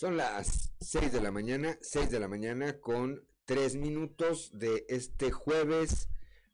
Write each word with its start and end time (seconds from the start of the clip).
Son 0.00 0.16
las 0.16 0.72
6 0.80 1.12
de 1.12 1.20
la 1.20 1.30
mañana, 1.30 1.76
6 1.82 2.10
de 2.10 2.20
la 2.20 2.26
mañana 2.26 2.80
con 2.80 3.22
3 3.44 3.76
minutos 3.76 4.50
de 4.58 4.86
este 4.88 5.30
jueves 5.30 6.08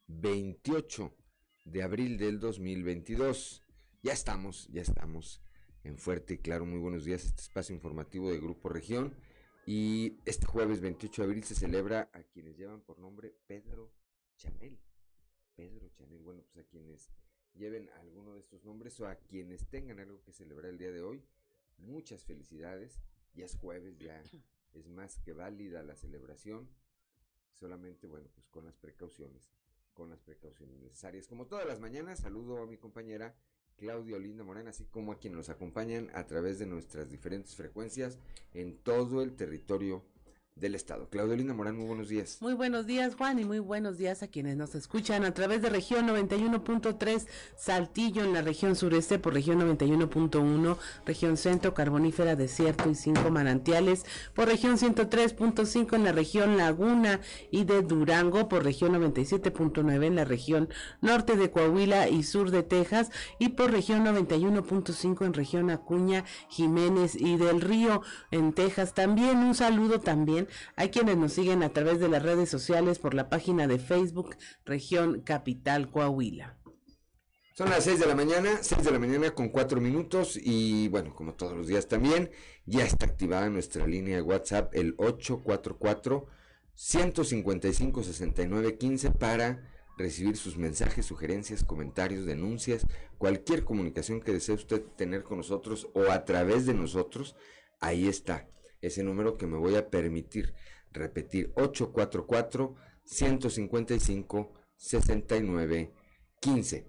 28 0.07 1.15
de 1.63 1.81
abril 1.81 2.17
del 2.17 2.41
2022. 2.41 3.63
Ya 4.03 4.11
estamos, 4.11 4.67
ya 4.67 4.81
estamos 4.81 5.41
en 5.85 5.97
Fuerte 5.97 6.33
y 6.33 6.37
Claro. 6.39 6.65
Muy 6.65 6.79
buenos 6.79 7.05
días, 7.05 7.23
este 7.23 7.41
espacio 7.41 7.73
informativo 7.73 8.29
de 8.29 8.37
Grupo 8.37 8.67
Región. 8.67 9.15
Y 9.65 10.19
este 10.25 10.45
jueves 10.45 10.81
28 10.81 11.21
de 11.21 11.25
abril 11.25 11.43
se 11.45 11.55
celebra 11.55 12.09
a 12.11 12.23
quienes 12.23 12.57
llevan 12.57 12.81
por 12.81 12.99
nombre 12.99 13.33
Pedro 13.47 13.93
Chanel. 14.35 14.77
Pedro 15.55 15.87
Chanel, 15.93 16.21
bueno, 16.21 16.43
pues 16.51 16.65
a 16.65 16.67
quienes 16.67 17.11
lleven 17.53 17.89
alguno 17.91 18.33
de 18.33 18.41
estos 18.41 18.65
nombres 18.65 18.99
o 18.99 19.07
a 19.07 19.15
quienes 19.15 19.69
tengan 19.69 20.01
algo 20.01 20.21
que 20.21 20.33
celebrar 20.33 20.69
el 20.69 20.77
día 20.77 20.91
de 20.91 21.01
hoy, 21.01 21.23
muchas 21.77 22.25
felicidades 22.25 22.99
ya 23.37 23.45
es 23.45 23.55
jueves, 23.55 23.97
ya 23.99 24.21
es 24.73 24.89
más 24.89 25.19
que 25.19 25.31
válida 25.31 25.83
la 25.83 25.95
celebración, 25.95 26.67
solamente, 27.53 28.07
bueno, 28.07 28.27
pues 28.33 28.47
con 28.47 28.65
las 28.65 28.75
precauciones, 28.75 29.49
con 29.93 30.09
las 30.09 30.19
precauciones 30.21 30.77
necesarias. 30.79 31.27
Como 31.27 31.45
todas 31.45 31.65
las 31.65 31.79
mañanas, 31.79 32.19
saludo 32.19 32.61
a 32.61 32.67
mi 32.67 32.77
compañera 32.77 33.35
Claudia 33.77 34.15
Olinda 34.15 34.43
Morán, 34.43 34.67
así 34.67 34.85
como 34.85 35.11
a 35.11 35.19
quienes 35.19 35.37
nos 35.37 35.49
acompañan 35.49 36.09
a 36.13 36.25
través 36.25 36.57
de 36.57 36.65
nuestras 36.65 37.09
diferentes 37.09 37.55
frecuencias 37.55 38.17
en 38.53 38.77
todo 38.77 39.21
el 39.21 39.35
territorio 39.35 40.03
del 40.59 40.75
Estado. 40.75 41.07
Claudelina 41.09 41.53
Morán, 41.53 41.77
muy 41.77 41.85
buenos 41.85 42.09
días. 42.09 42.37
Muy 42.41 42.53
buenos 42.53 42.85
días, 42.85 43.15
Juan, 43.15 43.39
y 43.39 43.45
muy 43.45 43.59
buenos 43.59 43.97
días 43.97 44.23
a 44.23 44.27
quienes 44.27 44.57
nos 44.57 44.75
escuchan 44.75 45.23
a 45.23 45.33
través 45.33 45.61
de 45.61 45.69
región 45.69 46.07
91.3 46.07 47.27
Saltillo 47.55 48.23
en 48.23 48.33
la 48.33 48.41
región 48.41 48.75
sureste 48.75 49.19
por 49.19 49.33
región 49.33 49.59
91.1, 49.59 50.77
región 51.05 51.37
centro 51.37 51.73
carbonífera 51.73 52.35
desierto 52.35 52.89
y 52.89 52.95
cinco 52.95 53.29
manantiales 53.29 54.05
por 54.33 54.47
región 54.47 54.77
103.5 54.77 55.95
en 55.95 56.03
la 56.03 56.11
región 56.11 56.57
Laguna 56.57 57.21
y 57.51 57.65
de 57.65 57.81
Durango 57.81 58.49
por 58.49 58.63
región 58.63 58.93
97.9 58.93 60.05
en 60.05 60.15
la 60.15 60.25
región 60.25 60.69
norte 61.01 61.35
de 61.35 61.51
Coahuila 61.51 62.09
y 62.09 62.23
sur 62.23 62.51
de 62.51 62.63
Texas 62.63 63.11
y 63.39 63.49
por 63.49 63.71
región 63.71 64.05
91.5 64.05 65.25
en 65.25 65.33
región 65.33 65.69
Acuña, 65.69 66.25
Jiménez 66.49 67.15
y 67.15 67.37
del 67.37 67.61
Río 67.61 68.01
en 68.31 68.53
Texas. 68.53 68.93
También 68.93 69.37
un 69.37 69.55
saludo 69.55 69.99
también 69.99 70.46
hay 70.75 70.89
quienes 70.89 71.17
nos 71.17 71.33
siguen 71.33 71.63
a 71.63 71.69
través 71.69 71.99
de 71.99 72.09
las 72.09 72.23
redes 72.23 72.49
sociales 72.49 72.99
por 72.99 73.13
la 73.13 73.29
página 73.29 73.67
de 73.67 73.79
Facebook 73.79 74.35
Región 74.65 75.21
Capital 75.21 75.89
Coahuila. 75.89 76.57
Son 77.57 77.71
las 77.71 77.85
6 77.85 77.99
de 77.99 78.05
la 78.05 78.13
mañana, 78.13 78.59
6 78.61 78.83
de 78.83 78.91
la 78.91 78.99
mañana 78.99 79.31
con 79.31 79.49
4 79.49 79.81
minutos 79.81 80.39
y 80.39 80.89
bueno, 80.89 81.15
como 81.15 81.33
todos 81.33 81.57
los 81.57 81.65
días 81.65 81.87
también, 81.87 82.29
ya 82.67 82.85
está 82.85 83.07
activada 83.07 83.49
nuestra 83.49 83.87
línea 83.87 84.17
de 84.17 84.21
WhatsApp 84.21 84.75
el 84.75 84.93
844 84.99 86.27
155 86.75 88.03
69 88.03 88.77
15 88.77 89.09
para 89.09 89.63
recibir 89.97 90.37
sus 90.37 90.57
mensajes, 90.57 91.07
sugerencias, 91.07 91.63
comentarios, 91.63 92.25
denuncias, 92.25 92.85
cualquier 93.17 93.63
comunicación 93.63 94.21
que 94.21 94.33
desee 94.33 94.53
usted 94.53 94.83
tener 94.95 95.23
con 95.23 95.37
nosotros 95.37 95.87
o 95.95 96.11
a 96.11 96.25
través 96.25 96.67
de 96.67 96.75
nosotros, 96.75 97.35
ahí 97.79 98.07
está 98.07 98.47
ese 98.81 99.03
número 99.03 99.37
que 99.37 99.47
me 99.47 99.57
voy 99.57 99.75
a 99.75 99.89
permitir 99.89 100.53
repetir 100.91 101.51
844 101.55 102.75
155 103.03 104.53
69 104.75 105.93
15. 106.39 106.87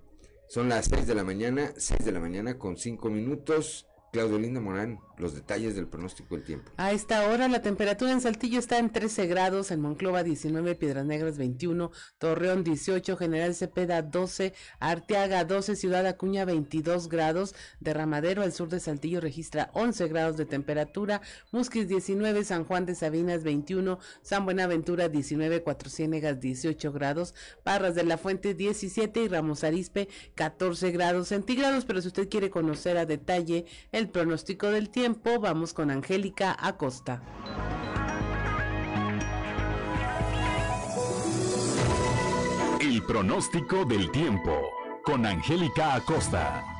Son 0.49 0.69
las 0.69 0.87
6 0.87 1.07
de 1.07 1.15
la 1.15 1.25
mañana, 1.25 1.73
6 1.77 2.05
de 2.05 2.13
la 2.13 2.21
mañana 2.21 2.59
con 2.59 2.77
5 2.77 3.11
minutos. 3.11 3.88
Claudio 4.11 4.39
Linda 4.39 4.61
Morán, 4.61 5.01
los 5.19 5.35
detalles 5.35 5.75
del 5.75 5.87
pronóstico 5.87 6.35
del 6.35 6.45
tiempo. 6.45 6.71
A 6.77 6.93
esta 6.93 7.29
hora 7.29 7.49
la 7.49 7.61
temperatura 7.61 8.13
en 8.13 8.21
Saltillo 8.21 8.59
está 8.59 8.79
en 8.79 8.91
13 8.91 9.27
grados, 9.27 9.71
en 9.71 9.81
Monclova 9.81 10.23
19, 10.23 10.75
Piedras 10.77 11.05
Negras 11.05 11.37
21, 11.37 11.91
Torreón 12.19 12.65
18, 12.65 13.17
General 13.17 13.55
Cepeda 13.55 14.01
12, 14.01 14.55
Arteaga 14.81 15.45
12, 15.45 15.77
Ciudad 15.77 16.07
Acuña 16.07 16.45
22 16.45 17.09
grados, 17.09 17.55
Derramadero 17.81 18.43
al 18.43 18.53
sur 18.53 18.69
de 18.69 18.81
Saltillo 18.81 19.21
registra 19.21 19.71
11 19.75 20.09
grados 20.09 20.37
de 20.37 20.47
temperatura, 20.47 21.21
Musquis 21.53 21.89
19, 21.89 22.45
San 22.45 22.65
Juan 22.65 22.87
de 22.87 22.95
Sabinas 22.95 23.43
21, 23.43 23.99
San 24.23 24.45
Buenaventura 24.45 25.09
19, 25.09 25.63
Cuatro 25.63 25.91
Ciénegas 25.91 26.41
18 26.41 26.93
grados, 26.93 27.35
Parras 27.63 27.95
de 27.95 28.05
la 28.05 28.17
Fuente 28.17 28.55
17 28.55 29.23
y 29.23 29.29
Ramos 29.29 29.65
Arispe 29.65 30.09
14 30.35 30.93
grados 30.93 31.29
centígrados, 31.29 31.85
pero 31.85 32.01
si 32.01 32.09
usted 32.09 32.29
quiere 32.29 32.51
conocer 32.51 32.97
a 32.97 33.05
detalle 33.05 33.67
el 33.99 34.09
pronóstico 34.09 34.71
del 34.71 34.91
tiempo, 34.91 35.41
vamos 35.41 35.75
con 35.75 35.91
Angélica 35.91 36.57
Acosta. 36.61 37.21
El 42.81 43.03
pronóstico 43.03 43.85
del 43.85 44.11
tiempo 44.13 44.71
con 45.05 45.27
Angélica 45.27 45.97
Acosta. 45.97 46.78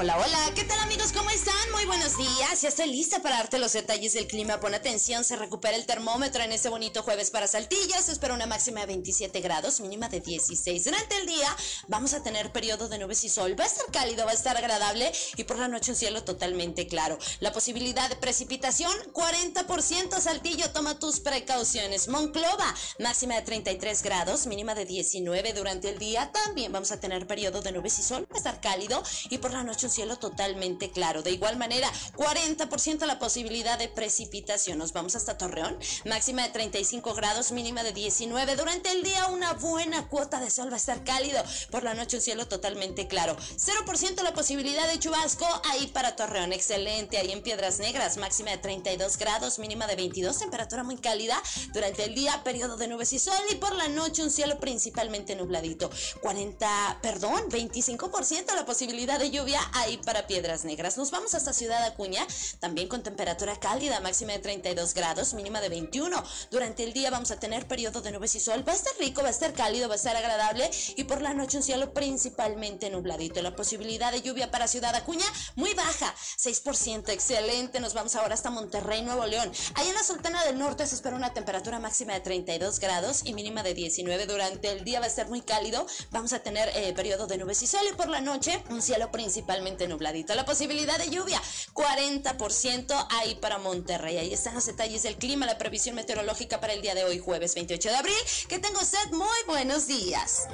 Hola, 0.00 0.16
hola, 0.16 0.54
¿qué 0.54 0.64
tal 0.64 0.80
amigos? 0.80 1.12
¿Cómo 1.12 1.28
están? 1.28 1.72
Muy 1.72 1.84
buenos 1.84 2.16
días. 2.16 2.62
Ya 2.62 2.70
estoy 2.70 2.90
lista 2.90 3.20
para 3.20 3.36
darte 3.36 3.58
los 3.58 3.74
detalles 3.74 4.14
del 4.14 4.26
clima. 4.26 4.58
Pon 4.58 4.72
atención, 4.72 5.24
se 5.24 5.36
recupera 5.36 5.76
el 5.76 5.84
termómetro 5.84 6.42
en 6.42 6.52
este 6.52 6.70
bonito 6.70 7.02
jueves 7.02 7.30
para 7.30 7.46
Saltillo. 7.46 8.00
Se 8.02 8.12
espera 8.12 8.32
una 8.32 8.46
máxima 8.46 8.80
de 8.80 8.86
27 8.86 9.42
grados, 9.42 9.78
mínima 9.82 10.08
de 10.08 10.22
16. 10.22 10.84
Durante 10.84 11.18
el 11.18 11.26
día 11.26 11.54
vamos 11.88 12.14
a 12.14 12.22
tener 12.22 12.50
periodo 12.50 12.88
de 12.88 12.96
nubes 12.96 13.24
y 13.24 13.28
sol. 13.28 13.54
Va 13.60 13.64
a 13.64 13.66
estar 13.66 13.84
cálido, 13.92 14.24
va 14.24 14.30
a 14.30 14.34
estar 14.34 14.56
agradable 14.56 15.12
y 15.36 15.44
por 15.44 15.58
la 15.58 15.68
noche 15.68 15.90
un 15.90 15.98
cielo 15.98 16.24
totalmente 16.24 16.86
claro. 16.86 17.18
La 17.40 17.52
posibilidad 17.52 18.08
de 18.08 18.16
precipitación, 18.16 18.96
40% 19.12 20.18
Saltillo. 20.18 20.70
Toma 20.70 20.98
tus 20.98 21.20
precauciones. 21.20 22.08
Monclova, 22.08 22.74
máxima 23.00 23.34
de 23.34 23.42
33 23.42 24.02
grados, 24.02 24.46
mínima 24.46 24.74
de 24.74 24.86
19 24.86 25.52
durante 25.52 25.90
el 25.90 25.98
día. 25.98 26.32
También 26.32 26.72
vamos 26.72 26.90
a 26.90 26.98
tener 26.98 27.26
periodo 27.26 27.60
de 27.60 27.72
nubes 27.72 27.98
y 27.98 28.02
sol. 28.02 28.26
Va 28.32 28.36
a 28.36 28.38
estar 28.38 28.62
cálido 28.62 29.02
y 29.28 29.36
por 29.36 29.52
la 29.52 29.62
noche 29.62 29.89
cielo 29.90 30.16
totalmente 30.16 30.90
claro. 30.90 31.22
De 31.22 31.30
igual 31.30 31.56
manera, 31.56 31.90
40% 32.16 33.06
la 33.06 33.18
posibilidad 33.18 33.78
de 33.78 33.88
precipitación. 33.88 34.78
Nos 34.78 34.92
vamos 34.92 35.16
hasta 35.16 35.38
Torreón, 35.38 35.78
máxima 36.04 36.42
de 36.42 36.50
35 36.50 37.14
grados, 37.14 37.52
mínima 37.52 37.82
de 37.82 37.92
19. 37.92 38.56
Durante 38.56 38.90
el 38.90 39.02
día 39.02 39.26
una 39.26 39.52
buena 39.54 40.08
cuota 40.08 40.40
de 40.40 40.50
sol 40.50 40.70
va 40.70 40.74
a 40.74 40.76
estar 40.76 41.04
cálido. 41.04 41.42
Por 41.70 41.82
la 41.82 41.94
noche 41.94 42.16
un 42.16 42.22
cielo 42.22 42.48
totalmente 42.48 43.08
claro. 43.08 43.36
0% 43.56 44.22
la 44.22 44.34
posibilidad 44.34 44.86
de 44.88 44.98
chubasco 44.98 45.46
ahí 45.70 45.86
para 45.88 46.16
Torreón. 46.16 46.52
Excelente. 46.52 47.18
Ahí 47.18 47.32
en 47.32 47.42
Piedras 47.42 47.78
Negras, 47.78 48.16
máxima 48.16 48.50
de 48.50 48.58
32 48.58 49.16
grados, 49.18 49.58
mínima 49.58 49.86
de 49.86 49.96
22. 49.96 50.38
Temperatura 50.38 50.82
muy 50.82 50.96
cálida. 50.96 51.40
Durante 51.72 52.04
el 52.04 52.14
día, 52.14 52.42
periodo 52.44 52.76
de 52.76 52.88
nubes 52.88 53.12
y 53.12 53.18
sol. 53.18 53.34
Y 53.50 53.56
por 53.56 53.74
la 53.74 53.88
noche 53.88 54.22
un 54.22 54.30
cielo 54.30 54.58
principalmente 54.58 55.36
nubladito. 55.36 55.90
40, 56.20 56.98
perdón, 57.02 57.50
25% 57.50 58.54
la 58.54 58.64
posibilidad 58.64 59.18
de 59.18 59.30
lluvia 59.30 59.60
ahí 59.80 59.96
para 59.98 60.26
Piedras 60.26 60.64
Negras. 60.64 60.96
Nos 60.96 61.10
vamos 61.10 61.34
hasta 61.34 61.52
Ciudad 61.52 61.84
Acuña, 61.84 62.26
también 62.58 62.88
con 62.88 63.02
temperatura 63.02 63.58
cálida, 63.58 64.00
máxima 64.00 64.32
de 64.32 64.38
32 64.38 64.94
grados, 64.94 65.34
mínima 65.34 65.60
de 65.60 65.68
21. 65.68 66.22
Durante 66.50 66.84
el 66.84 66.92
día 66.92 67.10
vamos 67.10 67.30
a 67.30 67.38
tener 67.38 67.66
periodo 67.66 68.00
de 68.00 68.12
nubes 68.12 68.34
y 68.34 68.40
sol. 68.40 68.66
Va 68.66 68.72
a 68.72 68.76
estar 68.76 68.92
rico, 68.98 69.22
va 69.22 69.28
a 69.28 69.30
estar 69.30 69.52
cálido, 69.52 69.88
va 69.88 69.94
a 69.94 69.96
estar 69.96 70.16
agradable 70.16 70.70
y 70.96 71.04
por 71.04 71.22
la 71.22 71.34
noche 71.34 71.56
un 71.56 71.62
cielo 71.62 71.92
principalmente 71.92 72.90
nubladito. 72.90 73.42
La 73.42 73.56
posibilidad 73.56 74.12
de 74.12 74.22
lluvia 74.22 74.50
para 74.50 74.68
Ciudad 74.68 74.94
Acuña 74.94 75.26
muy 75.56 75.74
baja, 75.74 76.14
6%, 76.38 77.08
excelente. 77.10 77.80
Nos 77.80 77.94
vamos 77.94 78.14
ahora 78.16 78.34
hasta 78.34 78.50
Monterrey, 78.50 79.02
Nuevo 79.02 79.26
León. 79.26 79.50
Ahí 79.74 79.88
en 79.88 79.94
la 79.94 80.04
Sultana 80.04 80.44
del 80.44 80.58
Norte 80.58 80.86
se 80.86 80.94
espera 80.94 81.16
una 81.16 81.32
temperatura 81.32 81.78
máxima 81.78 82.14
de 82.14 82.20
32 82.20 82.80
grados 82.80 83.22
y 83.24 83.34
mínima 83.34 83.62
de 83.62 83.74
19. 83.74 84.26
Durante 84.26 84.70
el 84.70 84.84
día 84.84 85.00
va 85.00 85.06
a 85.06 85.08
estar 85.08 85.28
muy 85.28 85.40
cálido, 85.40 85.86
vamos 86.10 86.32
a 86.32 86.40
tener 86.40 86.70
eh, 86.74 86.92
periodo 86.92 87.26
de 87.26 87.38
nubes 87.38 87.62
y 87.62 87.66
sol 87.66 87.80
y 87.90 87.94
por 87.94 88.08
la 88.08 88.20
noche 88.20 88.62
un 88.70 88.82
cielo 88.82 89.10
principalmente 89.10 89.69
nubladito. 89.88 90.34
La 90.34 90.44
posibilidad 90.44 90.98
de 90.98 91.10
lluvia, 91.10 91.40
40% 91.74 93.06
ahí 93.10 93.36
para 93.36 93.58
Monterrey. 93.58 94.18
Ahí 94.18 94.32
están 94.32 94.54
los 94.54 94.66
detalles 94.66 95.02
del 95.02 95.16
clima, 95.16 95.46
la 95.46 95.58
previsión 95.58 95.94
meteorológica 95.94 96.60
para 96.60 96.72
el 96.72 96.82
día 96.82 96.94
de 96.94 97.04
hoy, 97.04 97.18
jueves 97.18 97.54
28 97.54 97.88
de 97.88 97.96
abril. 97.96 98.14
Que 98.48 98.58
tengo 98.58 98.80
usted 98.80 99.10
muy 99.12 99.38
buenos 99.46 99.86
días. 99.86 100.48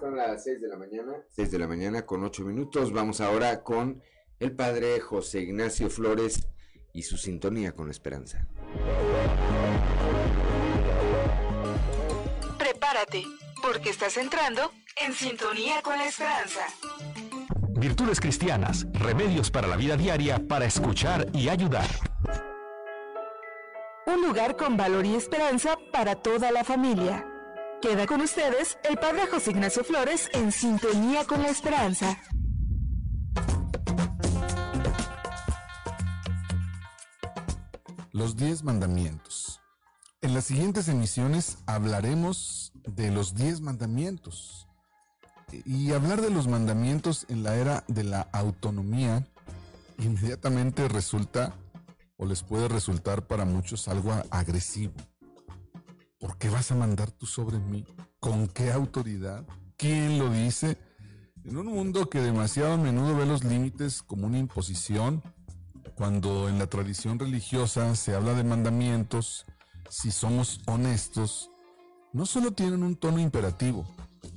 Son 0.00 0.16
las 0.16 0.42
6 0.44 0.60
de 0.60 0.68
la 0.68 0.76
mañana, 0.76 1.16
6 1.30 1.50
de 1.50 1.58
la 1.58 1.66
mañana 1.66 2.04
con 2.04 2.24
8 2.24 2.42
minutos. 2.44 2.92
Vamos 2.92 3.20
ahora 3.20 3.62
con 3.62 4.02
el 4.40 4.54
padre 4.56 4.98
José 5.00 5.40
Ignacio 5.40 5.88
Flores 5.88 6.48
y 6.92 7.02
su 7.02 7.16
sintonía 7.16 7.72
con 7.72 7.86
la 7.86 7.92
esperanza. 7.92 8.48
Prepárate, 12.82 13.24
porque 13.62 13.90
estás 13.90 14.16
entrando 14.16 14.72
en 14.96 15.12
sintonía 15.14 15.80
con 15.82 15.96
la 15.96 16.08
esperanza. 16.08 16.62
Virtudes 17.78 18.18
cristianas, 18.18 18.86
remedios 18.92 19.52
para 19.52 19.68
la 19.68 19.76
vida 19.76 19.96
diaria, 19.96 20.40
para 20.48 20.64
escuchar 20.64 21.28
y 21.32 21.48
ayudar. 21.48 21.86
un 24.06 24.20
lugar 24.20 24.56
con 24.56 24.76
valor 24.76 25.06
y 25.06 25.14
esperanza 25.14 25.78
para 25.92 26.16
toda 26.16 26.50
la 26.50 26.64
familia. 26.64 27.24
Queda 27.80 28.04
con 28.04 28.20
ustedes 28.20 28.76
el 28.82 28.96
Padre 28.98 29.28
José 29.28 29.52
Ignacio 29.52 29.84
Flores 29.84 30.28
en 30.32 30.50
sintonía 30.50 31.24
con 31.24 31.40
la 31.40 31.50
esperanza. 31.50 32.18
Los 38.10 38.36
diez 38.36 38.64
mandamientos. 38.64 39.60
En 40.20 40.34
las 40.34 40.44
siguientes 40.44 40.86
emisiones 40.88 41.58
hablaremos 41.66 42.61
de 42.86 43.10
los 43.10 43.34
diez 43.34 43.60
mandamientos. 43.60 44.68
Y 45.64 45.92
hablar 45.92 46.22
de 46.22 46.30
los 46.30 46.48
mandamientos 46.48 47.26
en 47.28 47.42
la 47.42 47.56
era 47.56 47.84
de 47.88 48.04
la 48.04 48.22
autonomía 48.32 49.26
inmediatamente 49.98 50.88
resulta 50.88 51.54
o 52.16 52.26
les 52.26 52.42
puede 52.42 52.68
resultar 52.68 53.26
para 53.26 53.44
muchos 53.44 53.88
algo 53.88 54.12
agresivo. 54.30 54.94
¿Por 56.18 56.38
qué 56.38 56.48
vas 56.48 56.70
a 56.70 56.76
mandar 56.76 57.10
tú 57.10 57.26
sobre 57.26 57.58
mí? 57.58 57.84
¿Con 58.20 58.48
qué 58.48 58.72
autoridad? 58.72 59.44
¿Quién 59.76 60.18
lo 60.18 60.30
dice? 60.30 60.78
En 61.44 61.56
un 61.56 61.66
mundo 61.66 62.08
que 62.08 62.20
demasiado 62.20 62.74
a 62.74 62.76
menudo 62.76 63.16
ve 63.16 63.26
los 63.26 63.42
límites 63.42 64.02
como 64.02 64.28
una 64.28 64.38
imposición, 64.38 65.22
cuando 65.96 66.48
en 66.48 66.58
la 66.58 66.68
tradición 66.68 67.18
religiosa 67.18 67.94
se 67.96 68.14
habla 68.14 68.34
de 68.34 68.44
mandamientos, 68.44 69.44
si 69.90 70.12
somos 70.12 70.60
honestos, 70.66 71.50
no 72.12 72.26
solo 72.26 72.52
tienen 72.52 72.82
un 72.82 72.96
tono 72.96 73.18
imperativo, 73.20 73.86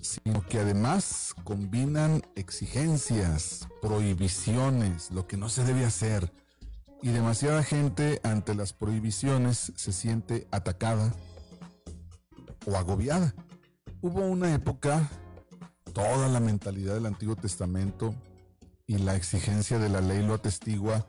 sino 0.02 0.46
que 0.46 0.60
además 0.60 1.36
combinan 1.44 2.24
exigencias, 2.36 3.68
prohibiciones, 3.82 5.12
lo 5.12 5.28
que 5.28 5.38
no 5.38 5.50
se 5.50 5.64
debe 5.64 5.86
hacer, 5.86 6.32
y 7.02 7.10
demasiada 7.10 7.64
gente 7.64 8.22
ante 8.24 8.56
las 8.56 8.74
prohibiciones 8.74 9.74
se 9.76 9.92
siente 9.92 10.48
atacada 10.52 11.14
o 12.66 12.76
agobiada. 12.78 13.36
Hubo 14.02 14.22
una 14.22 14.54
época, 14.54 15.10
toda 15.94 16.28
la 16.30 16.40
mentalidad 16.40 16.94
del 16.94 17.06
Antiguo 17.06 17.36
Testamento 17.36 18.16
y 18.88 18.98
la 19.00 19.16
exigencia 19.16 19.80
de 19.80 19.90
la 19.90 20.02
ley 20.02 20.26
lo 20.26 20.34
atestigua, 20.34 21.06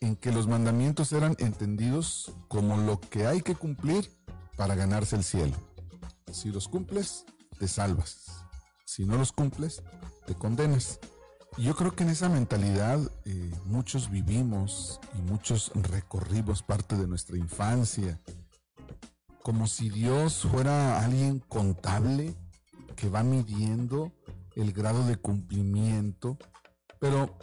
en 0.00 0.16
que 0.16 0.32
los 0.32 0.46
mandamientos 0.46 1.12
eran 1.12 1.36
entendidos 1.38 2.32
como 2.48 2.76
lo 2.76 3.00
que 3.00 3.26
hay 3.26 3.40
que 3.40 3.54
cumplir 3.54 4.10
para 4.56 4.74
ganarse 4.74 5.16
el 5.16 5.24
cielo. 5.24 5.56
Si 6.32 6.50
los 6.50 6.68
cumples, 6.68 7.24
te 7.58 7.68
salvas. 7.68 8.44
Si 8.84 9.04
no 9.04 9.16
los 9.16 9.32
cumples, 9.32 9.82
te 10.26 10.34
condenas. 10.34 10.98
Yo 11.58 11.74
creo 11.74 11.94
que 11.94 12.04
en 12.04 12.10
esa 12.10 12.28
mentalidad 12.28 13.00
eh, 13.24 13.50
muchos 13.64 14.10
vivimos 14.10 15.00
y 15.14 15.22
muchos 15.22 15.72
recorrimos 15.74 16.62
parte 16.62 16.96
de 16.96 17.06
nuestra 17.06 17.38
infancia, 17.38 18.20
como 19.42 19.66
si 19.66 19.88
Dios 19.88 20.46
fuera 20.50 21.02
alguien 21.02 21.38
contable 21.38 22.36
que 22.94 23.08
va 23.08 23.22
midiendo 23.22 24.12
el 24.54 24.72
grado 24.72 25.06
de 25.06 25.16
cumplimiento, 25.16 26.36
pero 26.98 27.38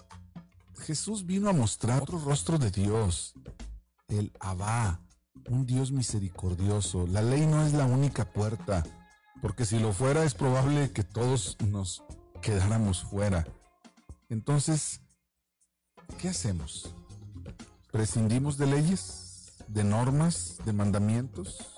Jesús 0.80 1.26
vino 1.26 1.50
a 1.50 1.54
mostrar 1.54 2.02
otro 2.02 2.20
rostro 2.20 2.60
de 2.60 2.72
Dios, 2.72 3.34
el 4.08 4.32
Abba, 4.40 5.02
un 5.50 5.66
Dios 5.66 5.92
misericordioso. 5.92 7.08
La 7.08 7.22
ley 7.22 7.46
no 7.46 7.66
es 7.66 7.74
la 7.74 7.86
única 7.86 8.26
puerta, 8.26 8.84
porque 9.42 9.66
si 9.66 9.80
lo 9.80 9.94
fuera 9.94 10.24
es 10.24 10.34
probable 10.34 10.92
que 10.92 11.04
todos 11.04 11.58
nos 11.68 12.04
quedáramos 12.42 13.04
fuera. 13.04 13.46
Entonces, 14.30 15.02
¿qué 16.20 16.30
hacemos? 16.30 16.94
¿Prescindimos 17.92 18.58
de 18.58 18.68
leyes, 18.68 19.54
de 19.68 19.84
normas, 19.84 20.58
de 20.66 20.74
mandamientos? 20.74 21.74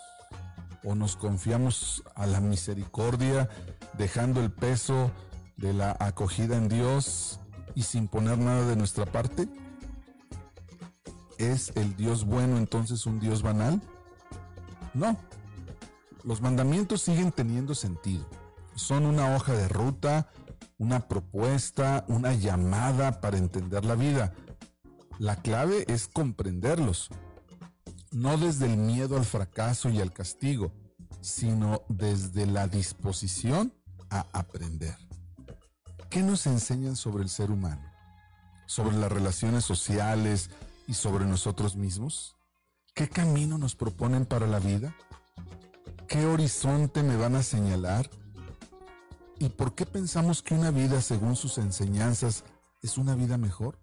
¿O 0.84 0.96
nos 0.96 1.16
confiamos 1.16 2.04
a 2.16 2.28
la 2.28 2.40
misericordia, 2.40 3.50
dejando 3.98 4.42
el 4.42 4.52
peso 4.52 5.12
de 5.58 5.74
la 5.74 5.96
acogida 6.00 6.58
en 6.58 6.70
Dios 6.70 7.40
y 7.74 7.84
sin 7.84 8.08
poner 8.08 8.38
nada 8.38 8.68
de 8.68 8.76
nuestra 8.76 9.06
parte? 9.06 9.50
¿Es 11.38 11.72
el 11.76 11.96
Dios 11.96 12.26
bueno 12.26 12.58
entonces 12.58 13.06
un 13.06 13.20
Dios 13.20 13.42
banal? 13.42 13.82
No. 14.94 15.18
Los 16.24 16.42
mandamientos 16.42 17.02
siguen 17.02 17.32
teniendo 17.32 17.76
sentido. 17.76 18.26
Son 18.76 19.06
una 19.06 19.36
hoja 19.36 19.54
de 19.54 19.68
ruta 19.68 20.30
una 20.78 21.08
propuesta, 21.08 22.06
una 22.08 22.34
llamada 22.34 23.22
para 23.22 23.38
entender 23.38 23.86
la 23.86 23.96
vida. 23.96 24.34
La 25.20 25.38
clave 25.38 25.86
es 25.88 26.08
comprenderlos, 26.08 27.10
no 28.12 28.38
desde 28.38 28.66
el 28.66 28.78
miedo 28.78 29.18
al 29.18 29.26
fracaso 29.26 29.90
y 29.90 30.02
al 30.02 30.12
castigo, 30.12 30.74
sino 31.22 31.84
desde 31.88 32.46
la 32.46 32.68
disposición 32.68 33.74
a 34.10 34.26
aprender. 34.34 34.98
¿Qué 36.10 36.22
nos 36.22 36.46
enseñan 36.46 36.96
sobre 36.96 37.24
el 37.24 37.30
ser 37.30 37.52
humano? 37.52 37.82
¿Sobre 38.68 38.98
las 38.98 39.12
relaciones 39.12 39.64
sociales 39.64 40.50
y 40.88 40.94
sobre 40.94 41.26
nosotros 41.26 41.76
mismos? 41.76 42.36
¿Qué 42.94 43.10
camino 43.10 43.58
nos 43.58 43.76
proponen 43.76 44.26
para 44.26 44.48
la 44.48 44.60
vida? 44.60 44.96
¿Qué 46.08 46.26
horizonte 46.26 47.04
me 47.04 47.18
van 47.18 47.36
a 47.36 47.44
señalar? 47.44 48.10
¿Y 49.40 49.50
por 49.50 49.76
qué 49.76 49.86
pensamos 49.86 50.42
que 50.42 50.54
una 50.54 50.72
vida 50.72 51.02
según 51.02 51.36
sus 51.36 51.58
enseñanzas 51.58 52.44
es 52.82 52.98
una 52.98 53.16
vida 53.16 53.38
mejor? 53.38 53.80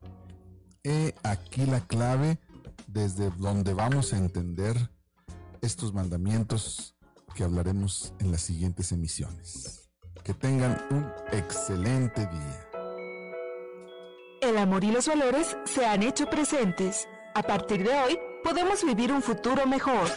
He 0.85 1.15
aquí 1.23 1.67
la 1.67 1.81
clave 1.87 2.39
desde 2.87 3.31
donde 3.31 3.75
vamos 3.75 4.13
a 4.13 4.19
entender 4.19 4.91
estos 5.61 5.93
mandamientos 5.93 6.97
que 7.35 7.45
hablaremos 7.45 8.15
en 8.19 8.31
las 8.31 8.43
siguientes 8.43 8.93
emisiones. 8.93 9.91
Que 10.25 10.35
tengan 10.35 10.81
un 10.91 11.07
excelente 11.33 12.27
día. 12.27 12.72
El 14.43 14.59
amor 14.59 14.83
y 14.83 14.91
los 14.91 15.07
valores 15.07 15.57
se 15.65 15.87
han 15.87 16.03
hecho 16.03 16.27
presentes. 16.27 17.09
A 17.33 17.45
partir 17.45 17.85
de 17.85 17.95
hoy, 17.97 18.19
podemos 18.43 18.85
vivir 18.85 19.13
un 19.13 19.23
futuro 19.23 19.69
mejor. 19.69 20.09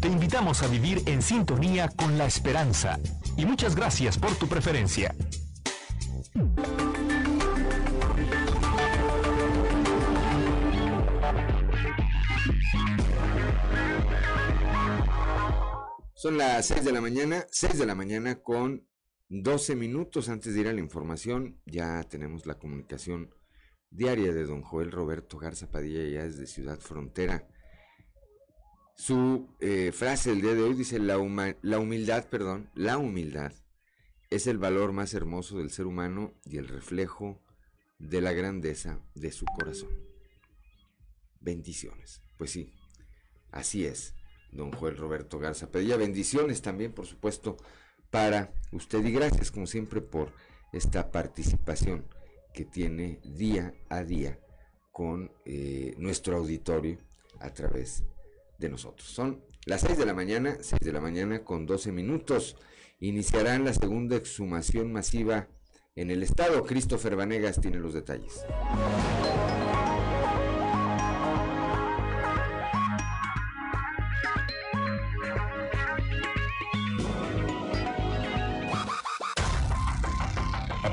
Te 0.00 0.08
invitamos 0.08 0.62
a 0.62 0.68
vivir 0.68 1.02
en 1.04 1.20
sintonía 1.20 1.88
con 1.88 2.16
la 2.16 2.24
esperanza 2.24 2.98
y 3.36 3.44
muchas 3.44 3.76
gracias 3.76 4.16
por 4.16 4.34
tu 4.36 4.48
preferencia. 4.48 5.14
Son 16.14 16.38
las 16.38 16.64
6 16.64 16.82
de 16.82 16.92
la 16.92 17.02
mañana, 17.02 17.44
6 17.50 17.78
de 17.78 17.84
la 17.84 17.94
mañana 17.94 18.36
con 18.36 18.86
12 19.28 19.74
minutos 19.76 20.28
antes 20.28 20.54
de 20.54 20.60
ir 20.60 20.68
a 20.68 20.72
la 20.72 20.80
información. 20.80 21.60
Ya 21.66 22.02
tenemos 22.04 22.46
la 22.46 22.58
comunicación 22.58 23.34
diaria 23.90 24.32
de 24.32 24.44
don 24.44 24.62
Joel 24.62 24.92
Roberto 24.92 25.38
Garza 25.38 25.70
Padilla 25.70 26.04
ya 26.08 26.24
desde 26.24 26.46
Ciudad 26.46 26.78
Frontera. 26.78 27.48
Su 28.96 29.54
eh, 29.60 29.92
frase 29.92 30.32
el 30.32 30.40
día 30.40 30.54
de 30.54 30.62
hoy 30.62 30.74
dice, 30.74 30.98
la, 30.98 31.18
la 31.62 31.78
humildad, 31.78 32.28
perdón, 32.28 32.70
la 32.74 32.96
humildad 32.96 33.52
es 34.30 34.46
el 34.46 34.58
valor 34.58 34.92
más 34.92 35.12
hermoso 35.14 35.58
del 35.58 35.70
ser 35.70 35.86
humano 35.86 36.32
y 36.44 36.56
el 36.56 36.68
reflejo 36.68 37.42
de 37.98 38.20
la 38.20 38.32
grandeza 38.32 39.00
de 39.14 39.32
su 39.32 39.44
corazón. 39.44 39.90
Bendiciones. 41.40 42.22
Pues 42.38 42.50
sí, 42.50 42.72
así 43.50 43.86
es, 43.86 44.14
don 44.50 44.72
Joel 44.72 44.96
Roberto 44.96 45.38
Garza 45.38 45.70
Pedilla. 45.70 45.96
Bendiciones 45.96 46.62
también, 46.62 46.92
por 46.92 47.06
supuesto, 47.06 47.56
para 48.16 48.50
usted 48.72 49.04
y 49.04 49.12
gracias, 49.12 49.50
como 49.50 49.66
siempre, 49.66 50.00
por 50.00 50.32
esta 50.72 51.10
participación 51.12 52.06
que 52.54 52.64
tiene 52.64 53.20
día 53.22 53.74
a 53.90 54.04
día 54.04 54.38
con 54.90 55.30
eh, 55.44 55.92
nuestro 55.98 56.38
auditorio 56.38 56.96
a 57.40 57.50
través 57.50 58.04
de 58.58 58.70
nosotros. 58.70 59.06
Son 59.06 59.42
las 59.66 59.82
6 59.82 59.98
de 59.98 60.06
la 60.06 60.14
mañana, 60.14 60.56
6 60.58 60.80
de 60.80 60.92
la 60.92 61.00
mañana 61.02 61.44
con 61.44 61.66
12 61.66 61.92
minutos. 61.92 62.56
Iniciarán 63.00 63.66
la 63.66 63.74
segunda 63.74 64.16
exhumación 64.16 64.90
masiva 64.94 65.48
en 65.94 66.10
el 66.10 66.22
estado. 66.22 66.64
Christopher 66.64 67.16
Vanegas 67.16 67.60
tiene 67.60 67.76
los 67.76 67.92
detalles. 67.92 68.46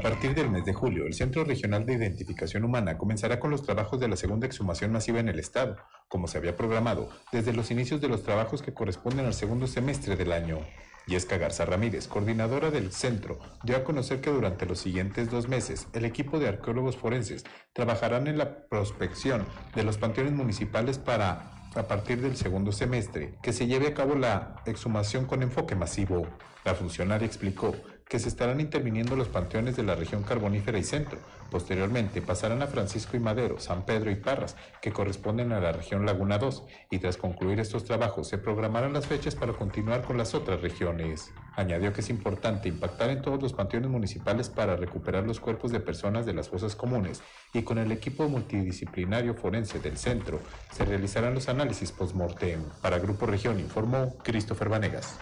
Partir 0.03 0.35
del 0.35 0.49
mes 0.49 0.65
de 0.65 0.73
julio, 0.73 1.05
el 1.05 1.13
Centro 1.13 1.45
Regional 1.45 1.85
de 1.85 1.93
Identificación 1.93 2.65
Humana 2.65 2.97
comenzará 2.97 3.39
con 3.39 3.51
los 3.51 3.63
trabajos 3.63 4.01
de 4.01 4.09
la 4.09 4.17
segunda 4.17 4.45
exhumación 4.45 4.91
masiva 4.91 5.21
en 5.21 5.29
el 5.29 5.39
Estado, 5.39 5.77
como 6.09 6.27
se 6.27 6.37
había 6.37 6.57
programado, 6.57 7.09
desde 7.31 7.53
los 7.53 7.71
inicios 7.71 8.01
de 8.01 8.09
los 8.09 8.21
trabajos 8.21 8.61
que 8.61 8.73
corresponden 8.73 9.25
al 9.25 9.33
segundo 9.33 9.65
semestre 9.65 10.17
del 10.17 10.33
año. 10.33 10.59
Yesca 11.07 11.37
Garza 11.37 11.63
Ramírez, 11.63 12.09
coordinadora 12.09 12.69
del 12.69 12.91
centro, 12.91 13.39
dio 13.63 13.77
a 13.77 13.85
conocer 13.85 14.19
que 14.19 14.29
durante 14.29 14.65
los 14.65 14.79
siguientes 14.79 15.31
dos 15.31 15.47
meses 15.47 15.87
el 15.93 16.03
equipo 16.03 16.37
de 16.37 16.49
arqueólogos 16.49 16.97
forenses 16.97 17.45
trabajarán 17.71 18.27
en 18.27 18.37
la 18.37 18.67
prospección 18.67 19.45
de 19.73 19.83
los 19.83 19.97
panteones 19.97 20.33
municipales 20.33 20.97
para, 20.97 21.69
a 21.75 21.83
partir 21.83 22.19
del 22.19 22.35
segundo 22.35 22.73
semestre, 22.73 23.35
que 23.41 23.53
se 23.53 23.67
lleve 23.67 23.87
a 23.87 23.93
cabo 23.93 24.15
la 24.15 24.61
exhumación 24.65 25.25
con 25.27 25.43
enfoque 25.43 25.75
masivo. 25.75 26.27
La 26.65 26.75
funcionaria 26.75 27.25
explicó 27.25 27.73
que 28.13 28.19
se 28.19 28.29
estarán 28.29 28.61
interviniendo 28.61 29.15
los 29.15 29.27
panteones 29.27 29.75
de 29.75 29.81
la 29.81 29.95
región 29.95 30.21
carbonífera 30.21 30.77
y 30.77 30.83
centro. 30.83 31.17
Posteriormente 31.49 32.21
pasarán 32.21 32.61
a 32.61 32.67
Francisco 32.67 33.17
y 33.17 33.19
Madero, 33.19 33.59
San 33.59 33.87
Pedro 33.87 34.11
y 34.11 34.15
Parras, 34.15 34.55
que 34.83 34.91
corresponden 34.91 35.51
a 35.51 35.59
la 35.59 35.71
región 35.71 36.05
Laguna 36.05 36.37
2, 36.37 36.63
y 36.91 36.99
tras 36.99 37.17
concluir 37.17 37.59
estos 37.59 37.85
trabajos 37.85 38.27
se 38.27 38.37
programarán 38.37 38.93
las 38.93 39.07
fechas 39.07 39.33
para 39.33 39.53
continuar 39.53 40.03
con 40.03 40.15
las 40.15 40.35
otras 40.35 40.61
regiones. 40.61 41.31
Añadió 41.55 41.91
que 41.91 42.01
es 42.01 42.09
importante 42.11 42.69
impactar 42.69 43.09
en 43.09 43.23
todos 43.23 43.41
los 43.41 43.53
panteones 43.53 43.89
municipales 43.89 44.47
para 44.47 44.75
recuperar 44.75 45.23
los 45.23 45.39
cuerpos 45.39 45.71
de 45.71 45.79
personas 45.79 46.27
de 46.27 46.35
las 46.35 46.49
fosas 46.49 46.75
comunes 46.75 47.23
y 47.51 47.63
con 47.63 47.79
el 47.79 47.91
equipo 47.91 48.29
multidisciplinario 48.29 49.33
forense 49.33 49.79
del 49.79 49.97
centro 49.97 50.39
se 50.71 50.85
realizarán 50.85 51.33
los 51.33 51.49
análisis 51.49 51.91
post-mortem. 51.91 52.61
Para 52.79 52.99
Grupo 52.99 53.25
Región 53.25 53.59
informó 53.59 54.15
Christopher 54.23 54.69
Vanegas. 54.69 55.17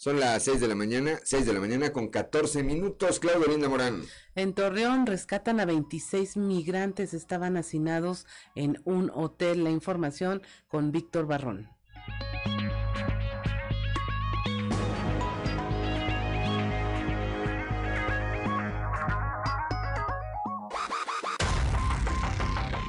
Son 0.00 0.20
las 0.20 0.44
6 0.44 0.60
de 0.60 0.68
la 0.68 0.76
mañana, 0.76 1.18
6 1.24 1.44
de 1.44 1.52
la 1.52 1.58
mañana 1.58 1.92
con 1.92 2.06
14 2.06 2.62
minutos. 2.62 3.18
Claudio 3.18 3.48
Linda 3.48 3.68
Morán. 3.68 4.02
En 4.36 4.54
Torreón 4.54 5.06
rescatan 5.06 5.58
a 5.58 5.64
26 5.64 6.36
migrantes, 6.36 7.14
estaban 7.14 7.56
hacinados 7.56 8.24
en 8.54 8.80
un 8.84 9.10
hotel. 9.12 9.64
La 9.64 9.70
información 9.70 10.40
con 10.68 10.92
Víctor 10.92 11.26
Barrón. 11.26 11.68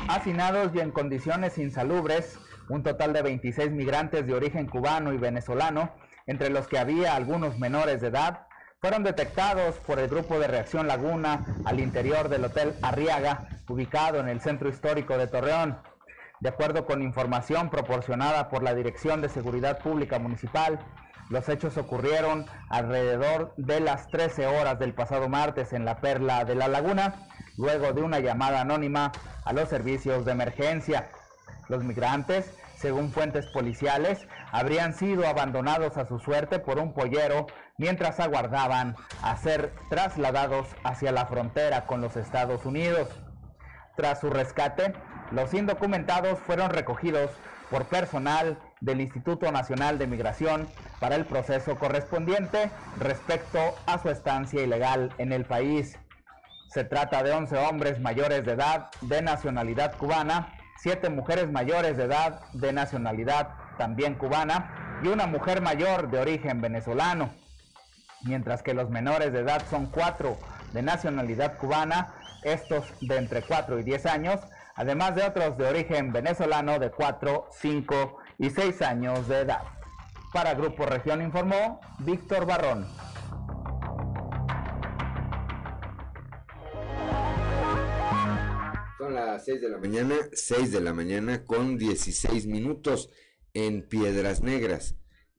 Hacinados 0.10 0.76
y 0.76 0.80
en 0.80 0.92
condiciones 0.92 1.58
insalubres, 1.58 2.38
un 2.70 2.84
total 2.84 3.14
de 3.14 3.24
26 3.24 3.72
migrantes 3.72 4.28
de 4.28 4.36
origen 4.36 4.68
cubano 4.68 5.12
y 5.12 5.18
venezolano 5.18 5.92
entre 6.28 6.50
los 6.50 6.68
que 6.68 6.80
había 6.80 7.16
algunos 7.16 7.58
menores 7.60 8.02
de 8.02 8.08
edad, 8.08 8.48
fueron 8.82 9.04
detectados 9.04 9.76
por 9.80 10.00
el 10.00 10.08
Grupo 10.08 10.40
de 10.40 10.48
Reacción 10.48 10.88
Laguna 10.88 11.46
al 11.66 11.80
interior 11.80 12.30
del 12.30 12.46
Hotel 12.46 12.74
Arriaga, 12.82 13.48
ubicado 13.68 14.20
en 14.20 14.30
el 14.30 14.40
centro 14.40 14.70
histórico 14.70 15.18
de 15.18 15.28
Torreón. 15.28 15.78
De 16.40 16.50
acuerdo 16.50 16.86
con 16.86 17.02
información 17.02 17.70
proporcionada 17.70 18.48
por 18.48 18.64
la 18.64 18.74
Dirección 18.74 19.22
de 19.22 19.28
Seguridad 19.28 19.80
Pública 19.80 20.18
Municipal, 20.20 20.80
los 21.30 21.50
hechos 21.50 21.78
ocurrieron 21.78 22.46
alrededor 22.70 23.54
de 23.58 23.82
las 23.82 24.08
13 24.08 24.48
horas 24.48 24.80
del 24.80 24.94
pasado 24.94 25.28
martes 25.28 25.74
en 25.74 25.84
la 25.84 26.00
Perla 26.00 26.46
de 26.46 26.56
la 26.56 26.70
Laguna, 26.70 27.28
luego 27.58 27.92
de 27.92 28.02
una 28.02 28.20
llamada 28.20 28.62
anónima 28.62 29.12
a 29.44 29.52
los 29.52 29.68
servicios 29.68 30.24
de 30.24 30.32
emergencia. 30.32 31.10
Los 31.68 31.84
migrantes 31.84 32.52
según 32.80 33.12
fuentes 33.12 33.46
policiales, 33.48 34.26
habrían 34.52 34.94
sido 34.94 35.28
abandonados 35.28 35.98
a 35.98 36.06
su 36.06 36.20
suerte 36.20 36.60
por 36.60 36.80
un 36.80 36.94
pollero 36.94 37.48
mientras 37.78 38.20
aguardaban 38.20 38.96
a 39.22 39.38
ser 39.38 39.74
trasladados 39.90 40.68
hacia 40.84 41.12
la 41.12 41.26
frontera 41.26 41.86
con 41.86 42.02
los 42.02 42.16
Estados 42.16 42.66
Unidos. 42.66 43.10
Tras 43.96 44.20
su 44.20 44.30
rescate, 44.30 44.94
los 45.32 45.54
indocumentados 45.54 46.40
fueron 46.40 46.72
recogidos 46.72 47.30
por 47.70 47.86
personal 47.86 48.58
del 48.82 49.02
Instituto 49.02 49.52
Nacional 49.52 49.98
de 49.98 50.08
Migración 50.08 50.68
para 51.00 51.16
el 51.16 51.26
proceso 51.26 51.76
correspondiente 51.76 52.72
respecto 53.00 53.60
a 53.86 54.00
su 54.00 54.10
estancia 54.10 54.64
ilegal 54.64 55.14
en 55.18 55.34
el 55.34 55.46
país. 55.46 56.00
Se 56.70 56.84
trata 56.84 57.24
de 57.24 57.32
11 57.32 57.58
hombres 57.58 58.00
mayores 58.00 58.46
de 58.46 58.54
edad 58.54 58.90
de 59.02 59.22
nacionalidad 59.22 59.96
cubana 59.98 60.54
siete 60.82 61.10
mujeres 61.10 61.52
mayores 61.52 61.98
de 61.98 62.04
edad 62.04 62.40
de 62.54 62.72
nacionalidad 62.72 63.50
también 63.80 64.16
cubana 64.16 65.00
y 65.02 65.08
una 65.08 65.26
mujer 65.26 65.62
mayor 65.62 66.12
de 66.12 66.20
origen 66.20 66.60
venezolano, 66.60 67.34
mientras 68.24 68.62
que 68.62 68.74
los 68.74 68.90
menores 68.90 69.32
de 69.32 69.40
edad 69.40 69.64
son 69.70 69.86
cuatro 69.88 70.38
de 70.74 70.82
nacionalidad 70.82 71.58
cubana, 71.58 72.14
estos 72.44 72.84
de 73.00 73.16
entre 73.16 73.42
4 73.42 73.80
y 73.80 73.84
10 73.84 74.06
años, 74.06 74.42
además 74.76 75.16
de 75.16 75.24
otros 75.24 75.58
de 75.58 75.66
origen 75.66 76.12
venezolano 76.12 76.78
de 76.78 76.92
4, 76.92 77.48
5 77.52 78.18
y 78.38 78.50
6 78.50 78.82
años 78.82 79.28
de 79.30 79.40
edad. 79.40 79.64
Para 80.34 80.54
Grupo 80.54 80.86
Región 80.86 81.22
informó 81.22 81.80
Víctor 82.00 82.46
Barrón. 82.46 82.86
las 89.10 89.46
6 89.46 89.62
de 89.62 89.70
la 89.70 89.78
mañana, 89.78 90.16
6 90.34 90.72
de 90.72 90.82
la 90.82 90.94
mañana 90.94 91.44
con 91.46 91.78
16 91.78 92.46
minutos 92.46 93.10
en 93.54 93.82
Piedras 93.82 94.42
Negras. 94.42 94.96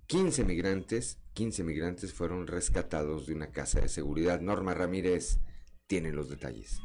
15 0.06 0.44
migrantes, 0.44 1.18
15 1.34 1.62
migrantes 1.62 2.12
fueron 2.12 2.46
rescatados 2.46 3.26
de 3.26 3.34
una 3.34 3.52
casa 3.52 3.80
de 3.80 3.88
seguridad. 3.88 4.40
Norma 4.40 4.74
Ramírez 4.74 5.38
tiene 5.86 6.12
los 6.12 6.28
detalles. 6.28 6.80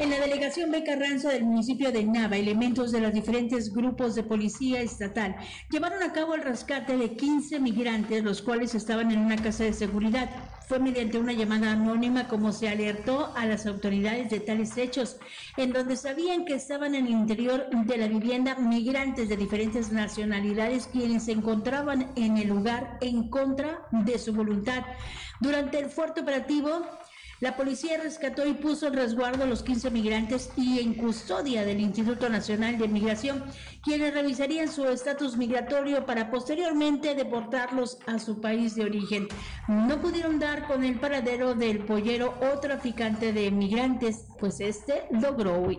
En 0.00 0.10
la 0.10 0.20
delegación 0.20 0.70
Beca 0.70 0.94
Ranza 0.94 1.30
del 1.30 1.42
municipio 1.42 1.90
de 1.90 2.04
Nava, 2.04 2.36
elementos 2.36 2.92
de 2.92 3.00
los 3.00 3.12
diferentes 3.12 3.74
grupos 3.74 4.14
de 4.14 4.22
policía 4.22 4.80
estatal 4.80 5.34
llevaron 5.70 6.04
a 6.04 6.12
cabo 6.12 6.36
el 6.36 6.42
rescate 6.42 6.96
de 6.96 7.16
15 7.16 7.58
migrantes, 7.58 8.22
los 8.22 8.40
cuales 8.40 8.76
estaban 8.76 9.10
en 9.10 9.18
una 9.18 9.34
casa 9.34 9.64
de 9.64 9.72
seguridad. 9.72 10.30
Fue 10.68 10.78
mediante 10.78 11.18
una 11.18 11.32
llamada 11.32 11.72
anónima 11.72 12.28
como 12.28 12.52
se 12.52 12.68
alertó 12.68 13.32
a 13.34 13.44
las 13.46 13.66
autoridades 13.66 14.30
de 14.30 14.38
tales 14.38 14.76
hechos, 14.76 15.16
en 15.56 15.72
donde 15.72 15.96
sabían 15.96 16.44
que 16.44 16.54
estaban 16.54 16.94
en 16.94 17.06
el 17.06 17.12
interior 17.12 17.66
de 17.68 17.98
la 17.98 18.06
vivienda 18.06 18.54
migrantes 18.54 19.28
de 19.28 19.36
diferentes 19.36 19.90
nacionalidades 19.90 20.86
quienes 20.86 21.24
se 21.24 21.32
encontraban 21.32 22.12
en 22.14 22.38
el 22.38 22.46
lugar 22.46 22.98
en 23.00 23.28
contra 23.30 23.80
de 23.90 24.16
su 24.20 24.32
voluntad. 24.32 24.84
Durante 25.40 25.80
el 25.80 25.90
fuerte 25.90 26.20
operativo, 26.20 26.86
la 27.40 27.56
policía 27.56 27.98
rescató 28.02 28.46
y 28.46 28.54
puso 28.54 28.88
en 28.88 28.94
resguardo 28.94 29.44
a 29.44 29.46
los 29.46 29.62
15 29.62 29.90
migrantes 29.90 30.50
y 30.56 30.80
en 30.80 30.94
custodia 30.94 31.64
del 31.64 31.80
Instituto 31.80 32.28
Nacional 32.28 32.78
de 32.78 32.88
Migración, 32.88 33.44
quienes 33.84 34.12
revisarían 34.12 34.68
su 34.68 34.84
estatus 34.86 35.36
migratorio 35.36 36.04
para 36.04 36.30
posteriormente 36.30 37.14
deportarlos 37.14 37.98
a 38.06 38.18
su 38.18 38.40
país 38.40 38.74
de 38.74 38.84
origen. 38.84 39.28
No 39.68 40.00
pudieron 40.00 40.38
dar 40.38 40.66
con 40.66 40.82
el 40.82 40.98
paradero 40.98 41.54
del 41.54 41.84
pollero 41.84 42.34
o 42.40 42.58
traficante 42.58 43.32
de 43.32 43.50
migrantes, 43.50 44.26
pues 44.38 44.60
este 44.60 45.04
logró 45.10 45.58
huir. 45.60 45.78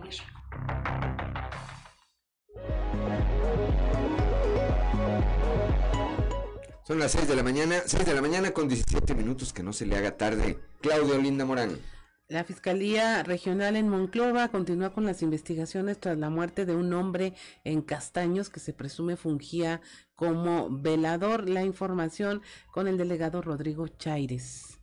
Son 6.90 6.98
las 6.98 7.12
6 7.12 7.28
de 7.28 7.36
la 7.36 7.44
mañana, 7.44 7.76
6 7.86 8.04
de 8.04 8.14
la 8.14 8.20
mañana 8.20 8.50
con 8.50 8.66
17 8.66 9.14
minutos, 9.14 9.52
que 9.52 9.62
no 9.62 9.72
se 9.72 9.86
le 9.86 9.96
haga 9.96 10.16
tarde. 10.16 10.58
Claudio 10.80 11.18
Linda 11.18 11.44
Morán. 11.44 11.78
La 12.26 12.42
Fiscalía 12.42 13.22
Regional 13.22 13.76
en 13.76 13.88
Monclova 13.88 14.48
continúa 14.48 14.92
con 14.92 15.04
las 15.04 15.22
investigaciones 15.22 16.00
tras 16.00 16.18
la 16.18 16.30
muerte 16.30 16.66
de 16.66 16.74
un 16.74 16.92
hombre 16.92 17.34
en 17.62 17.82
Castaños 17.82 18.50
que 18.50 18.58
se 18.58 18.72
presume 18.72 19.14
fungía 19.14 19.80
como 20.16 20.68
velador. 20.68 21.48
La 21.48 21.62
información 21.62 22.42
con 22.72 22.88
el 22.88 22.98
delegado 22.98 23.40
Rodrigo 23.40 23.86
Chaires. 23.86 24.80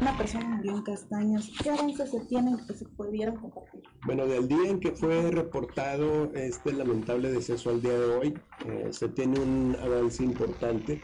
Una 0.00 0.16
persona 0.18 0.48
murió 0.48 0.72
en 0.72 0.82
Castaños. 0.82 1.52
¿Qué 1.62 1.70
avances 1.70 2.10
se 2.10 2.20
tienen 2.20 2.58
que 2.66 2.74
se 2.74 2.84
pudieran 2.84 3.36
compartir? 3.36 3.82
Bueno, 4.04 4.26
del 4.26 4.48
día 4.48 4.68
en 4.68 4.80
que 4.80 4.90
fue 4.90 5.30
reportado 5.30 6.32
este 6.34 6.72
lamentable 6.72 7.30
deceso 7.30 7.70
al 7.70 7.80
día 7.80 7.98
de 7.98 8.06
hoy, 8.06 8.34
eh, 8.66 8.88
se 8.90 9.08
tiene 9.08 9.38
un 9.38 9.76
avance 9.80 10.24
importante. 10.24 11.00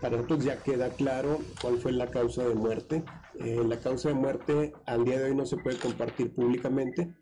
Para 0.00 0.16
nosotros 0.16 0.44
ya 0.44 0.62
queda 0.62 0.88
claro 0.90 1.38
cuál 1.60 1.76
fue 1.78 1.92
la 1.92 2.10
causa 2.10 2.42
de 2.42 2.54
muerte. 2.54 3.04
Eh, 3.38 3.62
la 3.66 3.78
causa 3.78 4.08
de 4.08 4.14
muerte 4.14 4.72
al 4.86 5.04
día 5.04 5.18
de 5.18 5.30
hoy 5.30 5.36
no 5.36 5.44
se 5.44 5.58
puede 5.58 5.78
compartir 5.78 6.34
públicamente, 6.34 7.14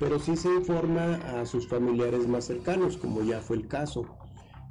pero 0.00 0.18
sí 0.18 0.36
se 0.36 0.48
informa 0.48 1.14
a 1.40 1.46
sus 1.46 1.68
familiares 1.68 2.26
más 2.26 2.44
cercanos, 2.44 2.96
como 2.96 3.22
ya 3.22 3.40
fue 3.40 3.56
el 3.56 3.68
caso. 3.68 4.04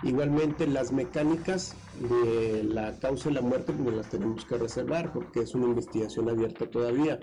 Igualmente 0.04 0.68
las 0.68 0.92
mecánicas 0.92 1.76
de 2.00 2.64
la 2.64 2.98
causa 3.00 3.30
de 3.30 3.36
la 3.36 3.42
muerte 3.42 3.74
pues 3.74 3.96
las 3.96 4.10
tenemos 4.10 4.46
que 4.46 4.58
reservar 4.58 5.12
porque 5.14 5.42
es 5.42 5.56
una 5.56 5.66
investigación 5.66 6.30
abierta 6.30 6.70
todavía. 6.70 7.20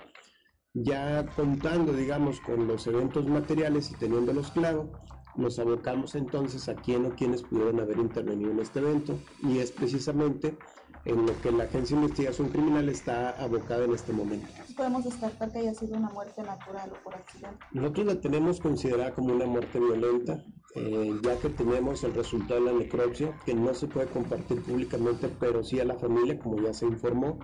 Ya 0.75 1.27
contando, 1.37 1.93
digamos, 1.93 2.41
con 2.41 2.67
los 2.67 2.87
eventos 2.87 3.27
materiales 3.27 3.91
y 3.91 3.95
teniéndolos 3.95 4.51
claro, 4.53 4.91
nos 5.37 5.59
abocamos 5.59 6.15
entonces 6.15 6.69
a 6.69 6.75
quién 6.75 7.07
o 7.07 7.11
quiénes 7.11 7.43
pudieron 7.43 7.81
haber 7.81 7.99
intervenido 7.99 8.51
en 8.51 8.61
este 8.61 8.81
evento 8.81 9.19
y 9.43 9.59
es 9.59 9.71
precisamente 9.71 10.57
en 11.05 11.27
lo 11.27 11.41
que 11.41 11.51
la 11.51 11.65
Agencia 11.65 11.97
de 11.97 12.03
Investigación 12.03 12.49
Criminal 12.51 12.89
está 12.89 13.31
abocada 13.31 13.85
en 13.85 13.93
este 13.93 14.13
momento. 14.13 14.47
Podemos 14.77 15.05
descartar 15.05 15.51
que 15.51 15.59
haya 15.59 15.75
sido 15.75 15.97
una 15.97 16.11
muerte 16.11 16.43
natural 16.43 16.91
o 16.93 17.05
por 17.05 17.15
accidente. 17.15 17.59
Nosotros 17.73 18.07
la 18.07 18.21
tenemos 18.21 18.61
considerada 18.61 19.13
como 19.13 19.35
una 19.35 19.47
muerte 19.47 19.81
violenta, 19.81 20.45
eh, 20.75 21.21
ya 21.23 21.39
que 21.39 21.51
tenemos 21.51 22.03
el 22.05 22.15
resultado 22.15 22.65
de 22.65 22.73
la 22.73 22.79
necropsia, 22.79 23.39
que 23.45 23.55
no 23.55 23.75
se 23.75 23.89
puede 23.89 24.07
compartir 24.07 24.63
públicamente, 24.63 25.29
pero 25.39 25.63
sí 25.63 25.79
a 25.81 25.85
la 25.85 25.97
familia, 25.97 26.39
como 26.39 26.63
ya 26.63 26.73
se 26.73 26.87
informó. 26.87 27.39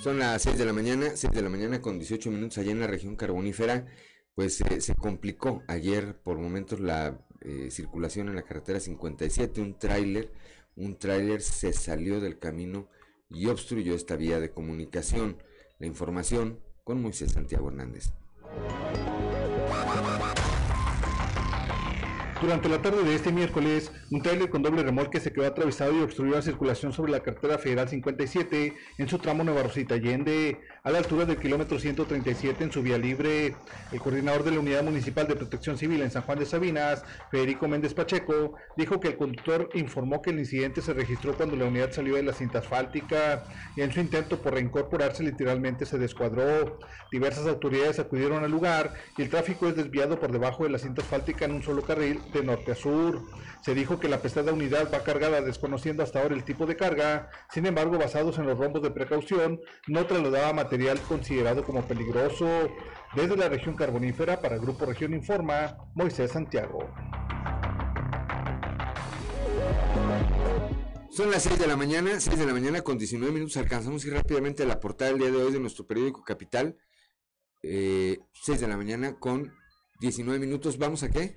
Son 0.00 0.18
las 0.18 0.42
6 0.42 0.56
de 0.56 0.64
la 0.64 0.72
mañana, 0.72 1.10
6 1.14 1.30
de 1.32 1.42
la 1.42 1.50
mañana 1.50 1.82
con 1.82 1.98
18 1.98 2.30
minutos 2.30 2.56
allá 2.58 2.72
en 2.72 2.80
la 2.80 2.86
región 2.86 3.16
carbonífera. 3.16 3.86
Pues 4.34 4.60
eh, 4.62 4.80
se 4.80 4.94
complicó 4.94 5.62
ayer 5.68 6.18
por 6.22 6.38
momentos 6.38 6.80
la 6.80 7.20
eh, 7.42 7.70
circulación 7.70 8.28
en 8.28 8.36
la 8.36 8.42
carretera 8.42 8.80
57. 8.80 9.60
Un 9.60 9.78
tráiler, 9.78 10.32
un 10.74 10.98
tráiler 10.98 11.42
se 11.42 11.74
salió 11.74 12.18
del 12.18 12.38
camino 12.38 12.88
y 13.28 13.46
obstruyó 13.48 13.94
esta 13.94 14.16
vía 14.16 14.40
de 14.40 14.50
comunicación. 14.50 15.36
La 15.78 15.86
información 15.86 16.60
con 16.84 17.02
Moisés 17.02 17.32
Santiago 17.32 17.68
Hernández. 17.68 18.12
Durante 22.40 22.70
la 22.70 22.80
tarde 22.80 23.04
de 23.04 23.14
este 23.14 23.32
miércoles, 23.32 23.92
un 24.10 24.22
tráiler 24.22 24.48
con 24.48 24.62
doble 24.62 24.82
remolque 24.82 25.20
se 25.20 25.30
quedó 25.30 25.46
atravesado 25.46 25.92
y 25.92 26.00
obstruyó 26.00 26.36
la 26.36 26.42
circulación 26.42 26.90
sobre 26.94 27.12
la 27.12 27.20
carretera 27.20 27.58
federal 27.58 27.86
57 27.90 28.74
en 28.96 29.08
su 29.08 29.18
tramo 29.18 29.44
Nueva 29.44 29.62
Rosita 29.62 29.96
Allende, 29.96 30.58
a 30.82 30.90
la 30.90 30.98
altura 30.98 31.26
del 31.26 31.36
kilómetro 31.36 31.78
137 31.78 32.64
en 32.64 32.72
su 32.72 32.82
vía 32.82 32.96
libre. 32.96 33.54
El 33.92 34.00
coordinador 34.00 34.44
de 34.44 34.52
la 34.52 34.60
Unidad 34.60 34.82
Municipal 34.82 35.26
de 35.28 35.36
Protección 35.36 35.76
Civil 35.76 36.00
en 36.00 36.10
San 36.10 36.22
Juan 36.22 36.38
de 36.38 36.46
Sabinas, 36.46 37.04
Federico 37.30 37.68
Méndez 37.68 37.92
Pacheco, 37.92 38.54
dijo 38.76 38.98
que 38.98 39.08
el 39.08 39.16
conductor 39.16 39.68
informó 39.74 40.22
que 40.22 40.30
el 40.30 40.38
incidente 40.38 40.80
se 40.80 40.94
registró 40.94 41.34
cuando 41.34 41.56
la 41.56 41.66
unidad 41.66 41.92
salió 41.92 42.16
de 42.16 42.22
la 42.22 42.32
cinta 42.32 42.60
asfáltica 42.60 43.44
y 43.76 43.82
en 43.82 43.92
su 43.92 44.00
intento 44.00 44.38
por 44.38 44.54
reincorporarse 44.54 45.22
literalmente 45.22 45.84
se 45.84 45.98
descuadró. 45.98 46.78
Diversas 47.12 47.46
autoridades 47.46 47.98
acudieron 47.98 48.42
al 48.42 48.50
lugar 48.50 48.94
y 49.18 49.22
el 49.22 49.28
tráfico 49.28 49.68
es 49.68 49.76
desviado 49.76 50.18
por 50.18 50.32
debajo 50.32 50.64
de 50.64 50.70
la 50.70 50.78
cinta 50.78 51.02
asfáltica 51.02 51.44
en 51.44 51.52
un 51.52 51.62
solo 51.62 51.82
carril 51.82 52.20
de 52.32 52.42
norte 52.42 52.72
a 52.72 52.74
sur. 52.74 53.20
Se 53.60 53.74
dijo 53.74 54.00
que 54.00 54.08
la 54.08 54.22
pesada 54.22 54.54
unidad 54.54 54.90
va 54.92 55.04
cargada 55.04 55.42
desconociendo 55.42 56.02
hasta 56.02 56.22
ahora 56.22 56.34
el 56.34 56.44
tipo 56.44 56.64
de 56.64 56.76
carga, 56.76 57.28
sin 57.50 57.66
embargo, 57.66 57.98
basados 57.98 58.38
en 58.38 58.46
los 58.46 58.58
rombos 58.58 58.82
de 58.82 58.90
precaución, 58.90 59.60
no 59.86 60.06
trasladaba 60.06 60.54
material 60.54 60.69
considerado 61.08 61.64
como 61.64 61.82
peligroso. 61.82 62.46
Desde 63.14 63.36
la 63.36 63.48
región 63.48 63.74
carbonífera, 63.74 64.40
para 64.40 64.54
el 64.54 64.60
Grupo 64.60 64.86
Región 64.86 65.12
Informa, 65.14 65.76
Moisés 65.94 66.30
Santiago. 66.30 66.88
Son 71.10 71.30
las 71.30 71.42
6 71.42 71.58
de 71.58 71.66
la 71.66 71.76
mañana, 71.76 72.20
6 72.20 72.38
de 72.38 72.46
la 72.46 72.52
mañana 72.52 72.82
con 72.82 72.98
19 72.98 73.32
minutos. 73.32 73.56
Alcanzamos 73.56 74.04
ir 74.04 74.14
rápidamente 74.14 74.62
a 74.62 74.66
la 74.66 74.78
portada 74.78 75.10
del 75.10 75.20
día 75.20 75.30
de 75.30 75.42
hoy 75.42 75.52
de 75.52 75.58
nuestro 75.58 75.86
periódico 75.86 76.22
Capital. 76.22 76.76
Eh, 77.62 78.18
6 78.32 78.60
de 78.60 78.68
la 78.68 78.76
mañana 78.76 79.18
con 79.18 79.52
19 80.00 80.38
minutos. 80.38 80.78
¿Vamos 80.78 81.02
a 81.02 81.10
qué? 81.10 81.36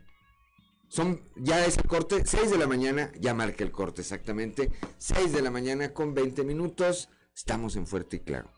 Son, 0.90 1.24
ya 1.38 1.66
es 1.66 1.78
el 1.78 1.88
corte, 1.88 2.24
6 2.24 2.52
de 2.52 2.58
la 2.60 2.68
mañana, 2.68 3.12
ya 3.20 3.34
marca 3.34 3.64
el 3.64 3.72
corte 3.72 4.02
exactamente, 4.02 4.70
6 5.00 5.34
de 5.34 5.42
la 5.42 5.50
mañana 5.50 5.92
con 5.92 6.14
20 6.14 6.44
minutos, 6.44 7.10
estamos 7.36 7.76
en 7.76 7.88
Fuerte 7.88 8.18
y 8.18 8.20
Claro. 8.20 8.52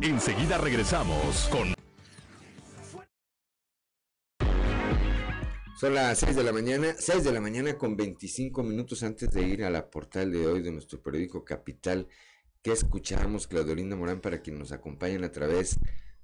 Enseguida 0.00 0.58
regresamos 0.58 1.48
con... 1.50 1.74
Son 5.80 5.94
las 5.94 6.18
6 6.18 6.36
de 6.36 6.44
la 6.44 6.52
mañana, 6.52 6.94
6 6.96 7.24
de 7.24 7.32
la 7.32 7.40
mañana 7.40 7.76
con 7.76 7.96
25 7.96 8.62
minutos 8.62 9.02
antes 9.02 9.30
de 9.30 9.42
ir 9.42 9.64
a 9.64 9.70
la 9.70 9.90
portal 9.90 10.30
de 10.30 10.46
hoy 10.46 10.62
de 10.62 10.70
nuestro 10.70 11.02
periódico 11.02 11.44
Capital 11.44 12.06
que 12.62 12.72
escuchamos, 12.72 13.48
Claudolinda 13.48 13.96
Morán, 13.96 14.20
para 14.20 14.40
quienes 14.40 14.60
nos 14.60 14.72
acompañen 14.72 15.24
a 15.24 15.32
través 15.32 15.78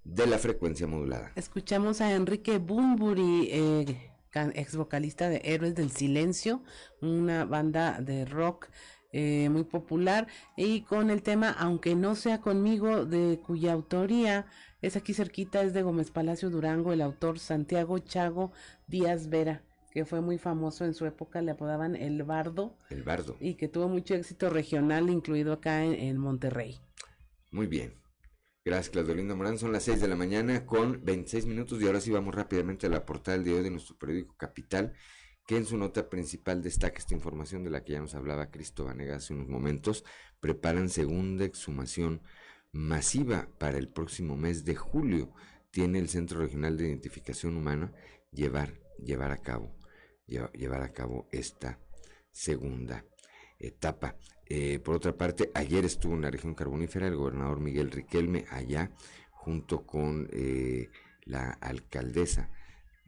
de 0.04 0.26
la 0.28 0.38
frecuencia 0.38 0.86
modulada. 0.86 1.32
Escuchamos 1.34 2.00
a 2.00 2.12
Enrique 2.12 2.58
Bumburi, 2.58 3.48
eh, 3.50 4.12
ex 4.54 4.76
vocalista 4.76 5.28
de 5.28 5.40
Héroes 5.44 5.74
del 5.74 5.90
Silencio, 5.90 6.62
una 7.00 7.44
banda 7.44 8.00
de 8.00 8.24
rock 8.24 8.68
eh, 9.14 9.48
muy 9.48 9.62
popular, 9.62 10.26
y 10.56 10.82
con 10.82 11.08
el 11.08 11.22
tema 11.22 11.50
Aunque 11.50 11.94
no 11.94 12.16
sea 12.16 12.40
conmigo, 12.40 13.06
de 13.06 13.38
cuya 13.38 13.72
autoría 13.72 14.46
es 14.82 14.96
aquí 14.96 15.14
cerquita, 15.14 15.62
es 15.62 15.72
de 15.72 15.82
Gómez 15.82 16.10
Palacio 16.10 16.50
Durango, 16.50 16.92
el 16.92 17.00
autor 17.00 17.38
Santiago 17.38 17.98
Chago 18.00 18.52
Díaz 18.88 19.28
Vera 19.28 19.62
que 19.92 20.04
fue 20.04 20.20
muy 20.20 20.38
famoso 20.38 20.84
en 20.84 20.92
su 20.92 21.06
época, 21.06 21.40
le 21.40 21.52
apodaban 21.52 21.94
El 21.94 22.24
Bardo. 22.24 22.76
El 22.90 23.04
Bardo. 23.04 23.36
Y 23.38 23.54
que 23.54 23.68
tuvo 23.68 23.88
mucho 23.88 24.14
éxito 24.14 24.50
regional, 24.50 25.08
incluido 25.08 25.52
acá 25.52 25.84
en, 25.84 26.18
Monterrey. 26.18 26.80
Muy 27.52 27.68
bien. 27.68 27.94
Gracias, 28.64 28.90
Claudio 28.90 29.36
Morán. 29.36 29.56
Son 29.56 29.70
las 29.72 29.84
6 29.84 30.00
de 30.00 30.08
la 30.08 30.16
mañana 30.16 30.66
con 30.66 31.04
26 31.04 31.46
minutos 31.46 31.80
y 31.80 31.86
ahora 31.86 32.00
sí 32.00 32.10
vamos 32.10 32.34
rápidamente 32.34 32.88
a 32.88 32.90
la 32.90 33.06
portal 33.06 33.44
de 33.44 33.54
hoy 33.54 33.62
de 33.62 33.70
nuestro 33.70 33.96
periódico 33.96 34.34
Capital, 34.36 34.94
que 35.46 35.56
en 35.56 35.66
su 35.66 35.76
nota 35.76 36.08
principal 36.08 36.62
destaca 36.62 36.98
esta 36.98 37.14
información 37.14 37.64
de 37.64 37.70
la 37.70 37.84
que 37.84 37.92
ya 37.92 38.00
nos 38.00 38.14
hablaba 38.14 38.50
Cristo 38.50 38.84
Vanega 38.84 39.16
hace 39.16 39.34
unos 39.34 39.48
momentos. 39.48 40.04
Preparan 40.40 40.88
segunda 40.88 41.44
exhumación 41.44 42.22
masiva 42.72 43.48
para 43.58 43.78
el 43.78 43.88
próximo 43.88 44.36
mes 44.36 44.64
de 44.64 44.74
julio. 44.74 45.32
Tiene 45.70 45.98
el 45.98 46.08
Centro 46.08 46.40
Regional 46.40 46.76
de 46.76 46.88
Identificación 46.88 47.56
Humana 47.56 47.92
llevar, 48.32 48.80
llevar 48.98 49.32
a 49.32 49.42
cabo 49.42 49.74
llevar 50.26 50.82
a 50.82 50.92
cabo 50.92 51.28
esta 51.32 51.78
segunda 52.30 53.04
etapa. 53.58 54.16
Eh, 54.46 54.78
por 54.78 54.96
otra 54.96 55.16
parte, 55.16 55.50
ayer 55.54 55.84
estuvo 55.84 56.14
en 56.14 56.22
la 56.22 56.30
región 56.30 56.54
carbonífera 56.54 57.06
el 57.06 57.16
gobernador 57.16 57.60
Miguel 57.60 57.90
Riquelme 57.90 58.44
allá 58.50 58.90
junto 59.30 59.86
con 59.86 60.28
eh, 60.32 60.90
la 61.24 61.50
alcaldesa 61.50 62.50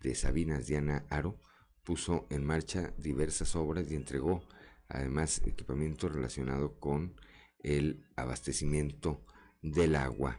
de 0.00 0.14
Sabinas, 0.14 0.66
Diana 0.66 1.06
Aro, 1.10 1.38
puso 1.86 2.26
en 2.30 2.44
marcha 2.44 2.92
diversas 2.98 3.54
obras 3.54 3.90
y 3.90 3.94
entregó 3.94 4.42
además 4.88 5.40
equipamiento 5.46 6.08
relacionado 6.08 6.74
con 6.80 7.14
el 7.62 8.04
abastecimiento 8.16 9.24
del 9.62 9.94
agua, 9.94 10.38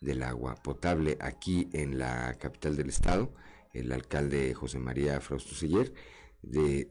del 0.00 0.22
agua 0.22 0.54
potable 0.56 1.18
aquí 1.20 1.68
en 1.72 1.98
la 1.98 2.34
capital 2.38 2.76
del 2.76 2.88
estado. 2.88 3.32
El 3.72 3.92
alcalde 3.92 4.54
José 4.54 4.78
María 4.78 5.20
Frausto 5.20 5.54
Seller 5.54 5.92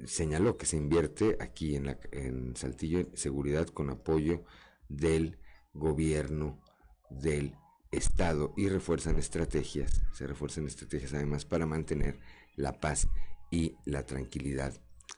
señaló 0.06 0.58
que 0.58 0.68
se 0.68 0.78
invierte 0.78 1.38
aquí 1.39 1.76
en, 1.76 1.86
la, 1.86 2.00
en 2.12 2.56
Saltillo 2.56 3.00
en 3.00 3.18
seguridad 3.18 3.68
con 3.68 3.89
apoyo 3.89 4.44
del 4.88 5.39
gobierno 5.74 6.62
del 7.10 7.56
estado 7.91 8.54
y 8.56 8.70
refuerzan 8.70 9.18
estrategias, 9.18 10.04
se 10.13 10.28
refuerzan 10.28 10.68
estrategias 10.68 11.13
además 11.13 11.46
para 11.46 11.65
mantener 11.65 12.20
la 12.56 12.80
paz 12.80 13.08
y 13.51 13.75
la 13.86 14.05
tranquilidad 14.05 14.73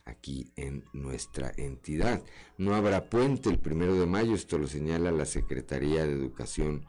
aquí 0.06 0.52
en 0.56 0.86
nuestra 0.94 1.52
entidad. 1.58 2.24
No 2.58 2.76
habrá 2.76 3.10
puente 3.10 3.50
el 3.50 3.60
primero 3.60 4.00
de 4.00 4.06
mayo, 4.06 4.36
esto 4.36 4.58
lo 4.58 4.68
señala 4.68 5.12
la 5.12 5.26
Secretaría 5.26 6.06
de 6.06 6.14
Educación 6.14 6.86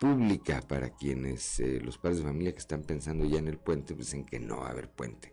Pública 0.00 0.62
para 0.66 0.94
quienes, 0.94 1.60
eh, 1.60 1.80
los 1.80 1.98
padres 1.98 2.18
de 2.18 2.24
familia 2.24 2.52
que 2.52 2.58
están 2.58 2.82
pensando 2.82 3.24
ya 3.24 3.38
en 3.38 3.48
el 3.48 3.58
puente, 3.58 3.94
pues 3.94 4.12
en 4.14 4.26
que 4.26 4.40
no 4.40 4.58
va 4.58 4.68
a 4.68 4.70
haber 4.70 4.90
puente 4.90 5.32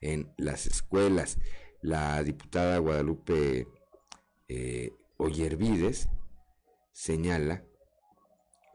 en 0.00 0.32
las 0.36 0.66
escuelas. 0.66 1.38
La 1.80 2.22
diputada 2.22 2.78
Guadalupe 2.78 3.66
eh, 4.48 4.92
Oyervides 5.16 6.08
señala 6.92 7.64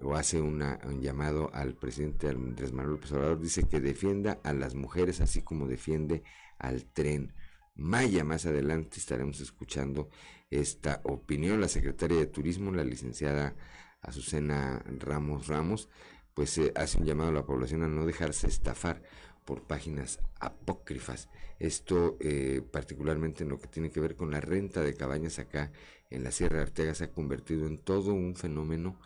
o 0.01 0.15
hace 0.15 0.39
un 0.39 0.61
llamado 1.01 1.49
al 1.53 1.73
presidente 1.73 2.29
Andrés 2.29 2.71
Manuel 2.71 2.95
López 2.95 3.11
Obrador, 3.13 3.39
dice 3.39 3.67
que 3.67 3.79
defienda 3.79 4.39
a 4.43 4.53
las 4.53 4.75
mujeres 4.75 5.21
así 5.21 5.41
como 5.41 5.67
defiende 5.67 6.23
al 6.59 6.85
tren 6.85 7.33
Maya. 7.75 8.23
Más 8.23 8.45
adelante 8.45 8.99
estaremos 8.99 9.39
escuchando 9.39 10.09
esta 10.49 11.01
opinión. 11.03 11.61
La 11.61 11.67
secretaria 11.67 12.17
de 12.17 12.27
Turismo, 12.27 12.71
la 12.71 12.83
licenciada 12.83 13.55
Azucena 14.01 14.83
Ramos 14.99 15.47
Ramos, 15.47 15.89
pues 16.33 16.57
eh, 16.57 16.71
hace 16.75 16.99
un 16.99 17.05
llamado 17.05 17.29
a 17.29 17.33
la 17.33 17.45
población 17.45 17.83
a 17.83 17.87
no 17.87 18.05
dejarse 18.05 18.47
estafar 18.47 19.01
por 19.45 19.63
páginas 19.63 20.19
apócrifas. 20.39 21.29
Esto 21.57 22.17
eh, 22.19 22.61
particularmente 22.71 23.43
en 23.43 23.49
lo 23.49 23.59
que 23.59 23.67
tiene 23.67 23.89
que 23.89 23.99
ver 23.99 24.15
con 24.15 24.29
la 24.29 24.41
renta 24.41 24.81
de 24.81 24.93
cabañas 24.93 25.39
acá 25.39 25.71
en 26.09 26.23
la 26.23 26.31
Sierra 26.31 26.57
de 26.57 26.63
Arteaga 26.63 26.93
se 26.93 27.05
ha 27.05 27.11
convertido 27.11 27.65
en 27.65 27.79
todo 27.79 28.13
un 28.13 28.35
fenómeno 28.35 28.99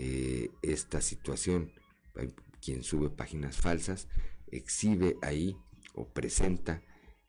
eh, 0.00 0.50
esta 0.62 1.00
situación. 1.00 1.72
Quien 2.60 2.82
sube 2.82 3.10
páginas 3.10 3.56
falsas, 3.56 4.08
exhibe 4.46 5.16
ahí 5.22 5.56
o 5.94 6.12
presenta 6.12 6.82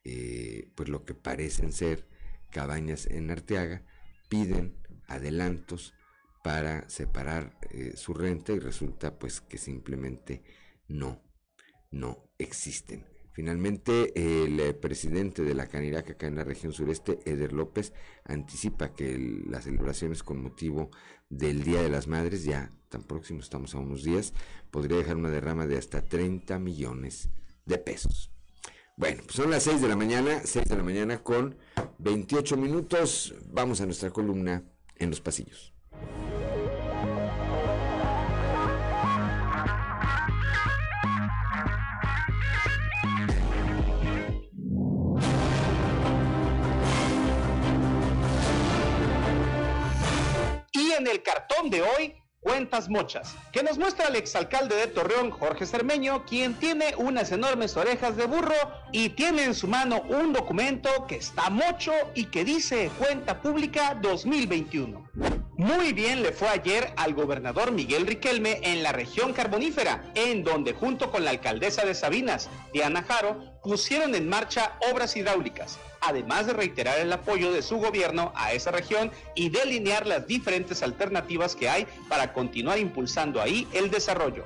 eh, 0.03 0.71
pues 0.75 0.87
lo 0.89 1.03
que 1.03 1.13
parecen 1.15 1.71
ser 1.71 2.07
cabañas 2.51 3.07
en 3.07 3.31
Arteaga, 3.31 3.85
piden 4.29 4.75
adelantos 5.07 5.93
para 6.43 6.87
separar 6.89 7.59
su 7.95 8.13
renta 8.13 8.53
y 8.53 8.59
resulta 8.59 9.19
pues 9.19 9.41
que 9.41 9.57
simplemente 9.57 10.43
no 10.87 11.21
no 11.91 12.31
existen. 12.37 13.05
Finalmente, 13.39 14.11
el 14.15 14.59
eh, 14.59 14.73
presidente 14.73 15.43
de 15.43 15.53
la 15.53 15.67
Canirac 15.67 16.09
acá 16.09 16.27
en 16.27 16.35
la 16.35 16.43
región 16.43 16.73
sureste, 16.73 17.19
Eder 17.23 17.53
López, 17.53 17.93
anticipa 18.25 18.93
que 18.93 19.17
las 19.47 19.63
celebraciones 19.63 20.23
con 20.23 20.43
motivo 20.43 20.91
del 21.29 21.63
Día 21.63 21.81
de 21.81 21.87
las 21.87 22.07
Madres, 22.09 22.43
ya 22.43 22.73
tan 22.89 23.03
próximo 23.03 23.39
estamos 23.39 23.73
a 23.73 23.79
unos 23.79 24.03
días, 24.03 24.33
podría 24.71 24.97
dejar 24.97 25.15
una 25.15 25.29
derrama 25.29 25.67
de 25.67 25.77
hasta 25.77 26.01
30 26.01 26.59
millones 26.59 27.29
de 27.65 27.77
pesos. 27.77 28.29
Bueno, 28.97 29.21
pues 29.23 29.37
son 29.37 29.49
las 29.51 29.63
6 29.63 29.83
de 29.83 29.87
la 29.87 29.95
mañana, 29.95 30.41
6 30.43 30.67
de 30.67 30.75
la 30.75 30.83
mañana 30.83 31.23
con 31.23 31.55
28 31.99 32.57
minutos. 32.57 33.35
Vamos 33.53 33.79
a 33.79 33.85
nuestra 33.85 34.09
columna 34.09 34.65
en 34.97 35.11
los 35.11 35.21
pasillos. 35.21 35.73
En 50.99 51.07
el 51.07 51.23
cartón 51.23 51.69
de 51.69 51.81
hoy, 51.81 52.13
Cuentas 52.41 52.89
Mochas, 52.89 53.35
que 53.51 53.63
nos 53.63 53.77
muestra 53.77 54.07
el 54.07 54.15
exalcalde 54.15 54.75
de 54.75 54.87
Torreón, 54.87 55.31
Jorge 55.31 55.65
Cermeño, 55.65 56.25
quien 56.25 56.53
tiene 56.55 56.93
unas 56.97 57.31
enormes 57.31 57.75
orejas 57.75 58.15
de 58.15 58.27
burro 58.27 58.55
y 58.91 59.09
tiene 59.09 59.43
en 59.43 59.53
su 59.53 59.67
mano 59.67 60.01
un 60.07 60.31
documento 60.31 60.89
que 61.07 61.15
está 61.15 61.49
mocho 61.49 61.91
y 62.15 62.25
que 62.25 62.45
dice 62.45 62.91
Cuenta 62.97 63.41
Pública 63.41 63.97
2021. 64.01 65.09
Muy 65.57 65.91
bien 65.91 66.21
le 66.21 66.31
fue 66.31 66.47
ayer 66.47 66.93
al 66.95 67.13
gobernador 67.13 67.71
Miguel 67.71 68.07
Riquelme 68.07 68.59
en 68.63 68.83
la 68.83 68.93
región 68.93 69.33
carbonífera, 69.33 70.11
en 70.15 70.43
donde 70.43 70.73
junto 70.73 71.11
con 71.11 71.25
la 71.25 71.31
alcaldesa 71.31 71.85
de 71.85 71.93
Sabinas, 71.93 72.49
Diana 72.71 73.03
Jaro, 73.03 73.58
pusieron 73.63 74.15
en 74.15 74.27
marcha 74.27 74.77
obras 74.91 75.15
hidráulicas, 75.15 75.77
además 76.01 76.47
de 76.47 76.53
reiterar 76.53 76.99
el 76.99 77.11
apoyo 77.11 77.51
de 77.51 77.61
su 77.61 77.77
gobierno 77.77 78.31
a 78.35 78.53
esa 78.53 78.71
región 78.71 79.11
y 79.35 79.49
delinear 79.49 80.07
las 80.07 80.27
diferentes 80.27 80.83
alternativas 80.83 81.55
que 81.55 81.69
hay 81.69 81.87
para 82.07 82.33
continuar 82.33 82.79
impulsando 82.79 83.41
ahí 83.41 83.67
el 83.73 83.91
desarrollo. 83.91 84.45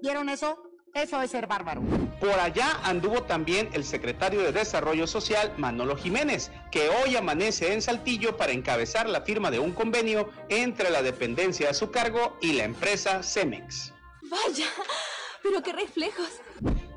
¿Vieron 0.00 0.28
eso? 0.28 0.62
Eso 0.96 1.20
es 1.20 1.30
ser 1.30 1.46
bárbaro. 1.46 1.82
Por 2.20 2.40
allá 2.40 2.80
anduvo 2.82 3.24
también 3.24 3.68
el 3.74 3.84
secretario 3.84 4.40
de 4.40 4.50
Desarrollo 4.50 5.06
Social, 5.06 5.52
Manolo 5.58 5.94
Jiménez, 5.94 6.50
que 6.70 6.88
hoy 6.88 7.16
amanece 7.16 7.74
en 7.74 7.82
Saltillo 7.82 8.38
para 8.38 8.52
encabezar 8.52 9.06
la 9.06 9.20
firma 9.20 9.50
de 9.50 9.58
un 9.58 9.72
convenio 9.72 10.30
entre 10.48 10.88
la 10.88 11.02
dependencia 11.02 11.68
a 11.68 11.74
su 11.74 11.90
cargo 11.90 12.38
y 12.40 12.54
la 12.54 12.64
empresa 12.64 13.22
Cemex. 13.22 13.92
Vaya, 14.22 14.68
pero 15.42 15.62
qué 15.62 15.74
reflejos. 15.74 16.40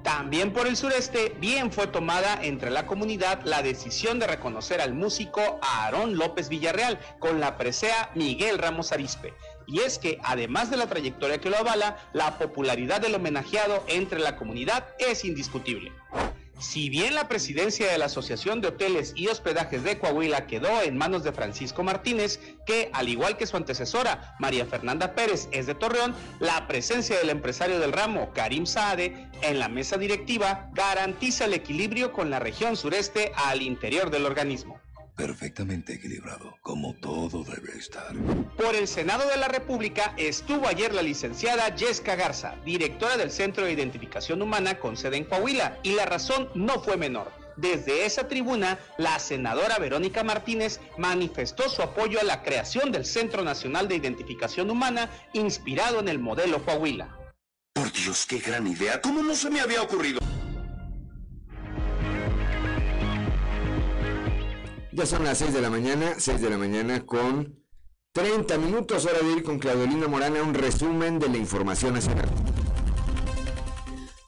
También 0.04 0.54
por 0.54 0.66
el 0.66 0.78
sureste, 0.78 1.36
bien 1.40 1.72
fue 1.72 1.88
tomada 1.88 2.40
entre 2.42 2.70
la 2.70 2.86
comunidad 2.86 3.42
la 3.44 3.62
decisión 3.62 4.18
de 4.18 4.28
reconocer 4.28 4.80
al 4.80 4.94
músico 4.94 5.60
Aarón 5.62 6.18
López 6.18 6.48
Villarreal 6.48 7.00
con 7.20 7.40
la 7.40 7.58
presea 7.58 8.12
Miguel 8.16 8.58
Ramos 8.58 8.92
Arispe, 8.92 9.34
y 9.68 9.82
es 9.82 10.00
que 10.00 10.20
además 10.24 10.72
de 10.72 10.78
la 10.78 10.88
trayectoria 10.88 11.40
que 11.40 11.50
lo 11.50 11.58
avala, 11.58 11.98
la 12.14 12.38
popularidad 12.38 13.02
del 13.02 13.16
homenajeado 13.16 13.84
entre 13.88 14.20
la 14.20 14.36
comunidad 14.38 14.88
es 15.00 15.26
indiscutible. 15.26 15.92
Si 16.60 16.90
bien 16.90 17.16
la 17.16 17.30
presidencia 17.30 17.90
de 17.90 17.98
la 17.98 18.06
Asociación 18.06 18.60
de 18.60 18.68
Hoteles 18.68 19.14
y 19.16 19.28
Hospedajes 19.28 19.82
de 19.84 19.98
Coahuila 19.98 20.46
quedó 20.46 20.82
en 20.82 20.98
manos 20.98 21.24
de 21.24 21.32
Francisco 21.32 21.84
Martínez, 21.84 22.42
que 22.66 22.90
al 22.92 23.08
igual 23.08 23.38
que 23.38 23.48
su 23.48 23.56
antecesora, 23.56 24.36
María 24.40 24.66
Fernanda 24.66 25.16
Pérez, 25.16 25.48
es 25.52 25.68
de 25.68 25.76
Torreón, 25.76 26.14
la 26.40 26.68
presencia 26.68 27.18
del 27.18 27.30
empresario 27.30 27.80
del 27.80 27.94
ramo, 27.94 28.34
Karim 28.34 28.66
Saade, 28.66 29.30
en 29.42 29.58
la 29.58 29.70
mesa 29.70 29.98
directiva 29.98 30.70
garantiza 30.74 31.46
el 31.46 31.54
equilibrio 31.54 32.12
con 32.12 32.30
la 32.30 32.40
región 32.40 32.76
sureste 32.76 33.32
al 33.36 33.62
interior 33.62 34.10
del 34.10 34.26
organismo 34.26 34.82
perfectamente 35.20 35.96
equilibrado, 35.96 36.58
como 36.62 36.96
todo 36.96 37.44
debe 37.44 37.78
estar. 37.78 38.16
Por 38.56 38.74
el 38.74 38.88
Senado 38.88 39.28
de 39.28 39.36
la 39.36 39.50
República 39.50 40.14
estuvo 40.16 40.66
ayer 40.66 40.94
la 40.94 41.02
licenciada 41.02 41.76
Jessica 41.78 42.16
Garza, 42.16 42.56
directora 42.64 43.18
del 43.18 43.30
Centro 43.30 43.66
de 43.66 43.74
Identificación 43.74 44.42
Humana 44.42 44.80
con 44.80 44.96
sede 44.96 45.18
en 45.18 45.26
Coahuila, 45.26 45.78
y 45.84 45.92
la 45.92 46.06
razón 46.06 46.48
no 46.56 46.82
fue 46.82 46.96
menor. 46.96 47.34
Desde 47.58 48.06
esa 48.06 48.30
tribuna, 48.30 48.80
la 48.98 49.20
senadora 49.20 49.78
Verónica 49.78 50.24
Martínez 50.24 50.80
manifestó 50.98 51.68
su 51.68 51.82
apoyo 51.82 52.22
a 52.22 52.24
la 52.24 52.42
creación 52.42 52.90
del 52.90 53.06
Centro 53.06 53.44
Nacional 53.44 53.90
de 53.90 53.98
Identificación 53.98 54.70
Humana 54.70 55.10
inspirado 55.34 56.00
en 56.00 56.08
el 56.08 56.20
modelo 56.20 56.64
Coahuila. 56.64 57.18
Por 57.74 57.92
Dios, 57.92 58.26
qué 58.26 58.40
gran 58.40 58.66
idea. 58.66 59.02
¿Cómo 59.02 59.22
no 59.22 59.36
se 59.36 59.50
me 59.50 59.60
había 59.60 59.82
ocurrido? 59.82 60.20
Ya 65.00 65.06
son 65.06 65.24
las 65.24 65.38
6 65.38 65.54
de 65.54 65.62
la 65.62 65.70
mañana, 65.70 66.16
6 66.18 66.42
de 66.42 66.50
la 66.50 66.58
mañana 66.58 67.06
con 67.06 67.64
30 68.12 68.58
minutos, 68.58 69.06
hora 69.06 69.20
de 69.20 69.32
ir 69.32 69.44
con 69.44 69.58
Claudelina 69.58 70.10
Morana, 70.10 70.44
un 70.44 70.54
resumen 70.54 71.20
de 71.20 71.30
la 71.30 71.38
información 71.38 71.94
nacional. 71.94 72.28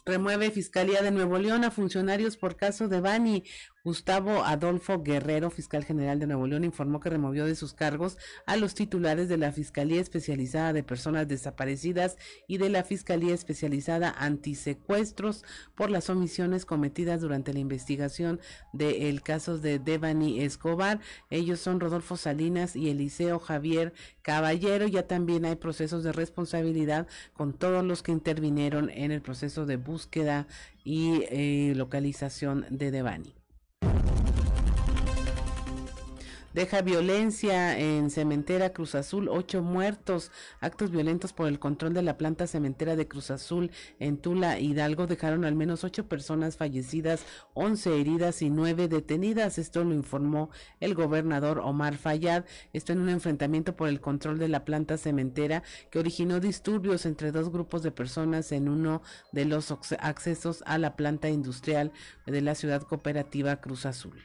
Remueve 0.05 0.49
Fiscalía 0.49 1.01
de 1.01 1.11
Nuevo 1.11 1.37
León 1.39 1.65
a 1.65 1.71
funcionarios 1.71 2.37
por 2.37 2.55
caso 2.55 2.87
de 2.87 3.01
Bani. 3.01 3.43
Gustavo 3.83 4.43
Adolfo 4.43 5.01
Guerrero, 5.01 5.49
fiscal 5.49 5.83
general 5.83 6.19
de 6.19 6.27
Nuevo 6.27 6.45
León, 6.45 6.63
informó 6.63 6.99
que 6.99 7.09
removió 7.09 7.45
de 7.47 7.55
sus 7.55 7.73
cargos 7.73 8.19
a 8.45 8.55
los 8.55 8.75
titulares 8.75 9.27
de 9.27 9.37
la 9.37 9.51
Fiscalía 9.51 9.99
Especializada 9.99 10.71
de 10.71 10.83
Personas 10.83 11.27
Desaparecidas 11.27 12.15
y 12.47 12.59
de 12.59 12.69
la 12.69 12.83
Fiscalía 12.83 13.33
Especializada 13.33 14.13
Antisecuestros 14.15 15.43
por 15.73 15.89
las 15.89 16.11
omisiones 16.11 16.65
cometidas 16.65 17.21
durante 17.21 17.53
la 17.53 17.59
investigación 17.59 18.39
del 18.71 19.23
caso 19.23 19.57
de 19.57 19.79
Devani 19.79 20.41
Escobar. 20.41 20.99
Ellos 21.31 21.59
son 21.59 21.79
Rodolfo 21.79 22.17
Salinas 22.17 22.75
y 22.75 22.91
Eliseo 22.91 23.39
Javier 23.39 23.93
Caballero. 24.21 24.85
Ya 24.85 25.07
también 25.07 25.43
hay 25.43 25.55
procesos 25.55 26.03
de 26.03 26.11
responsabilidad 26.11 27.07
con 27.33 27.53
todos 27.53 27.83
los 27.83 28.03
que 28.03 28.11
intervinieron 28.11 28.91
en 28.91 29.11
el 29.11 29.23
proceso 29.23 29.65
de 29.65 29.77
búsqueda 29.77 30.45
y 30.83 31.23
eh, 31.31 31.73
localización 31.75 32.67
de 32.69 32.91
Devani. 32.91 33.40
Deja 36.53 36.81
violencia 36.81 37.79
en 37.79 38.09
cementera 38.09 38.73
Cruz 38.73 38.95
Azul, 38.95 39.29
ocho 39.29 39.61
muertos. 39.61 40.31
Actos 40.59 40.91
violentos 40.91 41.31
por 41.31 41.47
el 41.47 41.59
control 41.59 41.93
de 41.93 42.01
la 42.01 42.17
planta 42.17 42.45
cementera 42.45 42.97
de 42.97 43.07
Cruz 43.07 43.31
Azul 43.31 43.71
en 43.99 44.17
Tula, 44.17 44.59
Hidalgo, 44.59 45.07
dejaron 45.07 45.45
al 45.45 45.55
menos 45.55 45.85
ocho 45.85 46.09
personas 46.09 46.57
fallecidas, 46.57 47.25
once 47.53 47.97
heridas 47.97 48.41
y 48.41 48.49
nueve 48.49 48.89
detenidas. 48.89 49.57
Esto 49.57 49.85
lo 49.85 49.93
informó 49.93 50.49
el 50.81 50.93
gobernador 50.93 51.59
Omar 51.59 51.95
Fayad. 51.95 52.43
Esto 52.73 52.91
en 52.91 52.99
un 52.99 53.07
enfrentamiento 53.07 53.77
por 53.77 53.87
el 53.87 54.01
control 54.01 54.37
de 54.37 54.49
la 54.49 54.65
planta 54.65 54.97
cementera 54.97 55.63
que 55.89 55.99
originó 55.99 56.41
disturbios 56.41 57.05
entre 57.05 57.31
dos 57.31 57.49
grupos 57.49 57.81
de 57.81 57.91
personas 57.91 58.51
en 58.51 58.67
uno 58.67 59.01
de 59.31 59.45
los 59.45 59.71
accesos 59.99 60.63
a 60.65 60.77
la 60.77 60.97
planta 60.97 61.29
industrial 61.29 61.93
de 62.25 62.41
la 62.41 62.55
ciudad 62.55 62.81
cooperativa 62.81 63.61
Cruz 63.61 63.85
Azul. 63.85 64.21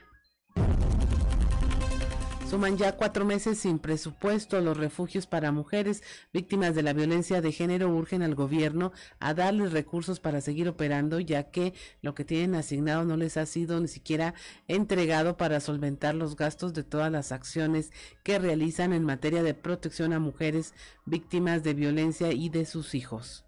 Suman 2.48 2.76
ya 2.76 2.92
cuatro 2.92 3.24
meses 3.24 3.58
sin 3.58 3.80
presupuesto. 3.80 4.60
Los 4.60 4.76
refugios 4.76 5.26
para 5.26 5.50
mujeres 5.50 6.04
víctimas 6.32 6.76
de 6.76 6.84
la 6.84 6.92
violencia 6.92 7.40
de 7.40 7.50
género 7.50 7.88
urgen 7.88 8.22
al 8.22 8.36
gobierno 8.36 8.92
a 9.18 9.34
darles 9.34 9.72
recursos 9.72 10.20
para 10.20 10.40
seguir 10.40 10.68
operando, 10.68 11.18
ya 11.18 11.50
que 11.50 11.74
lo 12.02 12.14
que 12.14 12.24
tienen 12.24 12.54
asignado 12.54 13.04
no 13.04 13.16
les 13.16 13.36
ha 13.36 13.46
sido 13.46 13.80
ni 13.80 13.88
siquiera 13.88 14.34
entregado 14.68 15.36
para 15.36 15.58
solventar 15.58 16.14
los 16.14 16.36
gastos 16.36 16.72
de 16.72 16.84
todas 16.84 17.10
las 17.10 17.32
acciones 17.32 17.90
que 18.22 18.38
realizan 18.38 18.92
en 18.92 19.02
materia 19.02 19.42
de 19.42 19.54
protección 19.54 20.12
a 20.12 20.20
mujeres 20.20 20.72
víctimas 21.04 21.64
de 21.64 21.74
violencia 21.74 22.32
y 22.32 22.48
de 22.48 22.64
sus 22.64 22.94
hijos. 22.94 23.44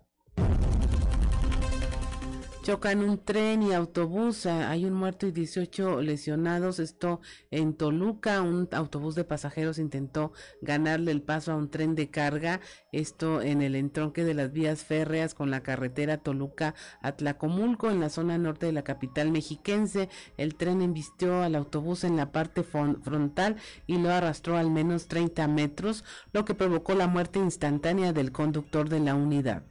Chocan 2.68 3.02
un 3.02 3.16
tren 3.24 3.62
y 3.62 3.72
autobús. 3.72 4.44
Ah, 4.44 4.68
hay 4.68 4.84
un 4.84 4.92
muerto 4.92 5.26
y 5.26 5.32
18 5.32 6.02
lesionados. 6.02 6.80
Esto 6.80 7.22
en 7.50 7.72
Toluca. 7.72 8.42
Un 8.42 8.68
autobús 8.72 9.14
de 9.14 9.24
pasajeros 9.24 9.78
intentó 9.78 10.32
ganarle 10.60 11.12
el 11.12 11.22
paso 11.22 11.50
a 11.50 11.56
un 11.56 11.70
tren 11.70 11.94
de 11.94 12.10
carga. 12.10 12.60
Esto 12.92 13.40
en 13.40 13.62
el 13.62 13.74
entronque 13.74 14.22
de 14.22 14.34
las 14.34 14.52
vías 14.52 14.84
férreas 14.84 15.32
con 15.32 15.50
la 15.50 15.62
carretera 15.62 16.18
Toluca-Atlacomulco 16.18 17.90
en 17.90 18.00
la 18.00 18.10
zona 18.10 18.36
norte 18.36 18.66
de 18.66 18.72
la 18.72 18.84
capital 18.84 19.30
mexiquense. 19.30 20.10
El 20.36 20.54
tren 20.54 20.82
embistió 20.82 21.40
al 21.40 21.54
autobús 21.54 22.04
en 22.04 22.18
la 22.18 22.32
parte 22.32 22.64
frontal 22.64 23.56
y 23.86 23.96
lo 23.96 24.10
arrastró 24.10 24.58
al 24.58 24.70
menos 24.70 25.08
30 25.08 25.48
metros, 25.48 26.04
lo 26.34 26.44
que 26.44 26.52
provocó 26.52 26.92
la 26.94 27.06
muerte 27.06 27.38
instantánea 27.38 28.12
del 28.12 28.30
conductor 28.30 28.90
de 28.90 29.00
la 29.00 29.14
unidad. 29.14 29.62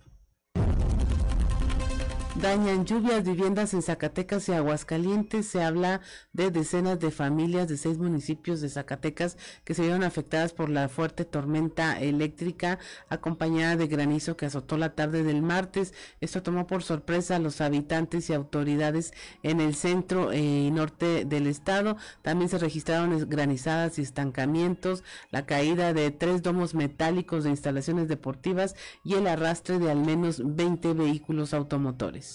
Dañan 2.42 2.86
lluvias, 2.86 3.24
viviendas 3.24 3.74
en 3.74 3.82
Zacatecas 3.82 4.48
y 4.48 4.54
Aguascalientes. 4.54 5.48
Se 5.48 5.64
habla 5.64 6.02
de 6.34 6.52
decenas 6.52 7.00
de 7.00 7.10
familias 7.10 7.68
de 7.68 7.78
seis 7.78 7.98
municipios 7.98 8.62
de 8.62 8.70
Zacatecas 8.70 9.38
que 9.64 9.74
se 9.74 9.82
vieron 9.82 10.04
afectadas 10.04 10.54
por 10.54 10.70
la 10.70 10.88
fuerte 10.88 11.26
tormenta 11.26 12.00
eléctrica 12.00 12.78
acompañada 13.10 13.76
de 13.76 13.88
granizo 13.88 14.38
que 14.38 14.46
azotó 14.46 14.78
la 14.78 14.94
tarde 14.94 15.24
del 15.24 15.42
martes. 15.42 15.96
Esto 16.22 16.44
tomó 16.44 16.68
por 16.68 16.84
sorpresa 16.84 17.38
a 17.38 17.40
los 17.40 17.60
habitantes 17.60 18.30
y 18.30 18.34
autoridades 18.34 19.14
en 19.42 19.60
el 19.60 19.74
centro 19.74 20.32
y 20.32 20.70
norte 20.70 21.26
del 21.26 21.48
estado. 21.48 21.98
También 22.22 22.50
se 22.50 22.60
registraron 22.60 23.28
granizadas 23.28 23.98
y 23.98 24.04
estancamientos, 24.04 25.04
la 25.32 25.48
caída 25.48 25.92
de 25.92 26.12
tres 26.12 26.44
domos 26.44 26.76
metálicos 26.76 27.46
de 27.46 27.50
instalaciones 27.50 28.08
deportivas 28.08 28.76
y 29.04 29.16
el 29.16 29.26
arrastre 29.26 29.80
de 29.80 29.90
al 29.90 30.06
menos 30.06 30.40
20 30.46 30.94
vehículos 30.94 31.56
automotores. 31.56 32.27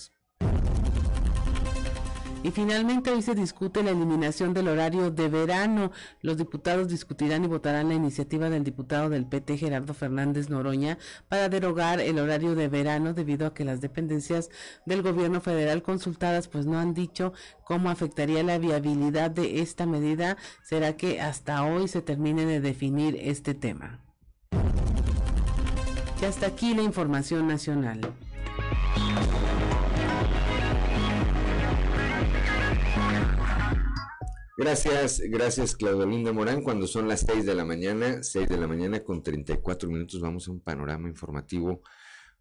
Y 2.44 2.50
finalmente 2.50 3.12
hoy 3.12 3.22
se 3.22 3.36
discute 3.36 3.84
la 3.84 3.92
eliminación 3.92 4.52
del 4.52 4.66
horario 4.66 5.12
de 5.12 5.28
verano. 5.28 5.92
Los 6.22 6.36
diputados 6.36 6.88
discutirán 6.88 7.44
y 7.44 7.46
votarán 7.46 7.88
la 7.88 7.94
iniciativa 7.94 8.50
del 8.50 8.64
diputado 8.64 9.08
del 9.08 9.26
PT 9.26 9.58
Gerardo 9.58 9.94
Fernández 9.94 10.50
Noroña 10.50 10.98
para 11.28 11.48
derogar 11.48 12.00
el 12.00 12.18
horario 12.18 12.56
de 12.56 12.66
verano 12.66 13.14
debido 13.14 13.46
a 13.46 13.54
que 13.54 13.64
las 13.64 13.80
dependencias 13.80 14.50
del 14.86 15.02
gobierno 15.02 15.40
federal 15.40 15.82
consultadas 15.84 16.48
pues 16.48 16.66
no 16.66 16.80
han 16.80 16.94
dicho 16.94 17.32
cómo 17.64 17.90
afectaría 17.90 18.42
la 18.42 18.58
viabilidad 18.58 19.30
de 19.30 19.60
esta 19.60 19.86
medida. 19.86 20.36
¿Será 20.64 20.96
que 20.96 21.20
hasta 21.20 21.64
hoy 21.64 21.86
se 21.86 22.02
termine 22.02 22.44
de 22.44 22.60
definir 22.60 23.16
este 23.20 23.54
tema? 23.54 24.00
Y 26.20 26.24
hasta 26.24 26.46
aquí 26.46 26.74
la 26.74 26.82
información 26.82 27.46
nacional. 27.46 28.00
Gracias, 34.62 35.18
gracias 35.18 35.74
Claudolinda 35.74 36.32
Morán. 36.32 36.62
Cuando 36.62 36.86
son 36.86 37.08
las 37.08 37.22
6 37.26 37.44
de 37.44 37.56
la 37.56 37.64
mañana, 37.64 38.22
6 38.22 38.48
de 38.48 38.56
la 38.56 38.68
mañana 38.68 39.02
con 39.02 39.20
34 39.20 39.90
minutos, 39.90 40.20
vamos 40.20 40.46
a 40.46 40.52
un 40.52 40.60
panorama 40.60 41.08
informativo 41.08 41.82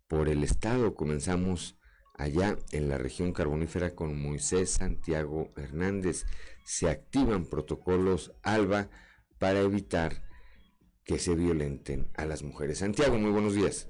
por 0.07 0.29
el 0.29 0.43
estado. 0.43 0.93
Comenzamos 0.93 1.79
allá 2.13 2.57
en 2.73 2.89
la 2.89 2.99
región 2.99 3.33
carbonífera 3.33 3.95
con 3.95 4.21
Moisés 4.21 4.69
Santiago 4.69 5.51
Hernández. 5.57 6.27
Se 6.63 6.91
activan 6.91 7.47
protocolos 7.47 8.33
ALBA 8.43 8.91
para 9.39 9.61
evitar 9.61 10.21
que 11.03 11.17
se 11.17 11.33
violenten 11.33 12.07
a 12.13 12.25
las 12.25 12.43
mujeres. 12.43 12.77
Santiago, 12.77 13.17
muy 13.17 13.31
buenos 13.31 13.55
días. 13.55 13.89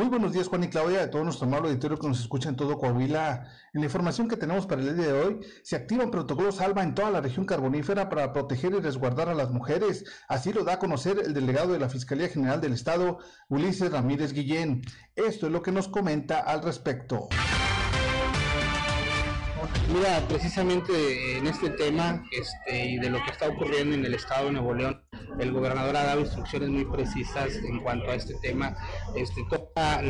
Muy 0.00 0.08
buenos 0.08 0.32
días, 0.32 0.48
Juan 0.48 0.64
y 0.64 0.68
Claudia, 0.68 1.00
de 1.00 1.08
todo 1.08 1.24
nuestro 1.24 1.46
amable 1.46 1.68
auditorio 1.68 1.98
que 1.98 2.08
nos 2.08 2.20
escucha 2.20 2.48
en 2.48 2.56
todo 2.56 2.78
Coahuila. 2.78 3.46
En 3.74 3.82
la 3.82 3.84
información 3.84 4.28
que 4.28 4.38
tenemos 4.38 4.64
para 4.64 4.80
el 4.80 4.96
día 4.96 5.08
de 5.08 5.12
hoy, 5.12 5.40
se 5.62 5.76
activan 5.76 6.10
protocolos 6.10 6.62
ALBA 6.62 6.84
en 6.84 6.94
toda 6.94 7.10
la 7.10 7.20
región 7.20 7.44
carbonífera 7.44 8.08
para 8.08 8.32
proteger 8.32 8.72
y 8.72 8.80
resguardar 8.80 9.28
a 9.28 9.34
las 9.34 9.50
mujeres. 9.50 10.06
Así 10.26 10.54
lo 10.54 10.64
da 10.64 10.72
a 10.72 10.78
conocer 10.78 11.20
el 11.22 11.34
delegado 11.34 11.74
de 11.74 11.80
la 11.80 11.90
Fiscalía 11.90 12.30
General 12.30 12.62
del 12.62 12.72
Estado, 12.72 13.18
Ulises 13.50 13.92
Ramírez 13.92 14.32
Guillén. 14.32 14.80
Esto 15.16 15.48
es 15.48 15.52
lo 15.52 15.60
que 15.60 15.70
nos 15.70 15.86
comenta 15.86 16.38
al 16.40 16.62
respecto. 16.62 17.28
Mira, 19.92 20.22
precisamente 20.28 21.38
en 21.38 21.46
este 21.48 21.70
tema 21.70 22.22
este, 22.30 22.90
y 22.90 22.98
de 22.98 23.10
lo 23.10 23.22
que 23.24 23.32
está 23.32 23.48
ocurriendo 23.48 23.96
en 23.96 24.04
el 24.04 24.14
estado 24.14 24.46
de 24.46 24.52
Nuevo 24.52 24.74
León, 24.74 25.02
el 25.38 25.52
gobernador 25.52 25.96
ha 25.96 26.04
dado 26.04 26.20
instrucciones 26.20 26.68
muy 26.68 26.84
precisas 26.84 27.54
en 27.56 27.80
cuanto 27.80 28.10
a 28.10 28.14
este 28.14 28.34
tema. 28.34 28.76
Este, 29.16 29.42
toca 29.48 30.00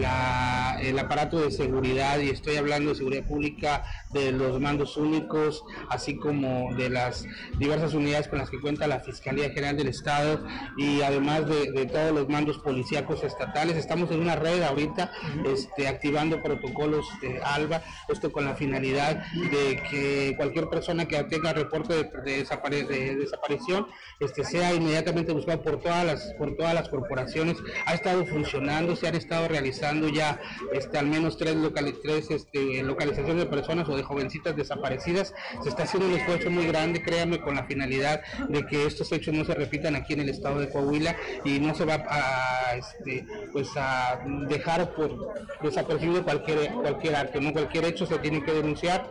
el 0.80 0.98
aparato 0.98 1.40
de 1.40 1.50
seguridad 1.50 2.18
y 2.18 2.30
estoy 2.30 2.56
hablando 2.56 2.90
de 2.90 2.96
seguridad 2.96 3.26
pública, 3.26 3.84
de 4.12 4.32
los 4.32 4.60
mandos 4.60 4.96
únicos, 4.96 5.64
así 5.88 6.16
como 6.16 6.74
de 6.74 6.90
las 6.90 7.26
diversas 7.58 7.94
unidades 7.94 8.28
con 8.28 8.38
las 8.38 8.50
que 8.50 8.60
cuenta 8.60 8.86
la 8.86 9.00
Fiscalía 9.00 9.50
General 9.50 9.76
del 9.76 9.88
Estado 9.88 10.44
y 10.76 11.02
además 11.02 11.46
de, 11.46 11.86
todos 11.90 12.12
los 12.12 12.28
mandos 12.28 12.58
policíacos 12.58 13.24
estatales. 13.24 13.76
Estamos 13.76 14.10
en 14.10 14.20
una 14.20 14.36
red 14.36 14.62
ahorita 14.62 15.10
este, 15.44 15.88
activando 15.88 16.42
protocolos 16.42 17.06
de 17.20 17.40
ALBA, 17.42 17.82
esto 18.08 18.30
con 18.30 18.44
la 18.44 18.54
finalidad 18.54 19.24
de 19.50 19.82
que 19.90 20.34
cualquier 20.36 20.68
persona 20.68 21.06
que 21.06 21.22
tenga 21.24 21.52
reporte 21.52 21.94
de, 21.94 22.84
de 22.84 23.16
desaparición 23.16 23.86
este, 24.20 24.44
sea 24.44 24.74
inmediatamente 24.74 25.32
buscado 25.32 25.62
por 25.62 25.80
todas 25.80 26.04
las 26.04 26.34
por 26.34 26.56
todas 26.56 26.74
las 26.74 26.88
corporaciones. 26.88 27.56
Ha 27.86 27.94
estado 27.94 28.24
funcionando, 28.26 28.96
se 28.96 29.08
han 29.08 29.14
estado 29.14 29.48
realizando 29.48 30.08
ya 30.08 30.40
este, 30.72 30.98
al 30.98 31.06
menos 31.06 31.36
tres, 31.36 31.56
tres 32.02 32.30
este, 32.30 32.82
localizaciones 32.82 33.44
de 33.44 33.46
personas 33.46 33.88
o 33.88 33.96
de 33.96 34.02
jovencitas 34.02 34.56
desaparecidas. 34.56 35.34
Se 35.62 35.68
está 35.68 35.84
haciendo 35.84 36.08
un 36.08 36.14
esfuerzo 36.14 36.50
muy 36.50 36.66
grande, 36.66 37.02
créanme, 37.02 37.40
con 37.40 37.54
la 37.54 37.64
finalidad 37.64 38.22
de 38.48 38.66
que 38.66 38.86
estos 38.86 39.10
hechos 39.12 39.34
no 39.34 39.44
se 39.44 39.54
repitan 39.54 39.96
aquí 39.96 40.14
en 40.14 40.20
el 40.20 40.28
estado 40.28 40.60
de 40.60 40.68
Coahuila 40.68 41.16
y 41.44 41.58
no 41.58 41.74
se 41.74 41.84
va 41.84 42.04
a, 42.08 42.76
este, 42.76 43.26
pues 43.52 43.68
a 43.76 44.20
dejar 44.48 44.94
por 44.94 45.34
desapercibido 45.62 46.24
cualquier 46.24 46.72
cualquier 46.72 47.16
acto, 47.16 47.40
no 47.40 47.52
cualquier 47.52 47.84
hecho 47.84 48.06
se 48.06 48.18
tiene 48.18 48.42
que 48.42 48.52
denunciar 48.52 49.10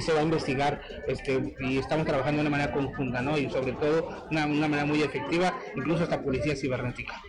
se 0.00 0.12
va 0.12 0.20
a 0.20 0.22
investigar 0.22 0.80
este, 1.06 1.54
y 1.60 1.78
estamos 1.78 2.06
trabajando 2.06 2.42
de 2.42 2.48
una 2.48 2.56
manera 2.56 2.72
conjunta, 2.72 3.20
¿no? 3.22 3.38
Y 3.38 3.50
sobre 3.50 3.72
todo 3.72 4.26
una, 4.30 4.46
una 4.46 4.68
manera 4.68 4.86
muy 4.86 5.02
efectiva, 5.02 5.58
incluso 5.76 6.04
hasta 6.04 6.22
policía 6.22 6.56
cibernética. 6.56 7.20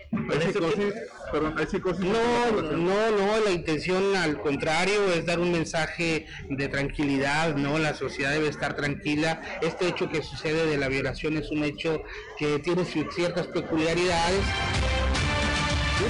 No, 2.08 2.62
no, 2.62 3.12
no, 3.12 3.40
la 3.44 3.52
intención 3.52 4.16
al 4.16 4.40
contrario 4.42 5.12
es 5.14 5.26
dar 5.26 5.40
un 5.40 5.52
mensaje 5.52 6.26
de 6.50 6.68
tranquilidad, 6.68 7.56
¿no? 7.56 7.78
La 7.78 7.94
sociedad 7.94 8.32
debe 8.32 8.48
estar 8.48 8.76
tranquila. 8.76 9.42
Este 9.62 9.88
hecho 9.88 10.10
que 10.10 10.22
sucede 10.24 10.66
de 10.66 10.78
la 10.78 10.88
violación 10.88 11.38
es 11.38 11.52
un 11.52 11.64
hecho 11.64 12.04
que 12.38 12.60
tiene 12.60 12.86
ciertas 12.86 13.48
peculiaridades 13.48 14.42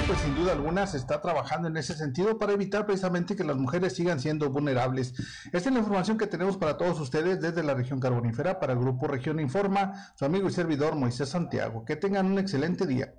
pues 0.06 0.20
sin 0.20 0.36
duda 0.36 0.52
alguna 0.52 0.86
se 0.86 0.96
está 0.96 1.20
trabajando 1.20 1.66
en 1.66 1.76
ese 1.76 1.94
sentido 1.94 2.38
para 2.38 2.52
evitar 2.52 2.86
precisamente 2.86 3.34
que 3.34 3.42
las 3.42 3.56
mujeres 3.56 3.94
sigan 3.94 4.20
siendo 4.20 4.48
vulnerables. 4.48 5.14
Esta 5.46 5.68
es 5.68 5.72
la 5.72 5.80
información 5.80 6.16
que 6.16 6.28
tenemos 6.28 6.56
para 6.56 6.76
todos 6.76 7.00
ustedes 7.00 7.40
desde 7.40 7.64
la 7.64 7.74
región 7.74 7.98
carbonífera 7.98 8.60
para 8.60 8.74
el 8.74 8.78
grupo 8.78 9.08
Región 9.08 9.40
Informa, 9.40 10.12
su 10.14 10.24
amigo 10.24 10.48
y 10.48 10.52
servidor 10.52 10.94
Moisés 10.94 11.30
Santiago. 11.30 11.84
Que 11.84 11.96
tengan 11.96 12.26
un 12.26 12.38
excelente 12.38 12.86
día. 12.86 13.12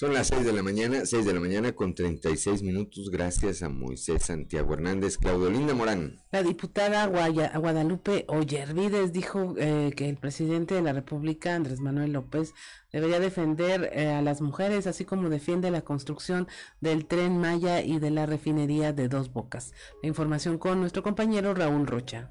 Son 0.00 0.14
las 0.14 0.28
6 0.28 0.46
de 0.46 0.54
la 0.54 0.62
mañana, 0.62 1.04
6 1.04 1.26
de 1.26 1.34
la 1.34 1.40
mañana 1.40 1.72
con 1.72 1.94
36 1.94 2.62
minutos, 2.62 3.10
gracias 3.10 3.62
a 3.62 3.68
Moisés 3.68 4.22
Santiago 4.22 4.72
Hernández, 4.72 5.18
Linda 5.52 5.74
Morán. 5.74 6.22
La 6.32 6.42
diputada 6.42 7.06
Guadalupe 7.06 8.24
Ollervides 8.28 9.12
dijo 9.12 9.54
eh, 9.58 9.92
que 9.94 10.08
el 10.08 10.16
presidente 10.16 10.74
de 10.74 10.80
la 10.80 10.94
República, 10.94 11.54
Andrés 11.54 11.80
Manuel 11.80 12.14
López, 12.14 12.54
debería 12.90 13.20
defender 13.20 13.90
eh, 13.92 14.06
a 14.06 14.22
las 14.22 14.40
mujeres, 14.40 14.86
así 14.86 15.04
como 15.04 15.28
defiende 15.28 15.70
la 15.70 15.82
construcción 15.82 16.48
del 16.80 17.04
tren 17.04 17.36
Maya 17.36 17.82
y 17.82 17.98
de 17.98 18.10
la 18.10 18.24
refinería 18.24 18.94
de 18.94 19.06
Dos 19.08 19.30
Bocas. 19.30 19.74
La 20.02 20.08
información 20.08 20.56
con 20.56 20.80
nuestro 20.80 21.02
compañero 21.02 21.52
Raúl 21.52 21.86
Rocha. 21.86 22.30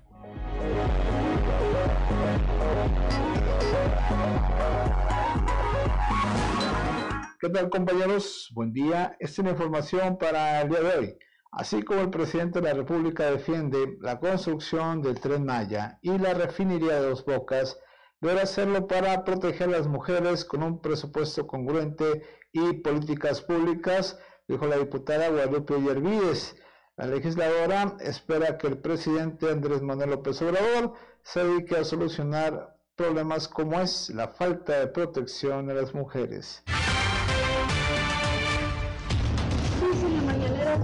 ¿Qué 7.41 7.47
tal 7.47 7.69
compañeros? 7.69 8.49
Buen 8.53 8.73
día. 8.73 9.15
Esta 9.17 9.31
es 9.31 9.39
una 9.39 9.51
información 9.51 10.17
para 10.17 10.59
el 10.59 10.67
día 10.67 10.81
de 10.81 10.97
hoy. 10.97 11.17
Así 11.53 11.83
como 11.83 12.01
el 12.01 12.09
presidente 12.09 12.59
de 12.59 12.67
la 12.67 12.73
República 12.73 13.31
defiende 13.31 13.97
la 14.01 14.19
construcción 14.19 15.01
del 15.01 15.21
tren 15.21 15.45
Maya 15.45 15.99
y 16.01 16.17
la 16.17 16.33
refinería 16.33 16.95
de 16.99 17.07
Dos 17.07 17.23
Bocas, 17.23 17.79
debe 18.19 18.41
hacerlo 18.41 18.87
para 18.87 19.23
proteger 19.23 19.69
a 19.69 19.77
las 19.77 19.87
mujeres 19.87 20.43
con 20.43 20.63
un 20.63 20.81
presupuesto 20.81 21.47
congruente 21.47 22.23
y 22.51 22.73
políticas 22.73 23.39
públicas, 23.41 24.19
dijo 24.49 24.67
la 24.67 24.75
diputada 24.75 25.29
Guadalupe 25.29 25.81
Yervides. 25.81 26.57
La 26.97 27.05
legisladora 27.05 27.95
espera 28.01 28.57
que 28.57 28.67
el 28.67 28.79
presidente 28.79 29.49
Andrés 29.49 29.81
Manuel 29.81 30.09
López 30.09 30.41
Obrador 30.41 30.93
se 31.23 31.41
dedique 31.41 31.77
a 31.77 31.85
solucionar 31.85 32.75
problemas 32.97 33.47
como 33.47 33.79
es 33.79 34.09
la 34.09 34.27
falta 34.27 34.81
de 34.81 34.87
protección 34.87 35.67
de 35.67 35.75
las 35.75 35.93
mujeres. 35.93 36.65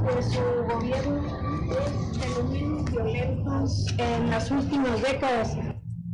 Que 0.06 0.24
su 0.24 0.42
gobierno 0.70 1.24
es 1.72 2.20
de 2.20 2.30
los 2.30 2.50
menos 2.50 2.92
violentos 2.92 3.88
en 3.98 4.30
las 4.30 4.52
últimas 4.52 5.02
décadas. 5.02 5.58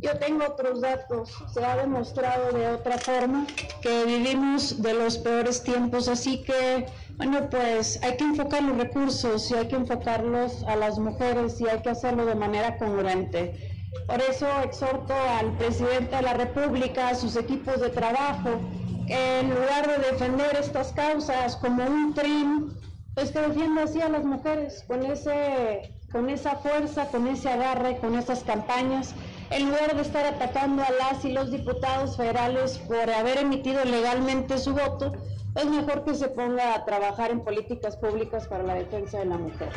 Yo 0.00 0.18
tengo 0.18 0.44
otros 0.46 0.80
datos. 0.80 1.30
Se 1.52 1.64
ha 1.64 1.76
demostrado 1.76 2.52
de 2.52 2.68
otra 2.68 2.98
forma 2.98 3.46
que 3.82 4.04
vivimos 4.04 4.82
de 4.82 4.94
los 4.94 5.18
peores 5.18 5.62
tiempos, 5.62 6.08
así 6.08 6.42
que, 6.42 6.86
bueno, 7.16 7.48
pues 7.50 8.00
hay 8.02 8.16
que 8.16 8.24
enfocar 8.24 8.62
los 8.62 8.76
recursos 8.78 9.50
y 9.50 9.54
hay 9.54 9.68
que 9.68 9.76
enfocarlos 9.76 10.64
a 10.64 10.74
las 10.76 10.98
mujeres 10.98 11.60
y 11.60 11.68
hay 11.68 11.80
que 11.82 11.90
hacerlo 11.90 12.24
de 12.26 12.34
manera 12.34 12.78
congruente. 12.78 13.70
Por 14.06 14.20
eso 14.22 14.46
exhorto 14.64 15.14
al 15.38 15.52
presidente 15.58 16.16
de 16.16 16.22
la 16.22 16.34
República, 16.34 17.10
a 17.10 17.14
sus 17.14 17.36
equipos 17.36 17.80
de 17.80 17.90
trabajo, 17.90 18.58
en 19.06 19.50
lugar 19.50 19.86
de 19.86 20.10
defender 20.10 20.56
estas 20.58 20.92
causas 20.92 21.56
como 21.56 21.84
un 21.84 22.14
trim, 22.14 22.70
pues 23.14 23.30
que 23.30 23.40
defienda 23.40 23.84
así 23.84 24.00
a 24.00 24.08
las 24.08 24.24
mujeres, 24.24 24.84
con, 24.86 25.04
ese, 25.04 25.94
con 26.10 26.30
esa 26.30 26.56
fuerza, 26.56 27.08
con 27.08 27.26
ese 27.26 27.50
agarre, 27.50 27.98
con 27.98 28.16
esas 28.16 28.42
campañas 28.42 29.14
en 29.50 29.66
lugar 29.66 29.94
de 29.94 30.02
estar 30.02 30.24
atacando 30.24 30.82
a 30.82 30.90
las 30.92 31.24
y 31.24 31.32
los 31.32 31.50
diputados 31.50 32.16
federales 32.16 32.78
por 32.78 33.10
haber 33.10 33.38
emitido 33.38 33.84
legalmente 33.84 34.56
su 34.56 34.72
voto, 34.72 35.12
es 35.54 35.66
mejor 35.66 36.04
que 36.04 36.14
se 36.14 36.28
ponga 36.28 36.74
a 36.74 36.84
trabajar 36.86 37.30
en 37.30 37.44
políticas 37.44 37.96
públicas 37.98 38.48
para 38.48 38.62
la 38.62 38.74
defensa 38.74 39.18
de 39.18 39.26
la 39.26 39.36
mujer. 39.36 39.68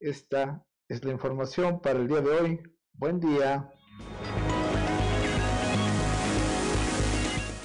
Esta 0.00 0.62
es 0.88 1.02
la 1.02 1.12
información 1.12 1.80
para 1.80 1.98
el 1.98 2.08
día 2.08 2.20
de 2.20 2.30
hoy. 2.30 2.62
Buen 2.92 3.18
día. 3.20 3.72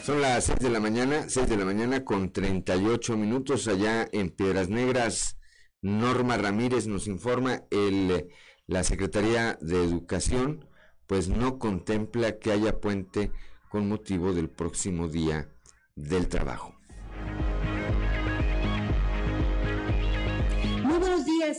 Son 0.07 0.21
las 0.21 0.45
6 0.45 0.59
de 0.59 0.69
la 0.69 0.79
mañana, 0.79 1.27
6 1.27 1.49
de 1.49 1.57
la 1.57 1.65
mañana 1.65 2.05
con 2.05 2.31
38 2.31 3.17
minutos 3.17 3.67
allá 3.67 4.07
en 4.13 4.29
Piedras 4.29 4.69
Negras. 4.69 5.37
Norma 5.81 6.37
Ramírez 6.37 6.87
nos 6.87 7.07
informa, 7.07 7.63
el, 7.71 8.29
la 8.67 8.85
Secretaría 8.85 9.57
de 9.59 9.83
Educación 9.83 10.65
pues 11.07 11.27
no 11.27 11.59
contempla 11.59 12.39
que 12.39 12.53
haya 12.53 12.79
puente 12.79 13.33
con 13.67 13.89
motivo 13.89 14.31
del 14.31 14.49
próximo 14.49 15.09
día 15.09 15.49
del 15.97 16.29
trabajo. 16.29 16.76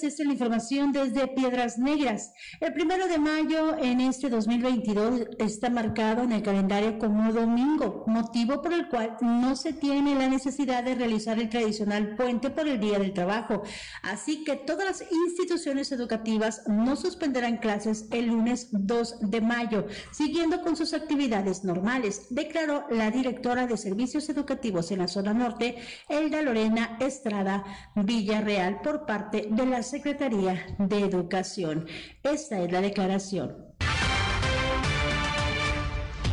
Días, 0.00 0.12
esta 0.12 0.22
es 0.22 0.26
la 0.26 0.32
información 0.32 0.92
desde 0.92 1.28
Piedras 1.28 1.78
Negras. 1.78 2.32
El 2.60 2.72
primero 2.72 3.06
de 3.08 3.18
mayo 3.18 3.76
en 3.78 4.00
este 4.00 4.28
2022 4.28 5.28
está 5.38 5.70
marcado 5.70 6.22
en 6.22 6.32
el 6.32 6.42
calendario 6.42 6.98
como 6.98 7.32
domingo, 7.32 8.04
motivo 8.06 8.60
por 8.62 8.72
el 8.72 8.88
cual 8.88 9.16
no 9.20 9.56
se 9.56 9.72
tiene 9.72 10.14
la 10.14 10.28
necesidad 10.28 10.84
de 10.84 10.94
realizar 10.94 11.38
el 11.38 11.48
tradicional 11.48 12.16
puente 12.16 12.50
por 12.50 12.68
el 12.68 12.80
Día 12.80 12.98
del 12.98 13.12
Trabajo. 13.12 13.62
Así 14.02 14.44
que 14.44 14.56
todas 14.56 14.84
las 14.84 15.04
instituciones 15.10 15.92
educativas 15.92 16.62
no 16.66 16.96
suspenderán 16.96 17.58
clases 17.58 18.06
el 18.10 18.26
lunes 18.26 18.68
2 18.72 19.30
de 19.30 19.40
mayo, 19.40 19.86
siguiendo 20.12 20.62
con 20.62 20.76
sus 20.76 20.94
actividades 20.94 21.64
normales, 21.64 22.26
declaró 22.30 22.84
la 22.90 23.10
directora 23.10 23.66
de 23.66 23.76
Servicios 23.76 24.28
Educativos 24.28 24.90
en 24.90 24.98
la 24.98 25.08
zona 25.08 25.32
norte, 25.32 25.76
Elda 26.08 26.42
Lorena 26.42 26.96
Estrada 27.00 27.64
Villarreal, 27.94 28.80
por 28.80 29.06
parte 29.06 29.48
de 29.50 29.66
la 29.66 29.82
Secretaría 29.88 30.66
de 30.78 31.00
Educación. 31.00 31.86
Esta 32.22 32.60
es 32.60 32.70
la 32.70 32.82
declaración. 32.82 33.56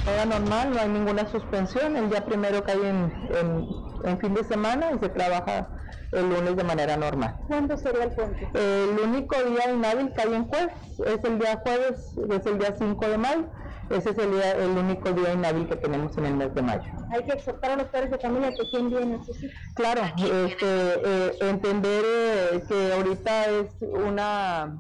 Era 0.06 0.26
normal, 0.26 0.72
no 0.72 0.80
hay 0.82 0.90
ninguna 0.90 1.26
suspensión. 1.32 1.96
El 1.96 2.10
día 2.10 2.26
primero 2.26 2.64
cae 2.64 2.90
en, 2.90 3.12
en, 4.04 4.20
fin 4.20 4.34
de 4.34 4.44
semana 4.44 4.92
y 4.92 5.00
se 5.00 5.10
trabaja 5.10 5.70
el 6.12 6.30
lunes 6.30 6.56
de 6.56 6.64
manera 6.64 6.98
normal. 6.98 7.36
¿Cuándo 7.48 7.78
sería 7.78 8.04
el 8.06 8.12
puente? 8.12 8.48
El 8.54 9.00
único 9.00 9.36
día 9.44 9.72
inhábil 9.72 10.12
cae 10.14 10.36
en 10.36 10.48
jueves, 10.48 10.74
es 11.06 11.24
el 11.24 11.40
día 11.40 11.62
jueves, 11.64 12.16
es 12.30 12.46
el 12.46 12.58
día 12.58 12.76
5 12.78 13.08
de 13.08 13.18
mayo. 13.18 13.46
Ese 13.90 14.10
es 14.10 14.18
el, 14.18 14.34
el 14.34 14.72
único 14.72 15.12
día 15.12 15.34
inhábil 15.34 15.68
que 15.68 15.76
tenemos 15.76 16.18
en 16.18 16.26
el 16.26 16.36
mes 16.36 16.56
de 16.56 16.62
mayo. 16.62 16.84
Hay 17.12 17.24
que 17.24 17.34
exhortar 17.34 17.72
a 17.72 17.76
los 17.76 17.88
padres 17.88 18.10
de 18.12 18.18
familia 18.18 18.52
que 18.56 18.68
quien 18.70 18.90
viene 18.90 19.20
Claro, 19.76 20.02
este, 20.18 20.66
eh, 20.66 21.38
entender 21.42 22.04
eh, 22.06 22.64
que 22.68 22.94
ahorita 22.94 23.46
es 23.46 23.68
una, 23.82 24.76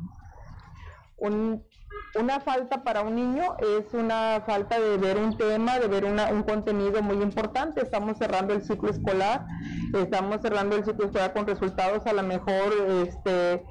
una 2.15 2.39
falta 2.39 2.83
para 2.83 3.01
un 3.01 3.15
niño, 3.15 3.55
es 3.59 3.93
una 3.93 4.41
falta 4.45 4.79
de 4.79 4.97
ver 4.97 5.17
un 5.17 5.37
tema, 5.37 5.79
de 5.79 5.87
ver 5.87 6.05
un 6.05 6.43
contenido 6.43 7.01
muy 7.01 7.21
importante. 7.21 7.81
Estamos 7.81 8.17
cerrando 8.17 8.53
el 8.53 8.63
ciclo 8.63 8.89
escolar, 8.89 9.45
estamos 9.93 10.41
cerrando 10.41 10.75
el 10.75 10.85
ciclo 10.85 11.05
escolar 11.05 11.33
con 11.33 11.45
resultados 11.45 12.05
a 12.05 12.13
lo 12.13 12.23
mejor, 12.23 12.73
este, 13.05 13.63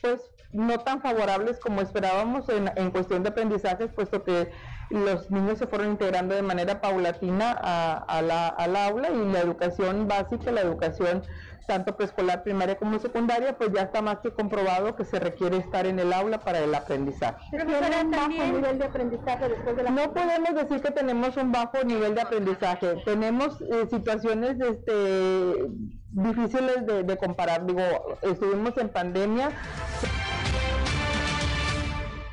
pues 0.00 0.20
no 0.52 0.78
tan 0.80 1.00
favorables 1.00 1.58
como 1.60 1.80
esperábamos 1.80 2.48
en, 2.50 2.70
en 2.76 2.90
cuestión 2.90 3.22
de 3.22 3.30
aprendizajes, 3.30 3.90
puesto 3.92 4.22
que 4.22 4.50
los 4.90 5.30
niños 5.30 5.58
se 5.58 5.66
fueron 5.66 5.92
integrando 5.92 6.34
de 6.34 6.42
manera 6.42 6.80
paulatina 6.80 7.52
a, 7.52 8.20
la, 8.20 8.48
al 8.48 8.76
aula 8.76 9.10
y 9.10 9.32
la 9.32 9.40
educación 9.40 10.06
básica, 10.06 10.52
la 10.52 10.60
educación 10.60 11.22
tanto 11.66 11.96
preescolar, 11.96 12.42
primaria 12.42 12.76
como 12.76 12.98
secundaria, 12.98 13.56
pues 13.56 13.72
ya 13.72 13.82
está 13.82 14.02
más 14.02 14.18
que 14.18 14.32
comprobado 14.32 14.96
que 14.96 15.04
se 15.04 15.18
requiere 15.18 15.58
estar 15.58 15.86
en 15.86 15.98
el 15.98 16.12
aula 16.12 16.40
para 16.40 16.60
el 16.60 16.74
aprendizaje. 16.74 17.44
Pero 17.50 17.64
un 18.02 18.10
bajo 18.10 18.28
nivel 18.28 18.78
de 18.78 18.84
aprendizaje 18.84 19.48
después 19.48 19.76
de 19.76 19.82
la 19.82 19.90
No 19.90 20.12
podemos 20.12 20.54
decir 20.54 20.80
que 20.80 20.90
tenemos 20.90 21.36
un 21.36 21.52
bajo 21.52 21.82
nivel 21.84 22.14
de 22.14 22.20
aprendizaje. 22.22 22.96
Tenemos 23.04 23.60
eh, 23.60 23.86
situaciones 23.90 24.58
este, 24.60 25.68
difíciles 26.10 26.86
de, 26.86 27.02
de 27.04 27.16
comparar. 27.16 27.66
Digo, 27.66 27.82
estuvimos 28.22 28.76
en 28.78 28.88
pandemia. 28.88 29.50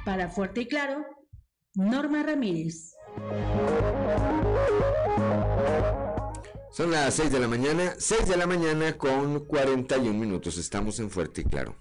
Para 0.06 0.30
Fuerte 0.30 0.62
y 0.62 0.68
Claro, 0.68 1.06
Norma 1.76 2.24
Ramírez. 2.24 2.96
Son 6.72 6.92
las 6.92 7.16
6 7.16 7.32
de 7.32 7.40
la 7.40 7.48
mañana, 7.48 7.96
6 7.98 8.28
de 8.28 8.38
la 8.38 8.46
mañana 8.46 8.98
con 8.98 9.46
41 9.46 10.18
minutos. 10.18 10.58
Estamos 10.58 11.00
en 11.00 11.10
Fuerte 11.10 11.42
y 11.42 11.46
Claro. 11.46 11.76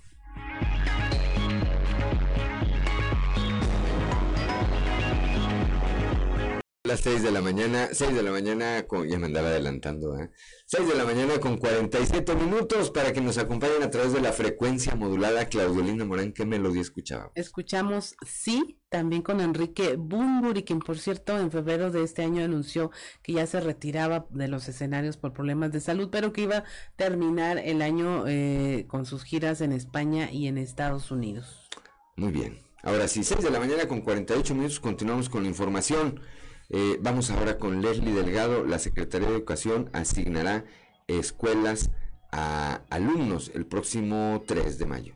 Las 6.88 7.00
6 7.00 7.22
de 7.22 7.30
la 7.30 7.42
mañana, 7.42 7.90
6 7.92 8.14
de 8.14 8.22
la 8.22 8.30
mañana, 8.30 8.86
con, 8.86 9.06
ya 9.06 9.18
me 9.18 9.26
andaba 9.26 9.48
adelantando, 9.48 10.18
¿eh? 10.18 10.30
6 10.64 10.88
de 10.88 10.94
la 10.94 11.04
mañana 11.04 11.38
con 11.38 11.58
47 11.58 12.34
minutos 12.34 12.90
para 12.90 13.12
que 13.12 13.20
nos 13.20 13.36
acompañen 13.36 13.82
a 13.82 13.90
través 13.90 14.14
de 14.14 14.22
la 14.22 14.32
frecuencia 14.32 14.94
modulada. 14.94 15.50
Claudiolina 15.50 16.06
Morán, 16.06 16.32
¿qué 16.32 16.46
melodía 16.46 16.80
escuchaba? 16.80 17.30
Escuchamos 17.34 18.16
Sí, 18.26 18.78
también 18.88 19.20
con 19.20 19.42
Enrique 19.42 19.96
Bumburi, 19.98 20.62
quien 20.62 20.78
por 20.78 20.98
cierto 20.98 21.38
en 21.38 21.50
febrero 21.50 21.90
de 21.90 22.04
este 22.04 22.22
año 22.22 22.42
anunció 22.42 22.90
que 23.22 23.34
ya 23.34 23.46
se 23.46 23.60
retiraba 23.60 24.26
de 24.30 24.48
los 24.48 24.66
escenarios 24.66 25.18
por 25.18 25.34
problemas 25.34 25.72
de 25.72 25.80
salud, 25.80 26.08
pero 26.10 26.32
que 26.32 26.40
iba 26.40 26.56
a 26.56 26.64
terminar 26.96 27.58
el 27.58 27.82
año 27.82 28.24
eh, 28.26 28.86
con 28.88 29.04
sus 29.04 29.24
giras 29.24 29.60
en 29.60 29.72
España 29.72 30.30
y 30.32 30.46
en 30.46 30.56
Estados 30.56 31.10
Unidos. 31.10 31.68
Muy 32.16 32.32
bien. 32.32 32.60
Ahora 32.82 33.08
sí, 33.08 33.24
6 33.24 33.42
de 33.42 33.50
la 33.50 33.60
mañana 33.60 33.86
con 33.86 34.00
48 34.00 34.54
minutos, 34.54 34.80
continuamos 34.80 35.28
con 35.28 35.42
la 35.42 35.50
información. 35.50 36.22
Eh, 36.70 36.98
vamos 37.00 37.30
ahora 37.30 37.56
con 37.56 37.80
Leslie 37.80 38.12
Delgado. 38.12 38.64
La 38.64 38.78
Secretaría 38.78 39.28
de 39.28 39.34
Educación 39.34 39.88
asignará 39.94 40.64
escuelas 41.06 41.90
a 42.30 42.82
alumnos 42.90 43.50
el 43.54 43.64
próximo 43.66 44.42
3 44.46 44.78
de 44.78 44.86
mayo. 44.86 45.14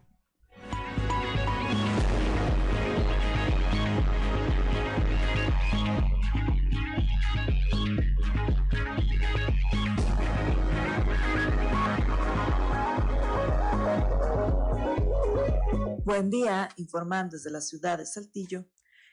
Buen 16.04 16.30
día, 16.30 16.68
informando 16.76 17.36
desde 17.36 17.50
la 17.50 17.60
ciudad 17.60 17.98
de 17.98 18.06
Saltillo. 18.06 18.66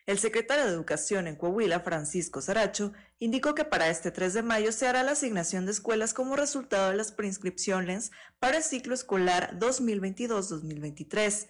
El 0.09 0.17
secretario 0.17 0.65
de 0.65 0.71
Educación 0.71 1.27
en 1.27 1.35
Coahuila, 1.35 1.81
Francisco 1.81 2.41
Saracho, 2.41 2.93
indicó 3.19 3.53
que 3.53 3.63
para 3.63 3.89
este 3.89 4.09
3 4.09 4.33
de 4.33 4.41
mayo 4.41 4.71
se 4.71 4.87
hará 4.87 5.03
la 5.03 5.11
asignación 5.11 5.67
de 5.67 5.71
escuelas 5.71 6.15
como 6.15 6.35
resultado 6.35 6.89
de 6.89 6.97
las 6.97 7.11
preinscripciones 7.11 8.11
para 8.39 8.57
el 8.57 8.63
ciclo 8.63 8.95
escolar 8.95 9.55
2022-2023. 9.59 11.47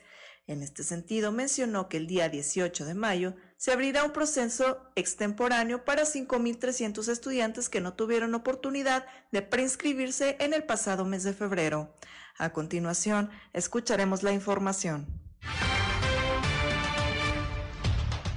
En 0.48 0.62
este 0.62 0.84
sentido, 0.84 1.32
mencionó 1.32 1.88
que 1.88 1.96
el 1.96 2.08
día 2.08 2.28
18 2.28 2.84
de 2.84 2.96
mayo 2.96 3.34
se 3.56 3.72
abrirá 3.72 4.04
un 4.04 4.12
proceso 4.12 4.92
extemporáneo 4.96 5.86
para 5.86 6.04
5.300 6.04 7.08
estudiantes 7.08 7.70
que 7.70 7.80
no 7.80 7.94
tuvieron 7.94 8.36
oportunidad 8.36 9.06
de 9.32 9.42
preinscribirse 9.42 10.36
en 10.42 10.54
el 10.54 10.66
pasado 10.66 11.06
mes 11.06 11.24
de 11.24 11.32
febrero. 11.32 11.96
A 12.38 12.52
continuación, 12.52 13.30
escucharemos 13.54 14.22
la 14.22 14.34
información 14.34 15.19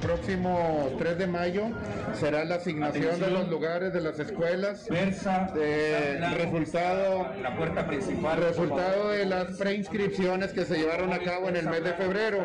próximo 0.02 0.90
3 0.98 1.16
de 1.16 1.26
mayo 1.28 1.68
será 2.14 2.44
la 2.44 2.56
asignación 2.56 3.20
de 3.20 3.30
los 3.30 3.48
lugares 3.48 3.92
de 3.92 4.00
las 4.00 4.18
escuelas. 4.18 4.88
Versa, 4.88 5.52
eh, 5.56 6.20
resultado, 6.36 7.28
la 7.40 7.56
puerta 7.56 7.86
principal. 7.86 8.42
Resultado 8.42 9.10
de 9.10 9.24
las 9.24 9.56
preinscripciones 9.56 10.52
que 10.52 10.64
se 10.64 10.76
llevaron 10.76 11.12
a 11.12 11.20
cabo 11.20 11.48
en 11.48 11.56
el 11.56 11.68
mes 11.68 11.84
de 11.84 11.92
febrero. 11.94 12.44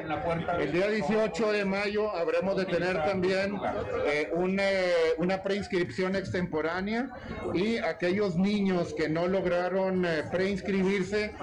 El 0.59 0.71
día 0.71 0.87
18 0.87 1.51
de 1.51 1.65
mayo 1.65 2.15
habremos 2.15 2.55
de 2.57 2.65
tener 2.65 3.03
también 3.03 3.59
eh, 4.05 4.29
una, 4.33 4.63
una, 5.17 5.41
preinscripción 5.41 6.15
extemporánea 6.15 7.09
y 7.53 7.77
aquellos 7.77 8.35
niños 8.35 8.93
que 8.93 9.09
no 9.09 9.27
lograron 9.27 10.05
eh, 10.05 10.23
preinscribirse 10.31 11.33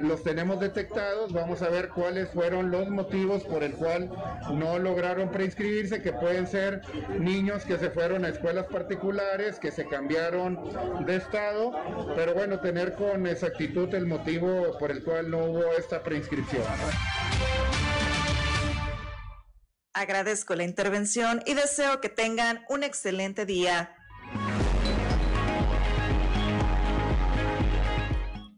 los 0.00 0.22
tenemos 0.22 0.60
detectados. 0.60 1.32
Vamos 1.32 1.62
a 1.62 1.68
ver 1.68 1.88
cuáles 1.88 2.28
fueron 2.30 2.70
los 2.70 2.90
motivos 2.90 3.44
por 3.44 3.62
el 3.62 3.72
cual 3.72 4.10
no 4.52 4.78
lograron 4.78 5.30
preinscribirse 5.30 5.53
que 5.54 6.12
pueden 6.20 6.46
ser 6.46 6.82
niños 7.18 7.64
que 7.64 7.78
se 7.78 7.90
fueron 7.90 8.24
a 8.24 8.28
escuelas 8.28 8.66
particulares, 8.66 9.58
que 9.58 9.70
se 9.70 9.86
cambiaron 9.86 10.58
de 11.06 11.16
estado, 11.16 11.72
pero 12.14 12.34
bueno, 12.34 12.60
tener 12.60 12.94
con 12.94 13.26
exactitud 13.26 13.92
el 13.94 14.06
motivo 14.06 14.76
por 14.78 14.90
el 14.90 15.02
cual 15.02 15.30
no 15.30 15.44
hubo 15.44 15.72
esta 15.78 16.02
preinscripción. 16.02 16.64
Agradezco 19.92 20.56
la 20.56 20.64
intervención 20.64 21.42
y 21.46 21.54
deseo 21.54 22.00
que 22.00 22.08
tengan 22.08 22.64
un 22.68 22.82
excelente 22.82 23.46
día. 23.46 23.94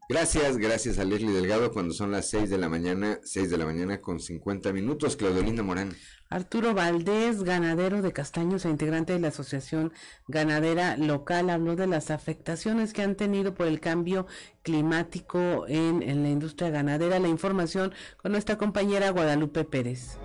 Gracias, 0.09 0.57
gracias 0.57 1.01
a 1.01 1.05
Leslie 1.05 1.33
Delgado 1.33 1.73
cuando 1.73 1.93
son 1.93 2.13
las 2.13 2.31
6 2.31 2.49
de 2.49 2.59
la 2.59 2.69
mañana, 2.69 3.19
6 3.25 3.51
de 3.51 3.59
la 3.59 3.67
mañana 3.67 4.01
con 4.01 4.21
50 4.21 4.73
minutos. 4.73 5.17
Claudelina 5.17 5.65
Morán. 5.65 5.97
Arturo 6.31 6.75
Valdés, 6.75 7.43
ganadero 7.43 8.03
de 8.03 8.13
castaños 8.13 8.65
e 8.65 8.71
integrante 8.71 9.15
de 9.15 9.19
la 9.19 9.29
Asociación 9.29 9.93
Ganadera 10.29 10.97
Local, 10.97 11.51
habló 11.51 11.75
de 11.75 11.89
las 11.89 12.13
afectaciones 12.13 12.93
que 12.93 13.03
han 13.03 13.17
tenido 13.17 13.55
por 13.55 13.67
el 13.67 13.81
cambio 13.81 14.29
climático 14.63 15.67
en, 15.67 16.03
en 16.03 16.23
la 16.23 16.29
industria 16.29 16.71
ganadera. 16.71 17.19
La 17.19 17.29
información 17.29 17.93
con 18.17 18.31
nuestra 18.31 18.57
compañera 18.57 19.11
Guadalupe 19.11 19.65
Pérez. 19.65 20.19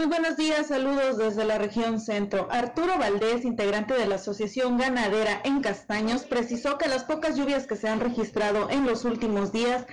Muy 0.00 0.08
buenos 0.08 0.38
días, 0.38 0.68
saludos 0.68 1.18
desde 1.18 1.44
la 1.44 1.58
región 1.58 2.00
centro. 2.00 2.48
Arturo 2.50 2.96
Valdés, 2.96 3.44
integrante 3.44 3.92
de 3.92 4.06
la 4.06 4.14
Asociación 4.14 4.78
Ganadera 4.78 5.42
en 5.44 5.60
Castaños, 5.60 6.22
precisó 6.22 6.78
que 6.78 6.88
las 6.88 7.04
pocas 7.04 7.36
lluvias 7.36 7.66
que 7.66 7.76
se 7.76 7.86
han 7.86 8.00
registrado 8.00 8.70
en 8.70 8.86
los 8.86 9.04
últimos 9.04 9.52
días 9.52 9.84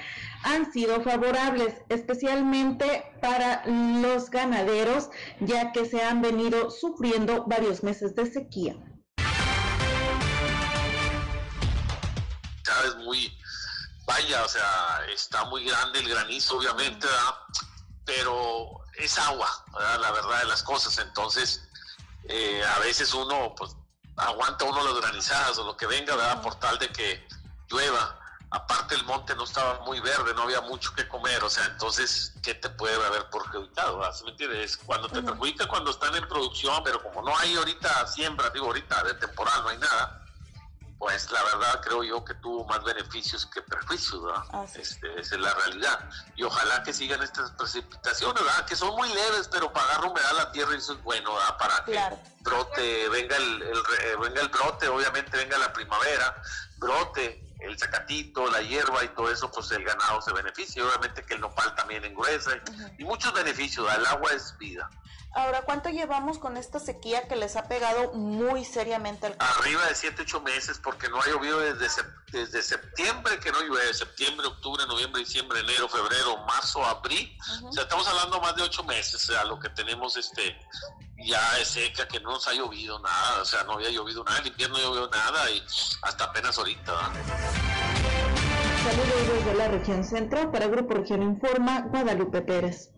han 0.44 0.72
sido 0.72 1.02
favorables, 1.02 1.74
especialmente 1.90 3.04
para 3.20 3.66
los 3.66 4.30
ganaderos, 4.30 5.10
ya 5.42 5.74
que 5.74 5.86
se 5.86 6.02
han 6.02 6.22
venido 6.22 6.72
sufriendo 6.72 7.44
varios 7.46 7.84
meses 7.84 8.16
de 8.16 8.32
sequía. 8.32 8.78
Sabes, 12.64 12.96
muy, 13.04 13.38
vaya, 14.06 14.46
o 14.46 14.48
sea, 14.48 15.02
está 15.14 15.44
muy 15.50 15.66
grande 15.66 16.00
el 16.00 16.08
granizo, 16.08 16.60
obviamente, 16.60 17.08
pero 18.06 18.87
es 18.98 19.18
agua, 19.20 19.50
la 20.00 20.12
verdad 20.12 20.40
de 20.40 20.46
las 20.46 20.64
cosas. 20.64 20.98
Entonces, 20.98 21.62
eh, 22.28 22.64
a 22.64 22.80
veces 22.80 23.14
uno, 23.14 23.54
pues, 23.56 23.76
aguanta 24.18 24.66
uno 24.66 24.84
las 24.84 25.02
granizadas 25.02 25.58
o 25.60 25.66
lo 25.66 25.78
que 25.78 25.86
venga, 25.86 26.16
¿verdad? 26.16 26.42
Por 26.42 26.56
tal 26.56 26.78
de 26.80 26.90
que 26.90 27.28
llueva. 27.70 28.20
Aparte 28.50 28.96
el 28.96 29.04
monte 29.04 29.36
no 29.36 29.44
estaba 29.44 29.82
muy 29.82 30.00
verde, 30.00 30.34
no 30.34 30.44
había 30.44 30.62
mucho 30.62 30.94
que 30.96 31.06
comer, 31.10 31.44
o 31.44 31.50
sea, 31.50 31.66
entonces, 31.66 32.34
¿qué 32.42 32.54
te 32.54 32.70
puede 32.70 32.96
haber 33.06 33.30
perjudicado? 33.30 34.02
¿sí 34.14 34.24
me 34.24 34.32
entiendes? 34.32 34.78
Cuando 34.78 35.10
te 35.10 35.22
perjudica 35.22 35.68
cuando 35.68 35.92
están 35.92 36.16
en 36.16 36.26
producción, 36.30 36.82
pero 36.82 37.04
como 37.04 37.22
no 37.24 37.38
hay 37.38 37.56
ahorita 37.56 38.08
siembra, 38.08 38.50
digo 38.52 38.68
ahorita 38.68 39.04
de 39.04 39.16
temporal, 39.16 39.64
no 39.64 39.70
hay 39.70 39.78
nada, 39.80 40.26
pues 41.00 41.30
la 41.32 41.44
verdad 41.44 41.82
creo 41.82 42.04
yo 42.04 42.26
que 42.26 42.34
tuvo 42.36 42.66
más 42.66 42.84
beneficios 42.84 43.46
que 43.46 43.62
perjuicios, 43.62 44.24
¿verdad? 44.24 44.66
Este, 44.76 45.20
esa 45.20 45.36
es 45.36 45.42
la 45.42 45.54
realidad. 45.54 46.10
Y 46.36 46.44
ojalá 46.44 46.82
que 46.84 46.92
sigan 46.92 47.22
estas 47.22 47.52
precipitaciones, 47.52 48.44
¿verdad? 48.44 48.66
Que 48.66 48.76
son 48.76 48.96
muy 48.96 49.08
leves, 49.10 49.48
pero 49.52 49.72
para 49.72 49.86
agarrar 49.86 50.12
humedad 50.12 50.32
la 50.36 50.52
tierra 50.52 50.76
eso 50.76 50.94
es 50.94 51.04
bueno, 51.04 51.34
¿verdad? 51.34 51.58
Para 51.58 51.86
que 51.86 52.00
brote, 52.40 53.10
venga 53.10 53.38
el, 53.38 53.64
venga 54.20 54.42
el 54.42 54.50
brote, 54.50 54.88
obviamente 54.88 55.38
venga 55.38 55.58
la 55.58 55.72
primavera, 55.72 56.42
brote 56.78 57.44
el 57.60 57.78
zacatito, 57.78 58.50
la 58.52 58.62
hierba 58.62 59.04
y 59.04 59.10
todo 59.10 59.32
eso, 59.32 59.52
pues 59.52 59.72
el 59.72 59.84
ganado 59.84 60.22
se 60.22 60.32
beneficia. 60.34 60.84
Obviamente 60.84 61.24
que 61.24 61.36
el 61.36 61.42
nopal 61.42 61.76
también 61.76 62.06
engruesa 62.06 62.52
y, 62.56 63.02
y 63.02 63.06
muchos 63.06 63.34
beneficios. 63.34 63.88
El 63.96 64.06
agua 64.06 64.32
es 64.32 64.56
vida. 64.58 64.90
Ahora, 65.34 65.62
¿cuánto 65.62 65.90
llevamos 65.90 66.40
con 66.40 66.58
esta 66.58 66.80
sequía 66.80 67.28
que 67.28 67.36
les 67.36 67.56
ha 67.56 67.68
pegado 67.68 68.14
muy 68.14 68.66
seriamente 68.66 69.28
al? 69.28 69.36
Arriba 69.38 69.86
de 69.86 69.94
7, 69.94 70.24
8 70.24 70.42
meses, 70.42 70.80
porque 70.82 71.10
no 71.10 71.22
ha 71.22 71.28
llovido 71.28 71.60
desde, 71.60 72.02
desde 72.32 72.62
septiembre 72.64 73.40
que 73.40 73.52
no 73.52 73.62
llueve, 73.62 73.94
septiembre, 73.94 74.48
octubre, 74.48 74.84
noviembre, 74.88 75.20
diciembre, 75.20 75.60
enero, 75.60 75.88
febrero, 75.90 76.38
marzo, 76.48 76.84
abril. 76.84 77.38
O 77.64 77.72
sea, 77.72 77.84
estamos 77.84 78.08
hablando 78.08 78.42
más 78.42 78.56
de 78.56 78.64
8 78.64 78.84
meses, 78.86 79.30
o 79.30 79.34
sea, 79.34 79.44
lo 79.44 79.60
que 79.60 79.70
tenemos 79.70 80.18
este 80.18 80.58
ya 81.24 81.60
es 81.60 81.68
seca, 81.68 82.08
que 82.08 82.20
no 82.20 82.32
nos 82.32 82.48
ha 82.48 82.54
llovido 82.54 83.00
nada, 83.00 83.42
o 83.42 83.46
sea, 83.46 83.64
no 83.64 83.74
había 83.74 83.90
llovido 83.90 84.24
nada, 84.24 84.40
el 84.40 84.48
invierno 84.48 84.78
no 84.78 84.84
llovió 84.84 85.10
nada 85.10 85.50
y 85.52 85.64
hasta 86.02 86.24
apenas 86.24 86.58
ahorita. 86.58 87.12
Saludos 88.84 89.28
desde 89.34 89.54
la 89.56 89.68
región 89.68 90.04
central 90.04 90.52
para 90.52 90.68
Grupo 90.68 90.94
Región 90.94 91.22
Informa, 91.22 91.82
Guadalupe 91.90 92.42
Pérez. 92.42 92.92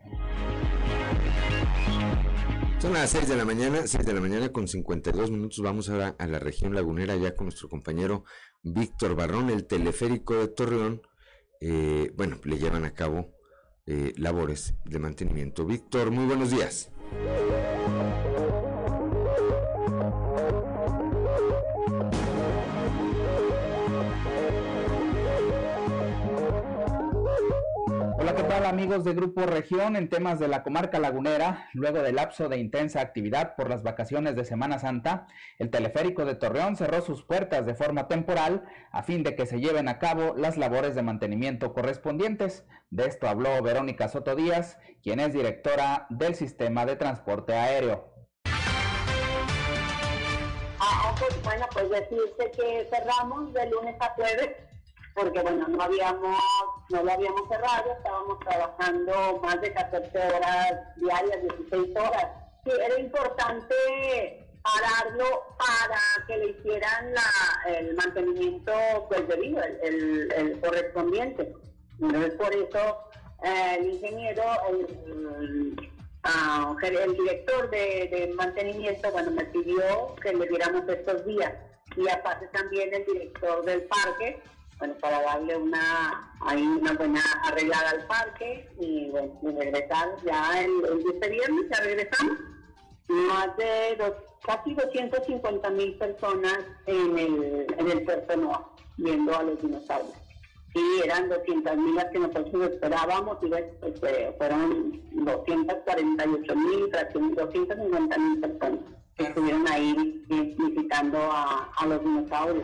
Son 2.79 2.93
las 2.93 3.09
6 3.09 3.27
de 3.27 3.35
la 3.35 3.43
mañana, 3.43 3.85
6 3.85 4.05
de 4.05 4.13
la 4.13 4.21
mañana 4.21 4.53
con 4.53 4.65
52 4.65 5.31
minutos. 5.31 5.59
Vamos 5.61 5.89
ahora 5.89 6.15
a 6.17 6.27
la 6.27 6.39
región 6.39 6.73
lagunera 6.73 7.13
ya 7.17 7.35
con 7.35 7.47
nuestro 7.47 7.67
compañero 7.67 8.23
Víctor 8.63 9.15
Barrón, 9.15 9.49
el 9.49 9.67
teleférico 9.67 10.35
de 10.35 10.47
Torreón. 10.47 11.01
Eh, 11.59 12.13
bueno, 12.15 12.39
le 12.45 12.57
llevan 12.57 12.85
a 12.85 12.93
cabo 12.93 13.35
eh, 13.85 14.13
labores 14.15 14.75
de 14.85 14.97
mantenimiento. 14.97 15.65
Víctor, 15.65 16.09
muy 16.09 16.25
buenos 16.25 16.51
días. 16.51 16.89
Amigos 28.69 29.03
de 29.03 29.13
Grupo 29.13 29.45
Región 29.47 29.95
en 29.95 30.09
temas 30.09 30.39
de 30.39 30.47
la 30.47 30.61
comarca 30.63 30.99
lagunera? 30.99 31.67
Luego 31.73 32.03
del 32.03 32.15
lapso 32.15 32.49
de 32.49 32.57
intensa 32.57 33.01
actividad 33.01 33.55
por 33.55 33.69
las 33.69 33.83
vacaciones 33.83 34.35
de 34.35 34.45
Semana 34.45 34.77
Santa, 34.77 35.27
el 35.57 35.69
teleférico 35.69 36.23
de 36.23 36.35
Torreón 36.35 36.75
cerró 36.75 37.01
sus 37.01 37.23
puertas 37.23 37.65
de 37.65 37.73
forma 37.73 38.07
temporal 38.07 38.63
a 38.91 39.01
fin 39.01 39.23
de 39.23 39.35
que 39.35 39.45
se 39.47 39.59
lleven 39.59 39.87
a 39.87 39.97
cabo 39.97 40.35
las 40.37 40.55
labores 40.55 40.93
de 40.93 41.01
mantenimiento 41.01 41.73
correspondientes. 41.73 42.63
De 42.89 43.05
esto 43.05 43.27
habló 43.27 43.61
Verónica 43.61 44.07
Soto 44.07 44.35
Díaz, 44.35 44.77
quien 45.01 45.19
es 45.19 45.33
directora 45.33 46.05
del 46.09 46.35
sistema 46.35 46.85
de 46.85 46.95
transporte 46.95 47.55
aéreo. 47.55 48.13
Ah, 50.79 51.15
pues, 51.17 51.33
que 52.55 52.87
cerramos 52.89 53.51
de 53.53 53.69
lunes 53.69 53.95
a 53.99 54.09
jueves 54.13 54.68
porque 55.19 55.41
bueno, 55.41 55.67
no 55.67 55.83
habíamos, 55.83 56.39
no 56.89 57.03
lo 57.03 57.11
habíamos 57.11 57.47
cerrado, 57.49 57.91
estábamos 57.91 58.39
trabajando 58.39 59.39
más 59.43 59.59
de 59.59 59.73
14 59.73 60.17
horas 60.17 60.95
diarias, 60.95 61.41
16 61.41 61.95
horas. 61.97 62.27
Sí, 62.63 62.71
era 62.71 62.99
importante 62.99 64.47
pararlo 64.63 65.43
para 65.57 65.99
que 66.27 66.37
le 66.37 66.49
hicieran 66.51 67.13
la, 67.13 67.77
el 67.77 67.95
mantenimiento 67.95 68.71
pues 69.09 69.27
debido, 69.27 69.61
el, 69.61 70.59
correspondiente. 70.61 71.53
Entonces 72.01 72.33
por 72.35 72.53
eso 72.53 72.97
eh, 73.43 73.77
el 73.77 73.89
ingeniero, 73.91 74.43
el, 74.69 75.91
ah, 76.23 76.75
el 76.81 77.13
director 77.17 77.69
de, 77.69 78.07
de, 78.09 78.33
mantenimiento, 78.35 79.11
bueno, 79.11 79.31
me 79.31 79.43
pidió 79.45 80.15
que 80.21 80.33
le 80.33 80.47
diéramos 80.47 80.87
estos 80.87 81.25
días. 81.25 81.53
Y 81.97 82.07
aparte 82.07 82.47
también 82.47 82.93
el 82.93 83.05
director 83.05 83.65
del 83.65 83.81
parque, 83.83 84.41
bueno, 84.79 84.95
para 85.01 85.21
darle 85.21 85.57
una, 85.57 86.33
ahí 86.39 86.63
una 86.63 86.93
buena 86.93 87.21
arreglada 87.43 87.89
al 87.89 88.07
parque 88.07 88.69
y, 88.79 89.09
bueno, 89.09 89.37
regresar 89.43 90.15
ya 90.25 90.63
el, 90.63 90.71
el 90.85 91.13
este 91.13 91.29
viernes, 91.29 91.65
ya 91.69 91.83
regresamos. 91.83 92.39
más 93.09 93.57
de 93.57 93.95
dos, 93.97 94.13
casi 94.45 94.73
250 94.73 95.69
mil 95.71 95.97
personas 95.97 96.59
en 96.85 97.19
el, 97.19 97.67
en 97.77 97.91
el 97.91 98.03
Puerto 98.03 98.37
Noa 98.37 98.69
viendo 98.97 99.35
a 99.35 99.43
los 99.43 99.61
dinosaurios. 99.61 100.15
Y 100.73 101.01
eran 101.03 101.27
200 101.27 101.77
mil 101.77 101.95
las 101.95 102.05
que 102.05 102.19
nosotros 102.19 102.71
esperábamos 102.71 103.37
y 103.41 103.47
pues, 103.47 103.65
fueron 104.37 105.01
248 105.25 106.55
mil, 106.55 106.89
250 106.91 108.17
mil 108.17 108.39
personas 108.39 108.79
que 109.17 109.23
estuvieron 109.23 109.67
ahí 109.67 110.23
visitando 110.29 111.17
a, 111.19 111.69
a 111.75 111.85
los 111.85 112.01
dinosaurios. 112.01 112.63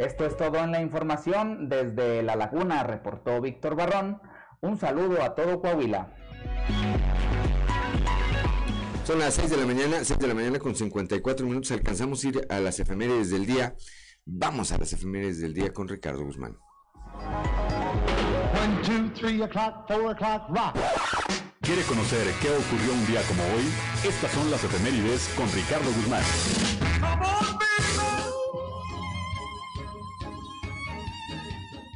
Esto 0.00 0.24
es 0.24 0.34
todo 0.34 0.56
en 0.56 0.72
la 0.72 0.80
información. 0.80 1.68
Desde 1.68 2.22
La 2.22 2.34
Laguna 2.34 2.82
reportó 2.82 3.38
Víctor 3.42 3.76
Barrón. 3.76 4.18
Un 4.62 4.78
saludo 4.78 5.22
a 5.22 5.34
todo 5.34 5.60
Coahuila. 5.60 6.16
Son 9.04 9.18
las 9.18 9.34
6 9.34 9.50
de 9.50 9.56
la 9.58 9.66
mañana, 9.66 10.02
6 10.02 10.18
de 10.18 10.26
la 10.26 10.32
mañana 10.32 10.58
con 10.58 10.74
54 10.74 11.46
minutos. 11.46 11.72
Alcanzamos 11.72 12.24
a 12.24 12.28
ir 12.28 12.46
a 12.48 12.60
las 12.60 12.80
efemérides 12.80 13.30
del 13.30 13.44
día. 13.44 13.74
Vamos 14.24 14.72
a 14.72 14.78
las 14.78 14.90
efemérides 14.94 15.42
del 15.42 15.52
día 15.52 15.70
con 15.70 15.86
Ricardo 15.86 16.24
Guzmán. 16.24 16.56
1, 17.14 19.10
2, 19.12 19.20
3 19.20 19.42
o'clock, 19.42 19.84
4 19.86 20.10
o'clock, 20.12 20.48
rock. 20.48 20.76
¿Quiere 21.60 21.82
conocer 21.82 22.26
qué 22.40 22.48
ocurrió 22.48 22.94
un 22.94 23.06
día 23.06 23.20
como 23.28 23.42
hoy? 23.42 23.64
Estas 24.08 24.32
son 24.32 24.50
las 24.50 24.64
efemérides 24.64 25.28
con 25.36 25.46
Ricardo 25.52 25.90
Guzmán. 25.92 26.22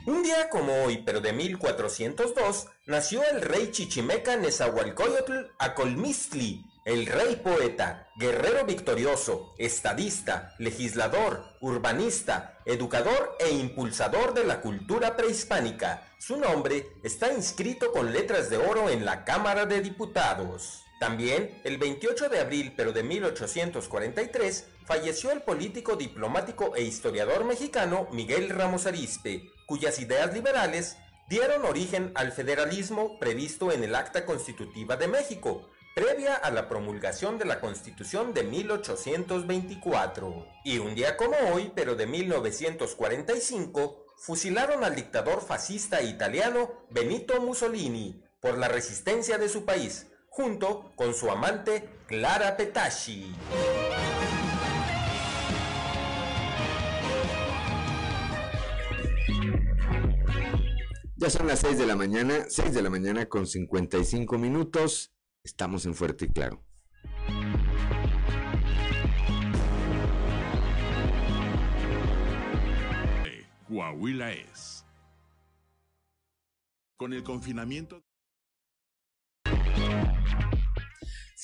Un 0.06 0.22
día 0.22 0.50
como 0.50 0.84
hoy, 0.84 0.98
pero 0.98 1.22
de 1.22 1.32
1402, 1.32 2.66
nació 2.84 3.22
el 3.24 3.40
rey 3.40 3.70
chichimeca 3.70 4.36
Nezahualcóyotl 4.36 5.52
Acolmistli, 5.58 6.62
el 6.84 7.06
rey 7.06 7.36
poeta, 7.36 8.10
guerrero 8.18 8.66
victorioso, 8.66 9.54
estadista, 9.56 10.54
legislador, 10.58 11.56
urbanista, 11.62 12.58
educador 12.66 13.34
e 13.40 13.48
impulsador 13.52 14.34
de 14.34 14.44
la 14.44 14.60
cultura 14.60 15.16
prehispánica. 15.16 16.06
Su 16.18 16.36
nombre 16.36 16.86
está 17.02 17.32
inscrito 17.32 17.90
con 17.90 18.12
letras 18.12 18.50
de 18.50 18.58
oro 18.58 18.90
en 18.90 19.06
la 19.06 19.24
Cámara 19.24 19.64
de 19.64 19.80
Diputados. 19.80 20.82
También, 21.00 21.62
el 21.64 21.78
28 21.78 22.28
de 22.28 22.40
abril 22.40 22.74
pero 22.76 22.92
de 22.92 23.02
1843, 23.02 24.66
falleció 24.84 25.30
el 25.32 25.40
político, 25.40 25.96
diplomático 25.96 26.76
e 26.76 26.82
historiador 26.82 27.44
mexicano 27.44 28.06
Miguel 28.12 28.50
Ramos 28.50 28.84
Arizpe, 28.84 29.50
cuyas 29.66 29.98
ideas 29.98 30.34
liberales 30.34 30.96
dieron 31.28 31.64
origen 31.64 32.12
al 32.14 32.32
federalismo 32.32 33.18
previsto 33.18 33.72
en 33.72 33.84
el 33.84 33.94
Acta 33.94 34.26
Constitutiva 34.26 34.96
de 34.96 35.08
México, 35.08 35.70
previa 35.94 36.34
a 36.34 36.50
la 36.50 36.68
promulgación 36.68 37.38
de 37.38 37.44
la 37.44 37.60
Constitución 37.60 38.34
de 38.34 38.44
1824. 38.44 40.46
Y 40.64 40.78
un 40.78 40.94
día 40.94 41.16
como 41.16 41.36
hoy, 41.52 41.72
pero 41.74 41.94
de 41.94 42.06
1945, 42.06 44.04
fusilaron 44.16 44.84
al 44.84 44.94
dictador 44.94 45.40
fascista 45.40 46.02
italiano 46.02 46.86
Benito 46.90 47.40
Mussolini 47.40 48.22
por 48.40 48.58
la 48.58 48.68
resistencia 48.68 49.38
de 49.38 49.48
su 49.48 49.64
país, 49.64 50.08
junto 50.28 50.92
con 50.96 51.14
su 51.14 51.30
amante 51.30 51.88
Clara 52.06 52.56
Petacci. 52.56 53.34
Ya 61.24 61.30
son 61.30 61.46
las 61.46 61.60
6 61.60 61.78
de 61.78 61.86
la 61.86 61.96
mañana, 61.96 62.44
6 62.50 62.74
de 62.74 62.82
la 62.82 62.90
mañana 62.90 63.24
con 63.24 63.46
55 63.46 64.36
minutos. 64.36 65.10
Estamos 65.42 65.86
en 65.86 65.94
Fuerte 65.94 66.26
y 66.26 66.28
Claro. 66.28 66.62
Coahuila 73.66 74.32
es. 74.32 74.84
Con 76.98 77.14
el 77.14 77.22
confinamiento. 77.24 78.04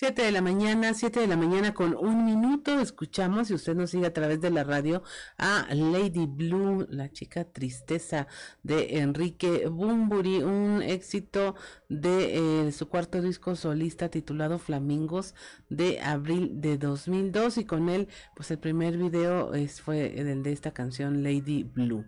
7 0.01 0.23
de 0.23 0.33
la 0.33 0.41
mañana, 0.41 0.95
7 0.95 1.21
de 1.21 1.27
la 1.27 1.37
mañana 1.37 1.75
con 1.75 1.95
un 1.95 2.25
minuto. 2.25 2.81
Escuchamos, 2.81 3.49
si 3.49 3.55
usted 3.55 3.75
nos 3.75 3.91
sigue 3.91 4.07
a 4.07 4.15
través 4.15 4.41
de 4.41 4.49
la 4.49 4.65
radio, 4.65 5.03
a 5.37 5.67
Lady 5.75 6.25
Blue, 6.25 6.87
la 6.89 7.13
chica 7.13 7.45
tristeza 7.45 8.27
de 8.63 9.01
Enrique 9.01 9.69
Bumburi, 9.69 10.43
un 10.43 10.81
éxito 10.81 11.55
de 11.91 12.69
eh, 12.69 12.73
su 12.73 12.89
cuarto 12.89 13.21
disco 13.21 13.55
solista 13.57 14.09
titulado 14.09 14.59
Flamingos 14.59 15.35
de 15.69 16.01
abril 16.01 16.63
de 16.63 16.79
2002 16.79 17.59
y 17.59 17.67
con 17.67 17.91
él, 17.91 18.09
pues 18.35 18.51
el 18.51 18.59
primer 18.59 18.97
video 18.97 19.53
es, 19.53 19.83
fue 19.83 20.19
el 20.19 20.43
de 20.43 20.53
esta 20.53 20.71
canción 20.71 21.23
Lady 21.23 21.65
Blue 21.65 22.07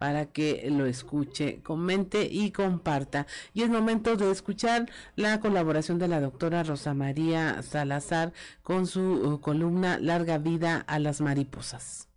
para 0.00 0.24
que 0.24 0.66
lo 0.70 0.86
escuche, 0.86 1.60
comente 1.62 2.22
y 2.24 2.52
comparta. 2.52 3.26
Y 3.52 3.64
es 3.64 3.68
momento 3.68 4.16
de 4.16 4.30
escuchar 4.30 4.90
la 5.14 5.40
colaboración 5.40 5.98
de 5.98 6.08
la 6.08 6.22
doctora 6.22 6.62
Rosa 6.62 6.94
María 6.94 7.62
Salazar 7.62 8.32
con 8.62 8.86
su 8.86 9.02
uh, 9.02 9.40
columna 9.42 9.98
Larga 9.98 10.38
vida 10.38 10.82
a 10.86 10.98
las 10.98 11.20
mariposas. 11.20 12.08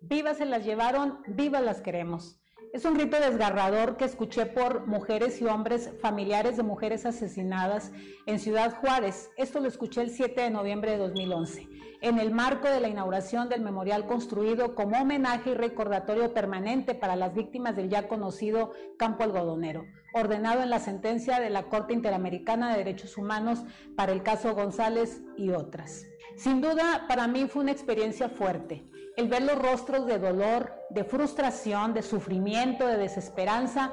Vivas 0.00 0.38
se 0.38 0.46
las 0.46 0.64
llevaron, 0.64 1.18
vivas 1.26 1.62
las 1.62 1.82
queremos. 1.82 2.40
Es 2.74 2.84
un 2.84 2.94
grito 2.94 3.20
desgarrador 3.20 3.96
que 3.96 4.04
escuché 4.04 4.46
por 4.46 4.88
mujeres 4.88 5.40
y 5.40 5.44
hombres 5.44 5.92
familiares 6.00 6.56
de 6.56 6.64
mujeres 6.64 7.06
asesinadas 7.06 7.92
en 8.26 8.40
Ciudad 8.40 8.74
Juárez. 8.80 9.30
Esto 9.36 9.60
lo 9.60 9.68
escuché 9.68 10.00
el 10.00 10.10
7 10.10 10.40
de 10.40 10.50
noviembre 10.50 10.90
de 10.90 10.98
2011, 10.98 11.68
en 12.00 12.18
el 12.18 12.32
marco 12.32 12.68
de 12.68 12.80
la 12.80 12.88
inauguración 12.88 13.48
del 13.48 13.60
memorial 13.60 14.08
construido 14.08 14.74
como 14.74 15.00
homenaje 15.00 15.50
y 15.50 15.54
recordatorio 15.54 16.34
permanente 16.34 16.96
para 16.96 17.14
las 17.14 17.32
víctimas 17.32 17.76
del 17.76 17.90
ya 17.90 18.08
conocido 18.08 18.72
campo 18.98 19.22
algodonero, 19.22 19.86
ordenado 20.12 20.60
en 20.60 20.70
la 20.70 20.80
sentencia 20.80 21.38
de 21.38 21.50
la 21.50 21.68
Corte 21.68 21.94
Interamericana 21.94 22.72
de 22.72 22.78
Derechos 22.78 23.16
Humanos 23.16 23.62
para 23.94 24.10
el 24.10 24.24
caso 24.24 24.52
González 24.52 25.22
y 25.36 25.50
otras. 25.50 26.06
Sin 26.34 26.60
duda, 26.60 27.04
para 27.06 27.28
mí 27.28 27.46
fue 27.46 27.62
una 27.62 27.70
experiencia 27.70 28.28
fuerte 28.28 28.82
el 29.16 29.28
ver 29.28 29.42
los 29.42 29.58
rostros 29.58 30.06
de 30.06 30.18
dolor, 30.18 30.72
de 30.90 31.04
frustración, 31.04 31.94
de 31.94 32.02
sufrimiento, 32.02 32.86
de 32.86 32.96
desesperanza, 32.96 33.92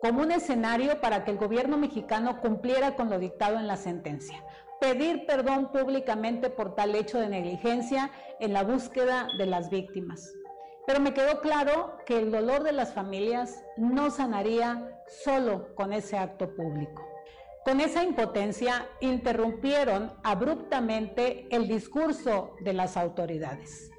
como 0.00 0.22
un 0.22 0.30
escenario 0.30 1.00
para 1.00 1.24
que 1.24 1.32
el 1.32 1.38
gobierno 1.38 1.76
mexicano 1.76 2.40
cumpliera 2.40 2.96
con 2.96 3.10
lo 3.10 3.18
dictado 3.18 3.58
en 3.58 3.66
la 3.66 3.76
sentencia. 3.76 4.42
Pedir 4.80 5.26
perdón 5.26 5.70
públicamente 5.72 6.48
por 6.48 6.74
tal 6.74 6.94
hecho 6.94 7.18
de 7.18 7.28
negligencia 7.28 8.10
en 8.38 8.54
la 8.54 8.62
búsqueda 8.62 9.28
de 9.36 9.46
las 9.46 9.68
víctimas. 9.68 10.32
Pero 10.86 11.00
me 11.00 11.12
quedó 11.12 11.40
claro 11.40 11.98
que 12.06 12.18
el 12.18 12.30
dolor 12.30 12.62
de 12.62 12.72
las 12.72 12.94
familias 12.94 13.62
no 13.76 14.10
sanaría 14.10 15.02
solo 15.06 15.74
con 15.74 15.92
ese 15.92 16.16
acto 16.16 16.54
público. 16.54 17.06
Con 17.64 17.80
esa 17.80 18.02
impotencia 18.02 18.88
interrumpieron 19.00 20.14
abruptamente 20.22 21.46
el 21.50 21.68
discurso 21.68 22.56
de 22.64 22.72
las 22.72 22.96
autoridades 22.96 23.89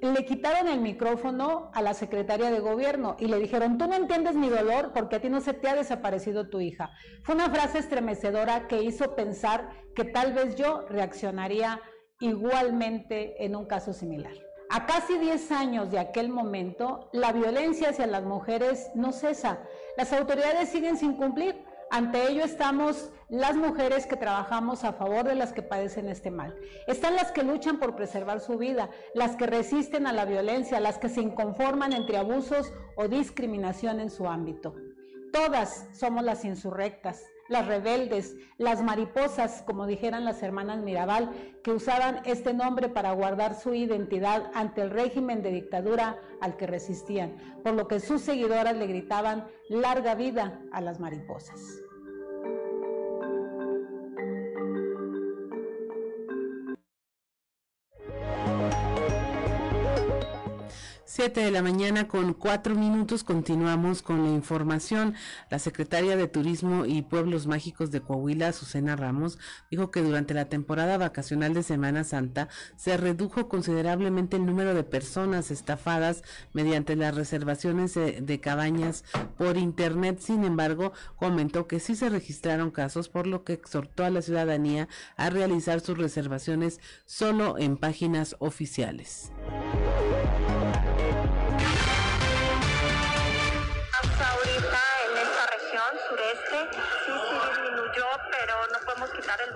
le 0.00 0.24
quitaron 0.24 0.68
el 0.68 0.80
micrófono 0.80 1.70
a 1.74 1.82
la 1.82 1.94
secretaria 1.94 2.50
de 2.50 2.60
gobierno 2.60 3.16
y 3.18 3.26
le 3.26 3.38
dijeron, 3.38 3.78
tú 3.78 3.86
no 3.86 3.94
entiendes 3.94 4.34
mi 4.34 4.48
dolor 4.48 4.92
porque 4.94 5.16
a 5.16 5.20
ti 5.20 5.28
no 5.28 5.40
se 5.40 5.54
te 5.54 5.68
ha 5.68 5.74
desaparecido 5.74 6.48
tu 6.48 6.60
hija. 6.60 6.90
Fue 7.22 7.34
una 7.34 7.50
frase 7.50 7.78
estremecedora 7.78 8.68
que 8.68 8.82
hizo 8.82 9.16
pensar 9.16 9.70
que 9.94 10.04
tal 10.04 10.32
vez 10.32 10.56
yo 10.56 10.86
reaccionaría 10.88 11.80
igualmente 12.20 13.44
en 13.44 13.56
un 13.56 13.66
caso 13.66 13.92
similar. 13.92 14.32
A 14.70 14.84
casi 14.84 15.18
10 15.18 15.50
años 15.52 15.90
de 15.90 15.98
aquel 15.98 16.28
momento, 16.28 17.08
la 17.12 17.32
violencia 17.32 17.88
hacia 17.88 18.06
las 18.06 18.22
mujeres 18.22 18.90
no 18.94 19.12
cesa. 19.12 19.60
Las 19.96 20.12
autoridades 20.12 20.68
siguen 20.68 20.98
sin 20.98 21.14
cumplir. 21.14 21.64
Ante 21.90 22.30
ello 22.30 22.44
estamos 22.44 23.10
las 23.30 23.56
mujeres 23.56 24.06
que 24.06 24.16
trabajamos 24.16 24.84
a 24.84 24.92
favor 24.92 25.24
de 25.24 25.34
las 25.34 25.52
que 25.52 25.62
padecen 25.62 26.08
este 26.08 26.30
mal. 26.30 26.54
Están 26.86 27.16
las 27.16 27.32
que 27.32 27.42
luchan 27.42 27.78
por 27.78 27.96
preservar 27.96 28.40
su 28.40 28.58
vida, 28.58 28.90
las 29.14 29.36
que 29.36 29.46
resisten 29.46 30.06
a 30.06 30.12
la 30.12 30.26
violencia, 30.26 30.80
las 30.80 30.98
que 30.98 31.08
se 31.08 31.22
inconforman 31.22 31.94
entre 31.94 32.18
abusos 32.18 32.72
o 32.96 33.08
discriminación 33.08 34.00
en 34.00 34.10
su 34.10 34.26
ámbito. 34.26 34.74
Todas 35.32 35.88
somos 35.92 36.24
las 36.24 36.44
insurrectas, 36.44 37.22
las 37.48 37.66
rebeldes, 37.66 38.36
las 38.58 38.82
mariposas, 38.82 39.62
como 39.62 39.86
dijeran 39.86 40.24
las 40.24 40.42
hermanas 40.42 40.78
Mirabal, 40.78 41.30
que 41.62 41.72
usaban 41.72 42.22
este 42.24 42.54
nombre 42.54 42.88
para 42.88 43.12
guardar 43.12 43.54
su 43.54 43.74
identidad 43.74 44.50
ante 44.54 44.82
el 44.82 44.90
régimen 44.90 45.42
de 45.42 45.50
dictadura 45.50 46.18
al 46.40 46.56
que 46.56 46.66
resistían, 46.66 47.36
por 47.64 47.74
lo 47.74 47.88
que 47.88 48.00
sus 48.00 48.22
seguidoras 48.22 48.76
le 48.76 48.86
gritaban 48.86 49.46
larga 49.68 50.14
vida 50.14 50.60
a 50.72 50.80
las 50.80 51.00
mariposas. 51.00 51.87
7 61.10 61.40
de 61.40 61.50
la 61.50 61.62
mañana 61.62 62.06
con 62.06 62.34
cuatro 62.34 62.74
minutos 62.74 63.24
continuamos 63.24 64.02
con 64.02 64.24
la 64.24 64.30
información. 64.30 65.14
La 65.48 65.58
secretaria 65.58 66.18
de 66.18 66.28
Turismo 66.28 66.84
y 66.84 67.00
Pueblos 67.00 67.46
Mágicos 67.46 67.90
de 67.90 68.02
Coahuila, 68.02 68.52
Susana 68.52 68.94
Ramos, 68.94 69.38
dijo 69.70 69.90
que 69.90 70.02
durante 70.02 70.34
la 70.34 70.50
temporada 70.50 70.98
vacacional 70.98 71.54
de 71.54 71.62
Semana 71.62 72.04
Santa 72.04 72.50
se 72.76 72.98
redujo 72.98 73.48
considerablemente 73.48 74.36
el 74.36 74.44
número 74.44 74.74
de 74.74 74.84
personas 74.84 75.50
estafadas 75.50 76.24
mediante 76.52 76.94
las 76.94 77.14
reservaciones 77.14 77.94
de, 77.94 78.40
cabañas 78.42 79.02
por 79.38 79.56
internet. 79.56 80.18
Sin 80.20 80.44
embargo, 80.44 80.92
comentó 81.16 81.66
que 81.66 81.80
sí 81.80 81.96
se 81.96 82.10
registraron 82.10 82.70
casos, 82.70 83.08
por 83.08 83.26
lo 83.26 83.44
que 83.44 83.54
exhortó 83.54 84.04
a 84.04 84.10
la 84.10 84.20
ciudadanía 84.20 84.88
a 85.16 85.30
realizar 85.30 85.80
sus 85.80 85.96
reservaciones 85.96 86.82
solo 87.06 87.56
en 87.56 87.78
páginas 87.78 88.36
oficiales. 88.40 89.32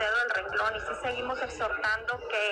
Quitar 0.02 0.22
el 0.26 0.44
dedo 0.44 0.51
y 0.70 0.80
sí 0.80 0.94
seguimos 1.02 1.40
exhortando 1.42 2.20
que 2.28 2.50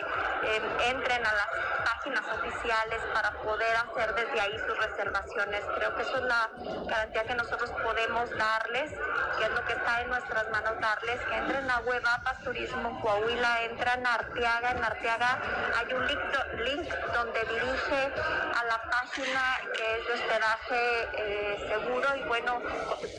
em, 0.56 0.80
entren 0.96 1.24
a 1.24 1.32
las 1.32 1.48
páginas 1.84 2.24
oficiales 2.38 3.00
para 3.14 3.30
poder 3.42 3.76
hacer 3.76 4.14
desde 4.14 4.40
ahí 4.40 4.58
sus 4.58 4.76
reservaciones. 4.78 5.62
Creo 5.76 5.94
que 5.94 6.02
eso 6.02 6.16
es 6.16 6.24
la 6.24 6.50
garantía 6.86 7.24
que 7.24 7.34
nosotros 7.34 7.70
podemos 7.82 8.30
darles, 8.36 8.90
que 9.38 9.44
es 9.44 9.50
lo 9.50 9.64
que 9.64 9.72
está 9.74 10.00
en 10.00 10.08
nuestras 10.08 10.48
manos 10.50 10.80
darles, 10.80 11.20
que 11.20 11.36
entren 11.36 11.70
a 11.70 11.78
Web 11.80 12.02
Turismo 12.44 13.00
Coahuila, 13.02 13.62
entran 13.64 14.06
a 14.06 14.14
Arteaga, 14.14 14.70
en 14.70 14.82
Arteaga 14.82 15.38
hay 15.76 15.92
un 15.92 16.06
link, 16.06 16.20
link 16.64 16.94
donde 17.12 17.40
dirige 17.40 18.12
a 18.56 18.64
la 18.64 18.82
página 18.90 19.60
que 19.76 19.98
es 19.98 20.06
de 20.06 20.12
hospedaje 20.14 21.08
eh, 21.14 21.68
seguro 21.68 22.16
y 22.16 22.22
bueno, 22.24 22.62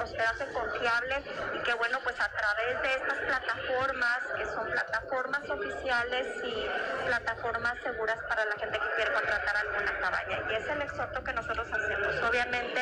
hospedaje 0.04 0.52
confiable 0.54 1.24
y 1.54 1.64
que 1.64 1.74
bueno, 1.76 2.00
pues 2.04 2.20
a 2.20 2.30
través 2.30 2.82
de 2.82 2.94
estas 2.96 3.18
plataformas 3.20 4.20
que 4.38 4.46
son 4.46 4.70
oficiales 5.50 6.28
y 6.44 7.06
plataformas 7.06 7.76
seguras 7.84 8.18
para 8.28 8.46
la 8.46 8.54
gente 8.54 8.80
que 8.80 8.96
quiere 8.96 9.14
contratar 9.14 9.56
alguna 9.58 10.00
cabaña. 10.00 10.40
Y 10.50 10.56
es 10.56 10.68
el 10.68 10.82
exhorto 10.82 11.24
que 11.24 11.34
nosotros 11.34 11.68
hacemos. 11.72 12.16
Obviamente, 12.30 12.82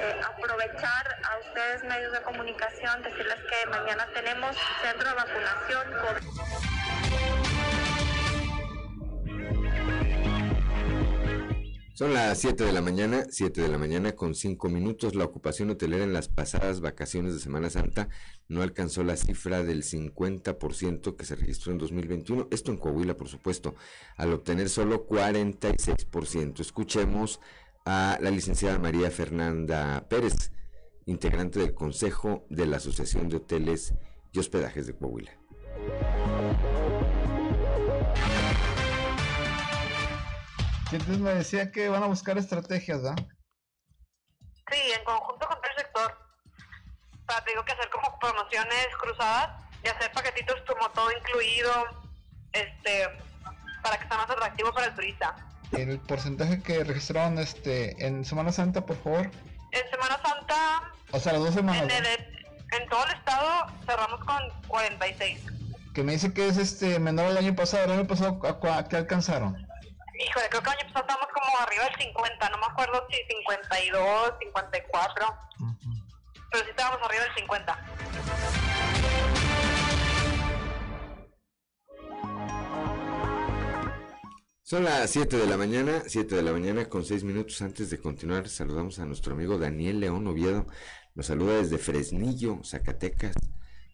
eh, 0.00 0.20
aprovechar 0.24 1.16
a 1.24 1.38
ustedes 1.38 1.84
medios 1.84 2.12
de 2.12 2.22
comunicación, 2.22 3.02
decirles 3.02 3.38
que 3.42 3.66
mañana 3.68 4.06
tenemos 4.14 4.56
centro 4.82 5.08
de 5.08 5.14
vacunación. 5.14 5.90
Son 12.00 12.14
las 12.14 12.38
7 12.38 12.64
de 12.64 12.72
la 12.72 12.80
mañana, 12.80 13.26
7 13.28 13.60
de 13.60 13.68
la 13.68 13.76
mañana 13.76 14.12
con 14.12 14.34
5 14.34 14.70
minutos. 14.70 15.14
La 15.14 15.26
ocupación 15.26 15.68
hotelera 15.68 16.02
en 16.02 16.14
las 16.14 16.28
pasadas 16.28 16.80
vacaciones 16.80 17.34
de 17.34 17.40
Semana 17.40 17.68
Santa 17.68 18.08
no 18.48 18.62
alcanzó 18.62 19.04
la 19.04 19.18
cifra 19.18 19.62
del 19.62 19.82
50% 19.82 21.14
que 21.14 21.26
se 21.26 21.36
registró 21.36 21.72
en 21.72 21.76
2021. 21.76 22.48
Esto 22.50 22.72
en 22.72 22.78
Coahuila, 22.78 23.18
por 23.18 23.28
supuesto, 23.28 23.74
al 24.16 24.32
obtener 24.32 24.70
solo 24.70 25.06
46%. 25.06 26.60
Escuchemos 26.60 27.38
a 27.84 28.16
la 28.22 28.30
licenciada 28.30 28.78
María 28.78 29.10
Fernanda 29.10 30.08
Pérez, 30.08 30.52
integrante 31.04 31.58
del 31.58 31.74
Consejo 31.74 32.46
de 32.48 32.64
la 32.64 32.78
Asociación 32.78 33.28
de 33.28 33.36
Hoteles 33.36 33.92
y 34.32 34.38
Hospedajes 34.38 34.86
de 34.86 34.94
Coahuila. 34.94 35.32
Entonces 40.96 41.18
me 41.18 41.34
decía 41.34 41.70
que 41.70 41.88
van 41.88 42.02
a 42.02 42.06
buscar 42.06 42.38
estrategias, 42.38 43.02
¿verdad? 43.02 43.26
Sí, 44.70 44.92
en 44.96 45.04
conjunto 45.04 45.46
con 45.46 45.58
el 45.62 45.76
sector. 45.76 46.18
Para 47.26 47.44
digo 47.46 47.64
que 47.64 47.72
hacer 47.72 47.90
como 47.90 48.18
promociones 48.18 48.88
cruzadas 49.00 49.64
y 49.84 49.88
hacer 49.88 50.12
paquetitos 50.12 50.60
como 50.66 50.90
todo 50.90 51.10
incluido, 51.12 51.72
este, 52.52 53.08
para 53.82 53.98
que 53.98 54.08
sea 54.08 54.16
más 54.16 54.30
atractivo 54.30 54.72
para 54.72 54.86
el 54.86 54.94
turista. 54.94 55.34
El 55.72 56.00
porcentaje 56.00 56.62
que 56.62 56.82
registraron 56.82 57.38
este 57.38 58.04
en 58.04 58.24
Semana 58.24 58.52
Santa, 58.52 58.84
por 58.84 58.96
favor. 58.96 59.30
En 59.70 59.90
Semana 59.90 60.20
Santa. 60.22 60.92
O 61.12 61.20
sea, 61.20 61.32
las 61.32 61.42
dos 61.42 61.54
semanas. 61.54 61.92
En, 62.72 62.88
todo 62.88 63.04
el 63.04 63.12
estado 63.12 63.66
cerramos 63.86 64.24
con 64.24 64.38
46. 64.68 65.40
Que 65.94 66.04
me 66.04 66.12
dice 66.12 66.32
que 66.32 66.48
es 66.48 66.56
este 66.56 66.98
menor 67.00 67.26
al 67.26 67.36
año 67.36 67.54
pasado. 67.54 67.84
¿El 67.84 67.92
año 67.92 68.06
pasado 68.06 68.40
a, 68.44 68.88
qué 68.88 68.96
alcanzaron? 68.96 69.66
Híjole, 70.20 70.48
creo 70.50 70.62
que 70.62 70.68
el 70.68 70.76
año 70.76 70.92
pasado 70.92 71.06
estamos 71.08 71.28
como 71.32 71.58
arriba 71.60 71.84
del 71.84 71.94
50, 71.96 72.50
no 72.50 72.58
me 72.58 72.66
acuerdo 72.66 73.06
si 73.08 73.16
52, 73.36 74.32
54, 74.38 75.26
pero 76.50 76.64
sí 76.64 76.70
estábamos 76.70 77.08
arriba 77.08 77.22
del 77.24 77.34
50. 77.36 77.84
Son 84.62 84.84
las 84.84 85.10
7 85.10 85.38
de 85.38 85.46
la 85.46 85.56
mañana, 85.56 86.02
7 86.06 86.36
de 86.36 86.42
la 86.42 86.52
mañana 86.52 86.88
con 86.88 87.04
6 87.04 87.24
minutos 87.24 87.62
antes 87.62 87.88
de 87.88 87.98
continuar. 87.98 88.46
Saludamos 88.48 88.98
a 88.98 89.06
nuestro 89.06 89.32
amigo 89.32 89.56
Daniel 89.56 90.00
León 90.00 90.26
Oviedo. 90.26 90.66
Nos 91.14 91.26
saluda 91.26 91.56
desde 91.56 91.78
Fresnillo, 91.78 92.60
Zacatecas. 92.62 93.34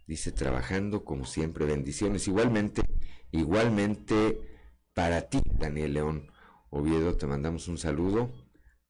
Dice, 0.09 0.33
trabajando 0.33 1.05
como 1.05 1.24
siempre, 1.24 1.66
bendiciones. 1.66 2.27
Igualmente, 2.27 2.83
igualmente 3.31 4.55
para 4.97 5.28
ti, 5.28 5.42
Daniel 5.44 5.92
León 5.92 6.32
Oviedo, 6.70 7.18
te 7.18 7.26
mandamos 7.26 7.68
un 7.68 7.76
saludo 7.76 8.32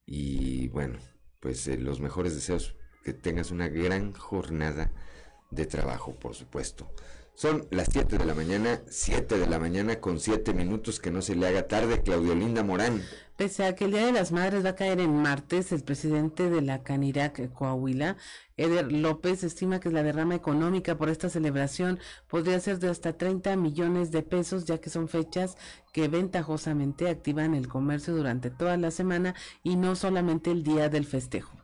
y 0.07 0.69
bueno, 0.69 1.01
pues 1.41 1.67
eh, 1.67 1.79
los 1.79 1.99
mejores 1.99 2.33
deseos, 2.33 2.77
que 3.03 3.13
tengas 3.13 3.51
una 3.51 3.67
gran 3.67 4.13
jornada 4.13 4.93
de 5.51 5.67
trabajo, 5.67 6.15
por 6.15 6.37
supuesto. 6.37 6.95
Son 7.37 7.67
las 7.71 7.89
7 7.93 8.17
de 8.17 8.25
la 8.25 8.33
mañana, 8.33 8.81
7 8.89 9.37
de 9.37 9.47
la 9.47 9.59
mañana 9.59 10.01
con 10.01 10.21
7 10.21 10.55
minutos, 10.55 10.99
que 10.99 11.11
no 11.11 11.21
se 11.21 11.37
le 11.37 11.47
haga 11.47 11.69
tarde, 11.69 12.01
Claudio 12.01 12.35
Linda 12.35 12.63
Morán. 12.63 13.03
Pese 13.37 13.67
a 13.67 13.75
que 13.75 13.85
el 13.85 13.91
Día 13.91 14.07
de 14.07 14.13
las 14.13 14.33
Madres 14.33 14.65
va 14.65 14.71
a 14.71 14.75
caer 14.75 15.01
en 15.01 15.21
martes, 15.21 15.71
el 15.71 15.85
presidente 15.85 16.49
de 16.49 16.63
la 16.63 16.83
Canirac 16.83 17.53
Coahuila, 17.53 18.17
Eder 18.57 18.91
López, 18.91 19.45
estima 19.45 19.81
que 19.81 19.91
la 19.91 20.03
derrama 20.03 20.35
económica 20.35 20.97
por 20.97 21.11
esta 21.11 21.29
celebración 21.29 21.99
podría 22.27 22.59
ser 22.59 22.79
de 22.79 22.89
hasta 22.89 23.13
30 23.13 23.55
millones 23.57 24.11
de 24.13 24.23
pesos, 24.23 24.65
ya 24.65 24.79
que 24.79 24.89
son 24.89 25.07
fechas 25.07 25.59
que 25.93 26.09
ventajosamente 26.09 27.11
activan 27.11 27.55
el 27.55 27.69
comercio 27.69 28.17
durante 28.17 28.49
toda 28.49 28.79
la 28.79 28.91
semana 28.91 29.35
y 29.63 29.77
no 29.77 29.95
solamente 29.95 30.51
el 30.51 30.63
día 30.63 30.89
del 30.89 31.05
festejo. 31.05 31.56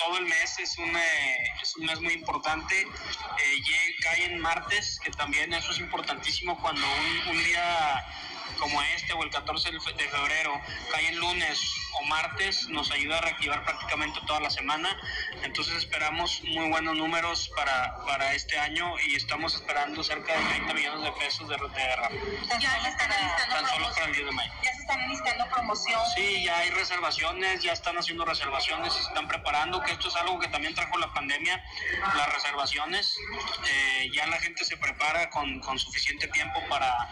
Todo 0.00 0.18
el 0.18 0.24
mes 0.24 0.58
es 0.58 0.78
un, 0.78 0.96
eh, 0.96 1.52
es 1.62 1.76
un 1.76 1.86
mes 1.86 2.00
muy 2.00 2.14
importante. 2.14 2.80
Eh, 2.82 3.96
cae 4.02 4.24
en 4.24 4.38
martes, 4.40 4.98
que 5.04 5.10
también 5.10 5.52
eso 5.52 5.70
es 5.70 5.78
importantísimo 5.78 6.58
cuando 6.60 6.86
un, 6.86 7.36
un 7.36 7.44
día 7.44 8.04
como 8.58 8.80
este 8.82 9.12
o 9.12 9.22
el 9.22 9.30
14 9.30 9.70
de 9.70 9.80
febrero 9.80 10.60
cae 10.90 11.08
en 11.08 11.18
lunes 11.18 11.60
o 11.92 12.04
martes, 12.04 12.68
nos 12.68 12.90
ayuda 12.90 13.18
a 13.18 13.20
reactivar 13.20 13.64
prácticamente 13.64 14.20
toda 14.26 14.40
la 14.40 14.50
semana. 14.50 14.96
Entonces 15.42 15.74
esperamos 15.76 16.42
muy 16.44 16.68
buenos 16.68 16.96
números 16.96 17.50
para, 17.56 17.96
para 18.06 18.32
este 18.34 18.58
año 18.58 18.94
y 19.06 19.16
estamos 19.16 19.54
esperando 19.54 20.02
cerca 20.04 20.32
de 20.34 20.44
30 20.44 20.74
millones 20.74 21.02
de 21.02 21.12
pesos 21.12 21.48
de, 21.48 21.56
de 21.56 22.58
Ya 22.60 22.88
están 22.88 23.10
tan 23.50 23.66
solo 23.66 23.92
para 23.92 24.06
el 24.06 24.12
10 24.12 24.26
de 24.26 24.32
mayo. 24.32 24.52
Ya 24.62 24.72
se 24.72 24.80
están 24.80 25.00
iniciando 25.02 25.46
promoción. 25.48 26.00
Sí, 26.14 26.44
ya 26.44 26.58
hay 26.58 26.70
reservaciones, 26.70 27.62
ya 27.62 27.72
están 27.72 27.98
haciendo 27.98 28.24
reservaciones, 28.24 28.92
se 28.92 29.00
están 29.00 29.28
preparando, 29.28 29.80
que 29.82 29.92
esto 29.92 30.08
es 30.08 30.16
algo 30.16 30.38
que 30.38 30.48
también 30.48 30.74
trajo 30.74 30.98
la 30.98 31.12
pandemia, 31.12 31.62
las 32.16 32.34
reservaciones. 32.34 33.16
Eh, 33.66 34.10
ya 34.14 34.26
la 34.26 34.38
gente 34.38 34.64
se 34.64 34.76
prepara 34.76 35.30
con, 35.30 35.60
con 35.60 35.78
suficiente 35.78 36.28
tiempo 36.28 36.60
para, 36.68 37.10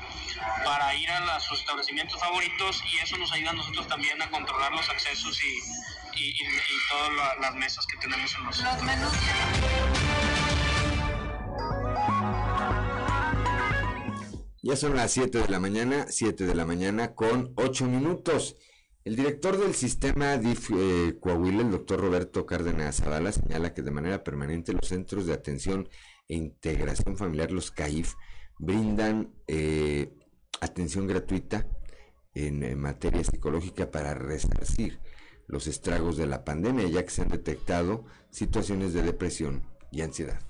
para 0.65 0.95
ir 0.95 1.11
a 1.11 1.21
la 1.29 1.41
sus 1.41 1.61
establecimientos 1.61 2.19
favoritos 2.19 2.83
y 2.93 2.99
eso 2.99 3.17
nos 3.19 3.31
ayuda 3.33 3.51
a 3.51 3.55
nosotros 3.55 3.87
también 3.87 4.21
a 4.23 4.31
controlar 4.31 4.73
los 4.73 4.89
accesos 4.89 5.39
y, 5.43 6.21
y, 6.21 6.33
todas 6.91 7.39
las 7.41 7.55
mesas 7.55 7.87
que 7.87 7.99
tenemos 7.99 8.35
en 8.35 8.45
los, 8.45 8.63
los 8.63 8.83
menús. 8.83 9.13
Ya 14.63 14.77
son 14.77 14.97
las 14.97 15.13
7 15.13 15.39
de 15.39 15.49
la 15.49 15.61
mañana, 15.61 16.07
7 16.09 16.47
de 16.47 16.55
la 16.55 16.65
mañana 16.65 17.15
con 17.15 17.53
8 17.57 17.85
minutos. 17.87 18.57
El 19.05 19.17
director 19.17 19.59
del 19.59 19.75
sistema 19.75 20.37
DIF 20.39 20.71
eh, 20.71 21.19
Coahuila, 21.21 21.63
el 21.63 21.71
doctor 21.71 22.01
Roberto 22.01 22.47
Cárdenas 22.47 22.97
Zavala, 22.97 23.33
señala 23.33 23.75
que 23.75 23.83
de 23.83 23.91
manera 23.91 24.25
permanente 24.25 24.73
los 24.73 24.89
centros 24.89 25.27
de 25.27 25.35
atención 25.35 25.89
e 26.27 26.37
integración 26.37 27.17
familiar, 27.17 27.51
los 27.51 27.71
CAIF, 27.71 28.15
brindan 28.59 29.33
eh, 29.47 30.18
atención 30.61 31.07
gratuita 31.07 31.67
en, 32.35 32.79
materia 32.79 33.25
psicológica 33.25 33.91
para 33.91 34.15
resarcir 34.15 35.01
los 35.47 35.67
estragos 35.67 36.17
de 36.17 36.27
la 36.27 36.45
pandemia, 36.45 36.87
ya 36.89 37.03
que 37.03 37.11
se 37.11 37.23
han 37.23 37.29
detectado 37.29 38.05
situaciones 38.31 38.93
de 38.93 39.03
depresión 39.03 39.65
y 39.91 40.03
ansiedad. 40.03 40.41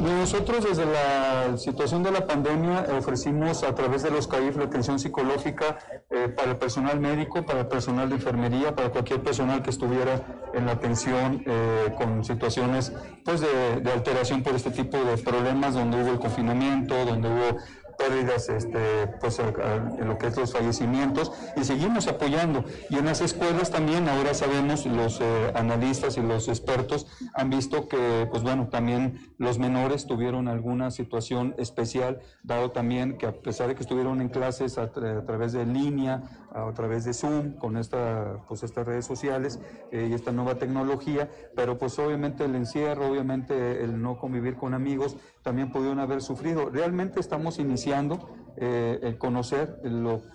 Nosotros 0.00 0.64
desde 0.64 0.86
la 0.86 1.58
situación 1.58 2.02
de 2.02 2.10
la 2.10 2.26
pandemia 2.26 2.86
ofrecimos 2.96 3.62
a 3.62 3.74
través 3.74 4.02
de 4.02 4.10
los 4.10 4.26
CAIF 4.26 4.56
la 4.56 4.64
atención 4.64 4.98
psicológica 4.98 5.76
eh, 6.08 6.28
para 6.34 6.52
el 6.52 6.56
personal 6.56 6.98
médico, 6.98 7.44
para 7.44 7.60
el 7.60 7.66
personal 7.66 8.08
de 8.08 8.14
enfermería, 8.14 8.74
para 8.74 8.88
cualquier 8.88 9.22
personal 9.22 9.62
que 9.62 9.68
estuviera 9.68 10.22
en 10.54 10.64
la 10.64 10.72
atención 10.72 11.42
eh, 11.46 11.92
con 11.98 12.24
situaciones 12.24 12.94
pues 13.26 13.42
de, 13.42 13.80
de 13.82 13.92
alteración 13.92 14.42
por 14.42 14.54
este 14.54 14.70
tipo 14.70 14.96
de 14.96 15.18
problemas, 15.18 15.74
donde 15.74 16.02
hubo 16.02 16.12
el 16.12 16.18
confinamiento, 16.18 17.04
donde 17.04 17.28
hubo 17.28 17.58
pérdidas 18.00 18.48
este, 18.48 19.06
pues, 19.20 19.38
en 19.38 20.08
lo 20.08 20.16
que 20.16 20.28
es 20.28 20.36
los 20.36 20.52
fallecimientos 20.52 21.32
y 21.56 21.64
seguimos 21.64 22.08
apoyando. 22.08 22.64
Y 22.88 22.96
en 22.96 23.04
las 23.04 23.20
escuelas 23.20 23.70
también, 23.70 24.08
ahora 24.08 24.32
sabemos, 24.32 24.86
los 24.86 25.20
eh, 25.20 25.52
analistas 25.54 26.16
y 26.16 26.22
los 26.22 26.48
expertos 26.48 27.06
han 27.34 27.50
visto 27.50 27.88
que, 27.88 28.26
pues 28.30 28.42
bueno, 28.42 28.68
también 28.68 29.34
los 29.38 29.58
menores 29.58 30.06
tuvieron 30.06 30.48
alguna 30.48 30.90
situación 30.90 31.54
especial, 31.58 32.20
dado 32.42 32.70
también 32.70 33.18
que 33.18 33.26
a 33.26 33.32
pesar 33.32 33.68
de 33.68 33.74
que 33.74 33.82
estuvieron 33.82 34.20
en 34.20 34.30
clases 34.30 34.78
a, 34.78 34.90
través 34.90 35.52
de 35.52 35.66
línea, 35.66 36.22
a, 36.52 36.72
través 36.72 37.04
de 37.04 37.12
Zoom, 37.12 37.52
con 37.58 37.76
esta, 37.76 38.38
pues, 38.48 38.62
estas 38.62 38.86
redes 38.86 39.04
sociales 39.04 39.60
eh, 39.92 40.08
y 40.10 40.14
esta 40.14 40.32
nueva 40.32 40.54
tecnología, 40.54 41.28
pero 41.54 41.78
pues 41.78 41.98
obviamente 41.98 42.44
el 42.44 42.54
encierro, 42.54 43.08
obviamente 43.08 43.84
el 43.84 44.00
no 44.00 44.18
convivir 44.18 44.56
con 44.56 44.72
amigos, 44.72 45.16
también 45.42 45.70
pudieron 45.70 45.98
haber 45.98 46.22
sufrido. 46.22 46.70
Realmente 46.70 47.20
estamos 47.20 47.58
iniciando 47.58 48.28
eh, 48.56 48.98
el 49.02 49.18
conocer 49.18 49.78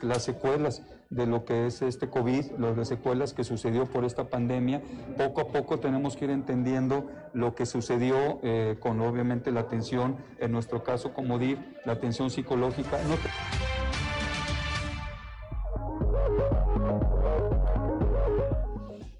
las 0.01 0.23
secuelas 0.23 0.81
de 1.09 1.27
lo 1.27 1.45
que 1.45 1.67
es 1.67 1.81
este 1.81 2.09
COVID, 2.09 2.53
las 2.57 2.87
secuelas 2.87 3.33
que 3.33 3.43
sucedió 3.43 3.85
por 3.85 4.05
esta 4.05 4.29
pandemia. 4.29 4.81
Poco 5.17 5.41
a 5.41 5.47
poco 5.47 5.79
tenemos 5.79 6.15
que 6.15 6.25
ir 6.25 6.31
entendiendo 6.31 7.09
lo 7.33 7.55
que 7.55 7.65
sucedió 7.65 8.39
eh, 8.43 8.77
con 8.79 8.99
obviamente 9.01 9.51
la 9.51 9.61
atención, 9.61 10.17
en 10.39 10.51
nuestro 10.51 10.83
caso 10.83 11.13
como 11.13 11.37
DIF, 11.37 11.59
la 11.85 11.93
atención 11.93 12.29
psicológica. 12.29 12.99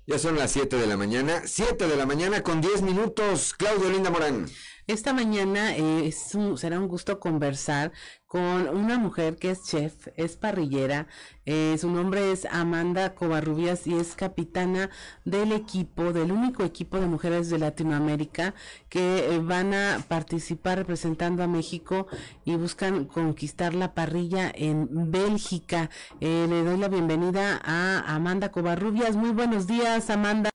Ya 0.08 0.20
son 0.20 0.38
las 0.38 0.52
7 0.52 0.78
de 0.78 0.86
la 0.86 0.98
mañana, 0.98 1.42
7 1.46 1.88
de 1.88 1.96
la 1.96 2.06
mañana 2.06 2.42
con 2.44 2.62
10 2.62 2.84
minutos. 2.84 3.56
Claudio 3.56 3.90
Linda 3.90 4.12
Morán. 4.12 4.46
Esta 4.88 5.14
mañana 5.14 5.76
eh, 5.76 6.08
es 6.08 6.38
será 6.58 6.80
un 6.80 6.88
gusto 6.88 7.20
conversar 7.20 7.92
con 8.28 8.70
una 8.70 9.00
mujer 9.00 9.36
que 9.36 9.50
es 9.50 9.64
chef, 9.64 10.10
es 10.16 10.38
parrillera, 10.38 11.08
eh, 11.48 11.76
su 11.80 11.90
nombre 11.90 12.32
es 12.32 12.46
Amanda 12.46 13.16
Covarrubias 13.16 13.88
y 13.88 13.96
es 13.96 14.14
capitana 14.14 14.92
del 15.24 15.54
equipo, 15.54 16.14
del 16.14 16.32
único 16.32 16.64
equipo 16.64 17.00
de 17.00 17.08
mujeres 17.08 17.50
de 17.50 17.58
Latinoamérica 17.58 18.54
que 18.88 19.34
eh, 19.34 19.40
van 19.40 19.74
a 19.74 20.06
participar 20.08 20.78
representando 20.78 21.42
a 21.42 21.48
México 21.48 22.06
y 22.44 22.56
buscan 22.56 23.06
conquistar 23.06 23.74
la 23.74 23.96
parrilla 23.96 24.52
en 24.54 25.10
Bélgica. 25.12 25.90
le 26.20 26.64
doy 26.64 26.78
la 26.78 26.90
bienvenida 26.90 27.60
a 27.64 28.14
Amanda 28.14 28.52
Covarrubias. 28.52 29.16
Muy 29.16 29.32
buenos 29.32 29.66
días, 29.66 30.12
Amanda 30.12 30.52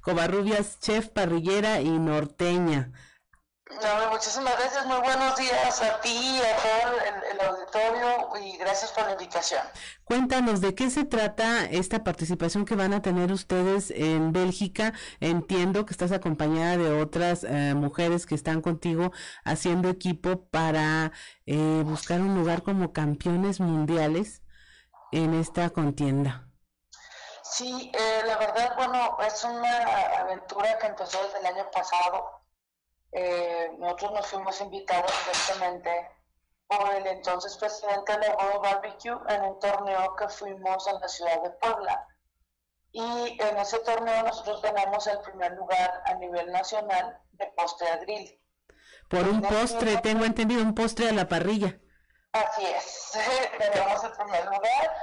Covarrubias, 0.00 0.80
chef, 0.80 1.08
parrillera 1.08 1.82
y 1.82 1.90
norteña. 1.90 2.92
No, 3.68 4.10
muchísimas 4.12 4.56
gracias, 4.56 4.86
muy 4.86 4.98
buenos 4.98 5.36
días 5.36 5.82
a 5.82 6.00
ti 6.00 6.16
y 6.16 6.38
a 6.38 6.56
todo 6.56 7.00
el, 7.32 7.40
auditorio 7.40 8.36
y 8.40 8.56
gracias 8.58 8.92
por 8.92 9.04
la 9.04 9.12
invitación. 9.12 9.60
Cuéntanos 10.04 10.60
de 10.60 10.74
qué 10.76 10.88
se 10.88 11.04
trata 11.04 11.64
esta 11.64 12.04
participación 12.04 12.64
que 12.64 12.76
van 12.76 12.94
a 12.94 13.02
tener 13.02 13.32
ustedes 13.32 13.90
en 13.90 14.32
Bélgica. 14.32 14.92
Entiendo 15.18 15.84
que 15.84 15.92
estás 15.92 16.12
acompañada 16.12 16.76
de 16.76 17.02
otras 17.02 17.42
eh, 17.42 17.74
mujeres 17.74 18.24
que 18.24 18.36
están 18.36 18.62
contigo 18.62 19.10
haciendo 19.44 19.88
equipo 19.88 20.46
para 20.46 21.10
eh, 21.44 21.82
buscar 21.84 22.20
un 22.20 22.36
lugar 22.36 22.62
como 22.62 22.92
campeones 22.92 23.58
mundiales 23.58 24.42
en 25.10 25.34
esta 25.34 25.70
contienda. 25.70 26.48
Sí, 27.42 27.90
eh, 27.92 28.22
la 28.26 28.38
verdad, 28.38 28.74
bueno, 28.76 29.18
es 29.26 29.42
una 29.44 29.76
aventura 30.20 30.78
que 30.78 30.86
empezó 30.86 31.18
desde 31.24 31.40
el 31.40 31.46
año 31.46 31.70
pasado 31.72 32.45
eh, 33.12 33.70
nosotros 33.78 34.12
nos 34.12 34.26
fuimos 34.26 34.60
invitados 34.60 35.12
directamente 35.24 36.10
por 36.66 36.94
el 36.94 37.06
entonces 37.06 37.56
presidente 37.56 38.12
de 38.12 38.28
la 38.28 38.36
World 38.36 38.62
Barbecue 38.62 39.18
en 39.28 39.42
un 39.42 39.60
torneo 39.60 40.16
que 40.16 40.28
fuimos 40.28 40.86
en 40.88 41.00
la 41.00 41.08
ciudad 41.08 41.42
de 41.42 41.50
Puebla. 41.50 42.06
Y 42.92 43.38
en 43.40 43.56
ese 43.58 43.78
torneo 43.80 44.22
nosotros 44.22 44.62
ganamos 44.62 45.06
el 45.06 45.20
primer 45.20 45.52
lugar 45.52 46.02
a 46.06 46.14
nivel 46.14 46.50
nacional 46.50 47.20
de 47.32 47.46
postre 47.56 47.88
a 47.88 47.96
grill. 47.98 48.40
Por 49.08 49.28
un 49.28 49.42
postre, 49.42 49.98
tengo 49.98 50.24
entendido, 50.24 50.62
un 50.62 50.74
postre 50.74 51.08
a 51.08 51.12
la 51.12 51.28
parrilla. 51.28 51.78
Así 52.32 52.66
es, 52.66 53.12
ganamos 53.74 54.02
el 54.04 54.12
primer 54.12 54.44
lugar 54.46 54.96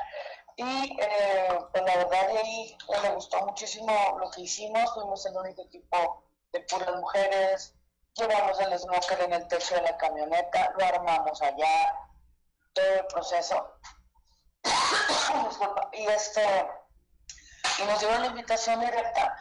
y 0.56 0.98
eh, 1.02 1.48
pues 1.72 1.84
la 1.84 1.98
verdad 1.98 2.28
de 2.28 2.38
ahí 2.38 2.78
eh, 2.90 2.98
me 3.02 3.16
gustó 3.16 3.44
muchísimo 3.46 4.18
lo 4.20 4.30
que 4.30 4.42
hicimos, 4.42 4.94
fuimos 4.94 5.26
el 5.26 5.36
único 5.36 5.64
equipo 5.64 6.24
de 6.52 6.60
puras 6.62 6.96
mujeres, 6.96 7.76
llevamos 8.16 8.60
el 8.60 8.80
smoker 8.80 9.22
en 9.22 9.34
el 9.34 9.48
techo 9.48 9.76
de 9.76 9.82
la 9.82 9.98
camioneta, 9.98 10.74
lo 10.78 10.86
armamos 10.86 11.42
allá, 11.42 12.00
todo 12.74 12.94
el 12.96 13.06
proceso. 13.08 13.80
y 15.94 16.06
este 16.08 16.42
y 17.80 17.84
nos 17.86 18.00
dieron 18.00 18.22
la 18.22 18.28
invitación 18.28 18.80
directa. 18.80 19.36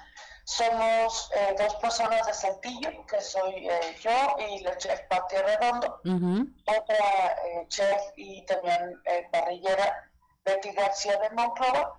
Somos 0.44 1.30
eh, 1.36 1.54
dos 1.56 1.74
personas 1.76 2.26
de 2.26 2.34
Saltillo, 2.34 3.06
que 3.06 3.20
soy 3.20 3.68
eh, 3.68 3.96
yo 4.00 4.36
y 4.38 4.58
la 4.60 4.76
chef 4.76 5.00
Pati 5.08 5.36
Redondo, 5.36 6.00
otra 6.66 7.36
eh, 7.44 7.64
chef 7.68 8.02
y 8.16 8.44
también 8.46 9.00
parrillera 9.30 10.10
Betty 10.44 10.72
García 10.72 11.16
de 11.18 11.30
Monclova, 11.30 11.96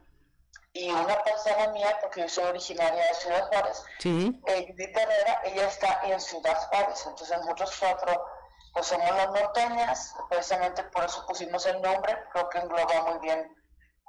y 0.73 0.89
una 0.89 1.23
persona 1.23 1.67
mía, 1.67 1.97
porque 2.01 2.21
yo 2.21 2.29
soy 2.29 2.45
originaria 2.45 3.05
de 3.05 3.13
Ciudad 3.13 3.47
Juárez, 3.47 3.83
sí. 3.99 4.41
eh, 4.47 4.65
Judith 4.67 4.97
Herrera, 4.97 5.41
ella 5.45 5.67
está 5.67 6.01
en 6.03 6.19
Ciudad 6.19 6.57
Juárez, 6.67 7.05
entonces 7.05 7.37
nosotros 7.37 7.75
cuatro 7.79 8.25
pues 8.73 8.87
somos 8.87 9.09
las 9.11 9.31
norteñas, 9.31 10.15
precisamente 10.29 10.83
por 10.85 11.03
eso 11.05 11.23
pusimos 11.27 11.63
el 11.67 11.79
nombre, 11.79 12.17
creo 12.31 12.49
que 12.49 12.57
engloba 12.57 13.03
muy 13.03 13.19
bien 13.19 13.55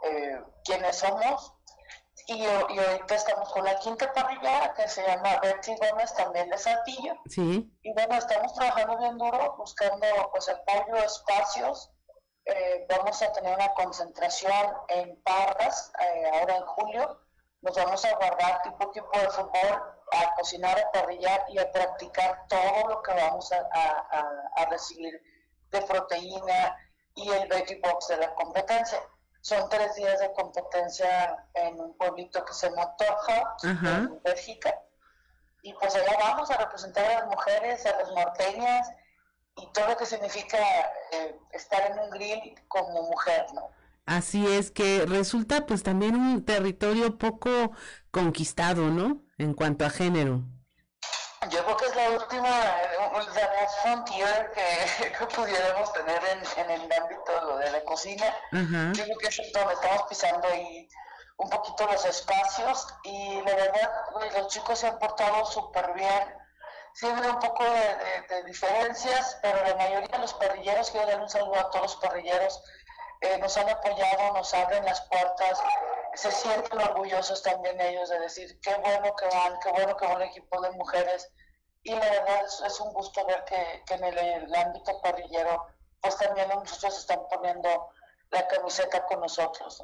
eh, 0.04 0.40
quiénes 0.64 0.96
somos, 0.96 1.54
y, 2.28 2.42
y, 2.42 2.46
ahorita 2.46 3.14
estamos 3.14 3.52
con 3.52 3.62
la 3.64 3.78
quinta 3.78 4.10
parrilla 4.14 4.72
que 4.72 4.88
se 4.88 5.06
llama 5.06 5.38
Betty 5.42 5.76
Gómez, 5.76 6.14
también 6.14 6.48
de 6.48 6.56
Saltillo, 6.56 7.14
sí. 7.28 7.70
y 7.82 7.92
bueno, 7.92 8.14
estamos 8.14 8.54
trabajando 8.54 8.96
bien 8.96 9.18
duro, 9.18 9.54
buscando 9.58 10.06
pues 10.32 10.48
apoyo, 10.48 10.96
espacios, 10.96 11.90
eh, 12.46 12.86
vamos 12.88 13.22
a 13.22 13.32
tener 13.32 13.54
una 13.54 13.72
concentración 13.72 14.52
en 14.88 15.16
Parras 15.22 15.92
eh, 16.00 16.30
ahora 16.34 16.56
en 16.56 16.66
julio. 16.66 17.20
Nos 17.62 17.76
vamos 17.76 18.04
a 18.04 18.14
guardar 18.16 18.62
tipo 18.62 18.90
equipo 18.90 19.18
de 19.18 19.30
fútbol, 19.30 19.82
a 20.12 20.34
cocinar, 20.36 20.78
a 20.78 20.92
parrillar 20.92 21.46
y 21.48 21.58
a 21.58 21.72
practicar 21.72 22.46
todo 22.48 22.88
lo 22.88 23.02
que 23.02 23.14
vamos 23.14 23.50
a, 23.52 23.58
a, 24.56 24.66
recibir 24.66 25.18
de 25.70 25.80
proteína 25.82 26.76
y 27.14 27.30
el 27.30 27.48
veggie 27.48 27.80
box 27.82 28.08
de 28.08 28.18
la 28.18 28.34
competencia. 28.34 29.00
Son 29.40 29.66
tres 29.70 29.94
días 29.94 30.20
de 30.20 30.32
competencia 30.34 31.48
en 31.54 31.80
un 31.80 31.96
pueblito 31.96 32.44
que 32.44 32.52
se 32.52 32.68
llama 32.68 32.94
Torhout, 32.96 33.64
en 33.64 34.22
Bélgica. 34.22 34.78
Y 35.62 35.72
pues 35.72 35.94
allá 35.94 36.16
vamos 36.18 36.50
a 36.50 36.58
representar 36.58 37.04
a 37.06 37.20
las 37.20 37.26
mujeres, 37.26 37.86
a 37.86 37.96
las 37.96 38.10
norteñas, 38.12 38.90
y 39.56 39.66
todo 39.72 39.88
lo 39.88 39.96
que 39.96 40.06
significa 40.06 40.58
eh, 41.12 41.36
estar 41.52 41.90
en 41.90 41.98
un 41.98 42.10
grill 42.10 42.54
como 42.68 43.02
mujer, 43.02 43.46
¿no? 43.54 43.70
Así 44.06 44.46
es 44.46 44.70
que 44.70 45.06
resulta 45.06 45.64
pues 45.66 45.82
también 45.82 46.14
un 46.16 46.44
territorio 46.44 47.16
poco 47.16 47.72
conquistado, 48.10 48.88
¿no? 48.88 49.22
En 49.38 49.54
cuanto 49.54 49.86
a 49.86 49.90
género. 49.90 50.42
Yo 51.50 51.62
creo 51.64 51.76
que 51.76 51.86
es 51.86 51.96
la 51.96 52.10
última, 52.10 52.48
la 52.48 53.68
frontier 53.82 54.50
que, 54.54 55.12
que 55.18 55.26
pudiéramos 55.26 55.92
tener 55.92 56.20
en, 56.24 56.64
en, 56.64 56.70
el 56.70 56.92
ámbito 56.92 57.58
de 57.58 57.70
la 57.70 57.84
cocina. 57.84 58.26
Yo 58.52 59.04
creo 59.04 59.18
que 59.18 59.28
es 59.28 59.52
donde 59.52 59.74
estamos 59.74 60.02
pisando 60.08 60.48
ahí 60.48 60.88
un 61.36 61.50
poquito 61.50 61.86
los 61.86 62.04
espacios 62.04 62.86
y 63.04 63.40
la 63.42 63.54
verdad 63.54 63.90
los 64.36 64.48
chicos 64.48 64.78
se 64.78 64.86
han 64.86 64.98
portado 64.98 65.44
súper 65.46 65.92
bien 65.94 66.43
sí 66.94 67.06
un 67.06 67.38
poco 67.40 67.64
de, 67.64 68.44
diferencias, 68.44 69.38
pero 69.42 69.62
la 69.64 69.74
mayoría 69.74 70.08
de 70.08 70.18
los 70.18 70.34
parrilleros, 70.34 70.90
quiero 70.90 71.06
dar 71.06 71.20
un 71.20 71.28
saludo 71.28 71.58
a 71.58 71.70
todos 71.70 71.82
los 71.82 71.96
parrilleros, 71.96 72.62
eh, 73.20 73.38
nos 73.38 73.56
han 73.56 73.68
apoyado, 73.68 74.32
nos 74.32 74.54
abren 74.54 74.84
las 74.84 75.00
puertas, 75.02 75.60
se 76.14 76.30
sienten 76.30 76.78
orgullosos 76.78 77.42
también 77.42 77.80
ellos 77.80 78.08
de 78.08 78.20
decir 78.20 78.60
qué 78.60 78.74
bueno 78.76 79.14
que 79.16 79.26
van, 79.26 79.58
qué 79.60 79.70
bueno 79.70 79.96
que 79.96 80.06
van 80.06 80.22
el 80.22 80.28
equipo 80.28 80.60
de 80.60 80.70
mujeres. 80.72 81.30
Y 81.82 81.94
la 81.94 82.00
verdad 82.00 82.44
es, 82.44 82.80
un 82.80 82.92
gusto 82.92 83.26
ver 83.26 83.44
que, 83.44 83.82
en 83.94 84.04
el, 84.04 84.54
ámbito 84.54 85.00
parrillero, 85.02 85.66
pues 86.00 86.16
también 86.16 86.48
muchachos 86.48 86.98
están 86.98 87.26
poniendo 87.28 87.90
la 88.34 88.46
camiseta 88.48 89.06
con 89.06 89.20
nosotros. 89.20 89.82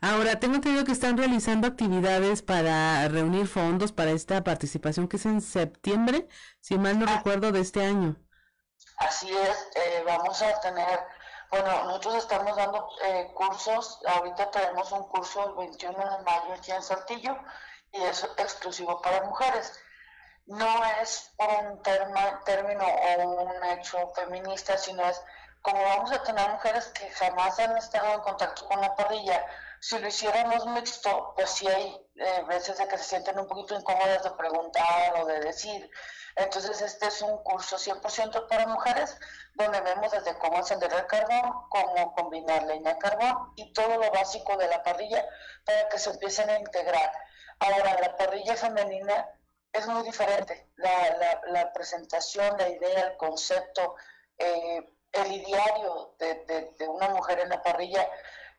Ahora, 0.00 0.40
tengo 0.40 0.56
entendido 0.56 0.84
que 0.84 0.92
están 0.92 1.16
realizando 1.16 1.68
actividades 1.68 2.42
para 2.42 3.06
reunir 3.08 3.46
fondos 3.46 3.92
para 3.92 4.10
esta 4.10 4.42
participación 4.42 5.06
que 5.08 5.16
es 5.16 5.26
en 5.26 5.40
septiembre, 5.40 6.28
si 6.60 6.78
mal 6.78 6.98
no 6.98 7.06
recuerdo, 7.06 7.52
de 7.52 7.60
este 7.60 7.84
año. 7.84 8.16
Así 8.96 9.30
es, 9.30 9.68
eh, 9.74 10.02
vamos 10.06 10.40
a 10.42 10.60
tener, 10.60 11.00
bueno, 11.50 11.84
nosotros 11.84 12.16
estamos 12.16 12.56
dando 12.56 12.88
eh, 13.04 13.30
cursos, 13.34 14.00
ahorita 14.06 14.50
tenemos 14.50 14.90
un 14.92 15.04
curso 15.08 15.48
el 15.48 15.54
21 15.54 15.98
de 15.98 16.24
mayo 16.24 16.54
aquí 16.54 16.72
en 16.72 16.82
Saltillo 16.82 17.36
y 17.92 18.02
es 18.02 18.24
exclusivo 18.38 19.00
para 19.02 19.24
mujeres. 19.24 19.72
No 20.46 20.84
es 21.00 21.32
un 21.38 21.82
término 21.82 22.84
o 22.84 23.42
un 23.44 23.64
hecho 23.64 24.12
feminista, 24.14 24.76
sino 24.76 25.02
es 25.04 25.22
como 25.62 25.82
vamos 25.82 26.12
a 26.12 26.22
tener 26.22 26.50
mujeres 26.50 26.86
que 26.88 27.08
jamás 27.10 27.58
han 27.58 27.76
estado 27.76 28.14
en 28.14 28.20
contacto 28.20 28.66
con 28.66 28.80
la 28.80 28.94
parrilla, 28.94 29.46
si 29.80 29.98
lo 29.98 30.06
hiciéramos 30.06 30.66
mixto, 30.66 31.32
pues 31.34 31.50
sí 31.50 31.66
hay 31.66 32.06
eh, 32.16 32.44
veces 32.46 32.78
de 32.78 32.86
que 32.86 32.98
se 32.98 33.04
sienten 33.04 33.38
un 33.38 33.46
poquito 33.46 33.74
incómodas 33.74 34.22
de 34.22 34.30
preguntar 34.32 35.14
o 35.20 35.26
de 35.26 35.40
decir. 35.40 35.90
Entonces 36.36 36.80
este 36.80 37.06
es 37.06 37.20
un 37.22 37.42
curso 37.42 37.76
100% 37.76 38.48
para 38.48 38.66
mujeres, 38.66 39.18
donde 39.54 39.80
vemos 39.80 40.10
desde 40.12 40.38
cómo 40.38 40.58
encender 40.58 40.92
el 40.92 41.06
carbón, 41.06 41.66
cómo 41.68 42.14
combinar 42.14 42.62
leña 42.64 42.98
carbón 42.98 43.52
y 43.56 43.72
todo 43.72 43.98
lo 43.98 44.10
básico 44.10 44.56
de 44.56 44.68
la 44.68 44.82
parrilla 44.82 45.26
para 45.64 45.88
que 45.88 45.98
se 45.98 46.10
empiecen 46.10 46.48
a 46.50 46.58
integrar. 46.58 47.12
Ahora, 47.58 48.00
la 48.00 48.16
parrilla 48.16 48.56
femenina 48.56 49.28
es 49.72 49.86
muy 49.86 50.02
diferente. 50.02 50.70
La, 50.76 51.40
la, 51.46 51.72
presentación, 51.72 52.56
la 52.58 52.68
idea, 52.68 53.00
el 53.08 53.16
concepto, 53.16 53.94
eh, 54.38 54.92
el 55.12 55.32
ideario 55.32 56.14
de, 56.18 56.88
una 56.88 57.08
mujer 57.10 57.40
en 57.40 57.48
la 57.50 57.62
parrilla 57.62 58.08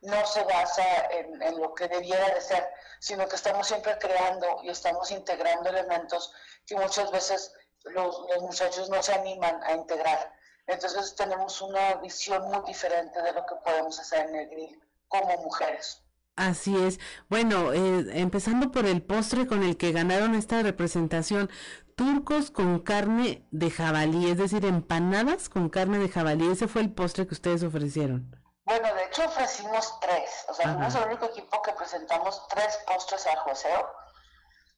no 0.01 0.26
se 0.26 0.43
basa 0.43 0.84
en, 1.12 1.41
en, 1.41 1.60
lo 1.60 1.74
que 1.74 1.88
debiera 1.88 2.30
de 2.34 2.41
ser, 2.41 2.68
sino 2.99 3.28
que 3.28 3.36
estamos 3.36 3.68
siempre 3.68 3.97
creando 3.97 4.60
y 4.64 4.70
estamos 4.70 5.10
integrando 5.12 5.70
elementos 5.70 6.34
que 6.66 6.76
muchas 6.76 7.10
veces 7.12 7.54
los, 7.86 8.26
los 8.34 8.41
muchachos 8.41 8.89
no 8.89 9.01
se 9.01 9.14
animan 9.14 9.64
a 9.64 9.74
integrar. 9.74 10.34
Entonces 10.68 11.16
tenemos 11.16 11.62
una 11.62 11.95
visión 11.95 12.43
muy 12.49 12.66
diferente 12.66 13.22
de 13.22 13.34
lo 13.34 13.45
que 13.45 13.56
podemos 13.64 13.99
hacer 13.99 14.30
en 14.30 14.36
el 14.36 14.49
grill 14.49 14.84
como 15.08 15.38
mujeres. 15.38 16.01
Así 16.36 16.76
es. 16.76 16.99
Bueno, 17.30 17.74
eh, 17.74 18.06
empezando 18.14 18.72
por 18.72 18.88
el 18.88 19.04
postre 19.04 19.45
con 19.45 19.62
el 19.62 19.78
que 19.78 19.91
ganaron 19.91 20.34
esta 20.34 20.64
representación, 20.64 21.51
turcos 21.95 22.51
con 22.51 22.79
carne 22.79 23.45
de 23.51 23.71
jabalí, 23.71 24.29
es 24.29 24.37
decir, 24.37 24.65
empanadas 24.65 25.49
con 25.49 25.69
carne 25.69 25.97
de 25.99 26.09
jabalí. 26.09 26.51
Ese 26.51 26.67
fue 26.67 26.81
el 26.81 26.93
postre 26.93 27.27
que 27.27 27.33
ustedes 27.33 27.63
ofrecieron. 27.63 28.35
Bueno, 28.65 28.93
de 28.93 29.05
hecho 29.05 29.25
ofrecimos 29.25 29.99
tres. 29.99 30.45
O 30.49 30.53
sea, 30.53 30.73
fuimos 30.73 30.95
el 30.95 31.03
único 31.03 31.25
equipo 31.25 31.61
que 31.61 31.73
presentamos 31.73 32.47
tres 32.47 32.79
postres 32.87 33.27
al 33.27 33.37
joseo. 33.37 33.89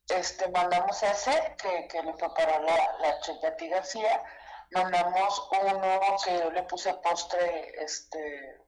Este, 0.10 0.50
mandamos 0.50 1.02
ese 1.02 1.56
que, 1.58 1.88
que 1.88 2.04
le 2.04 2.14
preparó 2.14 2.62
la, 2.64 2.76
la 3.00 3.70
García. 3.70 4.24
Mandamos 4.72 5.50
uno 5.52 6.18
que 6.24 6.40
yo 6.40 6.52
le 6.52 6.64
puse 6.64 6.94
postre, 6.96 7.74
este, 7.84 8.60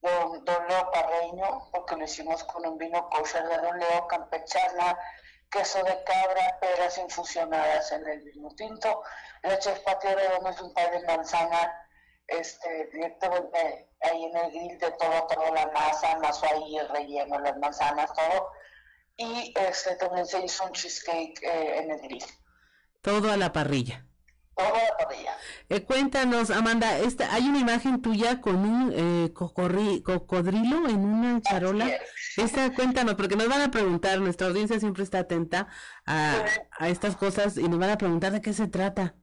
don, 0.00 0.44
don 0.44 0.68
Leo 0.68 0.90
Parreño, 0.90 1.68
porque 1.70 1.96
lo 1.96 2.04
hicimos 2.04 2.42
con 2.44 2.66
un 2.66 2.78
vino 2.78 3.08
kosher 3.10 3.46
de 3.46 3.58
Don 3.58 3.78
Leo, 3.78 4.06
campechana, 4.08 4.98
queso 5.52 5.82
de 5.84 6.02
cabra, 6.04 6.58
peras 6.60 6.98
infusionadas 6.98 7.92
en 7.92 8.06
el 8.08 8.22
vino 8.22 8.48
tinto, 8.56 9.02
leche 9.42 9.70
de 9.70 10.50
es 10.50 10.60
un 10.60 10.72
par 10.72 10.90
de 10.90 11.06
manzana, 11.06 11.88
este, 12.26 12.86
directamente 12.92 13.90
ahí 14.00 14.24
en 14.24 14.36
el 14.36 14.50
grill 14.50 14.78
de 14.78 14.90
todo, 14.92 15.26
toda 15.26 15.50
la 15.50 15.66
masa, 15.72 16.18
más 16.18 16.42
ahí 16.42 16.78
el 16.78 16.88
relleno, 16.88 17.38
las 17.38 17.56
manzanas, 17.58 18.12
todo. 18.14 18.50
Y 19.16 19.52
este, 19.56 19.96
también 19.96 20.26
se 20.26 20.40
hizo 20.42 20.64
un 20.64 20.72
cheesecake 20.72 21.42
eh, 21.42 21.78
en 21.78 21.90
el 21.90 22.00
grill. 22.00 22.24
Todo 23.02 23.30
a 23.30 23.36
la 23.36 23.52
parrilla. 23.52 24.06
Eh, 25.68 25.84
cuéntanos, 25.84 26.50
Amanda, 26.50 26.98
esta, 26.98 27.32
hay 27.32 27.48
una 27.48 27.58
imagen 27.58 28.02
tuya 28.02 28.40
con 28.40 28.56
un 28.56 28.92
eh, 28.94 29.32
cocodrilo 29.32 30.88
en 30.88 30.98
una 30.98 31.40
charola. 31.40 31.88
Esta, 32.36 32.74
cuéntanos, 32.74 33.14
porque 33.14 33.36
nos 33.36 33.48
van 33.48 33.62
a 33.62 33.70
preguntar, 33.70 34.18
nuestra 34.20 34.48
audiencia 34.48 34.78
siempre 34.78 35.02
está 35.02 35.20
atenta 35.20 35.68
a, 36.06 36.44
estas 36.80 37.16
cosas 37.16 37.56
y 37.56 37.68
nos 37.68 37.78
van 37.78 37.90
a 37.90 37.98
preguntar 37.98 38.32
de 38.32 38.42
qué 38.42 38.52
se 38.52 38.68
trata. 38.68 39.14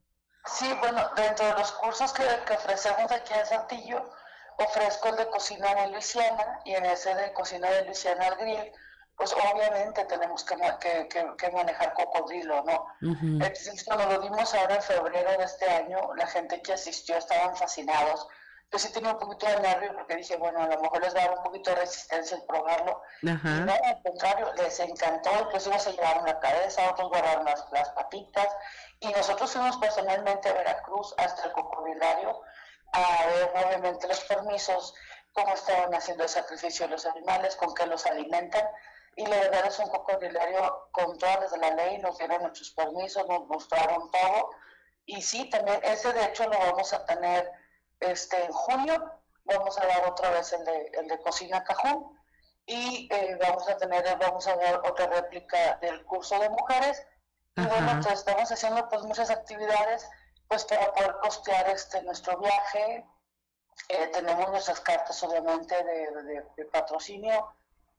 Sí, 0.45 0.67
bueno, 0.79 1.01
dentro 1.15 1.45
de 1.45 1.53
los 1.53 1.71
cursos 1.73 2.11
que, 2.13 2.23
que 2.47 2.53
ofrecemos 2.53 3.11
aquí 3.11 3.33
en 3.33 3.45
Santillo, 3.45 4.09
ofrezco 4.57 5.09
el 5.09 5.17
de 5.17 5.27
cocina 5.29 5.75
de 5.75 5.91
Luisiana 5.91 6.59
y 6.65 6.73
en 6.73 6.85
ese 6.85 7.13
de 7.13 7.31
cocina 7.33 7.69
de 7.69 7.85
Luisiana 7.85 8.25
al 8.25 8.35
grill 8.37 8.71
pues 9.19 9.33
obviamente 9.33 10.05
tenemos 10.05 10.45
que, 10.45 10.55
que, 11.09 11.51
manejar 11.51 11.93
cocodrilo, 11.93 12.63
¿no? 12.63 12.85
Entonces, 13.01 13.83
cuando 13.83 14.05
lo 14.05 14.21
dimos 14.21 14.53
ahora 14.53 14.75
en 14.75 14.81
febrero 14.81 15.31
de 15.37 15.43
este 15.43 15.69
año, 15.69 16.15
la 16.15 16.25
gente 16.25 16.61
que 16.61 16.71
asistió 16.71 17.17
estaban 17.17 17.53
fascinados. 17.57 18.25
Yo 18.71 18.79
sí 18.79 18.93
tenía 18.93 19.11
un 19.11 19.19
poquito 19.19 19.45
de 19.45 19.59
nervio 19.59 19.93
porque 19.93 20.15
dije, 20.15 20.37
bueno, 20.37 20.61
a 20.61 20.67
lo 20.67 20.79
mejor 20.79 21.01
les 21.01 21.13
va 21.13 21.19
a 21.19 21.25
dar 21.25 21.37
un 21.37 21.43
poquito 21.43 21.69
de 21.71 21.81
resistencia 21.81 22.37
el 22.37 22.43
probarlo. 22.43 23.01
no, 23.21 23.73
al 23.73 24.01
contrario, 24.03 24.53
les 24.55 24.79
encantó, 24.79 25.31
inclusive 25.41 25.77
se 25.79 25.91
llevaron 25.91 26.25
la 26.25 26.39
cabeza, 26.39 26.89
otros 26.89 27.09
guardaron 27.09 27.43
las, 27.43 27.65
las 27.73 27.89
patitas. 27.89 28.47
Y 29.01 29.09
nosotros 29.09 29.51
fuimos 29.51 29.75
personalmente 29.79 30.47
a 30.47 30.53
Veracruz 30.53 31.13
hasta 31.17 31.43
el 31.43 31.51
cocodrilario 31.51 32.39
a 32.93 33.25
ver 33.25 33.51
obviamente 33.65 34.07
los 34.07 34.21
permisos, 34.21 34.93
cómo 35.33 35.53
estaban 35.53 35.93
haciendo 35.93 36.23
el 36.23 36.29
sacrificio 36.29 36.85
de 36.85 36.93
los 36.93 37.05
animales, 37.05 37.57
con 37.57 37.73
qué 37.75 37.85
los 37.85 38.05
alimentan 38.05 38.65
y 39.19 39.25
la 39.25 39.35
verdad 39.35 39.65
es 39.65 39.77
un 39.79 39.89
cocodrilario 39.89 40.87
con 40.93 41.17
todas 41.17 41.41
las 41.41 41.51
de 41.51 41.57
la 41.57 41.71
ley, 41.71 41.97
nos 41.97 42.17
dieron 42.17 42.41
nuestros 42.41 42.71
permisos, 42.71 43.27
nos 43.27 43.45
mostraron 43.47 44.09
todo. 44.11 44.51
Y 45.05 45.21
sí, 45.21 45.49
también 45.49 45.77
ese 45.83 46.13
de 46.13 46.23
hecho 46.23 46.47
lo 46.47 46.57
vamos 46.57 46.93
a 46.93 47.05
tener 47.05 47.51
este, 47.99 48.45
en 48.45 48.51
junio, 48.53 49.11
vamos 49.43 49.77
a 49.77 49.85
dar 49.85 50.05
otra 50.05 50.29
vez 50.29 50.53
el 50.53 50.63
de, 50.63 50.91
el 50.93 51.07
de 51.09 51.19
Cocina 51.19 51.61
Cajón 51.65 52.17
y 52.65 53.09
eh, 53.11 53.37
vamos 53.41 53.67
a 53.67 53.75
tener, 53.75 54.17
vamos 54.19 54.47
a 54.47 54.55
dar 54.55 54.79
otra 54.85 55.07
réplica 55.07 55.75
del 55.81 56.05
curso 56.05 56.39
de 56.39 56.49
mujeres. 56.49 57.05
Y 57.57 57.65
bueno, 57.65 57.99
pues 58.01 58.19
estamos 58.19 58.49
haciendo 58.49 58.87
pues 58.87 59.01
muchas 59.01 59.29
actividades 59.29 60.09
pues 60.47 60.63
para 60.63 60.93
poder 60.93 61.17
costear 61.21 61.69
este 61.71 62.01
nuestro 62.03 62.37
viaje. 62.37 63.05
Eh, 63.89 64.07
tenemos 64.13 64.49
nuestras 64.49 64.79
cartas 64.79 65.21
obviamente 65.23 65.75
de, 65.83 66.45
de 66.55 66.65
patrocinio 66.67 67.53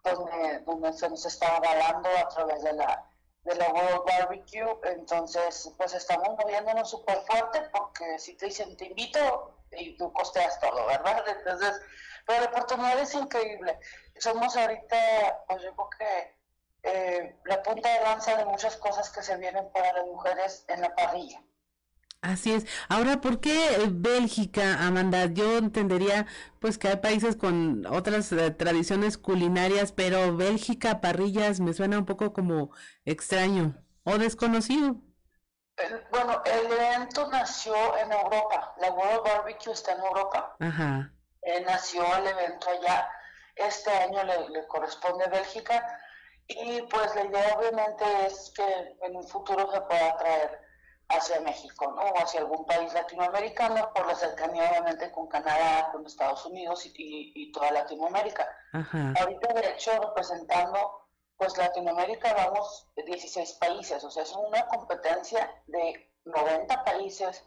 donde, 0.05 0.61
donde 0.61 0.93
se 0.93 1.09
nos 1.09 1.25
está 1.27 1.57
avalando 1.57 2.09
a 2.09 2.29
través 2.29 2.63
de 2.63 2.73
la, 2.73 3.11
de 3.45 3.55
la 3.55 3.69
World 3.69 4.05
Barbecue. 4.07 4.79
Entonces, 4.85 5.73
pues 5.77 5.95
estamos 5.95 6.29
moviéndonos 6.39 6.91
súper 6.91 7.21
fuerte 7.23 7.63
porque 7.73 8.19
si 8.19 8.37
te 8.37 8.47
dicen 8.47 8.77
te 8.77 8.87
invito 8.87 9.55
y 9.73 9.97
tú 9.97 10.13
costeas 10.13 10.59
todo, 10.61 10.87
¿verdad? 10.87 11.25
Entonces, 11.39 11.81
pero 12.27 12.41
la 12.41 12.51
oportunidad 12.51 12.99
es 12.99 13.15
increíble. 13.15 13.79
Somos 14.19 14.57
ahorita, 14.57 15.45
pues 15.47 15.63
yo 15.63 15.75
creo 15.75 15.91
que 15.91 16.41
eh, 16.83 17.37
la 17.45 17.63
punta 17.63 17.93
de 17.93 18.01
lanza 18.01 18.37
de 18.37 18.45
muchas 18.45 18.77
cosas 18.77 19.11
que 19.11 19.23
se 19.23 19.37
vienen 19.37 19.71
para 19.73 19.93
las 19.93 20.07
mujeres 20.07 20.65
en 20.69 20.81
la 20.81 20.95
parrilla. 20.95 21.43
Así 22.23 22.53
es. 22.53 22.67
Ahora, 22.89 23.21
¿por 23.23 23.41
qué 23.41 23.79
Bélgica, 23.91 24.87
Amanda? 24.87 25.25
Yo 25.27 25.57
entendería 25.57 26.27
pues 26.59 26.77
que 26.77 26.89
hay 26.89 26.97
países 26.97 27.35
con 27.37 27.87
otras 27.87 28.31
eh, 28.33 28.51
tradiciones 28.51 29.17
culinarias, 29.17 29.93
pero 29.93 30.37
Bélgica, 30.37 31.01
parrillas, 31.01 31.61
me 31.61 31.73
suena 31.73 31.99
un 31.99 32.05
poco 32.05 32.33
como 32.35 32.73
extraño 33.07 33.75
o 34.05 34.19
desconocido. 34.19 34.97
bueno, 36.11 36.43
el 36.45 36.67
evento 36.73 37.27
nació 37.31 37.75
en 37.97 38.13
Europa. 38.13 38.75
La 38.81 38.93
World 38.93 39.23
Barbecue 39.25 39.73
está 39.73 39.93
en 39.93 40.01
Europa. 40.01 40.57
Ajá. 40.61 41.15
Eh, 41.43 41.63
nació 41.67 42.03
el 42.17 42.27
evento 42.27 42.69
allá. 42.69 43.09
Este 43.57 43.91
año 43.91 44.23
le, 44.25 44.51
le 44.51 44.67
corresponde 44.67 45.25
a 45.25 45.29
Bélgica. 45.29 45.83
Y 46.49 46.83
pues 46.83 47.15
la 47.15 47.25
idea 47.25 47.57
obviamente 47.59 48.05
es 48.27 48.53
que 48.55 48.97
en 49.07 49.17
un 49.17 49.27
futuro 49.27 49.71
se 49.73 49.81
pueda 49.83 50.17
traer 50.19 50.70
hacia 51.11 51.41
México, 51.41 51.93
¿no? 51.95 52.03
O 52.03 52.23
hacia 52.23 52.41
algún 52.41 52.65
país 52.65 52.93
latinoamericano, 52.95 53.93
por 53.93 54.07
la 54.07 54.15
cercanía 54.15 54.71
obviamente 54.71 55.11
con 55.13 55.27
Canadá, 55.29 55.91
con 55.93 56.07
Estados 56.07 56.45
Unidos 56.47 56.83
y, 56.95 57.53
toda 57.53 57.71
Latinoamérica. 57.73 58.49
Ahorita, 58.73 59.53
de 59.55 59.71
hecho, 59.71 59.91
representando 60.01 61.01
pues 61.37 61.57
Latinoamérica 61.57 62.35
vamos 62.35 62.87
16 62.97 63.55
países, 63.55 64.05
o 64.05 64.11
sea, 64.11 64.25
es 64.25 64.33
una 64.33 64.67
competencia 64.67 65.51
de 65.69 66.13
90 66.27 66.85
países 66.85 67.43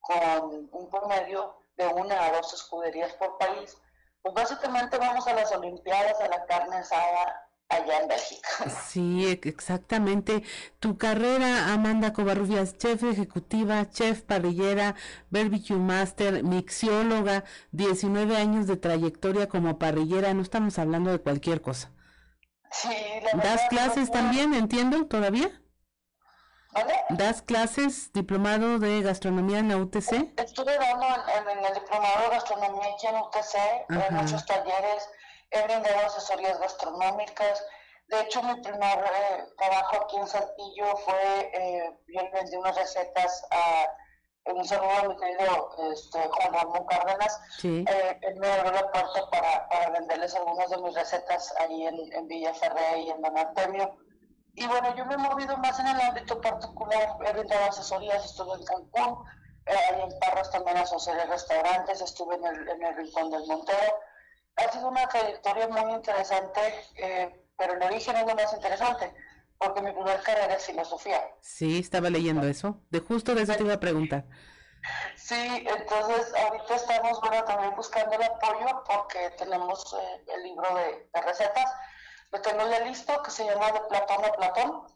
con 0.00 0.68
un 0.70 0.90
promedio 0.90 1.56
de 1.76 1.86
una 1.86 2.26
a 2.26 2.32
dos 2.32 2.52
escuderías 2.52 3.14
por 3.14 3.38
país. 3.38 3.76
Pues 4.20 4.34
básicamente 4.34 4.98
vamos 4.98 5.26
a 5.26 5.32
las 5.32 5.50
Olimpiadas 5.52 6.18
de 6.18 6.28
la 6.28 6.44
carne 6.44 6.76
asada 6.76 7.47
allá 7.68 8.00
en 8.00 8.08
Bélgica. 8.08 8.48
Sí, 8.88 9.26
exactamente. 9.42 10.42
Tu 10.80 10.96
carrera, 10.96 11.72
Amanda 11.72 12.12
Covarrubias, 12.12 12.76
chef 12.78 13.02
ejecutiva, 13.04 13.88
chef 13.90 14.22
parrillera, 14.22 14.94
barbecue 15.30 15.76
master, 15.76 16.42
mixióloga, 16.42 17.44
19 17.72 18.36
años 18.36 18.66
de 18.66 18.76
trayectoria 18.76 19.48
como 19.48 19.78
parrillera, 19.78 20.34
no 20.34 20.42
estamos 20.42 20.78
hablando 20.78 21.10
de 21.10 21.20
cualquier 21.20 21.60
cosa. 21.60 21.92
Sí, 22.70 22.94
¿Das 23.42 23.62
clases 23.68 24.10
también, 24.10 24.52
entiendo, 24.54 25.06
todavía? 25.06 25.62
¿Das 27.08 27.40
clases, 27.42 28.12
diplomado 28.12 28.78
de 28.78 29.00
gastronomía 29.02 29.58
en 29.58 29.68
la 29.68 29.78
UTC? 29.78 30.38
Estuve 30.38 30.76
dando 30.76 31.06
en, 31.06 31.64
el 31.64 31.74
diplomado 31.74 32.22
de 32.24 32.28
gastronomía 32.28 32.94
aquí 32.94 33.06
en 33.06 33.16
UTC, 33.16 34.08
en 34.08 34.14
muchos 34.14 34.44
talleres, 34.44 35.08
he 35.50 35.62
brindado 35.62 36.06
asesorías 36.06 36.58
gastronómicas. 36.58 37.64
De 38.08 38.20
hecho, 38.20 38.42
mi 38.42 38.54
primer 38.62 38.98
eh, 38.98 39.44
trabajo 39.56 40.04
aquí 40.04 40.16
en 40.16 40.26
Saltillo 40.26 40.96
fue, 40.96 41.50
eh, 41.54 41.92
yo 42.06 42.22
le 42.22 42.30
vendí 42.30 42.56
unas 42.56 42.76
recetas 42.76 43.44
a 43.50 43.86
un 44.52 44.64
saludo 44.64 44.90
a 44.90 45.08
mi 45.08 45.16
querido 45.16 45.70
este, 45.92 46.26
Juan 46.26 46.54
Ramón 46.54 46.86
Cárdenas. 46.86 47.40
Eh, 47.62 48.18
él 48.22 48.36
me 48.36 48.50
abrió 48.50 48.72
la 48.72 48.90
puerta 48.90 49.30
para, 49.30 49.68
para 49.68 49.90
venderles 49.90 50.34
algunas 50.34 50.70
de 50.70 50.78
mis 50.78 50.94
recetas 50.94 51.54
ahí 51.58 51.86
en, 51.86 52.12
en 52.12 52.28
Villaferré 52.28 53.00
y 53.00 53.10
en 53.10 53.20
Don 53.20 53.36
Artemio. 53.36 53.96
Y 54.54 54.66
bueno, 54.66 54.94
yo 54.96 55.04
me 55.06 55.14
he 55.14 55.18
movido 55.18 55.56
más 55.58 55.78
en 55.78 55.86
el 55.86 56.00
ámbito 56.00 56.40
particular, 56.40 57.16
he 57.24 57.32
brindado 57.32 57.66
asesorías, 57.66 58.24
estuve 58.24 58.54
en 58.54 58.64
Cancún, 58.64 59.24
eh, 59.66 60.02
en 60.02 60.18
Parras 60.18 60.50
también 60.50 60.78
asocié 60.78 61.14
restaurantes, 61.26 62.00
estuve 62.00 62.34
en 62.36 62.44
el, 62.44 62.68
en 62.68 62.82
el 62.82 62.96
Rincón 62.96 63.30
del 63.30 63.46
Montero. 63.46 64.00
Ha 64.58 64.72
sido 64.72 64.88
una 64.88 65.06
trayectoria 65.08 65.68
muy 65.68 65.92
interesante, 65.92 66.60
eh, 66.96 67.44
pero 67.56 67.74
el 67.74 67.82
origen 67.82 68.16
es 68.16 68.26
lo 68.26 68.34
más 68.34 68.52
interesante, 68.52 69.12
porque 69.58 69.82
mi 69.82 69.92
primer 69.92 70.20
carrera 70.22 70.54
es 70.54 70.66
filosofía. 70.66 71.20
Sí, 71.40 71.78
estaba 71.78 72.10
leyendo 72.10 72.46
eso, 72.46 72.80
de 72.90 73.00
justo 73.00 73.34
de 73.34 73.42
eso 73.42 73.54
te 73.54 73.64
iba 73.64 73.74
a 73.74 73.80
preguntar. 73.80 74.24
Sí, 75.16 75.66
entonces 75.66 76.32
ahorita 76.34 76.74
estamos 76.76 77.20
bueno, 77.20 77.44
también 77.44 77.74
buscando 77.74 78.14
el 78.14 78.22
apoyo 78.22 78.84
porque 78.86 79.30
tenemos 79.36 79.94
eh, 79.94 80.24
el 80.34 80.42
libro 80.44 80.74
de, 80.76 81.10
de 81.12 81.20
recetas 81.22 81.70
lo 82.30 82.40
tengo 82.42 82.68
ya 82.68 82.80
listo, 82.80 83.22
que 83.22 83.30
se 83.30 83.44
llama 83.44 83.72
De 83.72 83.80
Platón 83.88 84.24
a 84.24 84.32
Platón, 84.32 84.86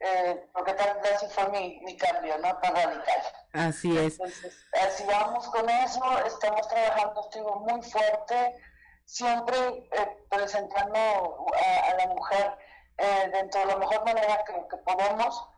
eh, 0.00 0.48
porque 0.52 0.72
tal 0.74 1.00
vez 1.00 1.24
fue 1.32 1.48
mi, 1.50 1.80
mi 1.84 1.96
cambio, 1.96 2.36
¿no? 2.38 2.56
Tan 2.58 2.74
radical. 2.74 3.22
Así 3.52 3.96
es. 3.96 4.18
así 4.20 5.04
vamos 5.06 5.46
con 5.48 5.68
eso, 5.70 6.02
estamos 6.26 6.66
trabajando, 6.68 7.20
estuvo 7.20 7.60
muy 7.60 7.82
fuerte, 7.82 8.56
siempre 9.04 9.88
eh, 9.92 10.26
presentando 10.30 10.98
a, 10.98 11.94
la 11.96 12.06
mujer 12.08 12.58
eh, 12.98 13.30
dentro 13.32 13.60
de 13.60 13.66
la 13.66 13.76
mejor 13.76 14.04
manera 14.04 14.44
que, 14.44 14.52
que 14.68 14.76
podemos, 14.78 15.48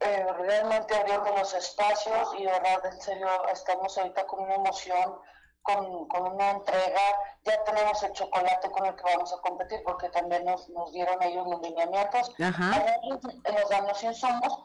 eh, 0.00 0.26
realmente 0.38 0.94
abriendo 0.96 1.30
los 1.36 1.54
espacios 1.54 2.34
y 2.38 2.44
de 2.44 2.52
verdad, 2.52 2.86
en 2.86 3.00
serio, 3.00 3.28
estamos 3.52 3.96
ahorita 3.96 4.26
con 4.26 4.40
una 4.40 4.54
emoción 4.56 5.18
con, 5.62 6.06
con, 6.08 6.34
una 6.34 6.50
entrega, 6.50 7.00
ya 7.42 7.64
tenemos 7.64 8.02
el 8.02 8.12
chocolate 8.12 8.70
con 8.70 8.84
el 8.84 8.94
que 8.94 9.02
vamos 9.02 9.32
a 9.32 9.40
competir, 9.40 9.82
porque 9.82 10.10
también 10.10 10.44
nos, 10.44 10.68
nos 10.68 10.92
dieron 10.92 11.22
ellos 11.22 11.46
los 11.46 11.62
lineamientos, 11.62 12.34
nos 12.38 13.70
dan 13.70 13.86
los 13.88 14.02
insumos, 14.02 14.62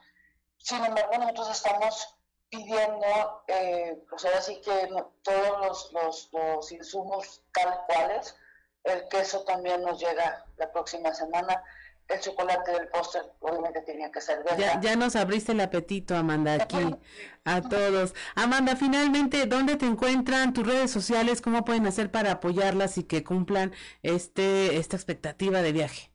sin 0.58 0.84
embargo 0.84 1.18
nosotros 1.20 1.52
estamos 1.52 2.19
pidiendo, 2.50 3.44
eh, 3.48 4.04
pues 4.10 4.26
ahora 4.26 4.42
sí 4.42 4.62
que 4.62 4.90
todos 5.22 5.60
los, 5.62 5.94
los, 5.94 6.30
los 6.34 6.72
insumos 6.72 7.44
tal 7.54 7.82
cuales, 7.88 8.36
el 8.84 9.08
queso 9.10 9.44
también 9.44 9.82
nos 9.84 10.00
llega 10.00 10.46
la 10.58 10.72
próxima 10.72 11.14
semana, 11.14 11.64
el 12.10 12.20
chocolate 12.20 12.72
del 12.72 12.88
póster 12.88 13.24
obviamente 13.40 13.82
tenía 13.82 14.12
que 14.12 14.20
ser 14.20 14.44
Ya, 14.58 14.82
ya 14.82 14.96
nos 14.96 15.16
abriste 15.16 15.52
el 15.52 15.62
apetito, 15.62 16.16
Amanda, 16.16 16.54
aquí 16.56 16.96
a 17.46 17.62
todos. 17.62 18.16
Amanda, 18.36 18.76
finalmente, 18.76 19.46
¿dónde 19.46 19.76
te 19.76 19.86
encuentran 19.86 20.54
tus 20.54 20.66
redes 20.66 20.92
sociales? 20.92 21.42
¿Cómo 21.42 21.64
pueden 21.64 21.86
hacer 21.86 22.12
para 22.12 22.32
apoyarlas 22.32 22.98
y 22.98 23.04
que 23.04 23.24
cumplan 23.24 23.74
este 24.02 24.78
esta 24.78 24.96
expectativa 24.96 25.62
de 25.62 25.72
viaje? 25.72 26.12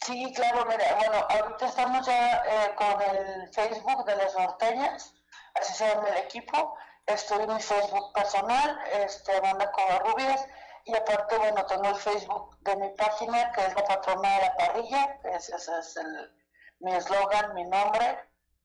Sí, 0.00 0.32
claro, 0.34 0.64
mira, 0.64 0.94
bueno, 0.96 1.26
ahorita 1.28 1.66
estamos 1.66 2.06
ya 2.06 2.36
eh, 2.36 2.74
con 2.76 3.02
el 3.02 3.48
Facebook 3.52 4.06
de 4.06 4.16
las 4.16 4.34
norteñas, 4.34 5.14
así 5.60 5.74
se 5.74 5.88
llama 5.88 6.08
el 6.08 6.16
equipo. 6.18 6.76
Estoy 7.06 7.42
en 7.42 7.54
mi 7.54 7.60
Facebook 7.60 8.12
personal, 8.12 8.78
este, 8.92 9.36
Amanda 9.36 9.70
Covarrubias 9.72 10.46
y 10.84 10.94
aparte, 10.96 11.36
bueno, 11.36 11.66
tengo 11.66 11.88
el 11.88 11.96
Facebook 11.96 12.56
de 12.60 12.76
mi 12.76 12.88
página, 12.90 13.52
que 13.52 13.66
es 13.66 13.74
la 13.74 13.84
patrona 13.84 14.34
de 14.36 14.40
la 14.42 14.56
parrilla, 14.56 15.20
ese, 15.24 15.54
es 15.54 15.96
el, 15.96 16.32
mi 16.80 16.94
eslogan, 16.94 17.54
mi 17.54 17.64
nombre. 17.64 18.18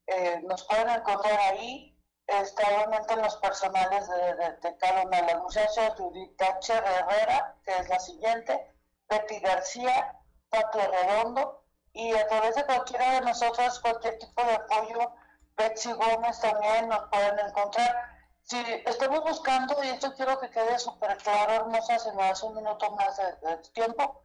Eh, 0.08 0.42
nos 0.44 0.64
pueden 0.66 0.90
encontrar 0.90 1.40
ahí, 1.40 1.98
está 2.28 2.64
obviamente 2.68 3.14
en 3.14 3.22
los 3.22 3.36
personales 3.38 4.08
de, 4.08 4.36
de, 4.62 4.78
cada 4.78 5.04
una 5.04 5.22
de 5.22 5.34
las 5.34 5.42
muchachas, 5.42 5.96
Judith 5.98 6.38
Thatcher 6.38 6.84
Herrera, 6.84 7.56
que 7.66 7.76
es 7.78 7.90
la 7.90 8.00
siguiente, 8.00 8.74
Betty 9.10 9.40
García, 9.40 10.18
Pati 10.50 10.80
Redondo, 10.80 11.64
y 11.92 12.14
a 12.14 12.28
través 12.28 12.56
de 12.56 12.66
cualquiera 12.66 13.16
de 13.16 13.22
nosotros, 13.22 13.80
cualquier 13.80 14.18
tipo 14.18 14.44
de 14.44 14.54
apoyo, 14.54 15.12
Betsy 15.58 15.92
Gómez 15.92 16.40
también 16.40 16.90
nos 16.90 17.10
pueden 17.10 17.40
encontrar 17.40 18.14
Sí, 18.44 18.62
estamos 18.86 19.22
buscando, 19.24 19.82
y 19.84 19.88
esto 19.88 20.14
quiero 20.16 20.38
que 20.40 20.50
quede 20.50 20.78
súper 20.78 21.18
claro, 21.18 21.54
hermosa, 21.54 21.98
se 21.98 22.12
me 22.12 22.30
hace 22.30 22.46
un 22.46 22.56
minuto 22.56 22.92
más 22.92 23.18
de, 23.18 23.58
tiempo. 23.74 24.22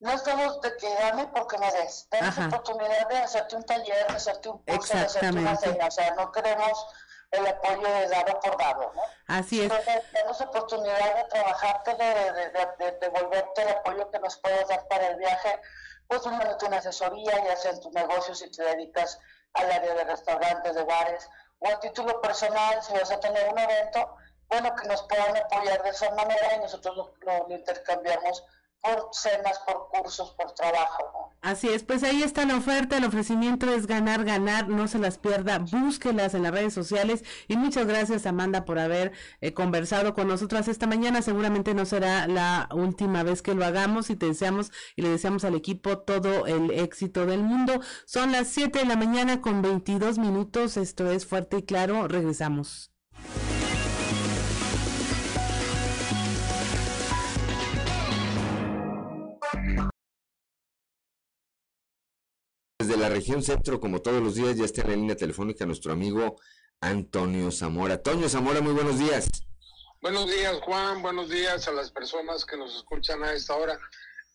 No 0.00 0.12
estamos 0.12 0.60
de 0.60 0.76
que 0.76 0.94
dame 0.96 1.26
porque 1.28 1.56
me 1.56 1.72
des. 1.72 2.06
Damos 2.10 2.36
oportunidad 2.38 3.08
de 3.08 3.16
hacerte 3.16 3.56
un 3.56 3.64
taller, 3.64 4.06
de 4.06 4.16
hacerte 4.16 4.50
un 4.50 4.58
curso, 4.58 4.94
de 4.94 5.04
hacerte 5.04 5.38
una 5.38 5.56
cena. 5.56 5.86
O 5.86 5.90
sea, 5.90 6.14
no 6.14 6.30
queremos 6.30 6.86
el 7.30 7.46
apoyo 7.46 7.88
de 7.88 8.08
dado 8.08 8.38
por 8.40 8.58
dado, 8.58 8.92
¿no? 8.94 9.02
Así 9.28 9.62
es. 9.62 9.72
Entonces, 9.72 10.46
oportunidad 10.46 11.16
de 11.16 11.24
trabajarte, 11.24 11.94
de, 11.94 12.04
de, 12.04 12.66
de, 12.78 12.98
devolverte 13.00 13.62
el 13.62 13.68
apoyo 13.70 14.10
que 14.10 14.18
nos 14.18 14.36
puedes 14.36 14.68
dar 14.68 14.86
para 14.88 15.06
el 15.08 15.16
viaje, 15.16 15.58
pues 16.06 16.26
una, 16.26 16.54
una 16.66 16.76
asesoría, 16.76 17.42
ya 17.44 17.56
sea 17.56 17.70
en 17.70 17.80
tu 17.80 17.90
negocio, 17.92 18.34
si 18.34 18.50
te 18.50 18.62
dedicas 18.62 19.18
al 19.54 19.70
área 19.70 19.94
de 19.94 20.04
restaurantes, 20.04 20.74
de 20.74 20.84
bares, 20.84 21.28
o 21.60 21.68
a 21.68 21.80
título 21.80 22.20
personal, 22.20 22.82
si 22.82 22.92
vas 22.92 23.10
a 23.10 23.20
tener 23.20 23.48
un 23.48 23.58
evento, 23.58 24.16
bueno, 24.48 24.74
que 24.76 24.88
nos 24.88 25.02
puedan 25.04 25.36
apoyar 25.36 25.82
de 25.82 25.90
esa 25.90 26.10
manera 26.14 26.56
y 26.56 26.60
nosotros 26.60 27.10
lo, 27.20 27.46
intercambiamos 27.48 28.44
por 28.84 29.08
cenas, 29.12 29.58
por 29.66 29.88
cursos, 29.88 30.30
por 30.32 30.52
trabajo. 30.52 31.32
Así 31.40 31.68
es, 31.68 31.82
pues 31.84 32.02
ahí 32.02 32.22
está 32.22 32.44
la 32.44 32.56
oferta, 32.56 32.98
el 32.98 33.04
ofrecimiento 33.04 33.70
es 33.70 33.86
ganar, 33.86 34.24
ganar, 34.24 34.68
no 34.68 34.88
se 34.88 34.98
las 34.98 35.18
pierda, 35.18 35.58
búsquelas 35.58 36.34
en 36.34 36.42
las 36.42 36.52
redes 36.52 36.74
sociales 36.74 37.24
y 37.48 37.56
muchas 37.56 37.86
gracias 37.86 38.26
Amanda 38.26 38.64
por 38.64 38.78
haber 38.78 39.12
eh, 39.40 39.52
conversado 39.52 40.14
con 40.14 40.28
nosotras 40.28 40.68
esta 40.68 40.86
mañana, 40.86 41.22
seguramente 41.22 41.74
no 41.74 41.86
será 41.86 42.26
la 42.26 42.68
última 42.72 43.22
vez 43.22 43.42
que 43.42 43.54
lo 43.54 43.64
hagamos 43.64 44.10
y 44.10 44.16
te 44.16 44.26
deseamos 44.26 44.70
y 44.96 45.02
le 45.02 45.10
deseamos 45.10 45.44
al 45.44 45.54
equipo 45.54 45.98
todo 45.98 46.46
el 46.46 46.70
éxito 46.70 47.26
del 47.26 47.42
mundo. 47.42 47.80
Son 48.06 48.32
las 48.32 48.48
7 48.48 48.80
de 48.80 48.84
la 48.84 48.96
mañana 48.96 49.40
con 49.40 49.62
22 49.62 50.18
minutos, 50.18 50.76
esto 50.76 51.10
es 51.10 51.26
fuerte 51.26 51.58
y 51.58 51.62
claro, 51.62 52.06
regresamos. 52.08 52.90
Desde 62.84 63.00
la 63.00 63.08
región 63.08 63.42
centro, 63.42 63.80
como 63.80 64.02
todos 64.02 64.22
los 64.22 64.34
días, 64.34 64.58
ya 64.58 64.66
está 64.66 64.82
en 64.82 64.90
la 64.90 64.96
línea 64.96 65.16
telefónica 65.16 65.64
nuestro 65.64 65.90
amigo 65.90 66.38
Antonio 66.82 67.50
Zamora. 67.50 67.94
Antonio 67.94 68.28
Zamora, 68.28 68.60
muy 68.60 68.74
buenos 68.74 68.98
días. 68.98 69.26
Buenos 70.02 70.30
días, 70.30 70.60
Juan. 70.60 71.00
Buenos 71.00 71.30
días 71.30 71.66
a 71.66 71.72
las 71.72 71.90
personas 71.90 72.44
que 72.44 72.58
nos 72.58 72.76
escuchan 72.76 73.24
a 73.24 73.32
esta 73.32 73.54
hora. 73.54 73.80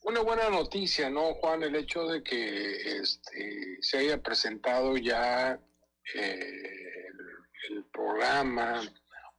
Una 0.02 0.22
buena 0.22 0.50
noticia, 0.50 1.12
¿no, 1.12 1.36
Juan? 1.36 1.62
El 1.62 1.76
hecho 1.76 2.08
de 2.08 2.24
que 2.24 2.98
este, 3.02 3.78
se 3.82 4.00
haya 4.00 4.20
presentado 4.20 4.98
ya 4.98 5.60
eh, 6.16 7.06
el 7.70 7.86
programa 7.94 8.82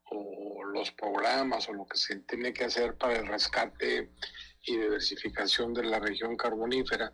o 0.04 0.62
los 0.72 0.92
programas 0.92 1.68
o 1.68 1.72
lo 1.72 1.84
que 1.84 1.96
se 1.96 2.20
tiene 2.20 2.52
que 2.52 2.62
hacer 2.62 2.96
para 2.96 3.18
el 3.18 3.26
rescate 3.26 4.12
y 4.62 4.76
diversificación 4.76 5.74
de 5.74 5.82
la 5.82 5.98
región 5.98 6.36
carbonífera 6.36 7.12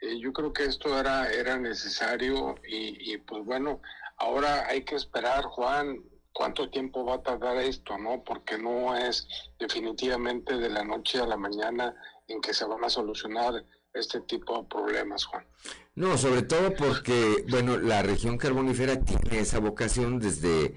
eh, 0.00 0.18
yo 0.20 0.32
creo 0.32 0.52
que 0.52 0.64
esto 0.64 0.98
era, 0.98 1.30
era 1.32 1.58
necesario 1.58 2.56
y, 2.68 3.16
pues 3.18 3.44
bueno, 3.44 3.80
ahora 4.18 4.66
hay 4.68 4.84
que 4.84 4.94
esperar, 4.94 5.44
Juan, 5.44 6.02
cuánto 6.32 6.68
tiempo 6.70 7.04
va 7.04 7.14
a 7.14 7.22
tardar 7.22 7.56
esto, 7.58 7.96
¿no? 7.96 8.22
Porque 8.22 8.58
no 8.58 8.94
es 8.94 9.26
definitivamente 9.58 10.58
de 10.58 10.68
la 10.68 10.84
noche 10.84 11.18
a 11.18 11.26
la 11.26 11.38
mañana 11.38 11.94
en 12.28 12.40
que 12.42 12.52
se 12.52 12.66
van 12.66 12.84
a 12.84 12.90
solucionar 12.90 13.64
este 13.94 14.20
tipo 14.20 14.60
de 14.60 14.68
problemas, 14.68 15.24
Juan. 15.24 15.46
No, 15.94 16.18
sobre 16.18 16.42
todo 16.42 16.74
porque, 16.74 17.44
bueno, 17.48 17.78
la 17.78 18.02
región 18.02 18.36
carbonífera 18.36 19.00
tiene 19.00 19.38
esa 19.38 19.60
vocación 19.60 20.18
desde 20.18 20.76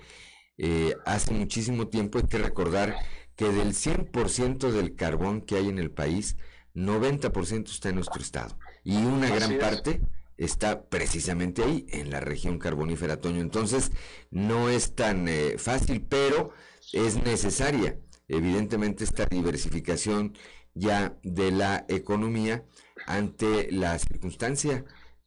eh, 0.58 0.96
hace 1.06 1.34
muchísimo 1.34 1.90
tiempo. 1.90 2.20
Hay 2.20 2.28
que 2.28 2.38
recordar 2.38 2.96
que 3.36 3.50
del 3.50 3.74
100% 3.74 4.72
del 4.72 4.96
carbón 4.96 5.42
que 5.42 5.58
hay 5.58 5.68
en 5.68 5.78
el 5.78 5.92
país, 5.92 6.38
90% 6.74 7.70
está 7.70 7.90
en 7.90 7.96
nuestro 7.96 8.22
estado 8.22 8.58
y 8.90 9.06
una 9.06 9.30
gran 9.30 9.60
parte 9.60 10.02
está 10.36 10.90
precisamente 10.90 11.64
ahí, 11.64 11.86
en 11.90 12.10
la 12.10 12.20
región 12.20 12.58
carbonífera 12.58 13.22
Toño. 13.22 13.40
Entonces, 13.40 13.92
no 14.32 14.68
es 14.70 14.96
tan 14.96 15.28
eh, 15.28 15.60
fácil, 15.60 16.02
pero 16.10 16.54
es 16.92 17.22
necesaria, 17.24 18.00
evidentemente, 18.28 19.04
esta 19.04 19.28
diversificación 19.28 20.34
ya 20.74 21.20
de 21.22 21.52
la 21.52 21.86
economía 21.88 22.66
ante 23.06 23.72
la 23.72 24.00
circunstancia 24.00 24.86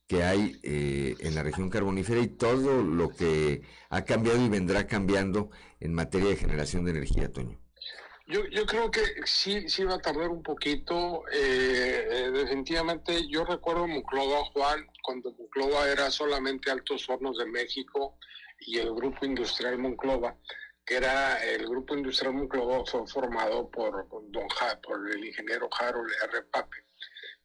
que 0.08 0.24
hay 0.24 0.58
eh, 0.64 1.14
en 1.20 1.36
la 1.36 1.44
región 1.44 1.70
carbonífera 1.70 2.20
y 2.20 2.26
todo 2.26 2.82
lo 2.82 3.10
que 3.10 3.62
ha 3.90 4.02
cambiado 4.04 4.44
y 4.44 4.48
vendrá 4.48 4.88
cambiando 4.88 5.50
en 5.78 5.94
materia 5.94 6.30
de 6.30 6.36
generación 6.36 6.84
de 6.84 6.90
energía, 6.90 7.32
Toño. 7.32 7.61
Yo, 8.32 8.46
yo 8.46 8.64
creo 8.64 8.90
que 8.90 9.02
sí, 9.26 9.68
sí 9.68 9.84
va 9.84 9.96
a 9.96 9.98
tardar 9.98 10.30
un 10.30 10.42
poquito. 10.42 11.24
Eh, 11.30 12.08
eh, 12.10 12.30
definitivamente, 12.30 13.28
yo 13.28 13.44
recuerdo 13.44 13.86
Muclova, 13.86 14.42
Juan, 14.52 14.86
cuando 15.02 15.32
Muclova 15.32 15.86
era 15.86 16.10
solamente 16.10 16.70
Altos 16.70 17.06
Hornos 17.10 17.36
de 17.36 17.44
México 17.44 18.16
y 18.60 18.78
el 18.78 18.94
Grupo 18.94 19.26
Industrial 19.26 19.76
Monclova, 19.76 20.34
que 20.86 20.96
era 20.96 21.44
el 21.44 21.68
Grupo 21.68 21.94
Industrial 21.94 22.32
Monclova 22.32 22.86
fue 22.86 23.06
formado 23.06 23.70
por, 23.70 24.08
don 24.30 24.46
por 24.82 25.10
el 25.10 25.26
ingeniero 25.26 25.68
Harold 25.78 26.10
R. 26.22 26.42
Pape 26.44 26.76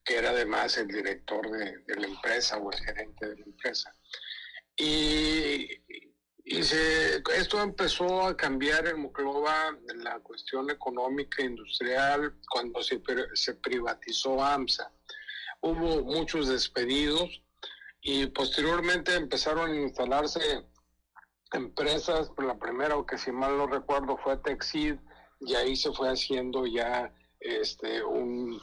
que 0.05 0.15
era 0.15 0.29
además 0.29 0.77
el 0.77 0.87
director 0.87 1.51
de, 1.51 1.95
la 1.97 2.07
empresa 2.07 2.57
o 2.57 2.71
el 2.71 2.79
gerente 2.79 3.27
de 3.27 3.35
la 3.35 3.45
empresa. 3.45 3.93
Y, 4.77 5.67
y 6.49 6.59
esto 6.59 7.61
empezó 7.61 8.25
a 8.25 8.37
cambiar 8.37 8.87
en 8.87 9.01
Monclova 9.01 9.77
la 9.95 10.17
cuestión 10.19 10.69
económica 10.69 11.43
industrial 11.43 12.35
cuando 12.49 12.81
se, 12.81 13.01
se 13.33 13.55
privatizó 13.55 14.41
AMSA. 14.41 14.89
Hubo 15.59 16.03
muchos 16.03 16.47
despedidos 16.47 17.41
y 18.01 18.27
posteriormente 18.27 19.13
empezaron 19.13 19.71
a 19.71 19.81
instalarse 19.81 20.39
empresas, 21.51 22.31
la 22.37 22.57
primera, 22.57 22.95
que 23.05 23.17
si 23.17 23.33
mal 23.33 23.57
no 23.57 23.67
recuerdo, 23.67 24.15
fue 24.15 24.37
Texid, 24.37 24.95
y 25.41 25.53
ahí 25.53 25.75
se 25.75 25.91
fue 25.91 26.09
haciendo 26.09 26.65
ya 26.65 27.13
este, 27.41 28.01
un, 28.05 28.57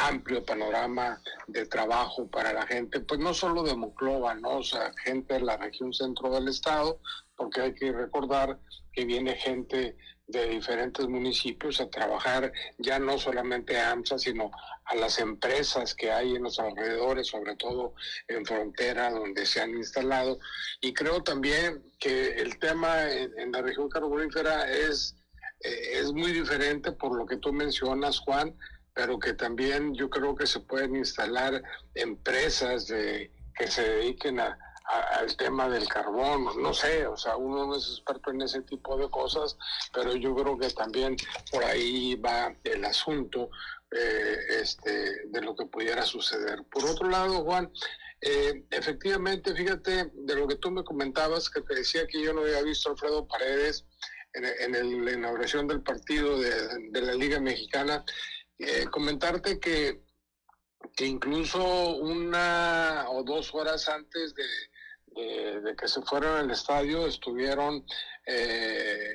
amplio 0.00 0.44
panorama 0.44 1.20
de 1.46 1.66
trabajo 1.66 2.28
para 2.28 2.52
la 2.52 2.66
gente, 2.66 3.00
pues 3.00 3.20
no 3.20 3.34
solo 3.34 3.62
de 3.62 3.76
Moclova, 3.76 4.34
¿no? 4.34 4.58
O 4.58 4.62
sea, 4.62 4.92
gente 5.04 5.34
de 5.34 5.40
la 5.40 5.56
región 5.56 5.92
centro 5.92 6.30
del 6.30 6.48
estado, 6.48 7.00
porque 7.40 7.62
hay 7.62 7.74
que 7.74 7.90
recordar 7.90 8.58
que 8.92 9.06
viene 9.06 9.34
gente 9.34 9.96
de 10.26 10.46
diferentes 10.46 11.08
municipios 11.08 11.80
a 11.80 11.88
trabajar 11.88 12.52
ya 12.76 12.98
no 12.98 13.16
solamente 13.18 13.80
a 13.80 13.92
AMSA, 13.92 14.18
sino 14.18 14.50
a 14.84 14.94
las 14.94 15.18
empresas 15.18 15.94
que 15.94 16.12
hay 16.12 16.36
en 16.36 16.42
los 16.42 16.58
alrededores, 16.58 17.28
sobre 17.28 17.56
todo 17.56 17.94
en 18.28 18.44
frontera 18.44 19.10
donde 19.10 19.46
se 19.46 19.62
han 19.62 19.70
instalado. 19.70 20.38
Y 20.82 20.92
creo 20.92 21.22
también 21.22 21.82
que 21.98 22.34
el 22.34 22.58
tema 22.58 23.10
en, 23.10 23.50
la 23.50 23.62
región 23.62 23.88
carbonífera 23.88 24.70
es, 24.70 25.16
eh, 25.60 25.92
es 25.94 26.12
muy 26.12 26.32
diferente 26.32 26.92
por 26.92 27.16
lo 27.16 27.24
que 27.24 27.38
tú 27.38 27.54
mencionas, 27.54 28.18
Juan, 28.18 28.54
pero 28.92 29.18
que 29.18 29.32
también 29.32 29.94
yo 29.94 30.10
creo 30.10 30.36
que 30.36 30.46
se 30.46 30.60
pueden 30.60 30.94
instalar 30.94 31.62
empresas 31.94 32.86
de, 32.86 33.32
que 33.56 33.66
se 33.66 33.82
dediquen 33.82 34.40
a, 34.40 34.58
al 34.90 35.36
tema 35.36 35.68
del 35.68 35.86
carbón, 35.88 36.60
no 36.60 36.74
sé, 36.74 37.06
o 37.06 37.16
sea, 37.16 37.36
uno 37.36 37.66
no 37.66 37.76
es 37.76 37.88
experto 37.88 38.30
en 38.30 38.42
ese 38.42 38.62
tipo 38.62 38.96
de 38.96 39.08
cosas, 39.08 39.56
pero 39.92 40.14
yo 40.16 40.34
creo 40.34 40.58
que 40.58 40.70
también 40.70 41.16
por 41.50 41.64
ahí 41.64 42.16
va 42.16 42.54
el 42.64 42.84
asunto 42.84 43.50
eh, 43.90 44.36
este, 44.60 45.26
de 45.26 45.40
lo 45.42 45.54
que 45.54 45.66
pudiera 45.66 46.02
suceder. 46.02 46.64
Por 46.70 46.84
otro 46.84 47.08
lado, 47.08 47.44
Juan, 47.44 47.72
eh, 48.20 48.64
efectivamente, 48.70 49.54
fíjate 49.54 50.10
de 50.12 50.34
lo 50.34 50.48
que 50.48 50.56
tú 50.56 50.70
me 50.70 50.84
comentabas, 50.84 51.48
que 51.50 51.60
te 51.62 51.76
decía 51.76 52.06
que 52.06 52.22
yo 52.22 52.32
no 52.32 52.40
había 52.42 52.62
visto 52.62 52.90
Alfredo 52.90 53.26
Paredes 53.28 53.86
en, 54.32 54.44
en 54.44 55.04
la 55.04 55.12
inauguración 55.12 55.68
del 55.68 55.82
partido 55.82 56.38
de, 56.38 56.90
de 56.90 57.00
la 57.00 57.14
Liga 57.14 57.40
Mexicana, 57.40 58.04
eh, 58.58 58.86
comentarte 58.90 59.58
que, 59.58 60.02
que 60.96 61.06
incluso 61.06 61.62
una 61.96 63.06
o 63.08 63.22
dos 63.22 63.54
horas 63.54 63.88
antes 63.88 64.34
de, 64.34 64.44
de, 65.14 65.74
que 65.76 65.88
se 65.88 66.02
fueran 66.02 66.36
al 66.36 66.50
estadio 66.50 67.06
estuvieron 67.06 67.84
eh, 68.26 69.14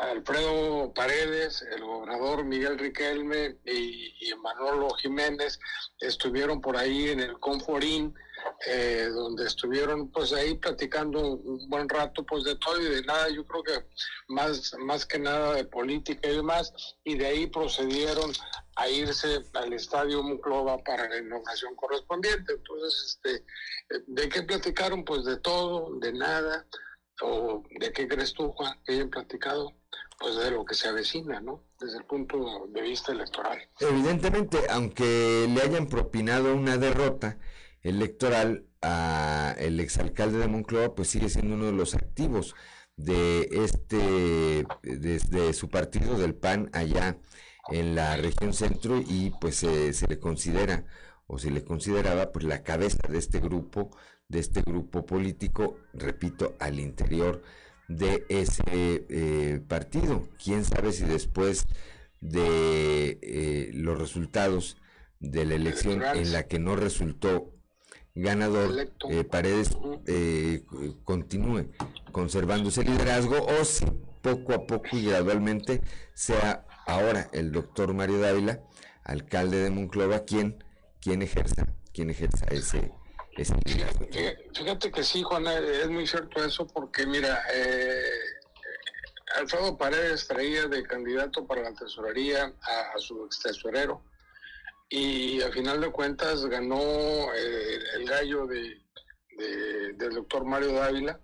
Alfredo 0.00 0.92
Paredes, 0.94 1.62
el 1.62 1.84
gobernador 1.84 2.44
Miguel 2.44 2.78
Riquelme 2.78 3.58
y, 3.64 4.14
y 4.20 4.34
Manolo 4.42 4.90
Jiménez 4.94 5.58
estuvieron 5.98 6.60
por 6.60 6.76
ahí 6.76 7.10
en 7.10 7.20
el 7.20 7.38
Conforín 7.38 8.14
eh, 8.66 9.08
donde 9.12 9.46
estuvieron 9.46 10.10
pues 10.10 10.32
ahí 10.32 10.54
platicando 10.54 11.20
un 11.20 11.68
buen 11.68 11.88
rato 11.88 12.24
pues 12.24 12.44
de 12.44 12.56
todo 12.56 12.80
y 12.80 12.84
de 12.84 13.02
nada, 13.02 13.28
yo 13.30 13.46
creo 13.46 13.62
que 13.62 13.86
más, 14.28 14.74
más 14.78 15.06
que 15.06 15.18
nada 15.18 15.54
de 15.54 15.64
política 15.64 16.28
y 16.28 16.36
demás, 16.36 16.72
y 17.04 17.16
de 17.16 17.26
ahí 17.26 17.46
procedieron 17.46 18.32
a 18.76 18.88
irse 18.88 19.42
al 19.54 19.72
estadio 19.72 20.22
Muclova 20.22 20.78
para 20.78 21.08
la 21.08 21.18
inauguración 21.18 21.74
correspondiente. 21.76 22.52
Entonces, 22.52 23.18
este, 23.22 23.44
¿de 24.06 24.28
qué 24.28 24.42
platicaron? 24.42 25.04
Pues 25.04 25.24
de 25.24 25.36
todo, 25.38 25.98
de 25.98 26.12
nada, 26.12 26.66
o 27.22 27.62
de 27.78 27.92
qué 27.92 28.08
crees 28.08 28.32
tú, 28.32 28.50
Juan, 28.52 28.78
que 28.84 28.94
hayan 28.94 29.10
platicado, 29.10 29.72
pues 30.18 30.36
de 30.36 30.50
lo 30.50 30.64
que 30.64 30.74
se 30.74 30.88
avecina, 30.88 31.40
¿no? 31.40 31.64
Desde 31.78 31.98
el 31.98 32.04
punto 32.04 32.66
de 32.68 32.82
vista 32.82 33.12
electoral. 33.12 33.58
Evidentemente, 33.80 34.58
aunque 34.70 35.46
le 35.48 35.60
hayan 35.62 35.88
propinado 35.88 36.54
una 36.54 36.76
derrota, 36.76 37.38
electoral 37.82 38.66
a 38.82 39.54
el 39.58 39.80
exalcalde 39.80 40.38
de 40.38 40.48
Moncloa, 40.48 40.94
pues 40.94 41.08
sigue 41.08 41.28
siendo 41.28 41.54
uno 41.54 41.66
de 41.66 41.72
los 41.72 41.94
activos 41.94 42.54
de 42.96 43.48
este, 43.52 44.66
desde 44.82 45.52
su 45.52 45.68
partido 45.68 46.18
del 46.18 46.34
PAN 46.34 46.70
allá 46.72 47.16
en 47.70 47.94
la 47.94 48.16
región 48.16 48.52
centro 48.52 49.00
y 49.06 49.32
pues 49.40 49.56
se 49.56 50.06
le 50.08 50.18
considera 50.18 50.84
o 51.26 51.38
se 51.38 51.50
le 51.50 51.64
consideraba 51.64 52.32
pues 52.32 52.44
la 52.44 52.62
cabeza 52.62 52.98
de 53.08 53.18
este 53.18 53.38
grupo, 53.38 53.96
de 54.28 54.40
este 54.40 54.62
grupo 54.62 55.06
político, 55.06 55.76
repito, 55.94 56.56
al 56.58 56.80
interior 56.80 57.42
de 57.88 58.24
ese 58.28 58.62
eh, 59.08 59.60
partido. 59.68 60.28
Quién 60.42 60.64
sabe 60.64 60.92
si 60.92 61.04
después 61.04 61.66
de 62.20 63.18
eh, 63.22 63.70
los 63.74 63.98
resultados 63.98 64.76
de 65.20 65.44
la 65.44 65.54
elección 65.54 66.02
en 66.02 66.32
la 66.32 66.48
que 66.48 66.58
no 66.58 66.74
resultó 66.74 67.52
ganador 68.14 68.88
eh, 69.10 69.24
Paredes 69.24 69.76
eh, 70.06 70.62
continúe 71.04 71.70
conservando 72.12 72.68
ese 72.68 72.84
liderazgo 72.84 73.46
o 73.46 73.64
si 73.64 73.86
poco 74.22 74.52
a 74.54 74.66
poco 74.66 74.88
y 74.92 75.06
gradualmente 75.06 75.82
sea 76.14 76.66
ahora 76.86 77.28
el 77.32 77.52
doctor 77.52 77.94
Mario 77.94 78.20
Dávila, 78.20 78.60
alcalde 79.04 79.58
de 79.62 79.70
Monclova, 79.70 80.24
quien, 80.24 80.62
quien 81.00 81.22
ejerza, 81.22 81.66
quien 81.92 82.10
ejerza 82.10 82.46
ese, 82.46 82.92
ese 83.36 83.54
liderazgo. 83.64 84.06
Fíjate 84.54 84.90
que 84.90 85.04
sí, 85.04 85.22
Juan, 85.22 85.46
es 85.46 85.88
muy 85.88 86.06
cierto 86.06 86.44
eso 86.44 86.66
porque 86.66 87.06
mira, 87.06 87.42
eh, 87.54 88.02
Alfredo 89.36 89.78
Paredes 89.78 90.26
traía 90.26 90.66
de 90.66 90.82
candidato 90.82 91.46
para 91.46 91.62
la 91.62 91.72
tesorería 91.72 92.52
a, 92.62 92.96
a 92.96 92.98
su 92.98 93.24
ex 93.24 93.40
tesorero 93.40 94.02
y 94.90 95.40
a 95.40 95.50
final 95.52 95.80
de 95.80 95.92
cuentas 95.92 96.44
ganó 96.46 96.76
eh, 96.76 97.78
el 97.94 98.04
gallo 98.06 98.46
de, 98.46 98.76
del 99.94 100.14
doctor 100.14 100.44
Mario 100.44 100.72
Dávila, 100.72 101.20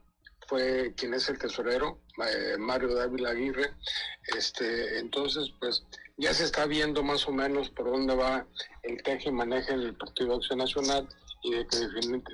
fue 0.49 0.95
quien 0.97 1.15
es 1.15 1.29
el 1.29 1.39
tesorero, 1.39 2.01
eh, 2.25 2.57
Mario 2.59 2.95
Dávila 2.95 3.31
Aguirre. 3.31 3.75
Este, 4.37 5.01
entonces, 5.01 5.51
pues 5.59 5.85
ya 6.17 6.33
se 6.33 6.45
está 6.45 6.67
viendo 6.67 7.03
más 7.03 7.27
o 7.27 7.33
menos 7.33 7.69
por 7.71 7.91
dónde 7.91 8.15
va 8.15 8.47
el 8.85 9.03
teje 9.03 9.29
y 9.29 9.33
maneje 9.33 9.77
del 9.77 9.97
Partido 9.97 10.37
Acción 10.37 10.61
Nacional 10.61 11.09
y 11.43 11.53
de 11.53 11.67
que 11.67 11.79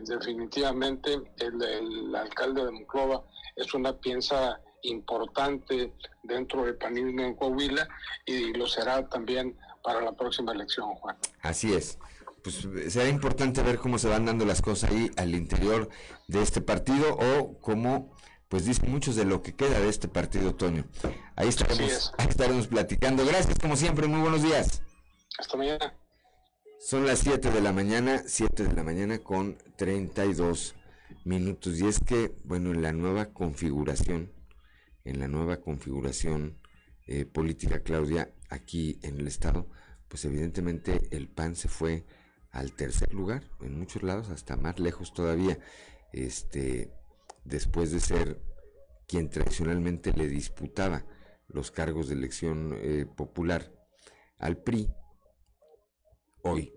definitivamente 0.04 1.14
el, 1.38 1.62
el 1.62 2.14
alcalde 2.14 2.64
de 2.64 2.70
Monclova 2.70 3.24
es 3.56 3.72
una 3.72 3.98
pieza 3.98 4.60
importante 4.82 5.92
dentro 6.22 6.64
del 6.64 6.76
panismo 6.76 7.22
en 7.22 7.34
Coahuila 7.34 7.88
y 8.26 8.52
lo 8.52 8.66
será 8.66 9.08
también 9.08 9.56
para 9.82 10.00
la 10.00 10.12
próxima 10.12 10.52
elección, 10.52 10.94
Juan. 10.94 11.16
Así 11.40 11.72
es. 11.72 11.98
Pues 12.42 12.66
será 12.92 13.08
importante 13.08 13.62
ver 13.62 13.78
cómo 13.78 13.98
se 13.98 14.08
van 14.08 14.26
dando 14.26 14.44
las 14.44 14.62
cosas 14.62 14.90
ahí 14.90 15.10
al 15.16 15.34
interior 15.34 15.88
de 16.26 16.42
este 16.42 16.60
partido 16.60 17.16
o 17.16 17.58
cómo 17.60 18.16
pues 18.48 18.66
dicen 18.66 18.90
muchos 18.90 19.16
de 19.16 19.24
lo 19.24 19.42
que 19.42 19.54
queda 19.54 19.80
de 19.80 19.88
este 19.88 20.08
partido, 20.08 20.54
Toño. 20.54 20.84
Ahí 21.36 21.48
estaremos, 21.48 22.12
ahí 22.18 22.28
estaremos 22.28 22.66
platicando. 22.66 23.24
Gracias, 23.24 23.58
como 23.58 23.76
siempre, 23.76 24.06
muy 24.06 24.20
buenos 24.20 24.42
días. 24.42 24.82
Hasta 25.38 25.56
mañana. 25.56 25.94
Son 26.78 27.06
las 27.06 27.20
7 27.20 27.50
de 27.50 27.60
la 27.62 27.72
mañana, 27.72 28.24
7 28.26 28.64
de 28.64 28.74
la 28.74 28.82
mañana 28.82 29.20
con 29.20 29.56
32 29.76 30.74
minutos. 31.24 31.78
Y 31.80 31.86
es 31.86 32.00
que, 32.00 32.34
bueno, 32.44 32.72
en 32.72 32.82
la 32.82 32.92
nueva 32.92 33.32
configuración, 33.32 34.32
en 35.04 35.20
la 35.20 35.28
nueva 35.28 35.58
configuración 35.58 36.58
eh, 37.06 37.24
política, 37.24 37.82
Claudia, 37.82 38.34
aquí 38.52 38.98
en 39.02 39.18
el 39.18 39.26
Estado, 39.26 39.68
pues 40.08 40.24
evidentemente 40.24 41.08
el 41.10 41.28
PAN 41.28 41.56
se 41.56 41.68
fue 41.68 42.04
al 42.50 42.72
tercer 42.74 43.12
lugar, 43.14 43.44
en 43.60 43.78
muchos 43.78 44.02
lados 44.02 44.28
hasta 44.28 44.56
más 44.56 44.78
lejos 44.78 45.14
todavía, 45.14 45.58
este, 46.12 46.92
después 47.44 47.90
de 47.92 48.00
ser 48.00 48.42
quien 49.08 49.30
tradicionalmente 49.30 50.12
le 50.12 50.28
disputaba 50.28 51.04
los 51.48 51.70
cargos 51.70 52.08
de 52.08 52.14
elección 52.14 52.74
eh, 52.76 53.06
popular 53.06 53.72
al 54.38 54.58
PRI, 54.58 54.90
hoy 56.42 56.72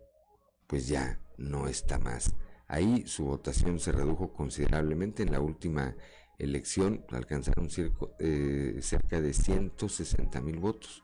pues 0.68 0.88
ya 0.88 1.20
no 1.38 1.68
está 1.68 2.00
más. 2.00 2.34
Ahí 2.68 3.06
su 3.06 3.26
votación 3.26 3.80
se 3.80 3.92
redujo 3.92 4.34
considerablemente. 4.34 5.24
En 5.24 5.32
la 5.32 5.40
última 5.40 5.96
elección, 6.40 7.06
alcanzaron 7.12 7.70
eh, 8.20 8.80
cerca 8.82 9.22
de 9.22 9.34
160 9.34 10.42
mil 10.42 10.60
votos, 10.60 11.04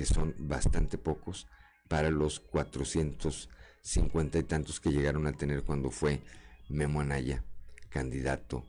que 0.00 0.06
son 0.06 0.34
bastante 0.38 0.96
pocos 0.96 1.46
para 1.86 2.08
los 2.08 2.40
450 2.40 4.38
y 4.38 4.42
tantos 4.44 4.80
que 4.80 4.92
llegaron 4.92 5.26
a 5.26 5.32
tener 5.32 5.62
cuando 5.62 5.90
fue 5.90 6.22
Memo 6.70 7.02
Anaya 7.02 7.44
candidato 7.90 8.64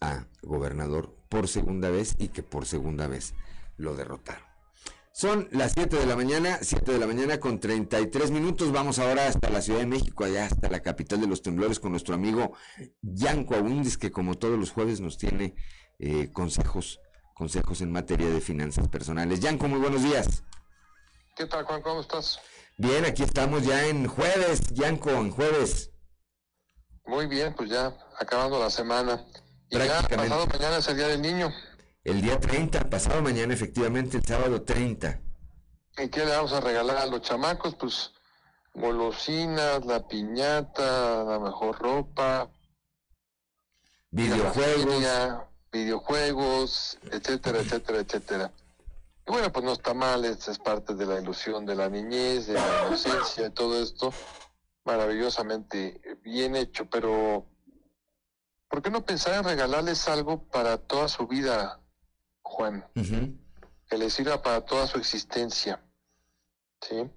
a 0.00 0.24
gobernador 0.40 1.14
por 1.28 1.46
segunda 1.46 1.90
vez 1.90 2.14
y 2.16 2.28
que 2.28 2.42
por 2.42 2.64
segunda 2.64 3.06
vez 3.06 3.34
lo 3.76 3.94
derrotaron. 3.94 4.46
Son 5.12 5.46
las 5.50 5.72
7 5.72 5.94
de 5.94 6.06
la 6.06 6.16
mañana, 6.16 6.58
7 6.62 6.90
de 6.90 6.98
la 6.98 7.06
mañana 7.06 7.38
con 7.38 7.60
33 7.60 8.30
minutos. 8.30 8.72
Vamos 8.72 8.98
ahora 8.98 9.26
hasta 9.26 9.50
la 9.50 9.60
Ciudad 9.60 9.80
de 9.80 9.86
México, 9.86 10.24
allá 10.24 10.46
hasta 10.46 10.70
la 10.70 10.80
capital 10.80 11.20
de 11.20 11.26
los 11.26 11.42
temblores, 11.42 11.80
con 11.80 11.90
nuestro 11.90 12.14
amigo 12.14 12.54
Yanko 13.02 13.56
Awindis, 13.56 13.98
que 13.98 14.10
como 14.10 14.36
todos 14.36 14.58
los 14.58 14.70
jueves 14.70 15.02
nos 15.02 15.18
tiene 15.18 15.54
eh, 15.98 16.30
consejos, 16.32 16.98
consejos 17.34 17.82
en 17.82 17.92
materia 17.92 18.30
de 18.30 18.40
finanzas 18.40 18.88
personales. 18.88 19.40
Yanko, 19.40 19.68
muy 19.68 19.78
buenos 19.78 20.02
días. 20.02 20.44
¿Qué 21.34 21.46
tal, 21.46 21.64
Juan? 21.64 21.80
¿Cómo 21.80 22.00
estás? 22.00 22.38
Bien, 22.76 23.06
aquí 23.06 23.22
estamos 23.22 23.64
ya 23.64 23.86
en 23.86 24.06
jueves, 24.06 24.60
Yanko, 24.72 25.10
en 25.10 25.30
jueves. 25.30 25.90
Muy 27.06 27.26
bien, 27.26 27.54
pues 27.54 27.70
ya 27.70 27.96
acabando 28.18 28.58
la 28.58 28.68
semana. 28.68 29.24
Y 29.70 29.78
ya 29.78 30.02
pasado 30.02 30.46
mañana 30.46 30.76
es 30.76 30.88
el 30.88 30.96
Día 30.96 31.08
del 31.08 31.22
Niño. 31.22 31.50
El 32.04 32.20
día 32.20 32.38
30, 32.38 32.90
pasado 32.90 33.22
mañana, 33.22 33.54
efectivamente, 33.54 34.18
el 34.18 34.24
sábado 34.24 34.62
30. 34.62 35.20
¿Y 35.98 36.08
qué 36.08 36.24
le 36.24 36.32
vamos 36.32 36.52
a 36.52 36.60
regalar 36.60 36.98
a 36.98 37.06
los 37.06 37.22
chamacos? 37.22 37.76
Pues 37.76 38.10
golosinas, 38.74 39.86
la 39.86 40.06
piñata, 40.06 41.24
la 41.24 41.38
mejor 41.38 41.78
ropa, 41.78 42.50
videojuegos, 44.10 45.04
videojuegos, 45.70 46.98
etcétera, 47.10 47.60
etcétera, 47.60 47.98
etcétera. 48.00 48.52
Y 49.26 49.30
bueno, 49.30 49.52
pues 49.52 49.64
no 49.64 49.72
está 49.72 49.94
mal, 49.94 50.24
es, 50.24 50.48
es 50.48 50.58
parte 50.58 50.94
de 50.94 51.06
la 51.06 51.20
ilusión 51.20 51.64
de 51.64 51.76
la 51.76 51.88
niñez, 51.88 52.48
de 52.48 52.54
la 52.54 52.86
inocencia, 52.86 53.44
de 53.44 53.50
todo 53.50 53.80
esto, 53.80 54.12
maravillosamente 54.84 56.00
bien 56.22 56.56
hecho, 56.56 56.88
pero 56.90 57.46
¿por 58.68 58.82
qué 58.82 58.90
no 58.90 59.04
pensar 59.04 59.34
en 59.34 59.44
regalarles 59.44 60.08
algo 60.08 60.48
para 60.48 60.78
toda 60.78 61.08
su 61.08 61.26
vida, 61.26 61.80
Juan, 62.42 62.84
que 63.88 63.98
le 63.98 64.10
sirva 64.10 64.42
para 64.42 64.62
toda 64.64 64.86
su 64.86 64.98
existencia. 64.98 65.84
¿Sí? 66.80 67.08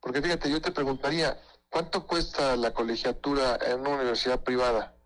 Porque 0.00 0.22
fíjate, 0.22 0.50
yo 0.50 0.62
te 0.62 0.70
preguntaría, 0.70 1.38
¿cuánto 1.68 2.06
cuesta 2.06 2.56
la 2.56 2.72
colegiatura 2.72 3.58
en 3.66 3.80
una 3.80 3.96
universidad 3.96 4.42
privada? 4.42 4.96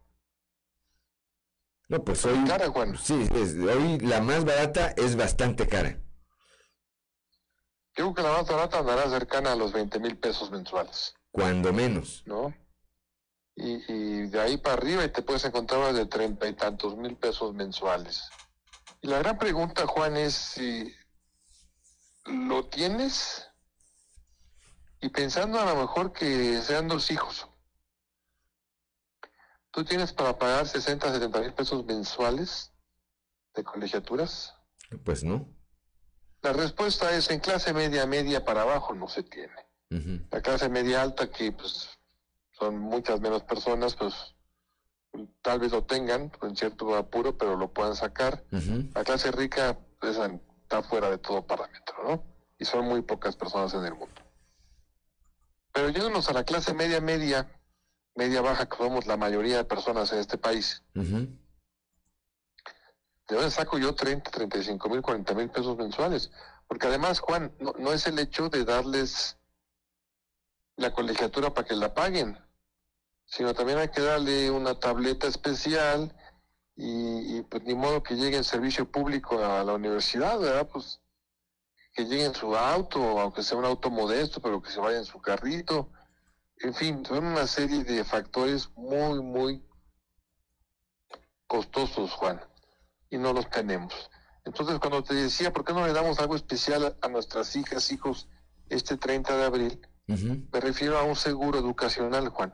No, 1.89 2.05
pues 2.05 2.25
hoy. 2.25 2.45
Cara, 2.47 2.69
Juan. 2.69 2.97
Sí, 2.97 3.27
hoy 3.33 3.99
la 4.01 4.21
más 4.21 4.45
barata 4.45 4.95
es 4.97 5.17
bastante 5.17 5.67
cara. 5.67 6.04
Creo 7.95 8.13
que 8.13 8.23
la 8.23 8.33
más 8.33 8.47
barata 8.47 8.81
andará 8.81 9.09
cercana 9.09 9.53
a 9.53 9.57
los 9.57 9.73
20 9.73 9.99
mil 10.01 10.19
pesos 10.19 10.51
mensuales. 10.51 11.15
Cuando 11.31 11.73
menos. 11.73 12.23
¿No? 12.27 12.55
Y, 13.57 13.93
y 13.93 14.27
de 14.27 14.41
ahí 14.41 14.57
para 14.57 14.75
arriba 14.75 15.05
y 15.05 15.13
te 15.13 15.23
puedes 15.23 15.45
encontrar 15.45 15.81
más 15.81 15.95
de 15.95 16.07
treinta 16.07 16.49
y 16.49 16.55
tantos 16.55 16.97
mil 16.97 17.17
pesos 17.17 17.55
mensuales. 17.55 18.29
Y 19.01 19.07
la 19.07 19.19
gran 19.19 19.39
pregunta, 19.39 19.87
Juan, 19.87 20.17
es 20.17 20.35
si 20.35 20.93
lo 22.27 22.67
tienes 22.67 23.49
y 25.01 25.09
pensando 25.11 25.61
a 25.61 25.67
lo 25.67 25.77
mejor 25.77 26.13
que 26.13 26.61
sean 26.63 26.89
dos 26.89 27.11
hijos. 27.11 27.49
¿Tú 29.71 29.85
tienes 29.85 30.13
para 30.13 30.39
pagar 30.39 30.67
60, 30.67 31.13
70 31.13 31.41
mil 31.41 31.53
pesos 31.53 31.85
mensuales 31.85 32.73
de 33.55 33.63
colegiaturas? 33.63 34.55
Pues 35.05 35.23
no. 35.23 35.54
La 36.45 36.53
respuesta 36.53 37.11
es 37.17 37.31
en 37.31 37.41
clase 37.41 37.73
media, 37.73 38.05
media 38.05 38.45
para 38.45 38.63
abajo 38.63 38.95
no 38.95 39.09
se 39.09 39.23
tiene. 39.23 39.55
La 40.31 40.43
clase 40.43 40.69
media 40.69 41.01
alta, 41.01 41.31
que 41.31 41.53
pues 41.53 41.89
son 42.53 42.79
muchas 42.79 43.19
menos 43.21 43.43
personas, 43.45 43.95
pues 43.95 44.13
tal 45.41 45.61
vez 45.61 45.73
lo 45.73 45.85
tengan 45.85 46.29
con 46.29 46.55
cierto 46.55 46.95
apuro, 46.97 47.39
pero 47.39 47.57
lo 47.57 47.73
puedan 47.73 47.97
sacar. 47.97 48.45
La 48.95 49.05
clase 49.05 49.31
rica 49.33 49.79
pues, 49.99 50.19
está 50.19 50.83
fuera 50.83 51.09
de 51.09 51.17
todo 51.17 51.47
parámetro, 51.47 51.97
¿no? 52.07 52.25
Y 52.59 52.67
son 52.67 52.85
muy 52.85 53.01
pocas 53.01 53.37
personas 53.37 53.73
en 53.73 53.85
el 53.87 53.95
mundo. 53.95 54.21
Pero 55.73 55.89
yéndonos 55.89 56.29
a 56.29 56.35
la 56.35 56.45
clase 56.45 56.75
media, 56.75 57.01
media, 57.01 57.49
media 58.15 58.43
baja, 58.43 58.69
que 58.69 58.77
somos 58.77 59.07
la 59.07 59.17
mayoría 59.17 59.57
de 59.57 59.65
personas 59.65 60.13
en 60.13 60.19
este 60.19 60.37
país, 60.37 60.83
¿de 63.29 63.37
dónde 63.37 63.51
saco 63.51 63.79
yo 63.79 63.95
30, 63.95 64.31
35 64.31 64.89
mil, 64.89 65.03
40 65.03 65.35
mil 65.35 65.51
pesos 65.51 65.77
mensuales? 65.77 66.31
Porque 66.67 66.87
además, 66.87 67.21
Juan, 67.21 67.55
no, 67.59 67.75
no 67.79 67.93
es 67.93 68.07
el 68.07 68.19
hecho 68.19 68.49
de 68.49 68.65
darles 68.65 69.39
la 70.77 70.93
colegiatura 70.93 71.53
para 71.53 71.67
que 71.67 71.77
la 71.77 71.95
paguen 71.95 72.39
sino 73.27 73.55
también 73.55 73.79
hay 73.79 73.89
que 73.89 74.01
darle 74.01 74.51
una 74.51 74.79
tableta 74.79 75.27
especial 75.27 76.15
y, 76.77 77.43
pues 77.43 77.63
ni 77.65 77.75
modo 77.75 78.03
que 78.03 78.17
llegue 78.17 78.37
en 78.37 78.45
servicio 78.45 78.91
público 78.91 79.45
a 79.45 79.63
la 79.63 79.75
universidad, 79.75 80.39
¿verdad? 80.39 80.69
Pues 80.73 81.01
que 81.93 82.05
llegue 82.05 82.25
en 82.25 82.35
su 82.35 82.57
auto, 82.57 83.21
aunque 83.21 83.45
sea 83.45 83.59
un 83.59 83.65
auto 83.65 83.91
modesto, 83.91 84.41
pero 84.41 84.61
que 84.61 84.71
se 84.71 84.81
vaya 84.81 84.99
en 84.99 85.05
su 85.05 85.21
carrito. 85.21 85.93
En 86.59 86.75
fin, 86.75 87.07
son 87.07 87.25
una 87.25 87.47
serie 87.47 87.85
de 87.85 88.03
factores 88.05 88.71
muy, 88.75 89.23
muy 89.23 89.65
costosos, 91.47 92.11
Juan, 92.13 92.41
y 93.15 93.19
no 93.19 93.33
los 93.33 93.49
tenemos. 93.51 93.95
Entonces, 94.45 94.79
cuando 94.79 95.03
te 95.03 95.15
decía, 95.15 95.53
¿por 95.53 95.65
qué 95.65 95.73
no 95.73 95.87
le 95.87 95.93
damos 95.93 96.19
algo 96.19 96.37
especial 96.37 96.97
a 97.01 97.09
nuestras 97.09 97.57
hijas, 97.57 97.91
hijos, 97.93 98.29
este 98.69 98.97
30 98.97 99.37
de 99.37 99.45
abril? 99.45 99.81
Me 100.07 100.61
refiero 100.61 100.99
a 100.99 101.05
un 101.05 101.17
seguro 101.17 101.59
educacional, 101.59 102.29
Juan 102.29 102.53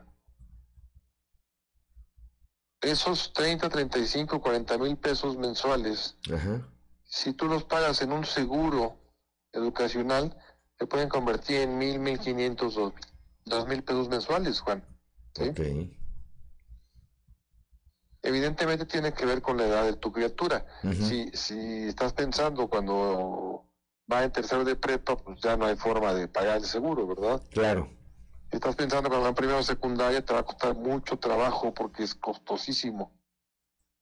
esos 2.81 3.31
30, 3.33 3.69
35, 3.69 4.41
40 4.41 4.77
mil 4.79 4.97
pesos 4.97 5.37
mensuales, 5.37 6.17
si 7.03 7.33
tú 7.33 7.45
los 7.47 7.63
pagas 7.63 8.01
en 8.01 8.11
un 8.11 8.25
seguro 8.25 8.97
educacional, 9.53 10.35
te 10.77 10.87
pueden 10.87 11.09
convertir 11.09 11.57
en 11.57 11.77
mil, 11.77 11.99
mil 11.99 12.19
quinientos, 12.19 12.75
dos 13.45 13.67
mil 13.67 13.83
pesos 13.83 14.09
mensuales, 14.09 14.59
Juan. 14.61 14.83
Evidentemente 18.23 18.85
tiene 18.85 19.13
que 19.13 19.25
ver 19.25 19.41
con 19.41 19.57
la 19.57 19.65
edad 19.65 19.83
de 19.85 19.93
tu 19.93 20.11
criatura. 20.11 20.65
si, 20.93 21.31
si 21.33 21.87
estás 21.87 22.13
pensando 22.13 22.67
cuando 22.67 23.65
va 24.11 24.23
en 24.23 24.31
tercero 24.31 24.63
de 24.63 24.75
prepa, 24.75 25.17
pues 25.17 25.39
ya 25.41 25.57
no 25.57 25.65
hay 25.65 25.75
forma 25.75 26.13
de 26.13 26.27
pagar 26.27 26.57
el 26.57 26.65
seguro, 26.65 27.07
¿verdad? 27.07 27.41
Claro. 27.51 27.89
Si 28.49 28.57
estás 28.57 28.75
pensando 28.75 29.09
que 29.09 29.15
en 29.15 29.33
primera 29.33 29.59
o 29.59 29.63
secundaria, 29.63 30.23
te 30.23 30.33
va 30.33 30.41
a 30.41 30.43
costar 30.43 30.75
mucho 30.75 31.17
trabajo 31.17 31.73
porque 31.73 32.03
es 32.03 32.13
costosísimo. 32.15 33.17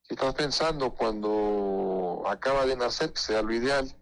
Si 0.02 0.14
estás 0.14 0.34
pensando 0.34 0.94
cuando 0.94 2.24
acaba 2.26 2.66
de 2.66 2.76
nacer, 2.76 3.12
que 3.12 3.20
sea 3.20 3.42
lo 3.42 3.54
ideal, 3.54 3.96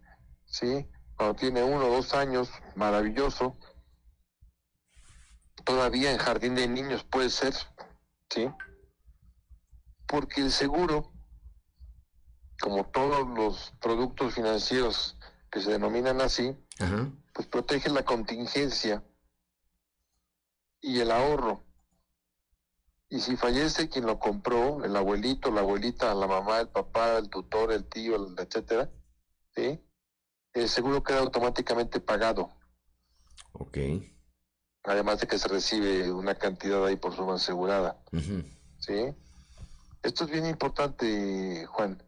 ¿sí? 0.45 0.89
Cuando 1.15 1.35
tiene 1.35 1.63
uno 1.63 1.85
o 1.85 1.91
dos 1.91 2.13
años, 2.13 2.49
maravilloso. 2.75 3.55
Todavía 5.63 6.11
en 6.11 6.17
jardín 6.17 6.55
de 6.55 6.67
niños 6.67 7.03
puede 7.03 7.29
ser, 7.29 7.53
¿sí? 8.29 8.49
Porque 10.09 10.41
el 10.41 10.51
seguro, 10.51 11.13
como 12.59 12.83
todos 12.85 13.27
los 13.29 13.73
productos 13.79 14.33
financieros 14.33 15.17
que 15.51 15.61
se 15.61 15.71
denominan 15.71 16.19
así, 16.19 16.57
pues 17.33 17.47
protege 17.47 17.89
la 17.89 18.03
contingencia 18.03 19.03
y 20.81 20.99
el 20.99 21.11
ahorro. 21.11 21.63
Y 23.09 23.19
si 23.19 23.37
fallece 23.37 23.87
quien 23.87 24.07
lo 24.07 24.19
compró, 24.19 24.83
el 24.83 24.95
abuelito, 24.95 25.51
la 25.51 25.61
abuelita, 25.61 26.13
la 26.15 26.25
mamá, 26.25 26.59
el 26.59 26.69
papá, 26.69 27.17
el 27.19 27.29
tutor, 27.29 27.71
el 27.71 27.85
tío, 27.85 28.15
el, 28.15 28.35
etcétera, 28.37 28.89
¿sí? 29.55 29.79
el 30.53 30.69
seguro 30.69 31.03
queda 31.03 31.19
automáticamente 31.19 31.99
pagado. 31.99 32.51
Ok. 33.53 33.77
Además 34.83 35.19
de 35.19 35.27
que 35.27 35.37
se 35.37 35.47
recibe 35.47 36.11
una 36.11 36.33
cantidad 36.35 36.83
ahí 36.85 36.95
por 36.95 37.15
suma 37.15 37.35
asegurada. 37.35 38.01
¿Sí? 38.79 39.15
Esto 40.01 40.23
es 40.23 40.31
bien 40.31 40.45
importante, 40.45 41.65
Juan, 41.65 42.03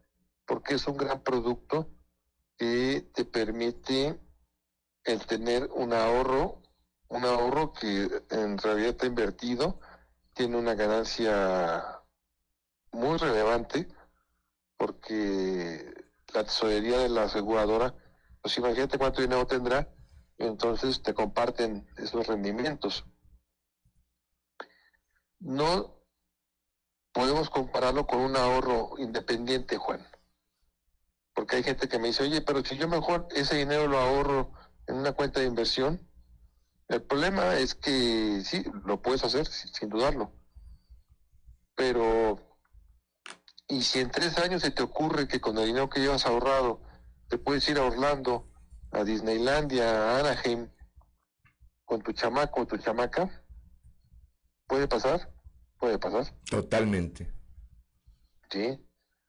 porque 0.45 0.76
es 0.76 0.88
un 0.88 0.97
gran 0.97 1.22
producto 1.23 1.89
que 2.57 3.09
te 3.13 3.26
permite 3.26 4.19
el 5.03 5.26
tener 5.26 5.69
un 5.73 5.93
ahorro 5.93 6.61
un 7.11 7.26
ahorro 7.26 7.73
que 7.73 8.23
en 8.30 8.57
realidad 8.57 8.91
está 8.91 9.05
invertido, 9.05 9.81
tiene 10.34 10.57
una 10.57 10.76
ganancia 10.76 12.01
muy 12.93 13.18
relevante 13.18 13.88
porque 14.77 15.93
la 16.34 16.45
tesorería 16.45 16.99
de 16.99 17.09
la 17.09 17.23
aseguradora, 17.23 17.93
pues 18.41 18.57
imagínate 18.57 18.97
cuánto 18.97 19.22
dinero 19.22 19.45
tendrá, 19.45 19.93
entonces 20.38 21.03
te 21.03 21.13
comparten 21.13 21.85
esos 21.97 22.26
rendimientos. 22.27 23.05
No 25.39 26.01
podemos 27.14 27.50
compararlo 27.50 28.08
con 28.08 28.20
un 28.20 28.36
ahorro 28.36 28.92
independiente, 28.98 29.78
Juan. 29.78 30.06
Porque 31.34 31.58
hay 31.58 31.64
gente 31.64 31.88
que 31.88 32.00
me 32.00 32.08
dice, 32.08 32.24
oye, 32.24 32.42
pero 32.42 32.64
si 32.64 32.78
yo 32.78 32.88
mejor 32.88 33.28
ese 33.32 33.58
dinero 33.58 33.88
lo 33.88 34.00
ahorro 34.00 34.54
en 34.88 34.96
una 34.96 35.14
cuenta 35.14 35.40
de 35.40 35.48
inversión, 35.48 36.08
el 36.88 37.02
problema 37.02 37.56
es 37.56 37.74
que 37.76 38.42
sí, 38.44 38.66
lo 38.86 39.02
puedes 39.02 39.24
hacer, 39.24 39.48
sin 39.48 39.90
dudarlo. 39.90 40.34
Pero, 41.76 42.38
¿y 43.70 43.82
si 43.84 44.00
en 44.00 44.12
tres 44.12 44.38
años 44.38 44.62
se 44.62 44.72
te 44.72 44.84
ocurre 44.84 45.28
que 45.28 45.40
con 45.40 45.58
el 45.58 45.68
dinero 45.68 45.90
que 45.90 46.02
llevas 46.02 46.26
ahorrado 46.26 46.82
te 47.30 47.38
puedes 47.38 47.68
ir 47.70 47.78
a 47.78 47.86
Orlando, 47.86 48.52
a 48.92 49.06
Disneylandia, 49.06 49.90
a 49.90 50.20
Anaheim, 50.20 50.70
con 51.86 52.02
tu 52.02 52.12
chamaco 52.12 52.62
o 52.62 52.68
tu 52.68 52.78
chamaca? 52.78 53.42
¿Puede 54.68 54.88
pasar? 54.90 55.31
Puede 55.82 55.98
pasar. 55.98 56.32
Totalmente. 56.48 57.28
Sí. 58.52 58.80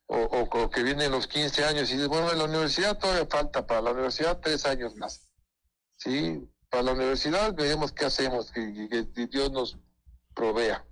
O, 0.07 0.19
o, 0.19 0.71
que 0.71 0.83
vienen 0.83 1.11
los 1.11 1.27
15 1.27 1.65
años 1.65 1.91
y 1.91 1.95
dices, 1.95 2.09
bueno, 2.09 2.31
en 2.31 2.37
la 2.37 2.45
universidad 2.45 2.99
todavía 2.99 3.25
falta, 3.25 3.67
para 3.67 3.81
la 3.81 3.93
universidad 3.93 4.39
tres 4.39 4.67
años 4.67 4.95
más. 4.97 5.31
Sí, 5.97 6.47
para 6.69 6.83
la 6.83 6.93
universidad 6.93 7.55
veremos 7.55 7.93
qué 7.93 8.05
hacemos, 8.05 8.53
que, 8.53 8.87
que 9.15 9.27
Dios 9.29 9.51
nos 9.51 9.79
provea. 10.35 10.87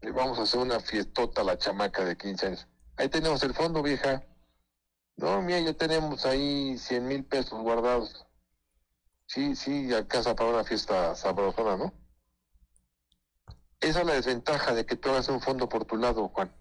Le 0.00 0.10
vamos 0.12 0.38
a 0.38 0.44
hacer 0.44 0.60
una 0.60 0.80
fiestota 0.80 1.42
a 1.42 1.44
la 1.44 1.58
chamaca 1.58 2.02
de 2.06 2.16
15 2.16 2.46
años. 2.46 2.66
Ahí 2.96 3.10
tenemos 3.10 3.42
el 3.42 3.52
fondo, 3.52 3.82
vieja. 3.82 4.24
No, 5.16 5.42
mira, 5.42 5.60
ya 5.60 5.74
tenemos 5.74 6.24
ahí 6.24 6.78
100 6.78 7.06
mil 7.06 7.24
pesos 7.26 7.60
guardados. 7.60 8.26
Sí, 9.26 9.54
sí, 9.54 9.92
alcanza 9.92 10.34
para 10.34 10.48
una 10.48 10.64
fiesta 10.64 11.14
sabrosona, 11.14 11.76
¿no? 11.76 12.05
Esa 13.80 14.00
es 14.00 14.06
la 14.06 14.14
desventaja 14.14 14.74
de 14.74 14.86
que 14.86 14.96
tú 14.96 15.10
hagas 15.10 15.28
un 15.28 15.40
fondo 15.40 15.68
por 15.68 15.84
tu 15.84 15.96
lado, 15.96 16.28
Juan. 16.28 16.52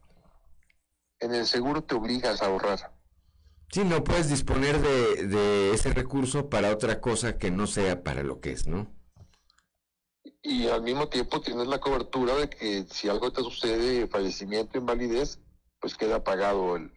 En 1.19 1.33
el 1.33 1.45
seguro 1.45 1.83
te 1.83 1.95
obligas 1.95 2.41
a 2.41 2.47
ahorrar. 2.47 2.91
Sí, 3.71 3.83
no 3.83 4.03
puedes 4.03 4.29
disponer 4.29 4.79
de, 4.79 5.27
de 5.27 5.73
ese 5.73 5.93
recurso 5.93 6.49
para 6.49 6.71
otra 6.71 7.01
cosa 7.01 7.37
que 7.37 7.51
no 7.51 7.67
sea 7.67 8.03
para 8.03 8.21
lo 8.23 8.39
que 8.39 8.51
es, 8.51 8.67
¿no? 8.67 8.93
Y 10.41 10.67
al 10.67 10.83
mismo 10.83 11.09
tiempo 11.09 11.41
tienes 11.41 11.67
la 11.67 11.79
cobertura 11.79 12.35
de 12.35 12.49
que 12.49 12.85
si 12.91 13.09
algo 13.09 13.31
te 13.31 13.41
sucede, 13.41 14.07
fallecimiento, 14.07 14.77
invalidez, 14.77 15.39
pues 15.79 15.95
queda 15.95 16.23
pagado 16.23 16.75
el, 16.75 16.91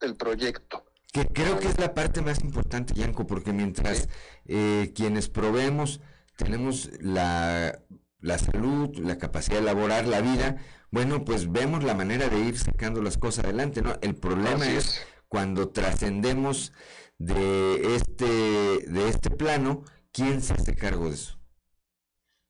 el 0.00 0.16
proyecto. 0.16 0.84
Que 1.12 1.26
creo 1.26 1.58
que 1.58 1.68
es 1.68 1.78
la 1.78 1.94
parte 1.94 2.22
más 2.22 2.40
importante, 2.42 2.94
Yanko, 2.94 3.26
porque 3.26 3.52
mientras 3.52 4.08
eh, 4.46 4.92
quienes 4.94 5.28
proveemos 5.28 6.00
tenemos 6.36 6.90
la, 7.00 7.80
la 8.20 8.38
salud, 8.38 8.96
la 8.98 9.18
capacidad 9.18 9.56
de 9.56 9.62
elaborar 9.62 10.06
la 10.06 10.20
vida, 10.20 10.56
bueno, 10.90 11.24
pues 11.24 11.50
vemos 11.50 11.84
la 11.84 11.94
manera 11.94 12.28
de 12.28 12.38
ir 12.38 12.58
sacando 12.58 13.02
las 13.02 13.18
cosas 13.18 13.44
adelante, 13.44 13.82
¿no? 13.82 13.98
El 14.00 14.14
problema 14.16 14.68
es 14.68 15.06
cuando 15.28 15.70
trascendemos 15.70 16.72
de 17.18 17.96
este, 17.96 18.24
de 18.24 19.08
este 19.08 19.30
plano, 19.30 19.84
¿quién 20.12 20.42
se 20.42 20.54
hace 20.54 20.74
cargo 20.74 21.08
de 21.08 21.14
eso? 21.14 21.38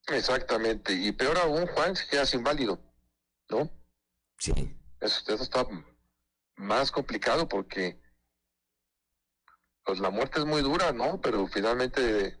Exactamente, 0.07 0.93
y 0.93 1.11
peor 1.11 1.37
aún, 1.37 1.67
Juan, 1.67 1.95
se 1.95 2.07
quedas 2.07 2.33
inválido, 2.33 2.79
¿no? 3.49 3.69
Sí. 4.39 4.53
Eso, 5.01 5.33
está 5.33 5.65
más 6.55 6.91
complicado 6.91 7.47
porque 7.47 8.01
pues 9.83 9.99
la 9.99 10.09
muerte 10.09 10.39
es 10.39 10.45
muy 10.45 10.61
dura, 10.61 10.91
¿no? 10.91 11.21
Pero 11.21 11.47
finalmente 11.47 12.39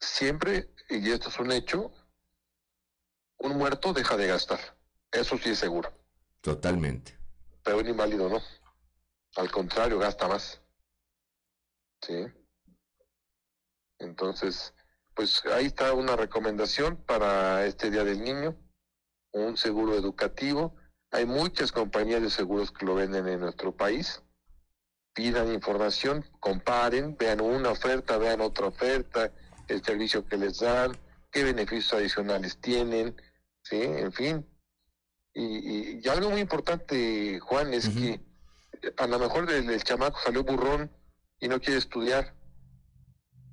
siempre, 0.00 0.71
y 0.88 1.10
esto 1.10 1.28
es 1.28 1.38
un 1.38 1.52
hecho, 1.52 1.92
un 3.38 3.56
muerto 3.56 3.92
deja 3.92 4.16
de 4.16 4.28
gastar. 4.28 4.60
Eso 5.10 5.36
sí 5.38 5.50
es 5.50 5.58
seguro. 5.58 5.92
Totalmente. 6.40 7.18
Pero 7.62 7.78
un 7.78 7.88
inválido 7.88 8.28
no. 8.28 8.40
Al 9.36 9.50
contrario, 9.50 9.98
gasta 9.98 10.28
más. 10.28 10.60
Sí. 12.00 12.26
Entonces, 13.98 14.74
pues 15.14 15.44
ahí 15.46 15.66
está 15.66 15.92
una 15.92 16.16
recomendación 16.16 16.96
para 16.96 17.64
este 17.66 17.90
Día 17.90 18.04
del 18.04 18.22
Niño, 18.22 18.56
un 19.32 19.56
seguro 19.56 19.94
educativo. 19.94 20.74
Hay 21.10 21.26
muchas 21.26 21.70
compañías 21.72 22.22
de 22.22 22.30
seguros 22.30 22.72
que 22.72 22.86
lo 22.86 22.94
venden 22.94 23.28
en 23.28 23.40
nuestro 23.40 23.76
país. 23.76 24.22
Pidan 25.14 25.52
información, 25.52 26.24
comparen, 26.40 27.16
vean 27.16 27.40
una 27.40 27.70
oferta, 27.70 28.16
vean 28.16 28.40
otra 28.40 28.66
oferta, 28.66 29.32
el 29.68 29.84
servicio 29.84 30.24
que 30.26 30.36
les 30.36 30.58
dan, 30.58 30.96
qué 31.30 31.44
beneficios 31.44 31.92
adicionales 31.94 32.58
tienen, 32.58 33.16
¿sí? 33.62 33.82
En 33.82 34.12
fin. 34.12 34.46
Y, 35.34 36.06
algo 36.08 36.30
muy 36.30 36.40
importante, 36.40 37.40
Juan, 37.40 37.72
es 37.72 37.88
que 37.88 38.20
a 38.98 39.06
lo 39.06 39.18
mejor 39.18 39.50
el, 39.50 39.82
chamaco 39.82 40.18
salió 40.22 40.44
burrón 40.44 40.90
y 41.40 41.48
no 41.48 41.60
quiere 41.60 41.78
estudiar. 41.78 42.34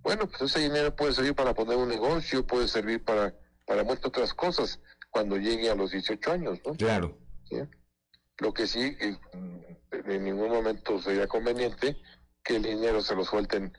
Bueno, 0.01 0.27
pues 0.27 0.41
ese 0.41 0.59
dinero 0.59 0.95
puede 0.95 1.13
servir 1.13 1.35
para 1.35 1.53
poner 1.53 1.77
un 1.77 1.87
negocio, 1.87 2.45
puede 2.45 2.67
servir 2.67 3.03
para, 3.03 3.33
para 3.65 3.83
muchas 3.83 4.05
otras 4.05 4.33
cosas 4.33 4.79
cuando 5.09 5.37
llegue 5.37 5.69
a 5.69 5.75
los 5.75 5.91
18 5.91 6.31
años, 6.31 6.59
¿no? 6.65 6.73
Claro. 6.75 7.17
Lo 8.37 8.53
que 8.53 8.67
sí, 8.67 8.95
en 9.91 10.23
ningún 10.23 10.49
momento 10.49 11.01
sería 11.01 11.27
conveniente 11.27 11.97
que 12.43 12.55
el 12.55 12.63
dinero 12.63 13.01
se 13.01 13.15
lo 13.15 13.25
suelten 13.25 13.73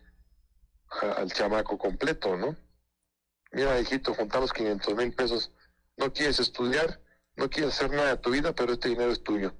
al 0.91 1.33
chamaco 1.33 1.79
completo, 1.79 2.37
¿no? 2.37 2.57
Mira, 3.53 3.81
hijito, 3.81 4.15
juntamos 4.15 4.53
500 4.53 4.95
mil 4.97 5.13
pesos, 5.15 5.53
no 5.97 6.13
quieres 6.13 6.39
estudiar, 6.41 7.01
no 7.37 7.51
quieres 7.51 7.75
hacer 7.75 7.91
nada 7.91 8.11
de 8.11 8.19
tu 8.19 8.31
vida, 8.31 8.55
pero 8.55 8.73
este 8.73 8.89
dinero 8.89 9.11
es 9.11 9.23
tuyo. 9.23 9.55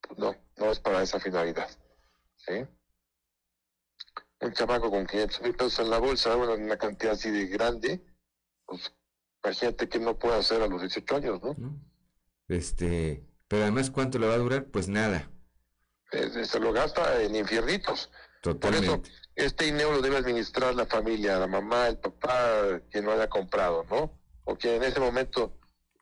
Pues 0.00 0.18
no, 0.18 0.36
no 0.56 0.70
es 0.70 0.80
para 0.80 1.02
esa 1.02 1.20
finalidad. 1.20 1.68
¿sí? 2.36 2.66
Un 4.40 4.52
chamaco 4.52 4.90
con 4.90 5.06
500 5.06 5.40
mil 5.42 5.54
pesos 5.54 5.78
en 5.78 5.90
la 5.90 5.98
bolsa, 5.98 6.36
una 6.36 6.76
cantidad 6.76 7.14
así 7.14 7.30
de 7.30 7.46
grande, 7.46 8.04
pues 8.66 8.92
imagínate 9.42 9.88
que 9.88 9.98
no 9.98 10.18
puede 10.18 10.36
hacer 10.36 10.62
a 10.62 10.66
los 10.66 10.80
18 10.80 11.16
años, 11.16 11.42
¿no? 11.42 11.56
Este, 12.48 13.26
pero 13.48 13.62
además, 13.62 13.90
¿cuánto 13.90 14.18
le 14.18 14.26
va 14.26 14.34
a 14.34 14.38
durar? 14.38 14.66
Pues 14.66 14.88
nada. 14.88 15.30
se 16.10 16.60
lo 16.60 16.72
gasta 16.72 17.22
en 17.22 17.36
infiernitos. 17.36 18.10
Totalmente. 18.42 18.86
Por 18.88 19.06
eso, 19.06 19.23
este 19.34 19.64
dinero 19.64 19.92
lo 19.92 20.00
debe 20.00 20.16
administrar 20.16 20.74
la 20.74 20.86
familia, 20.86 21.38
la 21.38 21.46
mamá, 21.46 21.88
el 21.88 21.98
papá, 21.98 22.80
quien 22.90 23.04
lo 23.04 23.12
haya 23.12 23.28
comprado, 23.28 23.84
¿no? 23.90 24.18
O 24.44 24.56
quien 24.56 24.74
en 24.74 24.84
ese 24.84 25.00
momento 25.00 25.58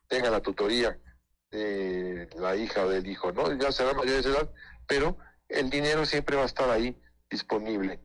tenga 0.08 0.30
la 0.30 0.40
tutoría 0.40 0.98
de 1.50 2.28
la 2.36 2.56
hija 2.56 2.84
o 2.84 2.88
del 2.88 3.06
hijo, 3.06 3.32
¿no? 3.32 3.52
Ya 3.54 3.72
será 3.72 3.94
mayor 3.94 4.22
de 4.22 4.30
edad, 4.30 4.50
pero 4.86 5.16
el 5.48 5.70
dinero 5.70 6.04
siempre 6.04 6.36
va 6.36 6.42
a 6.42 6.46
estar 6.46 6.68
ahí 6.70 7.00
disponible. 7.30 8.00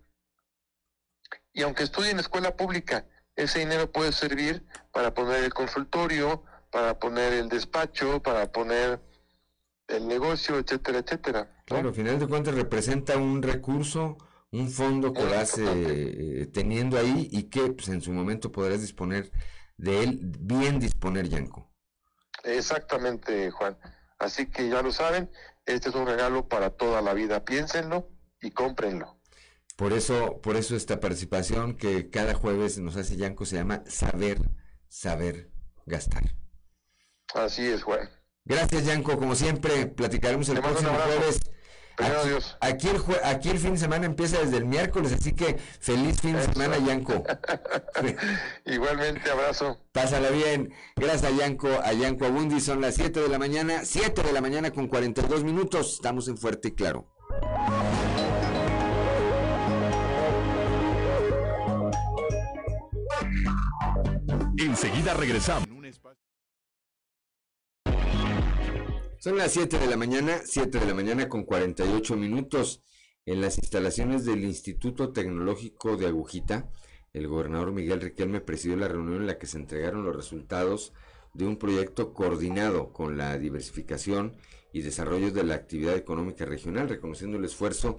Y 1.54 1.64
aunque 1.64 1.84
estudie 1.84 2.12
en 2.12 2.20
escuela 2.20 2.56
pública, 2.56 3.06
ese 3.36 3.60
dinero 3.60 3.92
puede 3.92 4.12
servir 4.12 4.66
para 4.92 5.14
poner 5.14 5.44
el 5.44 5.54
consultorio, 5.54 6.44
para 6.72 7.00
poner 7.00 7.34
el 7.34 7.50
despacho, 7.50 8.22
para 8.22 8.52
poner 8.52 9.00
el 9.88 10.08
negocio, 10.08 10.58
etcétera, 10.58 11.00
etcétera. 11.00 11.64
Claro, 11.66 11.90
al 11.90 11.96
final 11.96 12.20
de 12.20 12.28
cuentas 12.28 12.56
representa 12.56 13.18
un 13.18 13.42
recurso, 13.42 14.18
un 14.52 14.70
fondo 14.70 15.14
que 15.14 15.24
vas 15.24 15.58
eh, 15.58 16.50
teniendo 16.54 16.98
ahí 16.98 17.28
y 17.32 17.44
que 17.44 17.72
pues, 17.72 17.90
en 17.90 18.02
su 18.02 18.12
momento 18.12 18.52
podrás 18.52 18.82
disponer 18.82 19.32
de 19.78 20.04
él, 20.04 20.20
bien 20.22 20.80
disponer, 20.80 21.28
Yanko. 21.28 21.72
Exactamente, 22.44 23.52
Juan. 23.52 23.78
Así 24.20 24.48
que 24.48 24.70
ya 24.70 24.82
lo 24.82 24.92
saben, 24.92 25.30
este 25.66 25.90
es 25.90 25.96
un 25.96 26.08
regalo 26.08 26.48
para 26.48 26.72
toda 26.72 27.02
la 27.02 27.14
vida. 27.14 27.44
Piénsenlo 27.46 28.10
y 28.42 28.52
cómprenlo. 28.52 29.20
Por 29.76 29.94
eso, 29.94 30.42
por 30.42 30.56
eso 30.56 30.76
esta 30.76 31.00
participación 31.00 31.76
que 31.78 32.10
cada 32.10 32.34
jueves 32.34 32.80
nos 32.80 32.96
hace 32.96 33.16
Yanko 33.16 33.46
se 33.46 33.58
llama 33.58 33.84
Saber, 33.86 34.40
Saber 34.88 35.52
Gastar. 35.86 36.24
Así 37.36 37.68
es, 37.68 37.84
Juan. 37.84 38.10
Gracias, 38.46 38.86
Yanko. 38.86 39.18
Como 39.18 39.36
siempre, 39.36 39.86
platicaremos 39.86 40.50
el 40.50 40.62
próximo 40.62 40.92
jueves. 40.94 41.40
Aquí, 41.98 42.10
aquí, 42.62 42.88
el 42.90 43.02
aquí 43.24 43.50
el 43.50 43.58
fin 43.58 43.74
de 43.74 43.80
semana 43.80 44.06
empieza 44.06 44.40
desde 44.40 44.58
el 44.58 44.66
miércoles, 44.66 45.14
así 45.14 45.34
que 45.34 45.58
feliz 45.80 46.22
fin 46.22 46.34
de 46.34 46.44
semana, 46.44 46.78
Yanko. 46.78 47.24
Igualmente, 48.66 49.32
abrazo. 49.32 49.80
Pásala 49.94 50.30
bien. 50.30 50.72
Gracias 50.96 51.24
a 51.24 51.36
Yanko, 51.36 51.68
a 51.84 51.94
Yanko 51.94 52.26
Abundi. 52.26 52.60
Son 52.62 52.82
las 52.82 52.96
7 52.96 53.20
de 53.20 53.30
la 53.30 53.40
mañana, 53.40 53.84
7 53.84 54.22
de 54.22 54.32
la 54.32 54.42
mañana 54.42 54.70
con 54.72 54.88
42 54.88 55.44
minutos. 55.44 55.96
Estamos 55.96 56.28
en 56.28 56.38
Fuerte 56.38 56.68
y 56.68 56.72
Claro. 56.72 57.08
Enseguida 64.60 65.14
regresamos. 65.16 65.77
Son 69.28 69.38
las 69.38 69.52
7 69.52 69.78
de 69.78 69.88
la 69.88 69.98
mañana, 69.98 70.40
7 70.46 70.80
de 70.80 70.86
la 70.86 70.94
mañana 70.94 71.28
con 71.28 71.44
48 71.44 72.16
minutos. 72.16 72.82
En 73.26 73.42
las 73.42 73.58
instalaciones 73.58 74.24
del 74.24 74.46
Instituto 74.46 75.12
Tecnológico 75.12 75.98
de 75.98 76.08
Agujita, 76.08 76.72
el 77.12 77.28
gobernador 77.28 77.74
Miguel 77.74 78.00
Riquelme 78.00 78.40
presidió 78.40 78.78
la 78.78 78.88
reunión 78.88 79.18
en 79.18 79.28
la 79.28 79.38
que 79.38 79.46
se 79.46 79.58
entregaron 79.58 80.06
los 80.06 80.16
resultados 80.16 80.94
de 81.34 81.46
un 81.46 81.58
proyecto 81.58 82.14
coordinado 82.14 82.94
con 82.94 83.18
la 83.18 83.38
diversificación 83.38 84.38
y 84.72 84.82
desarrollo 84.82 85.30
de 85.32 85.44
la 85.44 85.56
actividad 85.56 85.98
económica 85.98 86.46
regional, 86.46 86.88
reconociendo 86.88 87.38
el 87.38 87.44
esfuerzo 87.44 87.98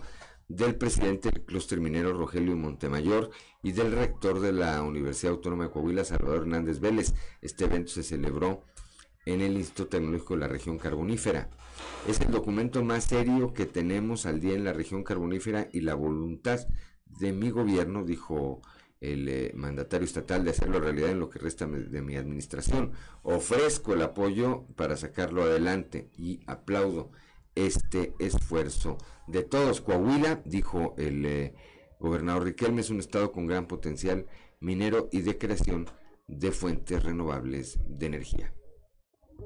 del 0.49 0.77
presidente 0.77 1.29
del 1.29 1.45
clúster 1.45 1.79
minero 1.79 2.15
Rogelio 2.15 2.57
Montemayor 2.57 3.29
y 3.63 3.73
del 3.73 3.93
rector 3.93 4.41
de 4.41 4.53
la 4.53 4.81
Universidad 4.81 5.35
Autónoma 5.35 5.65
de 5.65 5.71
Coahuila, 5.73 6.05
Salvador 6.07 6.39
Hernández 6.39 6.81
Vélez. 6.81 7.13
Este 7.43 7.67
evento 7.67 7.93
se 7.93 8.03
celebró 8.03 8.63
en 9.29 9.43
el 9.43 9.59
Instituto 9.59 9.89
Tecnológico 9.91 10.35
de 10.35 10.41
la 10.41 10.49
región 10.49 10.79
carbonífera. 10.79 11.51
Es 12.09 12.21
el 12.21 12.31
documento 12.31 12.83
más 12.83 13.05
serio 13.05 13.53
que 13.53 13.67
tenemos 13.67 14.25
al 14.25 14.41
día 14.41 14.55
en 14.55 14.65
la 14.65 14.73
región 14.73 15.05
carbonífera 15.05 15.69
y 15.71 15.83
la 15.83 15.95
voluntad 15.95 16.61
de 17.05 17.33
mi 17.33 17.51
gobierno, 17.51 18.05
dijo 18.05 18.63
el 19.01 19.29
eh, 19.29 19.53
mandatario 19.55 20.07
estatal, 20.07 20.45
de 20.45 20.51
hacerlo 20.51 20.81
realidad 20.81 21.11
en 21.11 21.21
lo 21.21 21.29
que 21.29 21.39
resta 21.39 21.67
de 21.67 22.01
mi 22.01 22.17
administración. 22.17 22.93
Ofrezco 23.23 23.93
el 23.93 24.01
apoyo 24.01 24.67
para 24.77 24.97
sacarlo 24.97 25.43
adelante 25.43 26.09
y 26.17 26.41
aplaudo 26.47 27.11
este 27.55 28.15
esfuerzo 28.19 28.97
de 29.27 29.43
todos. 29.43 29.83
Coahuila, 29.83 30.41
dijo 30.47 30.95
el 30.97 31.27
eh, 31.27 31.55
gobernador 32.01 32.45
Riquelme, 32.45 32.81
es 32.81 32.89
un 32.89 33.01
estado 33.01 33.31
con 33.31 33.47
gran 33.47 33.67
potencial 33.67 34.27
minero 34.59 35.11
y 35.13 35.21
de 35.21 35.37
creación 35.37 35.87
de 36.27 36.51
fuentes 36.51 37.03
renovables 37.03 37.79
de 37.87 38.07
energía. 38.07 38.55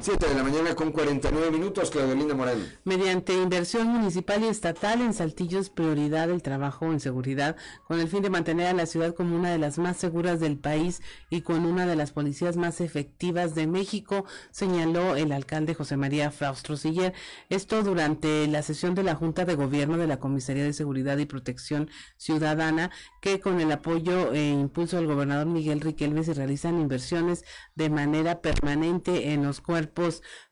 7 0.00 0.28
de 0.28 0.34
la 0.36 0.44
mañana 0.44 0.76
con 0.76 0.92
49 0.92 1.50
minutos, 1.50 1.90
Claudelina 1.90 2.32
Moreno. 2.32 2.64
Mediante 2.84 3.32
inversión 3.32 3.88
municipal 3.88 4.44
y 4.44 4.46
estatal 4.46 5.00
en 5.00 5.12
Saltillo 5.12 5.58
es 5.58 5.70
prioridad 5.70 6.30
el 6.30 6.40
trabajo 6.40 6.86
en 6.86 7.00
seguridad 7.00 7.56
con 7.88 7.98
el 7.98 8.06
fin 8.06 8.22
de 8.22 8.30
mantener 8.30 8.68
a 8.68 8.74
la 8.74 8.86
ciudad 8.86 9.12
como 9.12 9.34
una 9.34 9.50
de 9.50 9.58
las 9.58 9.76
más 9.76 9.96
seguras 9.96 10.38
del 10.38 10.56
país 10.56 11.02
y 11.30 11.40
con 11.40 11.66
una 11.66 11.84
de 11.84 11.96
las 11.96 12.12
policías 12.12 12.56
más 12.56 12.80
efectivas 12.80 13.56
de 13.56 13.66
México, 13.66 14.24
señaló 14.52 15.16
el 15.16 15.32
alcalde 15.32 15.74
José 15.74 15.96
María 15.96 16.30
Fraustro 16.30 16.76
Siller. 16.76 17.12
Esto 17.50 17.82
durante 17.82 18.46
la 18.46 18.62
sesión 18.62 18.94
de 18.94 19.02
la 19.02 19.16
Junta 19.16 19.46
de 19.46 19.56
Gobierno 19.56 19.96
de 19.96 20.06
la 20.06 20.20
Comisaría 20.20 20.62
de 20.62 20.74
Seguridad 20.74 21.18
y 21.18 21.26
Protección 21.26 21.90
Ciudadana, 22.16 22.92
que 23.20 23.40
con 23.40 23.60
el 23.60 23.72
apoyo 23.72 24.32
e 24.32 24.48
impulso 24.48 24.96
del 24.96 25.08
gobernador 25.08 25.48
Miguel 25.48 25.80
Riquelme 25.80 26.22
se 26.22 26.34
realizan 26.34 26.80
inversiones 26.80 27.44
de 27.74 27.90
manera 27.90 28.40
permanente 28.40 29.32
en 29.32 29.42
los 29.42 29.60
cuerpos 29.60 29.87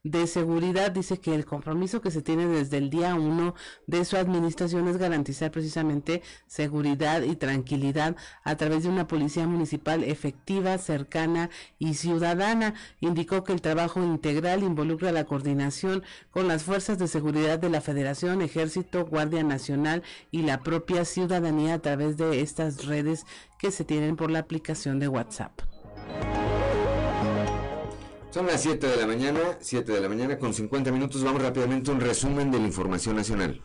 de 0.02 0.26
seguridad. 0.26 0.90
Dice 0.90 1.18
que 1.18 1.34
el 1.34 1.44
compromiso 1.44 2.00
que 2.00 2.10
se 2.10 2.22
tiene 2.22 2.46
desde 2.46 2.78
el 2.78 2.90
día 2.90 3.14
uno 3.14 3.54
de 3.86 4.04
su 4.04 4.16
administración 4.16 4.88
es 4.88 4.96
garantizar 4.96 5.50
precisamente 5.50 6.22
seguridad 6.46 7.22
y 7.22 7.36
tranquilidad 7.36 8.16
a 8.44 8.56
través 8.56 8.82
de 8.82 8.88
una 8.88 9.06
policía 9.06 9.46
municipal 9.46 10.04
efectiva, 10.04 10.78
cercana 10.78 11.50
y 11.78 11.94
ciudadana. 11.94 12.74
Indicó 13.00 13.44
que 13.44 13.52
el 13.52 13.60
trabajo 13.60 14.02
integral 14.02 14.62
involucra 14.62 15.12
la 15.12 15.24
coordinación 15.24 16.02
con 16.30 16.48
las 16.48 16.64
fuerzas 16.64 16.98
de 16.98 17.08
seguridad 17.08 17.58
de 17.58 17.70
la 17.70 17.80
Federación, 17.80 18.42
Ejército, 18.42 19.04
Guardia 19.06 19.42
Nacional 19.42 20.02
y 20.30 20.42
la 20.42 20.60
propia 20.60 21.04
ciudadanía 21.04 21.74
a 21.74 21.78
través 21.80 22.16
de 22.16 22.40
estas 22.40 22.86
redes 22.86 23.24
que 23.58 23.70
se 23.70 23.84
tienen 23.84 24.16
por 24.16 24.30
la 24.30 24.40
aplicación 24.40 24.98
de 24.98 25.08
WhatsApp. 25.08 25.60
Son 28.36 28.46
las 28.46 28.60
7 28.60 28.86
de 28.86 28.96
la 28.98 29.06
mañana, 29.06 29.40
7 29.60 29.92
de 29.92 29.98
la 29.98 30.10
mañana 30.10 30.38
con 30.38 30.52
50 30.52 30.92
minutos. 30.92 31.24
Vamos 31.24 31.40
rápidamente 31.40 31.90
a 31.90 31.94
un 31.94 32.00
resumen 32.00 32.50
de 32.50 32.58
la 32.58 32.66
información 32.66 33.16
nacional. 33.16 33.62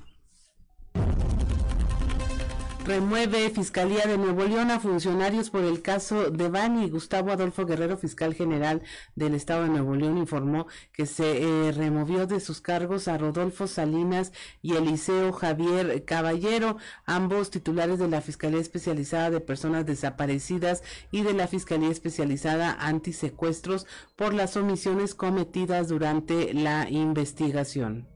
Remueve 2.91 3.49
Fiscalía 3.51 4.05
de 4.05 4.17
Nuevo 4.17 4.43
León 4.43 4.69
a 4.69 4.81
funcionarios 4.81 5.49
por 5.49 5.63
el 5.63 5.81
caso 5.81 6.29
de 6.29 6.49
Bani. 6.49 6.89
Gustavo 6.89 7.31
Adolfo 7.31 7.65
Guerrero, 7.65 7.95
fiscal 7.95 8.33
general 8.33 8.81
del 9.15 9.33
Estado 9.33 9.63
de 9.63 9.69
Nuevo 9.69 9.95
León, 9.95 10.17
informó 10.17 10.67
que 10.91 11.05
se 11.05 11.41
eh, 11.41 11.71
removió 11.71 12.27
de 12.27 12.41
sus 12.41 12.59
cargos 12.59 13.07
a 13.07 13.17
Rodolfo 13.17 13.65
Salinas 13.67 14.33
y 14.61 14.75
Eliseo 14.75 15.31
Javier 15.31 16.03
Caballero, 16.03 16.75
ambos 17.05 17.49
titulares 17.49 17.97
de 17.97 18.09
la 18.09 18.19
Fiscalía 18.19 18.59
Especializada 18.59 19.29
de 19.29 19.39
Personas 19.39 19.85
Desaparecidas 19.85 20.83
y 21.11 21.21
de 21.21 21.31
la 21.31 21.47
Fiscalía 21.47 21.91
Especializada 21.91 22.73
Antisecuestros 22.77 23.87
por 24.17 24.33
las 24.33 24.57
omisiones 24.57 25.15
cometidas 25.15 25.87
durante 25.87 26.53
la 26.53 26.89
investigación 26.89 28.10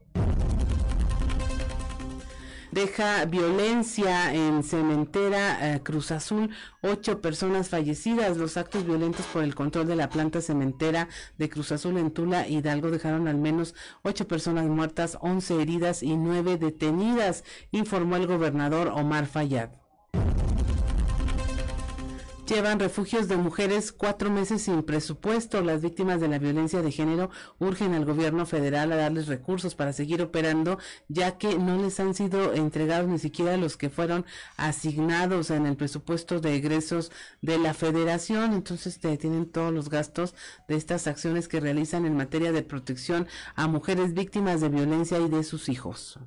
deja 2.76 3.24
violencia 3.24 4.34
en 4.34 4.62
Cementera 4.62 5.76
eh, 5.76 5.82
Cruz 5.82 6.10
Azul, 6.10 6.50
ocho 6.82 7.22
personas 7.22 7.70
fallecidas. 7.70 8.36
Los 8.36 8.58
actos 8.58 8.84
violentos 8.84 9.24
por 9.32 9.42
el 9.42 9.54
control 9.54 9.86
de 9.86 9.96
la 9.96 10.10
planta 10.10 10.42
cementera 10.42 11.08
de 11.38 11.48
Cruz 11.48 11.72
Azul 11.72 11.96
en 11.96 12.10
Tula, 12.10 12.46
Hidalgo, 12.46 12.90
dejaron 12.90 13.28
al 13.28 13.38
menos 13.38 13.74
ocho 14.02 14.28
personas 14.28 14.66
muertas, 14.66 15.16
once 15.22 15.58
heridas 15.58 16.02
y 16.02 16.18
nueve 16.18 16.58
detenidas, 16.58 17.44
informó 17.70 18.16
el 18.16 18.26
gobernador 18.26 18.88
Omar 18.88 19.24
Fayad. 19.24 19.70
Llevan 22.46 22.78
refugios 22.78 23.26
de 23.26 23.36
mujeres 23.36 23.90
cuatro 23.90 24.30
meses 24.30 24.62
sin 24.62 24.84
presupuesto. 24.84 25.62
Las 25.62 25.82
víctimas 25.82 26.20
de 26.20 26.28
la 26.28 26.38
violencia 26.38 26.80
de 26.80 26.92
género 26.92 27.28
urgen 27.58 27.92
al 27.92 28.04
gobierno 28.04 28.46
federal 28.46 28.92
a 28.92 28.96
darles 28.96 29.26
recursos 29.26 29.74
para 29.74 29.92
seguir 29.92 30.22
operando, 30.22 30.78
ya 31.08 31.38
que 31.38 31.58
no 31.58 31.76
les 31.76 31.98
han 31.98 32.14
sido 32.14 32.54
entregados 32.54 33.08
ni 33.08 33.18
siquiera 33.18 33.56
los 33.56 33.76
que 33.76 33.90
fueron 33.90 34.24
asignados 34.56 35.50
en 35.50 35.66
el 35.66 35.76
presupuesto 35.76 36.38
de 36.38 36.54
egresos 36.54 37.10
de 37.42 37.58
la 37.58 37.74
federación. 37.74 38.52
Entonces 38.52 39.00
te 39.00 39.16
tienen 39.16 39.46
todos 39.46 39.74
los 39.74 39.90
gastos 39.90 40.36
de 40.68 40.76
estas 40.76 41.08
acciones 41.08 41.48
que 41.48 41.58
realizan 41.58 42.06
en 42.06 42.16
materia 42.16 42.52
de 42.52 42.62
protección 42.62 43.26
a 43.56 43.66
mujeres 43.66 44.14
víctimas 44.14 44.60
de 44.60 44.68
violencia 44.68 45.18
y 45.18 45.28
de 45.28 45.42
sus 45.42 45.68
hijos. 45.68 46.20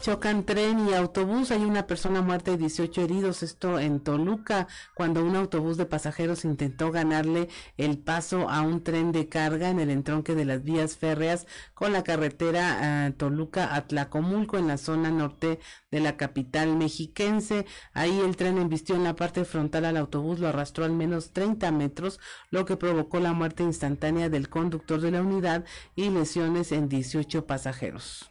Chocan 0.00 0.44
tren 0.44 0.88
y 0.88 0.94
autobús. 0.94 1.50
Hay 1.50 1.64
una 1.64 1.88
persona 1.88 2.22
muerta 2.22 2.52
y 2.52 2.56
18 2.56 3.02
heridos. 3.02 3.42
Esto 3.42 3.80
en 3.80 3.98
Toluca, 3.98 4.68
cuando 4.94 5.24
un 5.24 5.34
autobús 5.34 5.76
de 5.76 5.86
pasajeros 5.86 6.44
intentó 6.44 6.92
ganarle 6.92 7.48
el 7.76 7.98
paso 7.98 8.48
a 8.48 8.62
un 8.62 8.84
tren 8.84 9.10
de 9.10 9.28
carga 9.28 9.70
en 9.70 9.80
el 9.80 9.90
entronque 9.90 10.36
de 10.36 10.44
las 10.44 10.62
vías 10.62 10.96
férreas 10.96 11.46
con 11.74 11.92
la 11.92 12.04
carretera 12.04 13.08
uh, 13.08 13.12
Toluca 13.12 13.74
a 13.74 13.88
Tlacomulco 13.88 14.56
en 14.56 14.68
la 14.68 14.78
zona 14.78 15.10
norte 15.10 15.58
de 15.90 16.00
la 16.00 16.16
capital 16.16 16.76
mexiquense. 16.76 17.66
Ahí 17.92 18.20
el 18.20 18.36
tren 18.36 18.58
embistió 18.58 18.94
en 18.94 19.04
la 19.04 19.16
parte 19.16 19.44
frontal 19.44 19.84
al 19.84 19.96
autobús, 19.96 20.38
lo 20.38 20.46
arrastró 20.46 20.84
al 20.84 20.92
menos 20.92 21.32
30 21.32 21.72
metros, 21.72 22.20
lo 22.50 22.64
que 22.64 22.76
provocó 22.76 23.18
la 23.18 23.32
muerte 23.32 23.64
instantánea 23.64 24.28
del 24.28 24.48
conductor 24.48 25.00
de 25.00 25.10
la 25.10 25.22
unidad 25.22 25.64
y 25.96 26.10
lesiones 26.10 26.70
en 26.70 26.88
18 26.88 27.46
pasajeros 27.46 28.30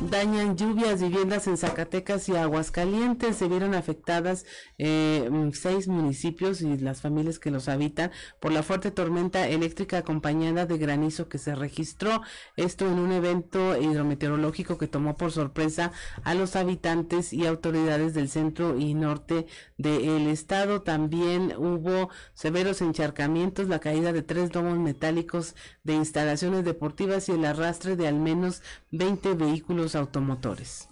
dañan 0.00 0.56
lluvias, 0.56 1.02
viviendas 1.02 1.46
en 1.46 1.56
Zacatecas 1.56 2.28
y 2.28 2.36
Aguascalientes. 2.36 3.36
Se 3.36 3.48
vieron 3.48 3.74
afectadas 3.74 4.46
eh, 4.78 5.28
mm, 5.30 5.50
seis 5.52 5.88
municipios 5.88 6.60
y 6.60 6.78
las 6.78 7.00
familias 7.00 7.38
que 7.38 7.50
los 7.50 7.68
habitan 7.68 8.10
por 8.40 8.52
la 8.52 8.62
fuerte 8.62 8.90
tormenta 8.90 9.48
eléctrica 9.48 9.98
acompañada 9.98 10.66
de 10.66 10.78
granizo 10.78 11.28
que 11.28 11.38
se 11.38 11.54
registró. 11.54 12.22
Esto 12.56 12.86
en 12.86 12.98
un 12.98 13.12
evento 13.12 13.76
hidrometeorológico 13.80 14.78
que 14.78 14.86
tomó 14.86 15.16
por 15.16 15.32
sorpresa 15.32 15.92
a 16.24 16.34
los 16.34 16.56
habitantes 16.56 17.32
y 17.32 17.46
autoridades 17.46 18.14
del 18.14 18.28
centro 18.28 18.78
y 18.78 18.94
norte 18.94 19.46
del 19.76 20.28
estado. 20.28 20.82
También 20.82 21.54
hubo 21.56 22.08
severos 22.34 22.80
encharcamientos, 22.82 23.68
la 23.68 23.80
caída 23.80 24.12
de 24.12 24.22
tres 24.22 24.50
domos 24.50 24.78
metálicos 24.78 25.54
de 25.82 25.94
instalaciones 25.94 26.64
deportivas 26.64 27.28
y 27.28 27.32
el 27.32 27.44
arrastre 27.44 27.96
de 27.96 28.08
al 28.08 28.16
menos 28.16 28.62
20 28.90 29.34
vehículos 29.34 29.94
automotores. 29.94 30.88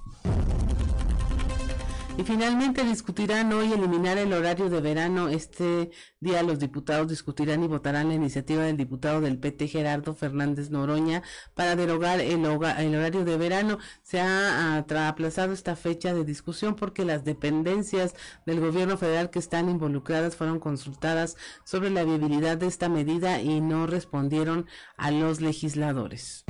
Y 2.18 2.22
finalmente 2.24 2.82
discutirán 2.82 3.52
hoy 3.52 3.70
eliminar 3.74 4.16
el 4.16 4.32
horario 4.32 4.70
de 4.70 4.80
verano. 4.80 5.28
Este 5.28 5.90
día 6.18 6.42
los 6.42 6.58
diputados 6.58 7.08
discutirán 7.08 7.62
y 7.62 7.66
votarán 7.66 8.08
la 8.08 8.14
iniciativa 8.14 8.62
del 8.62 8.78
diputado 8.78 9.20
del 9.20 9.38
PT 9.38 9.68
Gerardo 9.68 10.14
Fernández 10.14 10.70
Noroña 10.70 11.22
para 11.52 11.76
derogar 11.76 12.20
el, 12.20 12.42
el 12.46 12.94
horario 12.94 13.24
de 13.26 13.36
verano. 13.36 13.78
Se 14.02 14.18
ha 14.18 14.78
aplazado 14.78 15.52
esta 15.52 15.76
fecha 15.76 16.14
de 16.14 16.24
discusión 16.24 16.74
porque 16.74 17.04
las 17.04 17.24
dependencias 17.24 18.14
del 18.46 18.60
gobierno 18.60 18.96
federal 18.96 19.28
que 19.28 19.38
están 19.38 19.68
involucradas 19.68 20.36
fueron 20.36 20.58
consultadas 20.58 21.36
sobre 21.64 21.90
la 21.90 22.04
viabilidad 22.04 22.56
de 22.56 22.66
esta 22.66 22.88
medida 22.88 23.42
y 23.42 23.60
no 23.60 23.86
respondieron 23.86 24.66
a 24.96 25.10
los 25.10 25.42
legisladores. 25.42 26.46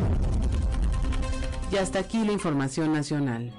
Y 1.70 1.76
hasta 1.76 1.98
aquí 1.98 2.24
la 2.24 2.32
información 2.32 2.92
nacional. 2.92 3.52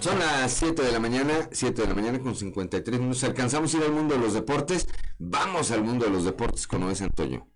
Son 0.00 0.18
las 0.18 0.52
7 0.52 0.82
de 0.82 0.92
la 0.92 1.00
mañana, 1.00 1.48
7 1.50 1.82
de 1.82 1.88
la 1.88 1.94
mañana 1.94 2.20
con 2.20 2.34
53 2.34 3.00
minutos. 3.00 3.24
Alcanzamos 3.24 3.74
a 3.74 3.76
ir 3.78 3.82
al 3.84 3.92
mundo 3.92 4.14
de 4.14 4.20
los 4.20 4.34
deportes. 4.34 4.86
Vamos 5.18 5.70
al 5.70 5.82
mundo 5.82 6.04
de 6.04 6.10
los 6.10 6.24
deportes 6.24 6.66
con 6.66 6.80
Noé 6.80 6.94
Santoyo. 6.94 7.46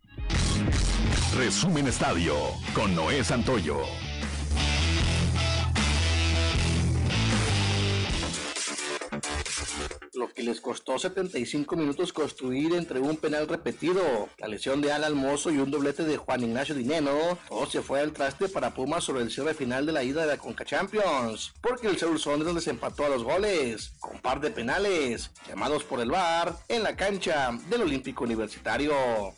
Resumen 1.36 1.86
Estadio 1.86 2.34
con 2.74 2.94
Noé 2.94 3.22
Santoyo. 3.22 3.76
Lo 10.20 10.28
que 10.28 10.42
les 10.42 10.60
costó 10.60 10.98
75 10.98 11.76
minutos 11.76 12.12
construir 12.12 12.74
entre 12.74 13.00
un 13.00 13.16
penal 13.16 13.48
repetido, 13.48 14.28
la 14.36 14.48
lesión 14.48 14.82
de 14.82 14.92
Alan 14.92 15.14
Mozo 15.14 15.50
y 15.50 15.56
un 15.56 15.70
doblete 15.70 16.04
de 16.04 16.18
Juan 16.18 16.44
Ignacio 16.44 16.74
Dineno, 16.74 17.38
todo 17.48 17.64
se 17.64 17.80
fue 17.80 18.00
al 18.00 18.12
traste 18.12 18.50
para 18.50 18.74
Pumas 18.74 19.02
sobre 19.02 19.22
el 19.22 19.30
cierre 19.30 19.54
final 19.54 19.86
de 19.86 19.92
la 19.92 20.04
ida 20.04 20.20
de 20.20 20.26
la 20.26 20.36
Conca 20.36 20.66
Champions, 20.66 21.54
porque 21.62 21.88
el 21.88 21.98
Seoul 21.98 22.18
Sounders 22.18 22.54
les 22.54 22.68
empató 22.68 23.06
a 23.06 23.08
los 23.08 23.24
goles, 23.24 23.92
con 23.98 24.20
par 24.20 24.40
de 24.40 24.50
penales, 24.50 25.30
llamados 25.48 25.84
por 25.84 26.00
el 26.00 26.10
VAR, 26.10 26.54
en 26.68 26.82
la 26.82 26.96
cancha 26.96 27.58
del 27.70 27.80
Olímpico 27.80 28.24
Universitario. 28.24 28.92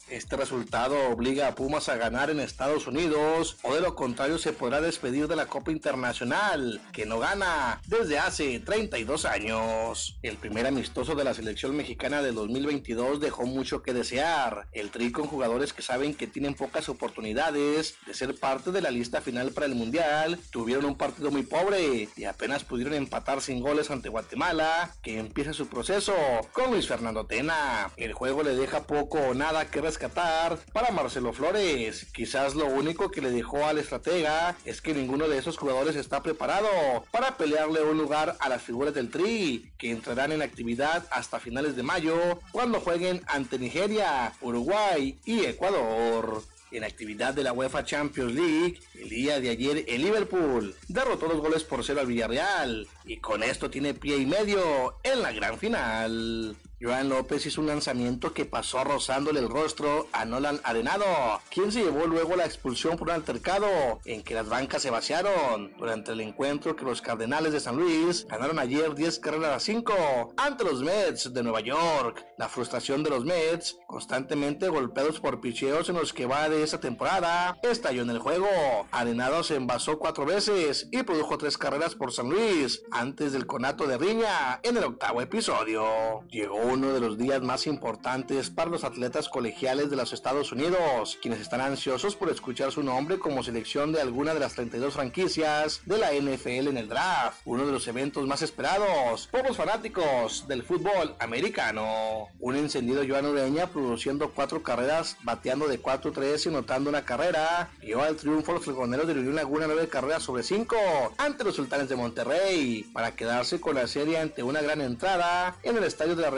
Este 0.09 0.37
resultado 0.37 1.11
obliga 1.11 1.47
a 1.47 1.55
Pumas 1.55 1.89
a 1.89 1.97
ganar 1.97 2.29
en 2.29 2.41
Estados 2.41 2.89
Unidos, 2.89 3.57
o 3.63 3.73
de 3.73 3.81
lo 3.81 3.95
contrario 3.95 4.37
se 4.37 4.53
podrá 4.53 4.81
despedir 4.81 5.29
de 5.29 5.37
la 5.37 5.47
Copa 5.47 5.71
Internacional, 5.71 6.81
que 6.93 7.07
no 7.07 7.21
gana 7.21 7.81
desde 7.87 8.19
hace 8.19 8.59
32 8.59 9.27
años. 9.27 10.19
El 10.23 10.39
primer 10.39 10.72
amistoso 10.73 11.15
de 11.15 11.25
la 11.25 11.35
selección 11.35 11.77
mexicana 11.77 12.23
del 12.23 12.35
2022 12.35 13.21
dejó 13.21 13.45
mucho 13.45 13.83
que 13.83 13.93
desear. 13.93 14.69
El 14.73 14.91
tri 14.91 15.13
con 15.13 15.27
jugadores 15.27 15.75
que 15.75 15.83
saben 15.83 16.15
que 16.15 16.27
tienen 16.27 16.55
pocas 16.55 16.89
oportunidades 16.89 17.97
de 18.07 18.15
ser 18.15 18.35
parte 18.35 18.73
de 18.73 18.81
la 18.81 18.91
lista 18.91 19.21
final 19.21 19.53
para 19.53 19.67
el 19.67 19.75
Mundial, 19.75 20.39
tuvieron 20.51 20.87
un 20.87 20.97
partido 20.97 21.31
muy 21.31 21.43
pobre 21.43 22.09
y 22.17 22.25
apenas 22.25 22.65
pudieron 22.65 22.95
empatar 22.95 23.43
sin 23.43 23.61
goles 23.61 23.91
ante 23.91 24.09
Guatemala, 24.09 24.95
que 25.03 25.19
empieza 25.19 25.53
su 25.53 25.67
proceso 25.67 26.15
con 26.53 26.71
Luis 26.71 26.89
Fernando 26.89 27.27
Tena. 27.27 27.91
El 27.99 28.15
juego 28.15 28.43
le 28.43 28.55
deja 28.55 28.87
poco 28.87 29.19
o 29.19 29.35
nada 29.35 29.71
que 29.71 29.83
rescatar 29.83 30.59
para 30.73 30.91
Marcelo 30.91 31.35
Flores. 31.35 32.07
Quizás 32.15 32.55
lo 32.55 32.65
único 32.65 33.11
que 33.11 33.21
le 33.21 33.31
dejó 33.31 33.67
al 33.67 33.77
estratega 33.77 34.57
es 34.65 34.81
que 34.81 34.95
ninguno 34.95 35.29
de 35.29 35.37
esos 35.37 35.59
jugadores 35.59 35.97
está 35.97 36.23
preparado 36.23 36.67
para 37.11 37.37
pelearle 37.37 37.83
un 37.83 37.99
lugar 37.99 38.37
a 38.41 38.49
las 38.49 38.63
figuras 38.63 38.95
del 38.95 39.11
tri, 39.11 39.71
que 39.77 39.91
entrarán 39.91 40.33
en 40.33 40.41
actividad 40.41 40.62
hasta 41.11 41.41
finales 41.41 41.77
de 41.77 41.83
mayo, 41.83 42.41
cuando 42.53 42.81
jueguen 42.81 43.23
ante 43.27 43.59
Nigeria, 43.59 44.33
Uruguay 44.41 45.19
y 45.25 45.45
Ecuador. 45.45 46.43
En 46.71 46.85
actividad 46.85 47.35
de 47.35 47.43
la 47.43 47.53
UEFA 47.53 47.85
Champions 47.85 48.33
League, 48.33 48.81
el 48.95 49.11
día 49.11 49.41
de 49.41 49.51
ayer 49.51 49.85
el 49.89 50.03
Liverpool 50.03 50.75
derrotó 50.89 51.29
dos 51.29 51.41
goles 51.41 51.65
por 51.65 51.85
cero 51.85 52.01
al 52.01 52.07
Villarreal 52.07 52.89
y 53.05 53.19
con 53.19 53.43
esto 53.43 53.69
tiene 53.69 53.93
pie 53.93 54.17
y 54.17 54.25
medio 54.25 54.97
en 55.03 55.21
la 55.21 55.33
gran 55.33 55.59
final. 55.59 56.57
Joan 56.83 57.09
López 57.09 57.47
hizo 57.47 57.61
un 57.61 57.69
lanzamiento 57.69 58.35
que 58.35 58.45
pasó 58.45 58.83
rozándole 58.83 59.39
el 59.39 59.49
rostro 59.49 60.09
a 60.13 60.25
Nolan 60.25 60.61
Arenado, 60.65 61.05
quien 61.49 61.71
se 61.71 61.85
llevó 61.85 62.07
luego 62.07 62.35
la 62.35 62.45
expulsión 62.45 62.97
por 62.97 63.09
un 63.09 63.15
altercado 63.15 63.69
en 64.05 64.25
que 64.25 64.35
las 64.35 64.49
bancas 64.49 64.83
se 64.83 64.91
vaciaron 64.91 65.73
durante 65.79 66.11
el 66.11 66.21
encuentro 66.21 66.75
que 66.75 66.85
los 66.85 67.01
Cardenales 67.01 67.53
de 67.53 67.61
San 67.61 67.77
Luis 67.77 68.27
ganaron 68.27 68.59
ayer 68.59 68.97
10 68.97 69.21
carreras 69.21 69.55
a 69.55 69.61
5 69.61 70.35
ante 70.37 70.65
los 70.65 70.83
Mets 70.83 71.33
de 71.33 71.43
Nueva 71.45 71.61
York. 71.61 72.27
La 72.37 72.49
frustración 72.49 73.05
de 73.05 73.11
los 73.11 73.25
Mets, 73.25 73.79
constantemente 73.87 74.69
golpeados 74.69 75.21
por 75.21 75.41
picheos 75.41 75.89
en 75.89 75.95
los 75.95 76.13
que 76.13 76.27
va 76.27 76.49
de 76.49 76.65
esa 76.65 76.81
temporada, 76.81 77.59
estalló 77.63 78.03
en 78.03 78.11
el 78.11 78.19
juego. 78.19 78.49
Arenado 78.91 79.45
se 79.45 79.55
envasó 79.55 80.01
cuatro 80.01 80.27
veces 80.27 80.89
y 80.91 81.05
produjo 81.05 81.39
tres 81.39 81.57
carreras 81.57 81.95
por 81.95 82.11
San 82.11 82.29
Luis 82.29 82.83
antes 82.91 83.33
del 83.33 83.47
conato 83.47 83.87
de 83.87 83.99
riña 83.99 84.59
en 84.65 84.77
el 84.77 84.85
octavo 84.85 85.23
episodio. 85.23 86.25
Llegó 86.29 86.72
uno 86.73 86.95
de 86.95 87.01
los 87.01 87.19
días 87.19 87.43
más 87.43 87.67
importantes 87.67 88.49
para 88.49 88.71
los 88.71 88.83
atletas 88.83 89.29
colegiales 89.29 89.91
de 89.91 89.97
los 89.97 90.15
Estados 90.15 90.53
Unidos, 90.53 91.19
quienes 91.21 91.41
están 91.41 91.61
ansiosos 91.61 92.17
por 92.17 92.31
escuchar 92.31 92.73
su 92.73 92.83
nombre 92.83 93.19
como 93.19 93.43
selección 93.43 93.93
de 93.93 94.01
alguna 94.01 94.33
de 94.33 94.41
las 94.41 94.55
32 94.55 94.95
franquicias 94.95 95.83
de 95.85 95.99
la 95.99 96.13
NFL 96.13 96.69
en 96.69 96.79
el 96.79 96.89
draft, 96.89 97.41
uno 97.45 97.67
de 97.67 97.73
los 97.73 97.87
eventos 97.89 98.27
más 98.27 98.41
esperados 98.41 99.29
por 99.31 99.47
los 99.47 99.59
fanáticos 99.59 100.49
del 100.49 100.63
fútbol 100.63 101.15
americano. 101.19 102.29
Un 102.41 102.57
encendido 102.57 103.03
Joan 103.07 103.27
Ureña 103.27 103.67
produciendo 103.67 104.31
cuatro 104.31 104.63
carreras, 104.63 105.19
bateando 105.25 105.69
de 105.69 105.81
4-3 105.81 106.47
y 106.47 106.49
anotando 106.49 106.89
una 106.89 107.05
carrera, 107.05 107.71
dio 107.83 108.03
al 108.03 108.17
triunfo 108.17 108.55
los 108.55 108.65
fregoneros 108.65 109.07
de 109.07 109.13
Unión 109.13 109.37
Laguna 109.37 109.67
9 109.67 109.89
carreras 109.89 110.23
sobre 110.23 110.43
5 110.43 110.77
ante 111.19 111.45
los 111.45 111.55
sultanes 111.55 111.91
de 111.91 111.97
Monterrey, 111.97 112.85
para 112.95 113.15
quedarse 113.15 113.61
con 113.61 113.75
la 113.75 113.87
serie 113.87 114.19
ante 114.19 114.43
una 114.43 114.63
gran 114.63 114.81
entrada 114.81 115.59
en 115.63 115.77
el 115.77 115.85
Estadio 115.85 116.17
de 116.17 116.23
la 116.23 116.31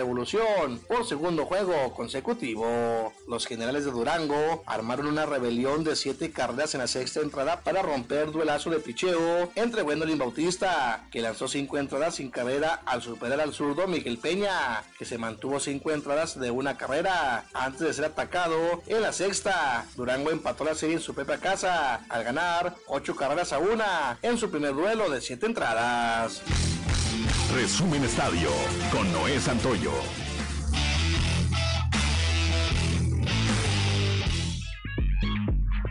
Por 0.89 1.07
segundo 1.07 1.45
juego 1.45 1.93
consecutivo. 1.93 3.13
Los 3.29 3.47
generales 3.47 3.85
de 3.85 3.91
Durango 3.91 4.63
armaron 4.65 5.07
una 5.07 5.27
rebelión 5.27 5.85
de 5.85 5.97
siete 5.97 6.33
carreras 6.33 6.73
en 6.75 6.81
la 6.81 6.87
sexta 6.87 7.21
entrada 7.21 7.61
para 7.61 7.83
romper 7.83 8.31
duelazo 8.33 8.71
de 8.71 8.81
picheo 8.81 9.51
entre 9.55 9.83
Wendolin 9.83 10.17
Bautista, 10.17 11.07
que 11.13 11.21
lanzó 11.21 11.47
cinco 11.47 11.77
entradas 11.77 12.15
sin 12.15 12.31
carrera 12.31 12.81
al 12.87 13.03
superar 13.03 13.39
al 13.39 13.53
zurdo 13.53 13.87
Miguel 13.87 14.17
Peña, 14.17 14.83
que 14.99 15.05
se 15.05 15.19
mantuvo 15.19 15.61
cinco 15.61 15.91
entradas 15.91 16.41
de 16.41 16.51
una 16.51 16.79
carrera 16.79 17.45
antes 17.53 17.81
de 17.81 17.93
ser 17.93 18.07
atacado 18.07 18.83
en 18.87 19.03
la 19.03 19.13
sexta. 19.13 19.85
Durango 19.95 20.31
empató 20.31 20.65
la 20.65 20.75
serie 20.75 20.97
en 20.97 21.03
su 21.03 21.15
propia 21.15 21.37
casa 21.37 21.97
al 22.09 22.25
ganar 22.25 22.75
ocho 22.87 23.15
carreras 23.15 23.53
a 23.53 23.59
una 23.59 24.19
en 24.23 24.39
su 24.39 24.51
primer 24.51 24.75
duelo 24.75 25.11
de 25.11 25.21
siete 25.21 25.45
entradas. 25.45 26.41
Resumen 27.55 28.03
Estadio 28.03 28.49
con 28.91 29.13
Noé 29.13 29.39
Santoyo. 29.39 29.93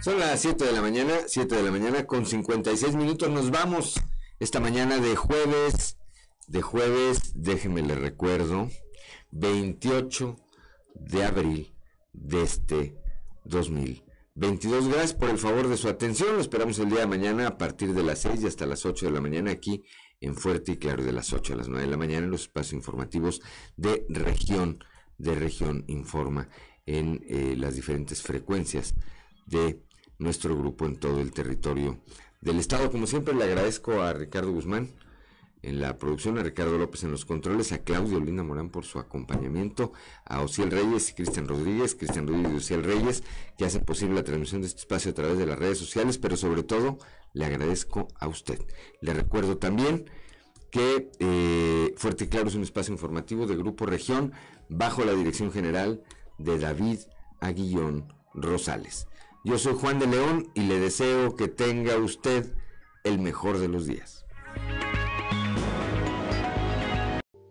Son 0.04 0.20
las 0.20 0.42
7 0.42 0.66
de 0.66 0.74
la 0.74 0.82
mañana, 0.82 1.14
7 1.28 1.56
de 1.56 1.64
la 1.64 1.72
mañana 1.72 2.06
con 2.06 2.26
56 2.26 2.94
minutos. 2.98 3.30
Nos 3.30 3.52
vamos 3.52 4.02
esta 4.38 4.60
mañana 4.60 4.98
de 4.98 5.16
jueves, 5.16 5.98
de 6.48 6.62
jueves, 6.62 7.32
déjeme 7.36 7.84
le 7.84 7.96
recuerdo, 7.96 8.68
28 9.32 10.36
de 10.96 11.24
abril 11.24 11.74
de 12.12 12.44
este 12.44 12.98
2022. 13.46 14.90
Gracias 14.90 15.14
por 15.14 15.30
el 15.30 15.38
favor 15.38 15.70
de 15.70 15.78
su 15.78 15.88
atención. 15.88 16.36
Lo 16.36 16.42
esperamos 16.42 16.80
el 16.80 16.90
día 16.90 17.00
de 17.00 17.08
mañana 17.08 17.48
a 17.48 17.58
partir 17.58 17.94
de 17.94 18.04
las 18.04 18.20
6 18.24 18.44
y 18.44 18.48
hasta 18.48 18.66
las 18.66 18.86
8 18.86 19.06
de 19.06 19.12
la 19.14 19.22
mañana 19.22 19.52
aquí 19.52 19.86
en 20.20 20.36
Fuerte 20.36 20.74
y 20.74 20.78
Claro 20.80 21.06
de 21.06 21.14
las 21.14 21.32
8 21.32 21.54
a 21.54 21.56
las 21.56 21.70
9 21.70 21.86
de 21.86 21.92
la 21.92 21.98
mañana 21.98 22.26
en 22.26 22.32
los 22.32 22.42
espacios 22.42 22.74
informativos 22.74 23.40
de 23.78 24.06
región, 24.10 24.84
de 25.18 25.34
región 25.36 25.86
informa 25.88 26.50
en 26.86 27.24
eh, 27.26 27.56
las 27.58 27.76
diferentes 27.76 28.22
frecuencias 28.22 28.96
de 29.46 29.82
nuestro 30.20 30.58
grupo 30.58 30.86
en 30.86 30.96
todo 30.96 31.22
el 31.22 31.32
territorio 31.32 32.00
del 32.42 32.60
estado. 32.60 32.92
Como 32.92 33.08
siempre 33.08 33.34
le 33.34 33.44
agradezco 33.44 34.02
a 34.02 34.14
Ricardo 34.14 34.52
Guzmán 34.52 34.90
en 35.64 35.80
la 35.80 35.98
producción, 35.98 36.38
a 36.38 36.44
Ricardo 36.44 36.78
López 36.78 37.04
en 37.04 37.12
los 37.12 37.24
controles, 37.24 37.72
a 37.72 37.80
Claudio 37.80 38.20
Linda 38.20 38.44
Morán 38.44 38.70
por 38.70 38.84
su 38.84 39.00
acompañamiento, 39.00 39.94
a 40.26 40.42
Ociel 40.42 40.70
Reyes 40.70 41.10
y 41.10 41.14
Cristian 41.14 41.48
Rodríguez, 41.48 41.96
Cristian 41.96 42.28
Rodríguez 42.28 42.52
y 42.52 42.58
Ociel 42.58 42.84
Reyes, 42.84 43.24
que 43.58 43.66
hacen 43.66 43.86
posible 43.86 44.16
la 44.16 44.24
transmisión 44.24 44.62
de 44.62 44.68
este 44.68 44.82
espacio 44.82 45.12
a 45.12 45.14
través 45.14 45.38
de 45.38 45.46
las 45.46 45.58
redes 45.58 45.78
sociales, 45.78 46.18
pero 46.18 46.36
sobre 46.36 46.64
todo 46.64 46.98
le 47.32 47.46
agradezco 47.46 48.10
a 48.20 48.28
usted. 48.28 48.60
Le 49.02 49.14
recuerdo 49.14 49.58
también 49.58 50.06
que 50.70 51.12
eh, 51.20 51.94
Fuerte 51.98 52.26
y 52.26 52.28
Claro 52.28 52.50
es 52.50 52.56
un 52.56 52.64
espacio 52.64 52.92
informativo 52.92 53.48
de 53.48 53.56
Grupo 53.56 53.86
Región 53.86 54.34
bajo 54.70 55.06
la 55.06 55.14
dirección 55.14 55.52
general 55.52 56.04
de 56.40 56.60
David 56.60 57.00
Aguillón 57.40 58.12
Rosales. 58.34 59.08
Yo 59.46 59.58
soy 59.58 59.74
Juan 59.74 60.00
de 60.00 60.08
León 60.08 60.48
y 60.54 60.62
le 60.62 60.80
deseo 60.80 61.36
que 61.36 61.50
tenga 61.50 61.98
usted 61.98 62.56
el 63.04 63.20
mejor 63.20 63.58
de 63.58 63.68
los 63.68 63.86
días. 63.86 64.26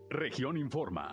Región 0.09 0.57
Informa. 0.57 1.13